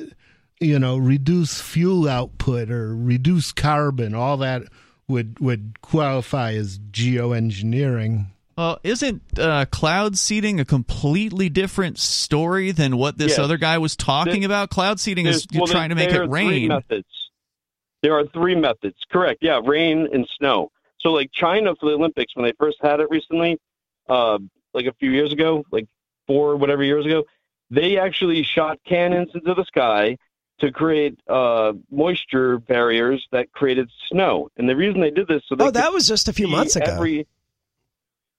you 0.59 0.79
know, 0.79 0.97
reduce 0.97 1.61
fuel 1.61 2.09
output 2.09 2.71
or 2.71 2.95
reduce 2.95 3.51
carbon, 3.51 4.15
all 4.15 4.37
that 4.37 4.63
would 5.07 5.39
would 5.39 5.81
qualify 5.81 6.53
as 6.53 6.79
geoengineering. 6.79 8.27
Well, 8.59 8.77
isn't 8.83 9.21
uh, 9.39 9.63
cloud 9.71 10.17
seeding 10.17 10.59
a 10.59 10.65
completely 10.65 11.47
different 11.47 11.97
story 11.97 12.71
than 12.71 12.97
what 12.97 13.17
this 13.17 13.29
Yes. 13.31 13.39
other 13.39 13.55
guy 13.55 13.77
was 13.77 13.95
talking 13.95 14.41
There- 14.41 14.47
about? 14.47 14.69
Cloud 14.69 14.99
seeding 14.99 15.27
is 15.27 15.47
well, 15.55 15.65
trying 15.65 15.89
to 15.91 15.95
there- 15.95 16.03
make 16.07 16.11
there 16.13 16.23
it 16.23 16.25
are 16.25 16.27
Three 16.29 16.45
rain. 16.59 16.67
methods. 16.67 17.07
There 18.03 18.13
are 18.19 18.25
three 18.25 18.55
methods. 18.55 18.97
Correct. 19.09 19.37
Yeah, 19.41 19.61
rain 19.63 20.09
and 20.11 20.27
snow. 20.37 20.71
So, 20.99 21.11
like 21.13 21.31
China 21.31 21.73
for 21.79 21.89
the 21.89 21.95
Olympics, 21.95 22.35
when 22.35 22.43
they 22.43 22.51
first 22.59 22.79
had 22.81 22.99
it 22.99 23.07
recently, 23.09 23.57
uh, 24.09 24.39
like 24.73 24.87
a 24.87 24.93
few 24.99 25.11
years 25.11 25.31
ago, 25.31 25.63
like 25.71 25.87
four 26.27 26.57
whatever 26.57 26.83
years 26.83 27.05
ago, 27.05 27.23
they 27.71 27.97
actually 27.97 28.43
shot 28.43 28.77
cannons 28.85 29.29
into 29.33 29.53
the 29.53 29.63
sky 29.63 30.17
to 30.59 30.69
create 30.69 31.17
uh, 31.29 31.71
moisture 31.89 32.57
barriers 32.59 33.25
that 33.31 33.53
created 33.53 33.89
snow. 34.09 34.49
And 34.57 34.67
the 34.67 34.75
reason 34.75 34.99
they 34.99 35.11
did 35.11 35.29
this, 35.29 35.43
so 35.47 35.55
they 35.55 35.63
Oh, 35.63 35.71
that 35.71 35.93
was 35.93 36.05
just 36.09 36.27
a 36.27 36.33
few 36.33 36.49
months 36.49 36.75
ago. 36.75 36.91
Every, 36.91 37.25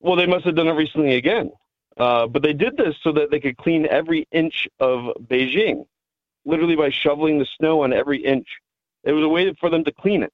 well, 0.01 0.17
they 0.17 0.27
must 0.27 0.45
have 0.45 0.57
done 0.57 0.69
it 0.69 0.73
recently 0.73 1.17
again. 1.17 1.51
Uh, 1.97 2.27
but 2.27 2.43
they 2.43 2.53
did 2.53 2.77
this 2.77 2.95
so 3.03 3.13
that 3.13 3.31
they 3.31 3.41
could 3.41 3.57
clean 3.57 3.87
every 3.87 4.27
inch 4.33 4.67
of 4.79 5.15
Beijing, 5.27 5.85
literally 6.45 6.77
by 6.77 6.91
shoveling 6.91 7.39
the 7.39 7.47
snow 7.59 7.83
on 7.83 7.93
every 7.93 8.25
inch. 8.25 8.47
It 9.05 9.13
was 9.13 9.25
a 9.25 9.29
way 9.29 9.53
for 9.61 9.69
them 9.69 9.85
to 9.85 9.93
clean 9.93 10.23
it. 10.23 10.33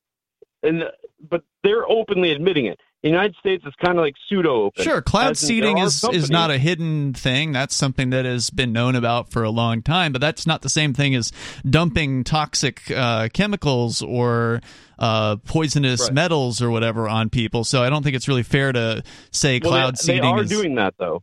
And 0.63 0.85
but 1.29 1.43
they're 1.63 1.89
openly 1.89 2.31
admitting 2.33 2.67
it. 2.67 2.81
The 3.03 3.11
United 3.11 3.37
States, 3.37 3.65
is 3.65 3.73
kind 3.85 3.99
of 3.99 4.03
like 4.05 4.15
pseudo 4.29 4.63
open. 4.65 4.83
Sure, 4.83 5.01
cloud 5.01 5.37
seeding 5.37 5.79
is, 5.79 6.03
is 6.13 6.29
not 6.31 6.51
a 6.51 6.59
hidden 6.59 7.13
thing. 7.15 7.53
That's 7.53 7.75
something 7.75 8.11
that 8.11 8.25
has 8.25 8.51
been 8.51 8.73
known 8.73 8.97
about 8.97 9.31
for 9.31 9.45
a 9.45 9.51
long 9.51 9.83
time, 9.83 10.13
but 10.13 10.21
that's 10.21 10.47
not 10.47 10.63
the 10.63 10.69
same 10.69 10.93
thing 10.95 11.15
as 11.15 11.31
dumping 11.69 12.25
toxic 12.25 12.91
uh, 12.91 13.29
chemicals 13.33 14.03
or 14.03 14.61
uh, 14.99 15.37
poisonous 15.45 16.01
Right. 16.05 16.15
metals 16.15 16.61
or 16.63 16.71
whatever 16.71 17.07
on 17.09 17.31
people. 17.31 17.63
So 17.65 17.83
I 17.83 17.91
don't 17.91 18.03
think 18.03 18.17
it's 18.17 18.29
really 18.29 18.43
fair 18.43 18.73
to 18.73 19.05
say 19.31 19.61
Well, 19.63 19.71
cloud 19.73 19.95
they, 19.97 20.03
seeding 20.03 20.23
they 20.23 20.29
are 20.29 20.43
is. 20.43 20.49
doing 20.49 20.75
that 20.77 20.95
though. 20.99 21.23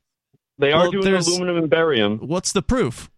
They 0.60 0.72
are 0.72 0.84
Well, 0.84 0.92
doing 0.92 1.16
aluminum 1.16 1.58
and 1.58 1.70
barium. 1.70 2.20
What's 2.20 2.54
the 2.54 2.62
proof? 2.62 3.10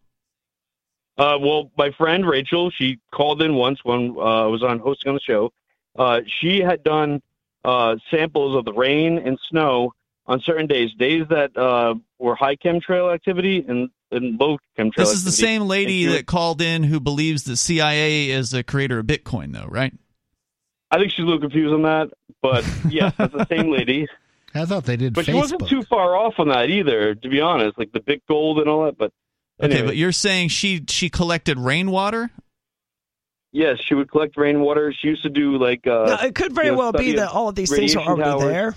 Uh, 1.17 1.37
well, 1.39 1.71
my 1.77 1.91
friend 1.91 2.25
Rachel, 2.27 2.71
she 2.71 2.99
called 3.13 3.41
in 3.41 3.53
once 3.55 3.79
when 3.83 4.15
uh, 4.17 4.45
I 4.45 4.47
was 4.47 4.63
on 4.63 4.79
hosting 4.79 5.09
on 5.09 5.15
the 5.15 5.21
show. 5.21 5.51
Uh, 5.97 6.21
she 6.41 6.59
had 6.61 6.83
done 6.83 7.21
uh, 7.65 7.95
samples 8.11 8.55
of 8.55 8.65
the 8.65 8.73
rain 8.73 9.17
and 9.17 9.37
snow 9.49 9.93
on 10.27 10.39
certain 10.41 10.67
days, 10.67 10.91
days 10.93 11.23
that 11.29 11.55
uh, 11.57 11.95
were 12.19 12.35
high 12.35 12.55
chemtrail 12.55 13.13
activity 13.13 13.63
and, 13.67 13.89
and 14.11 14.39
low 14.39 14.57
chemtrail. 14.77 14.87
Activity 14.87 15.01
This 15.01 15.13
is 15.13 15.23
the 15.23 15.31
same 15.31 15.63
lady 15.63 16.05
that 16.05 16.25
called 16.25 16.61
in 16.61 16.83
who 16.83 16.99
believes 16.99 17.43
the 17.43 17.55
CIA 17.55 18.29
is 18.29 18.51
the 18.51 18.63
creator 18.63 18.99
of 18.99 19.05
Bitcoin, 19.05 19.53
though, 19.53 19.67
right? 19.67 19.93
I 20.91 20.97
think 20.97 21.11
she's 21.11 21.19
a 21.19 21.23
little 21.23 21.41
confused 21.41 21.73
on 21.73 21.83
that, 21.83 22.11
but 22.41 22.63
yes, 22.89 23.13
that's 23.17 23.33
the 23.33 23.45
same 23.47 23.71
lady. 23.71 24.07
I 24.53 24.65
thought 24.65 24.85
they 24.85 24.95
did 24.95 25.13
But 25.13 25.25
she 25.25 25.33
wasn't 25.33 25.67
too 25.67 25.83
far 25.83 26.15
off 26.15 26.35
on 26.37 26.47
that 26.47 26.69
either, 26.69 27.13
to 27.13 27.29
be 27.29 27.41
honest. 27.41 27.77
Like 27.77 27.91
the 27.91 27.99
big 27.99 28.21
gold 28.27 28.59
and 28.59 28.69
all 28.69 28.85
that. 28.85 28.97
But 28.97 29.11
Okay, 29.61 29.81
but 29.81 29.95
you're 29.95 30.11
saying 30.11 30.49
she 30.49 30.83
she 30.89 31.09
collected 31.09 31.57
rainwater? 31.57 32.29
Yes, 33.55 33.79
she 33.79 33.95
would 33.95 34.11
collect 34.11 34.37
rainwater. 34.37 34.93
She 34.93 35.07
used 35.07 35.23
to 35.23 35.29
do 35.29 35.57
like. 35.57 35.87
Uh, 35.87 36.05
Now, 36.07 36.27
it 36.27 36.35
could 36.35 36.53
very 36.53 36.67
you 36.67 36.73
know, 36.73 36.77
well 36.77 36.91
be 36.91 37.13
that 37.13 37.29
all 37.29 37.49
of 37.49 37.55
these 37.55 37.73
things 37.73 37.95
are 37.95 38.03
already 38.03 38.23
towers. 38.23 38.43
there, 38.43 38.75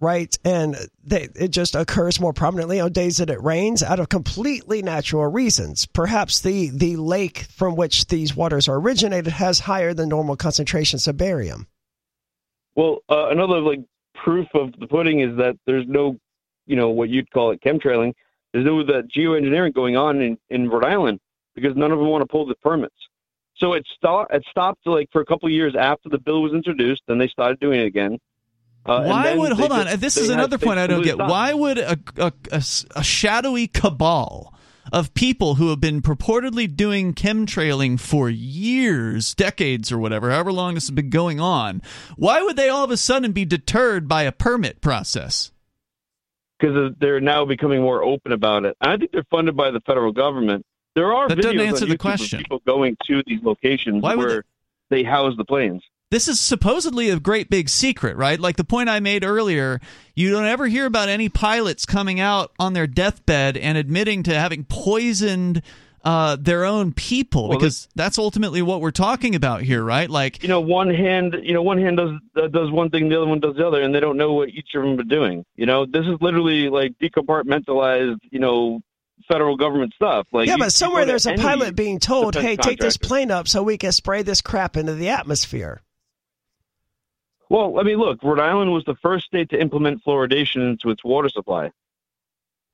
right? 0.00 0.38
And 0.44 0.76
they, 1.02 1.28
it 1.34 1.48
just 1.48 1.74
occurs 1.74 2.20
more 2.20 2.32
prominently 2.32 2.80
on 2.80 2.92
days 2.92 3.18
that 3.18 3.28
it 3.28 3.42
rains 3.42 3.82
out 3.82 4.00
of 4.00 4.08
completely 4.08 4.82
natural 4.82 5.26
reasons. 5.26 5.86
Perhaps 5.86 6.40
the, 6.40 6.70
the 6.70 6.96
lake 6.96 7.46
from 7.50 7.76
which 7.76 8.06
these 8.06 8.34
waters 8.36 8.68
are 8.68 8.76
originated 8.76 9.32
has 9.32 9.58
higher 9.60 9.92
than 9.92 10.08
normal 10.08 10.36
concentrations 10.36 11.06
of 11.08 11.16
barium. 11.16 11.66
Well, 12.76 12.98
uh, 13.08 13.28
another 13.28 13.60
like 13.60 13.80
proof 14.14 14.46
of 14.54 14.72
the 14.78 14.86
pudding 14.86 15.20
is 15.20 15.36
that 15.36 15.56
there's 15.66 15.86
no, 15.86 16.18
you 16.66 16.76
know, 16.76 16.90
what 16.90 17.08
you'd 17.08 17.30
call 17.30 17.50
it 17.50 17.60
chemtrailing. 17.60 18.14
There's 18.52 18.64
no 18.64 18.84
that 18.84 19.08
geoengineering 19.14 19.74
going 19.74 19.96
on 19.96 20.20
in, 20.20 20.38
in 20.48 20.68
Rhode 20.68 20.84
Island 20.84 21.20
because 21.54 21.76
none 21.76 21.92
of 21.92 21.98
them 21.98 22.08
want 22.08 22.22
to 22.22 22.26
pull 22.26 22.46
the 22.46 22.54
permits. 22.56 22.94
So 23.56 23.72
it 23.74 23.86
stopped. 23.96 24.34
It 24.34 24.44
stopped 24.50 24.86
like 24.86 25.08
for 25.12 25.20
a 25.20 25.26
couple 25.26 25.46
of 25.46 25.52
years 25.52 25.74
after 25.78 26.08
the 26.08 26.18
bill 26.18 26.42
was 26.42 26.52
introduced. 26.52 27.02
Then 27.06 27.18
they 27.18 27.28
started 27.28 27.60
doing 27.60 27.80
it 27.80 27.86
again. 27.86 28.18
Uh, 28.86 29.04
Why 29.04 29.34
would 29.34 29.52
hold 29.52 29.72
on? 29.72 29.98
This 29.98 30.16
is 30.16 30.28
another 30.28 30.58
point 30.58 30.78
I 30.78 30.86
don't 30.86 31.02
get. 31.02 31.14
stopped. 31.14 31.30
Why 31.30 31.54
would 31.54 31.78
a 31.78 33.02
shadowy 33.02 33.66
cabal 33.66 34.54
of 34.92 35.14
people 35.14 35.54
who 35.54 35.70
have 35.70 35.80
been 35.80 36.02
purportedly 36.02 36.74
doing 36.74 37.14
chemtrailing 37.14 37.98
for 37.98 38.28
years, 38.28 39.34
decades, 39.34 39.90
or 39.90 39.98
whatever, 39.98 40.30
however 40.30 40.52
long 40.52 40.74
this 40.74 40.84
has 40.84 40.90
been 40.90 41.08
going 41.08 41.40
on, 41.40 41.80
why 42.16 42.42
would 42.42 42.56
they 42.56 42.68
all 42.68 42.84
of 42.84 42.90
a 42.90 42.96
sudden 42.98 43.32
be 43.32 43.46
deterred 43.46 44.06
by 44.06 44.24
a 44.24 44.32
permit 44.32 44.82
process? 44.82 45.50
because 46.64 46.92
they're 47.00 47.20
now 47.20 47.44
becoming 47.44 47.82
more 47.82 48.02
open 48.02 48.32
about 48.32 48.64
it. 48.64 48.76
I 48.80 48.96
think 48.96 49.12
they're 49.12 49.24
funded 49.30 49.56
by 49.56 49.70
the 49.70 49.80
federal 49.80 50.12
government. 50.12 50.64
There 50.94 51.12
are 51.12 51.28
That 51.28 51.38
videos 51.38 51.42
doesn't 51.42 51.60
answer 51.60 51.86
the 51.86 51.98
question. 51.98 52.38
people 52.40 52.60
going 52.66 52.96
to 53.06 53.22
these 53.26 53.42
locations 53.42 54.02
Why 54.02 54.14
where 54.14 54.44
they 54.90 55.02
house 55.02 55.34
the 55.36 55.44
planes. 55.44 55.82
This 56.10 56.28
is 56.28 56.40
supposedly 56.40 57.10
a 57.10 57.18
great 57.18 57.50
big 57.50 57.68
secret, 57.68 58.16
right? 58.16 58.38
Like 58.38 58.56
the 58.56 58.64
point 58.64 58.88
I 58.88 59.00
made 59.00 59.24
earlier, 59.24 59.80
you 60.14 60.30
don't 60.30 60.44
ever 60.44 60.68
hear 60.68 60.86
about 60.86 61.08
any 61.08 61.28
pilots 61.28 61.86
coming 61.86 62.20
out 62.20 62.52
on 62.58 62.72
their 62.72 62.86
deathbed 62.86 63.56
and 63.56 63.76
admitting 63.76 64.22
to 64.24 64.34
having 64.34 64.64
poisoned 64.64 65.62
uh, 66.04 66.36
their 66.38 66.64
own 66.64 66.92
people 66.92 67.48
Well, 67.48 67.58
because 67.58 67.88
that's 67.94 68.18
ultimately 68.18 68.62
what 68.62 68.80
we're 68.80 68.90
talking 68.90 69.34
about 69.34 69.62
here, 69.62 69.82
right? 69.82 70.08
Like 70.08 70.42
you 70.42 70.48
know, 70.48 70.60
one 70.60 70.94
hand, 70.94 71.34
you 71.42 71.54
know, 71.54 71.62
one 71.62 71.78
hand 71.78 71.96
does 71.96 72.10
uh, 72.36 72.48
does 72.48 72.70
one 72.70 72.90
thing, 72.90 73.08
the 73.08 73.16
other 73.16 73.26
one 73.26 73.40
does 73.40 73.56
the 73.56 73.66
other, 73.66 73.80
and 73.80 73.94
they 73.94 74.00
don't 74.00 74.18
know 74.18 74.34
what 74.34 74.50
each 74.50 74.74
of 74.74 74.82
them 74.82 75.00
are 75.00 75.02
doing. 75.02 75.44
You 75.56 75.66
know, 75.66 75.86
this 75.86 76.06
is 76.06 76.20
literally 76.20 76.68
like 76.68 76.92
decompartmentalized, 76.98 78.18
you 78.30 78.38
know, 78.38 78.82
federal 79.28 79.56
government 79.56 79.92
stuff. 79.94 80.26
Like, 80.32 80.46
yeah, 80.46 80.54
you- 80.54 80.58
you 80.58 80.64
but 80.64 80.72
somewhere 80.72 81.04
there's 81.04 81.26
a 81.26 81.34
pilot 81.34 81.74
being 81.76 81.98
told, 81.98 82.34
hey, 82.34 82.56
take 82.56 82.78
this 82.78 82.96
plane 82.96 83.30
up 83.30 83.48
so 83.48 83.62
we 83.62 83.78
can 83.78 83.92
spray 83.92 84.22
this 84.22 84.40
crap 84.40 84.76
into 84.76 84.94
the 84.94 85.08
atmosphere. 85.10 85.80
Well, 87.50 87.78
I 87.78 87.82
mean, 87.82 87.98
look, 87.98 88.22
Rhode 88.22 88.40
Island 88.40 88.72
was 88.72 88.84
the 88.84 88.96
first 89.02 89.26
state 89.26 89.50
to 89.50 89.60
implement 89.60 90.02
fluoridation 90.04 90.68
into 90.70 90.90
its 90.90 91.04
water 91.04 91.28
supply. 91.28 91.70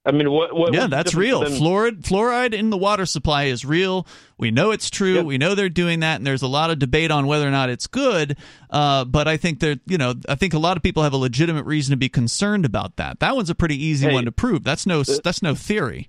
I 0.06 0.12
mean, 0.12 0.30
what? 0.30 0.54
what 0.54 0.72
yeah, 0.72 0.86
that's 0.86 1.14
real. 1.14 1.40
than- 1.40 1.52
Fluoride, 1.52 2.00
fluoride 2.02 2.54
in 2.54 2.70
the 2.70 2.78
water 2.78 3.04
supply 3.04 3.44
is 3.44 3.66
real. 3.66 4.06
We 4.38 4.50
know 4.50 4.70
it's 4.70 4.88
true. 4.88 5.22
We 5.24 5.36
know 5.36 5.54
they're 5.54 5.68
doing 5.68 6.00
that, 6.00 6.16
and 6.16 6.26
there's 6.26 6.40
a 6.40 6.46
lot 6.48 6.70
of 6.70 6.78
debate 6.78 7.10
on 7.10 7.26
whether 7.26 7.46
or 7.46 7.50
not 7.50 7.68
it's 7.68 7.86
good. 7.86 8.38
Uh, 8.70 9.04
but 9.04 9.28
I 9.28 9.36
think 9.36 9.60
that 9.60 9.80
you 9.86 9.98
know, 9.98 10.14
I 10.26 10.36
think 10.36 10.54
a 10.54 10.58
lot 10.58 10.78
of 10.78 10.82
people 10.82 11.02
have 11.02 11.12
a 11.12 11.18
legitimate 11.18 11.66
reason 11.66 11.90
to 11.90 11.98
be 11.98 12.08
concerned 12.08 12.64
about 12.64 12.96
that. 12.96 13.20
That 13.20 13.36
one's 13.36 13.50
a 13.50 13.54
pretty 13.54 13.76
easy 13.84 14.06
Hey, 14.08 14.14
one 14.14 14.24
to 14.24 14.32
prove. 14.32 14.64
That's 14.64 14.86
no, 14.86 15.00
uh, 15.00 15.04
that's 15.22 15.42
no 15.42 15.54
theory. 15.54 16.08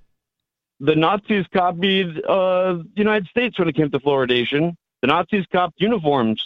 The 0.82 0.96
Nazis 0.96 1.46
copied 1.54 2.10
uh, 2.26 2.74
the 2.74 2.90
United 2.96 3.28
States 3.28 3.58
when 3.60 3.70
it 3.70 3.76
came 3.76 3.92
to 3.92 4.00
fluoridation. 4.00 4.76
The 5.02 5.08
Nazis 5.08 5.46
copied 5.52 5.80
uniforms 5.80 6.44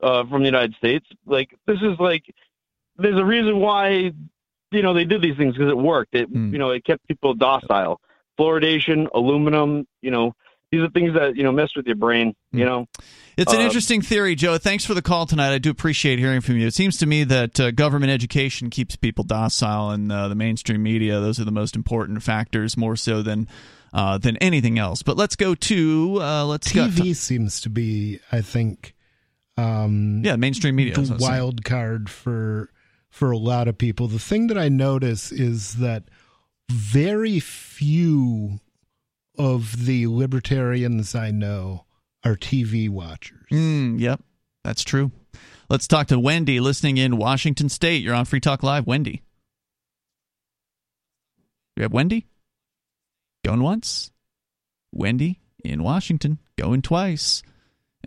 uh, 0.00 0.24
from 0.26 0.42
the 0.42 0.46
United 0.46 0.74
States. 0.76 1.06
Like 1.26 1.50
this 1.66 1.78
is 1.82 1.98
like 1.98 2.24
there's 2.96 3.18
a 3.18 3.24
reason 3.24 3.58
why 3.58 4.12
you 4.70 4.82
know 4.82 4.94
they 4.94 5.04
did 5.04 5.20
these 5.20 5.36
things 5.36 5.54
because 5.54 5.70
it 5.70 5.76
worked. 5.76 6.14
It 6.14 6.28
Hmm. 6.28 6.52
you 6.52 6.58
know 6.58 6.70
it 6.70 6.84
kept 6.84 7.06
people 7.08 7.34
docile. 7.34 8.00
Fluoridation, 8.38 9.08
aluminum, 9.14 9.86
you 10.00 10.10
know 10.12 10.34
these 10.72 10.80
are 10.80 10.90
things 10.90 11.14
that 11.14 11.36
you 11.36 11.42
know 11.42 11.52
mess 11.52 11.70
with 11.76 11.86
your 11.86 11.96
brain. 11.96 12.34
You 12.52 12.64
know. 12.64 12.86
It's 13.36 13.52
an 13.52 13.58
Um, 13.60 13.66
interesting 13.66 14.00
theory, 14.00 14.34
Joe. 14.34 14.56
Thanks 14.56 14.86
for 14.86 14.94
the 14.94 15.02
call 15.02 15.26
tonight. 15.26 15.52
I 15.52 15.58
do 15.58 15.70
appreciate 15.70 16.18
hearing 16.18 16.40
from 16.40 16.56
you. 16.56 16.66
It 16.66 16.72
seems 16.74 16.96
to 16.98 17.06
me 17.06 17.22
that 17.24 17.60
uh, 17.60 17.70
government 17.70 18.10
education 18.10 18.70
keeps 18.70 18.96
people 18.96 19.24
docile, 19.24 19.90
and 19.90 20.10
uh, 20.10 20.28
the 20.28 20.34
mainstream 20.34 20.82
media; 20.82 21.20
those 21.20 21.38
are 21.38 21.44
the 21.44 21.52
most 21.52 21.76
important 21.76 22.22
factors, 22.22 22.76
more 22.78 22.96
so 22.96 23.20
than 23.22 23.46
uh, 23.92 24.16
than 24.18 24.36
anything 24.38 24.78
else. 24.78 25.02
But 25.02 25.16
let's 25.18 25.36
go 25.36 25.54
to 25.54 26.18
uh, 26.22 26.44
let's 26.46 26.72
go. 26.72 26.86
TV 26.88 27.14
seems 27.14 27.60
to 27.60 27.68
be, 27.68 28.20
I 28.32 28.40
think, 28.40 28.94
um, 29.58 30.22
Yeah, 30.24 30.36
mainstream 30.36 30.74
media, 30.76 30.94
the 30.94 31.02
that's 31.02 31.10
saying. 31.10 31.20
wild 31.20 31.62
card 31.64 32.08
for 32.08 32.70
for 33.10 33.30
a 33.30 33.38
lot 33.38 33.68
of 33.68 33.76
people. 33.76 34.08
The 34.08 34.18
thing 34.18 34.46
that 34.46 34.56
I 34.58 34.68
notice 34.70 35.30
is 35.30 35.74
that 35.74 36.04
very 36.70 37.38
few 37.38 38.60
of 39.38 39.86
the 39.86 40.06
libertarians 40.06 41.14
I 41.14 41.30
know 41.30 41.84
are 42.24 42.36
TV 42.36 42.88
watchers. 42.88 43.46
Mm, 43.52 44.00
yep, 44.00 44.20
that's 44.64 44.84
true. 44.84 45.10
Let's 45.68 45.88
talk 45.88 46.08
to 46.08 46.18
Wendy, 46.18 46.60
listening 46.60 46.96
in 46.96 47.16
Washington 47.16 47.68
State. 47.68 48.02
You're 48.02 48.14
on 48.14 48.24
Free 48.24 48.40
Talk 48.40 48.62
Live, 48.62 48.86
Wendy. 48.86 49.22
We 51.76 51.82
have 51.82 51.92
Wendy 51.92 52.26
going 53.44 53.62
once. 53.62 54.12
Wendy 54.92 55.40
in 55.64 55.82
Washington 55.82 56.38
going 56.56 56.82
twice. 56.82 57.42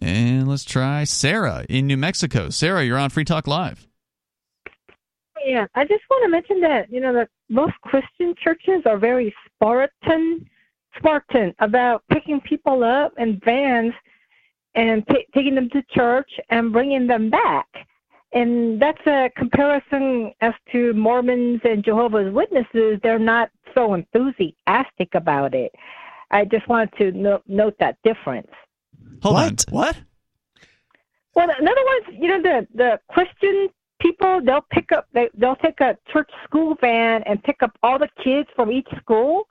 And 0.01 0.47
let's 0.47 0.63
try 0.63 1.03
Sarah 1.03 1.65
in 1.69 1.87
New 1.87 1.97
Mexico. 1.97 2.49
Sarah, 2.49 2.83
you're 2.83 2.97
on 2.97 3.09
Free 3.09 3.25
Talk 3.25 3.47
Live. 3.47 3.87
Yeah, 5.45 5.67
I 5.75 5.83
just 5.83 6.03
want 6.09 6.23
to 6.25 6.29
mention 6.29 6.61
that 6.61 6.91
you 6.91 6.99
know 6.99 7.13
that 7.13 7.29
most 7.49 7.73
Christian 7.81 8.35
churches 8.41 8.83
are 8.85 8.97
very 8.97 9.33
Spartan, 9.45 10.49
Spartan 10.97 11.53
about 11.59 12.03
picking 12.11 12.41
people 12.41 12.83
up 12.83 13.13
in 13.17 13.39
vans 13.43 13.93
and 14.75 15.05
ta 15.07 15.15
taking 15.33 15.55
them 15.55 15.69
to 15.69 15.81
church 15.91 16.29
and 16.49 16.71
bringing 16.71 17.07
them 17.07 17.29
back. 17.29 17.67
And 18.31 18.79
that's 18.79 19.01
a 19.07 19.31
comparison 19.35 20.31
as 20.41 20.53
to 20.71 20.93
Mormons 20.93 21.61
and 21.63 21.83
Jehovah's 21.83 22.31
Witnesses. 22.31 22.99
They're 23.01 23.17
not 23.17 23.49
so 23.73 23.95
enthusiastic 23.95 25.15
about 25.15 25.55
it. 25.55 25.73
I 26.29 26.45
just 26.45 26.67
wanted 26.67 26.93
to 26.99 27.11
no- 27.11 27.41
note 27.47 27.75
that 27.79 27.97
difference. 28.03 28.51
Hold 29.23 29.35
on. 29.37 29.55
What? 29.71 29.97
Well, 31.33 31.49
in 31.59 31.67
other 31.67 31.85
words, 31.85 32.17
you 32.19 32.27
know, 32.27 32.41
the 32.41 32.67
the 32.75 32.99
Christian 33.09 33.69
people 33.99 34.41
they'll 34.45 34.65
pick 34.71 34.91
up 34.91 35.07
they 35.13 35.29
they'll 35.35 35.55
take 35.57 35.79
a 35.81 35.97
church 36.11 36.29
school 36.45 36.75
van 36.79 37.23
and 37.23 37.43
pick 37.43 37.61
up 37.61 37.77
all 37.83 37.99
the 37.99 38.09
kids 38.23 38.47
from 38.55 38.71
each 38.71 38.87
school 39.01 39.47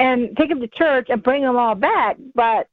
and 0.00 0.36
take 0.36 0.48
them 0.48 0.60
to 0.60 0.66
church 0.68 1.06
and 1.10 1.22
bring 1.22 1.42
them 1.42 1.56
all 1.56 1.76
back. 1.76 2.16
But 2.34 2.66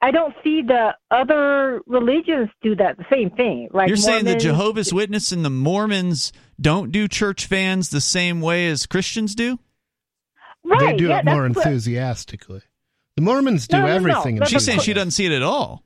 I 0.00 0.10
don't 0.12 0.34
see 0.44 0.62
the 0.62 0.94
other 1.10 1.80
religions 1.86 2.50
do 2.62 2.76
that 2.76 2.98
the 2.98 3.06
same 3.10 3.30
thing. 3.30 3.68
Like 3.72 3.88
you're 3.88 3.96
saying 3.96 4.26
the 4.26 4.36
Jehovah's 4.36 4.92
Witness 4.92 5.32
and 5.32 5.44
the 5.44 5.50
Mormons 5.50 6.32
don't 6.60 6.92
do 6.92 7.08
church 7.08 7.46
vans 7.46 7.88
the 7.90 8.00
same 8.00 8.40
way 8.40 8.68
as 8.68 8.86
Christians 8.86 9.34
do? 9.34 9.58
right? 10.62 10.80
they 10.80 10.96
do 10.96 11.08
yeah, 11.08 11.18
it 11.20 11.24
more 11.24 11.42
that's 11.48 11.56
what- 11.56 11.66
enthusiastically. 11.66 12.62
The 13.16 13.22
Mormons 13.22 13.68
do 13.68 13.76
No, 13.76 13.82
no, 13.82 13.88
no. 13.88 13.94
everything. 13.94 14.38
But 14.38 14.48
She's 14.48 14.62
in 14.62 14.72
saying 14.72 14.80
she 14.80 14.92
doesn't 14.92 15.12
see 15.12 15.26
it 15.26 15.32
at 15.32 15.42
all. 15.42 15.82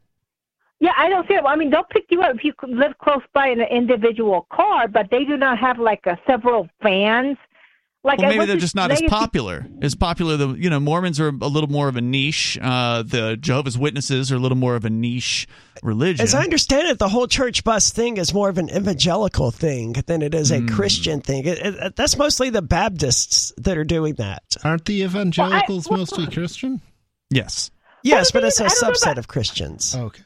Yeah, 0.80 0.92
I 0.96 1.08
don't 1.08 1.26
see 1.28 1.34
it. 1.34 1.42
Well, 1.42 1.52
I 1.52 1.56
mean, 1.56 1.70
they'll 1.70 1.82
pick 1.90 2.06
you 2.10 2.22
up 2.22 2.36
if 2.36 2.44
you 2.44 2.54
live 2.66 2.96
close 2.98 3.22
by 3.34 3.48
in 3.48 3.60
an 3.60 3.66
individual 3.68 4.46
car, 4.52 4.88
but 4.88 5.08
they 5.10 5.24
do 5.24 5.36
not 5.36 5.58
have 5.58 5.78
like 5.78 6.06
a 6.06 6.16
several 6.26 6.68
vans. 6.82 7.36
Like 8.08 8.18
well, 8.18 8.30
maybe 8.30 8.46
they're 8.46 8.56
just 8.56 8.74
not 8.74 8.90
as 8.90 9.02
popular. 9.02 9.66
As 9.82 9.94
popular, 9.94 10.36
the 10.36 10.48
you 10.54 10.70
know 10.70 10.80
Mormons 10.80 11.20
are 11.20 11.28
a 11.28 11.32
little 11.46 11.68
more 11.70 11.88
of 11.88 11.96
a 11.96 12.00
niche. 12.00 12.58
Uh, 12.60 13.02
the 13.02 13.36
Jehovah's 13.36 13.76
Witnesses 13.78 14.32
are 14.32 14.36
a 14.36 14.38
little 14.38 14.56
more 14.58 14.74
of 14.74 14.84
a 14.84 14.90
niche 14.90 15.46
religion. 15.82 16.22
As 16.24 16.34
I 16.34 16.42
understand 16.42 16.88
it, 16.88 16.98
the 16.98 17.08
whole 17.08 17.26
church 17.28 17.62
bus 17.64 17.90
thing 17.90 18.16
is 18.16 18.32
more 18.34 18.48
of 18.48 18.58
an 18.58 18.70
evangelical 18.70 19.50
thing 19.50 19.92
than 20.06 20.22
it 20.22 20.34
is 20.34 20.50
a 20.50 20.58
Hmm. 20.58 20.68
Christian 20.68 21.20
thing. 21.20 21.44
It, 21.46 21.58
it, 21.58 21.96
that's 21.96 22.16
mostly 22.16 22.50
the 22.50 22.62
Baptists 22.62 23.52
that 23.58 23.76
are 23.78 23.84
doing 23.84 24.14
that. 24.14 24.42
Aren't 24.64 24.86
the 24.86 25.02
evangelicals 25.02 25.90
mostly 25.90 26.26
Christian? 26.26 26.80
Yes. 27.30 27.70
Yes, 28.02 28.30
but 28.30 28.42
it's 28.42 28.58
a 28.58 28.64
I 28.64 28.68
don't 28.68 28.94
subset 28.94 29.02
about- 29.02 29.18
of 29.18 29.28
Christians. 29.28 29.94
Okay. 29.94 30.22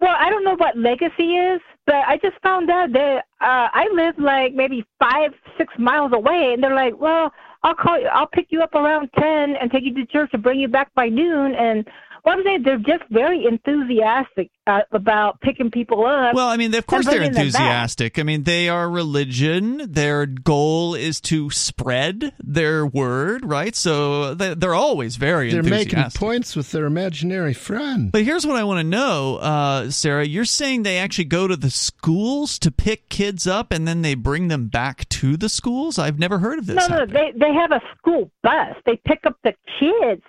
Well, 0.00 0.14
I 0.18 0.30
don't 0.30 0.44
know 0.44 0.56
what 0.56 0.76
legacy 0.76 1.36
is, 1.36 1.60
but 1.86 1.96
I 1.96 2.18
just 2.22 2.36
found 2.42 2.70
out 2.70 2.92
that 2.92 3.24
uh, 3.40 3.68
I 3.72 3.88
live 3.92 4.14
like 4.18 4.54
maybe 4.54 4.84
five, 5.00 5.32
six 5.58 5.72
miles 5.78 6.12
away, 6.14 6.52
and 6.54 6.62
they're 6.62 6.74
like, 6.74 6.94
"Well, 6.98 7.32
I'll 7.62 7.74
call 7.74 7.98
you. 7.98 8.06
I'll 8.06 8.26
pick 8.26 8.46
you 8.50 8.62
up 8.62 8.74
around 8.74 9.10
ten 9.18 9.56
and 9.56 9.70
take 9.70 9.84
you 9.84 9.94
to 9.94 10.06
church 10.06 10.30
and 10.32 10.42
bring 10.42 10.60
you 10.60 10.68
back 10.68 10.94
by 10.94 11.08
noon." 11.08 11.54
And 11.54 11.86
what 12.22 12.38
I'm 12.38 12.44
saying, 12.44 12.62
they're 12.62 12.78
just 12.78 13.02
very 13.10 13.44
enthusiastic 13.46 14.50
uh, 14.66 14.80
about 14.92 15.40
picking 15.40 15.70
people 15.70 16.04
up. 16.06 16.34
Well, 16.34 16.46
I 16.48 16.56
mean, 16.56 16.72
of 16.74 16.86
course 16.86 17.04
they're 17.06 17.16
bringing 17.18 17.32
them 17.34 17.46
back. 17.46 17.46
enthusiastic. 17.46 18.18
I 18.18 18.22
mean, 18.22 18.44
they 18.44 18.68
are 18.68 18.88
religion. 18.88 19.90
Their 19.90 20.26
goal 20.26 20.94
is 20.94 21.20
to 21.22 21.50
spread 21.50 22.32
their 22.42 22.86
word, 22.86 23.44
right? 23.44 23.74
So 23.74 24.34
they- 24.34 24.54
they're 24.54 24.74
always 24.74 25.16
very 25.16 25.50
enthusiastic. 25.50 25.70
They're 25.70 25.78
enthusiastic. 25.80 26.20
making 26.22 26.28
points 26.28 26.56
with 26.56 26.70
their 26.72 26.86
imaginary 26.86 27.54
friend. 27.54 28.12
But 28.12 28.22
here's 28.22 28.46
what 28.46 28.56
I 28.56 28.64
want 28.64 28.78
to 28.78 28.84
know, 28.84 29.36
uh, 29.36 29.90
Sarah. 29.90 30.24
You're 30.24 30.44
saying 30.44 30.84
they 30.84 30.98
actually 30.98 31.24
go 31.24 31.48
to 31.48 31.56
the 31.56 31.70
schools 31.70 32.58
to 32.60 32.70
pick 32.70 33.08
kids 33.08 33.46
up 33.46 33.72
and 33.72 33.86
then 33.88 34.02
they 34.02 34.14
bring 34.14 34.48
them 34.48 34.68
back 34.68 35.08
to 35.08 35.36
the 35.36 35.48
schools? 35.48 35.98
I've 35.98 36.18
never 36.18 36.38
heard 36.38 36.58
of 36.60 36.66
this. 36.66 36.88
No, 36.88 36.98
no, 36.98 37.06
they 37.06 37.32
they 37.36 37.52
have 37.52 37.72
a 37.72 37.80
school 37.98 38.30
bus. 38.42 38.76
They 38.86 39.00
pick 39.04 39.20
up 39.26 39.36
the 39.42 39.54
kids 39.80 40.22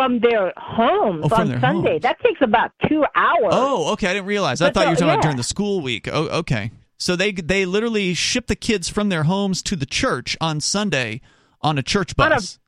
from 0.00 0.18
their 0.20 0.52
homes 0.56 1.20
Oh, 1.24 1.28
from 1.28 1.40
on 1.42 1.48
their 1.48 1.60
Sunday. 1.60 1.90
homes. 1.90 2.02
That 2.02 2.18
takes 2.20 2.40
about 2.40 2.72
two 2.88 3.04
hours. 3.14 3.50
Oh, 3.52 3.92
okay. 3.92 4.08
I 4.08 4.12
didn't 4.14 4.26
realize. 4.26 4.62
I 4.62 4.66
But 4.68 4.74
thought 4.74 4.80
you 4.84 4.88
were 4.90 4.94
the- 4.94 5.00
talking 5.00 5.10
about 5.14 5.22
during 5.22 5.36
the 5.36 5.42
school 5.42 5.80
week. 5.82 6.08
Oh, 6.10 6.28
okay. 6.40 6.70
So 6.98 7.16
they 7.16 7.32
they 7.32 7.66
literally 7.66 8.14
ship 8.14 8.46
the 8.46 8.56
kids 8.56 8.88
from 8.88 9.08
their 9.10 9.24
homes 9.24 9.62
to 9.62 9.76
the 9.76 9.86
church 9.86 10.36
on 10.40 10.60
Sunday 10.60 11.20
on 11.62 11.76
a 11.78 11.82
church 11.82 12.14
On 12.18 12.32
a- 12.32 12.34
bus. 12.36 12.58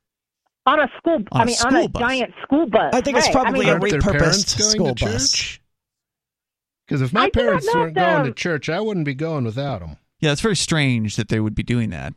on 0.65 0.79
a 0.79 0.87
school. 0.97 1.23
On 1.31 1.41
I 1.41 1.43
a 1.43 1.45
mean, 1.45 1.55
on 1.65 1.75
a 1.75 1.87
bus. 1.89 1.99
giant 2.01 2.33
school 2.43 2.65
bus. 2.67 2.93
I 2.93 3.01
think 3.01 3.17
it's 3.17 3.29
probably 3.29 3.67
I 3.67 3.73
a 3.73 3.79
mean, 3.79 3.93
Aren't 3.95 4.03
their 4.03 4.11
parents 4.19 4.55
repurposed 4.55 4.59
going 4.59 4.71
school 4.71 4.95
to 4.95 5.05
bus. 5.05 5.59
Because 6.87 7.01
if 7.01 7.13
my 7.13 7.23
I 7.25 7.29
parents 7.29 7.67
weren't 7.73 7.89
if 7.89 7.95
going 7.95 8.25
to 8.25 8.33
church, 8.33 8.69
I 8.69 8.79
wouldn't 8.79 9.05
be 9.05 9.13
going 9.15 9.45
without 9.45 9.79
them. 9.79 9.97
Yeah, 10.19 10.31
it's 10.31 10.41
very 10.41 10.55
strange 10.55 11.15
that 11.15 11.29
they 11.29 11.39
would 11.39 11.55
be 11.55 11.63
doing 11.63 11.89
that. 11.91 12.13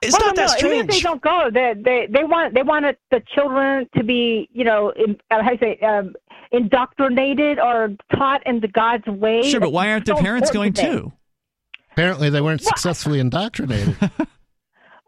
It's 0.00 0.12
well, 0.12 0.28
not 0.28 0.36
no, 0.36 0.46
that 0.46 0.62
no, 0.62 0.68
Even 0.68 0.80
if 0.80 0.94
they 0.94 1.00
don't 1.00 1.20
go, 1.20 1.48
they 1.52 1.74
they 1.76 2.06
they 2.10 2.24
want 2.24 2.54
they 2.54 2.62
want 2.62 2.84
the 3.10 3.22
children 3.34 3.88
to 3.96 4.04
be 4.04 4.48
you 4.52 4.64
know 4.64 4.90
in, 4.90 5.16
uh, 5.30 5.42
how 5.42 5.54
do 5.54 5.66
you 5.66 5.76
say 5.80 5.86
um, 5.86 6.14
indoctrinated 6.52 7.58
or 7.58 7.90
taught 8.14 8.46
in 8.46 8.60
the 8.60 8.68
God's 8.68 9.06
way. 9.06 9.42
Sure, 9.42 9.60
but 9.60 9.72
why 9.72 9.90
aren't 9.90 10.06
the 10.06 10.16
so 10.16 10.22
parents 10.22 10.50
going 10.50 10.68
important 10.68 10.76
to 10.76 11.02
them. 11.02 11.10
too? 11.10 11.12
Apparently, 11.92 12.30
they 12.30 12.40
weren't 12.40 12.62
successfully 12.62 13.18
indoctrinated. 13.18 13.96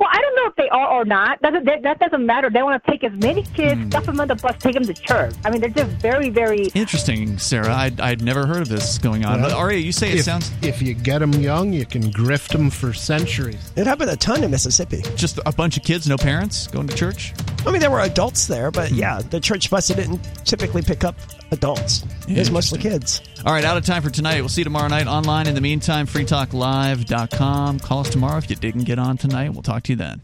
Well, 0.01 0.09
I 0.11 0.19
don't 0.19 0.35
know 0.37 0.47
if 0.47 0.57
they 0.57 0.69
are 0.71 0.89
or 0.89 1.05
not. 1.05 1.41
That, 1.43 1.63
that, 1.67 1.83
that 1.83 1.99
doesn't 2.01 2.25
matter. 2.25 2.49
They 2.49 2.63
want 2.63 2.83
to 2.83 2.91
take 2.91 3.05
as 3.05 3.13
many 3.13 3.43
kids, 3.43 3.81
Hmm. 3.81 3.91
stuff 3.91 4.07
them 4.07 4.19
on 4.19 4.29
the 4.29 4.35
bus, 4.35 4.57
take 4.59 4.73
them 4.75 4.85
to 4.85 4.95
church. 4.95 5.35
I 5.45 5.51
mean, 5.51 5.61
they're 5.61 5.69
just 5.69 5.91
very, 6.01 6.31
very. 6.31 6.67
Interesting, 6.75 7.39
Sarah. 7.39 7.73
I'd, 7.75 8.01
I'd 8.01 8.23
never 8.23 8.47
heard 8.47 8.63
of 8.63 8.69
this 8.69 8.97
going 8.99 9.27
on. 9.27 9.41
Well, 9.43 9.51
but 9.51 9.57
Aria, 9.57 9.79
you 9.79 9.93
say 9.93 10.11
it 10.13 10.21
if, 10.21 10.25
sounds 10.25 10.51
If 10.63 10.81
you 10.81 10.95
get 10.95 11.19
them 11.19 11.33
young, 11.35 11.73
you 11.73 11.85
can 11.85 12.05
grift 12.13 12.49
them 12.53 12.71
for 12.71 12.93
centuries. 12.95 13.73
It 13.77 13.87
happened 13.87 14.11
a 14.11 14.17
ton 14.17 14.43
in 14.43 14.51
Mississippi. 14.51 15.03
just 15.17 15.39
a 15.45 15.53
bunch 15.53 15.77
of 15.77 15.83
kids, 15.85 16.09
no 16.09 16.17
parents, 16.17 16.67
going 16.67 16.87
to 16.89 16.95
church. 16.97 17.35
I 17.67 17.71
mean, 17.71 17.81
there 17.81 17.91
were 17.91 18.01
adults 18.01 18.47
there, 18.47 18.71
but 18.71 18.89
mm-hmm. 18.89 18.99
yeah, 18.99 19.21
the 19.21 19.41
church 19.41 19.71
bus 19.71 19.89
didn't 19.89 20.19
typically 20.45 20.83
pick 20.83 21.05
up 21.05 21.15
adults. 21.51 22.05
It 22.27 22.39
was 22.39 22.51
mostly 22.51 22.79
kids. 22.79 23.21
All 23.45 23.53
right, 23.53 23.65
out 23.65 23.77
of 23.77 23.85
time 23.85 24.03
for 24.03 24.11
tonight. 24.11 24.41
We'll 24.41 24.49
see 24.49 24.63
you 24.63 24.65
tomorrow 24.65 24.89
night 24.89 25.07
online. 25.07 25.47
In 25.47 25.55
the 25.55 25.61
meantime, 25.61 26.07
freetalklive.com. 26.07 27.81
Call 27.81 28.01
us 28.01 28.11
tomorrow 28.11 28.39
if 28.39 28.49
you 28.49 28.57
didn't 28.57 28.85
get 28.85 28.99
on 28.99 29.17
tonight. 29.17 29.53
We'll 29.53 29.63
talk 29.63 29.83
to 29.85 29.93
you 29.93 29.97
then. 29.97 30.23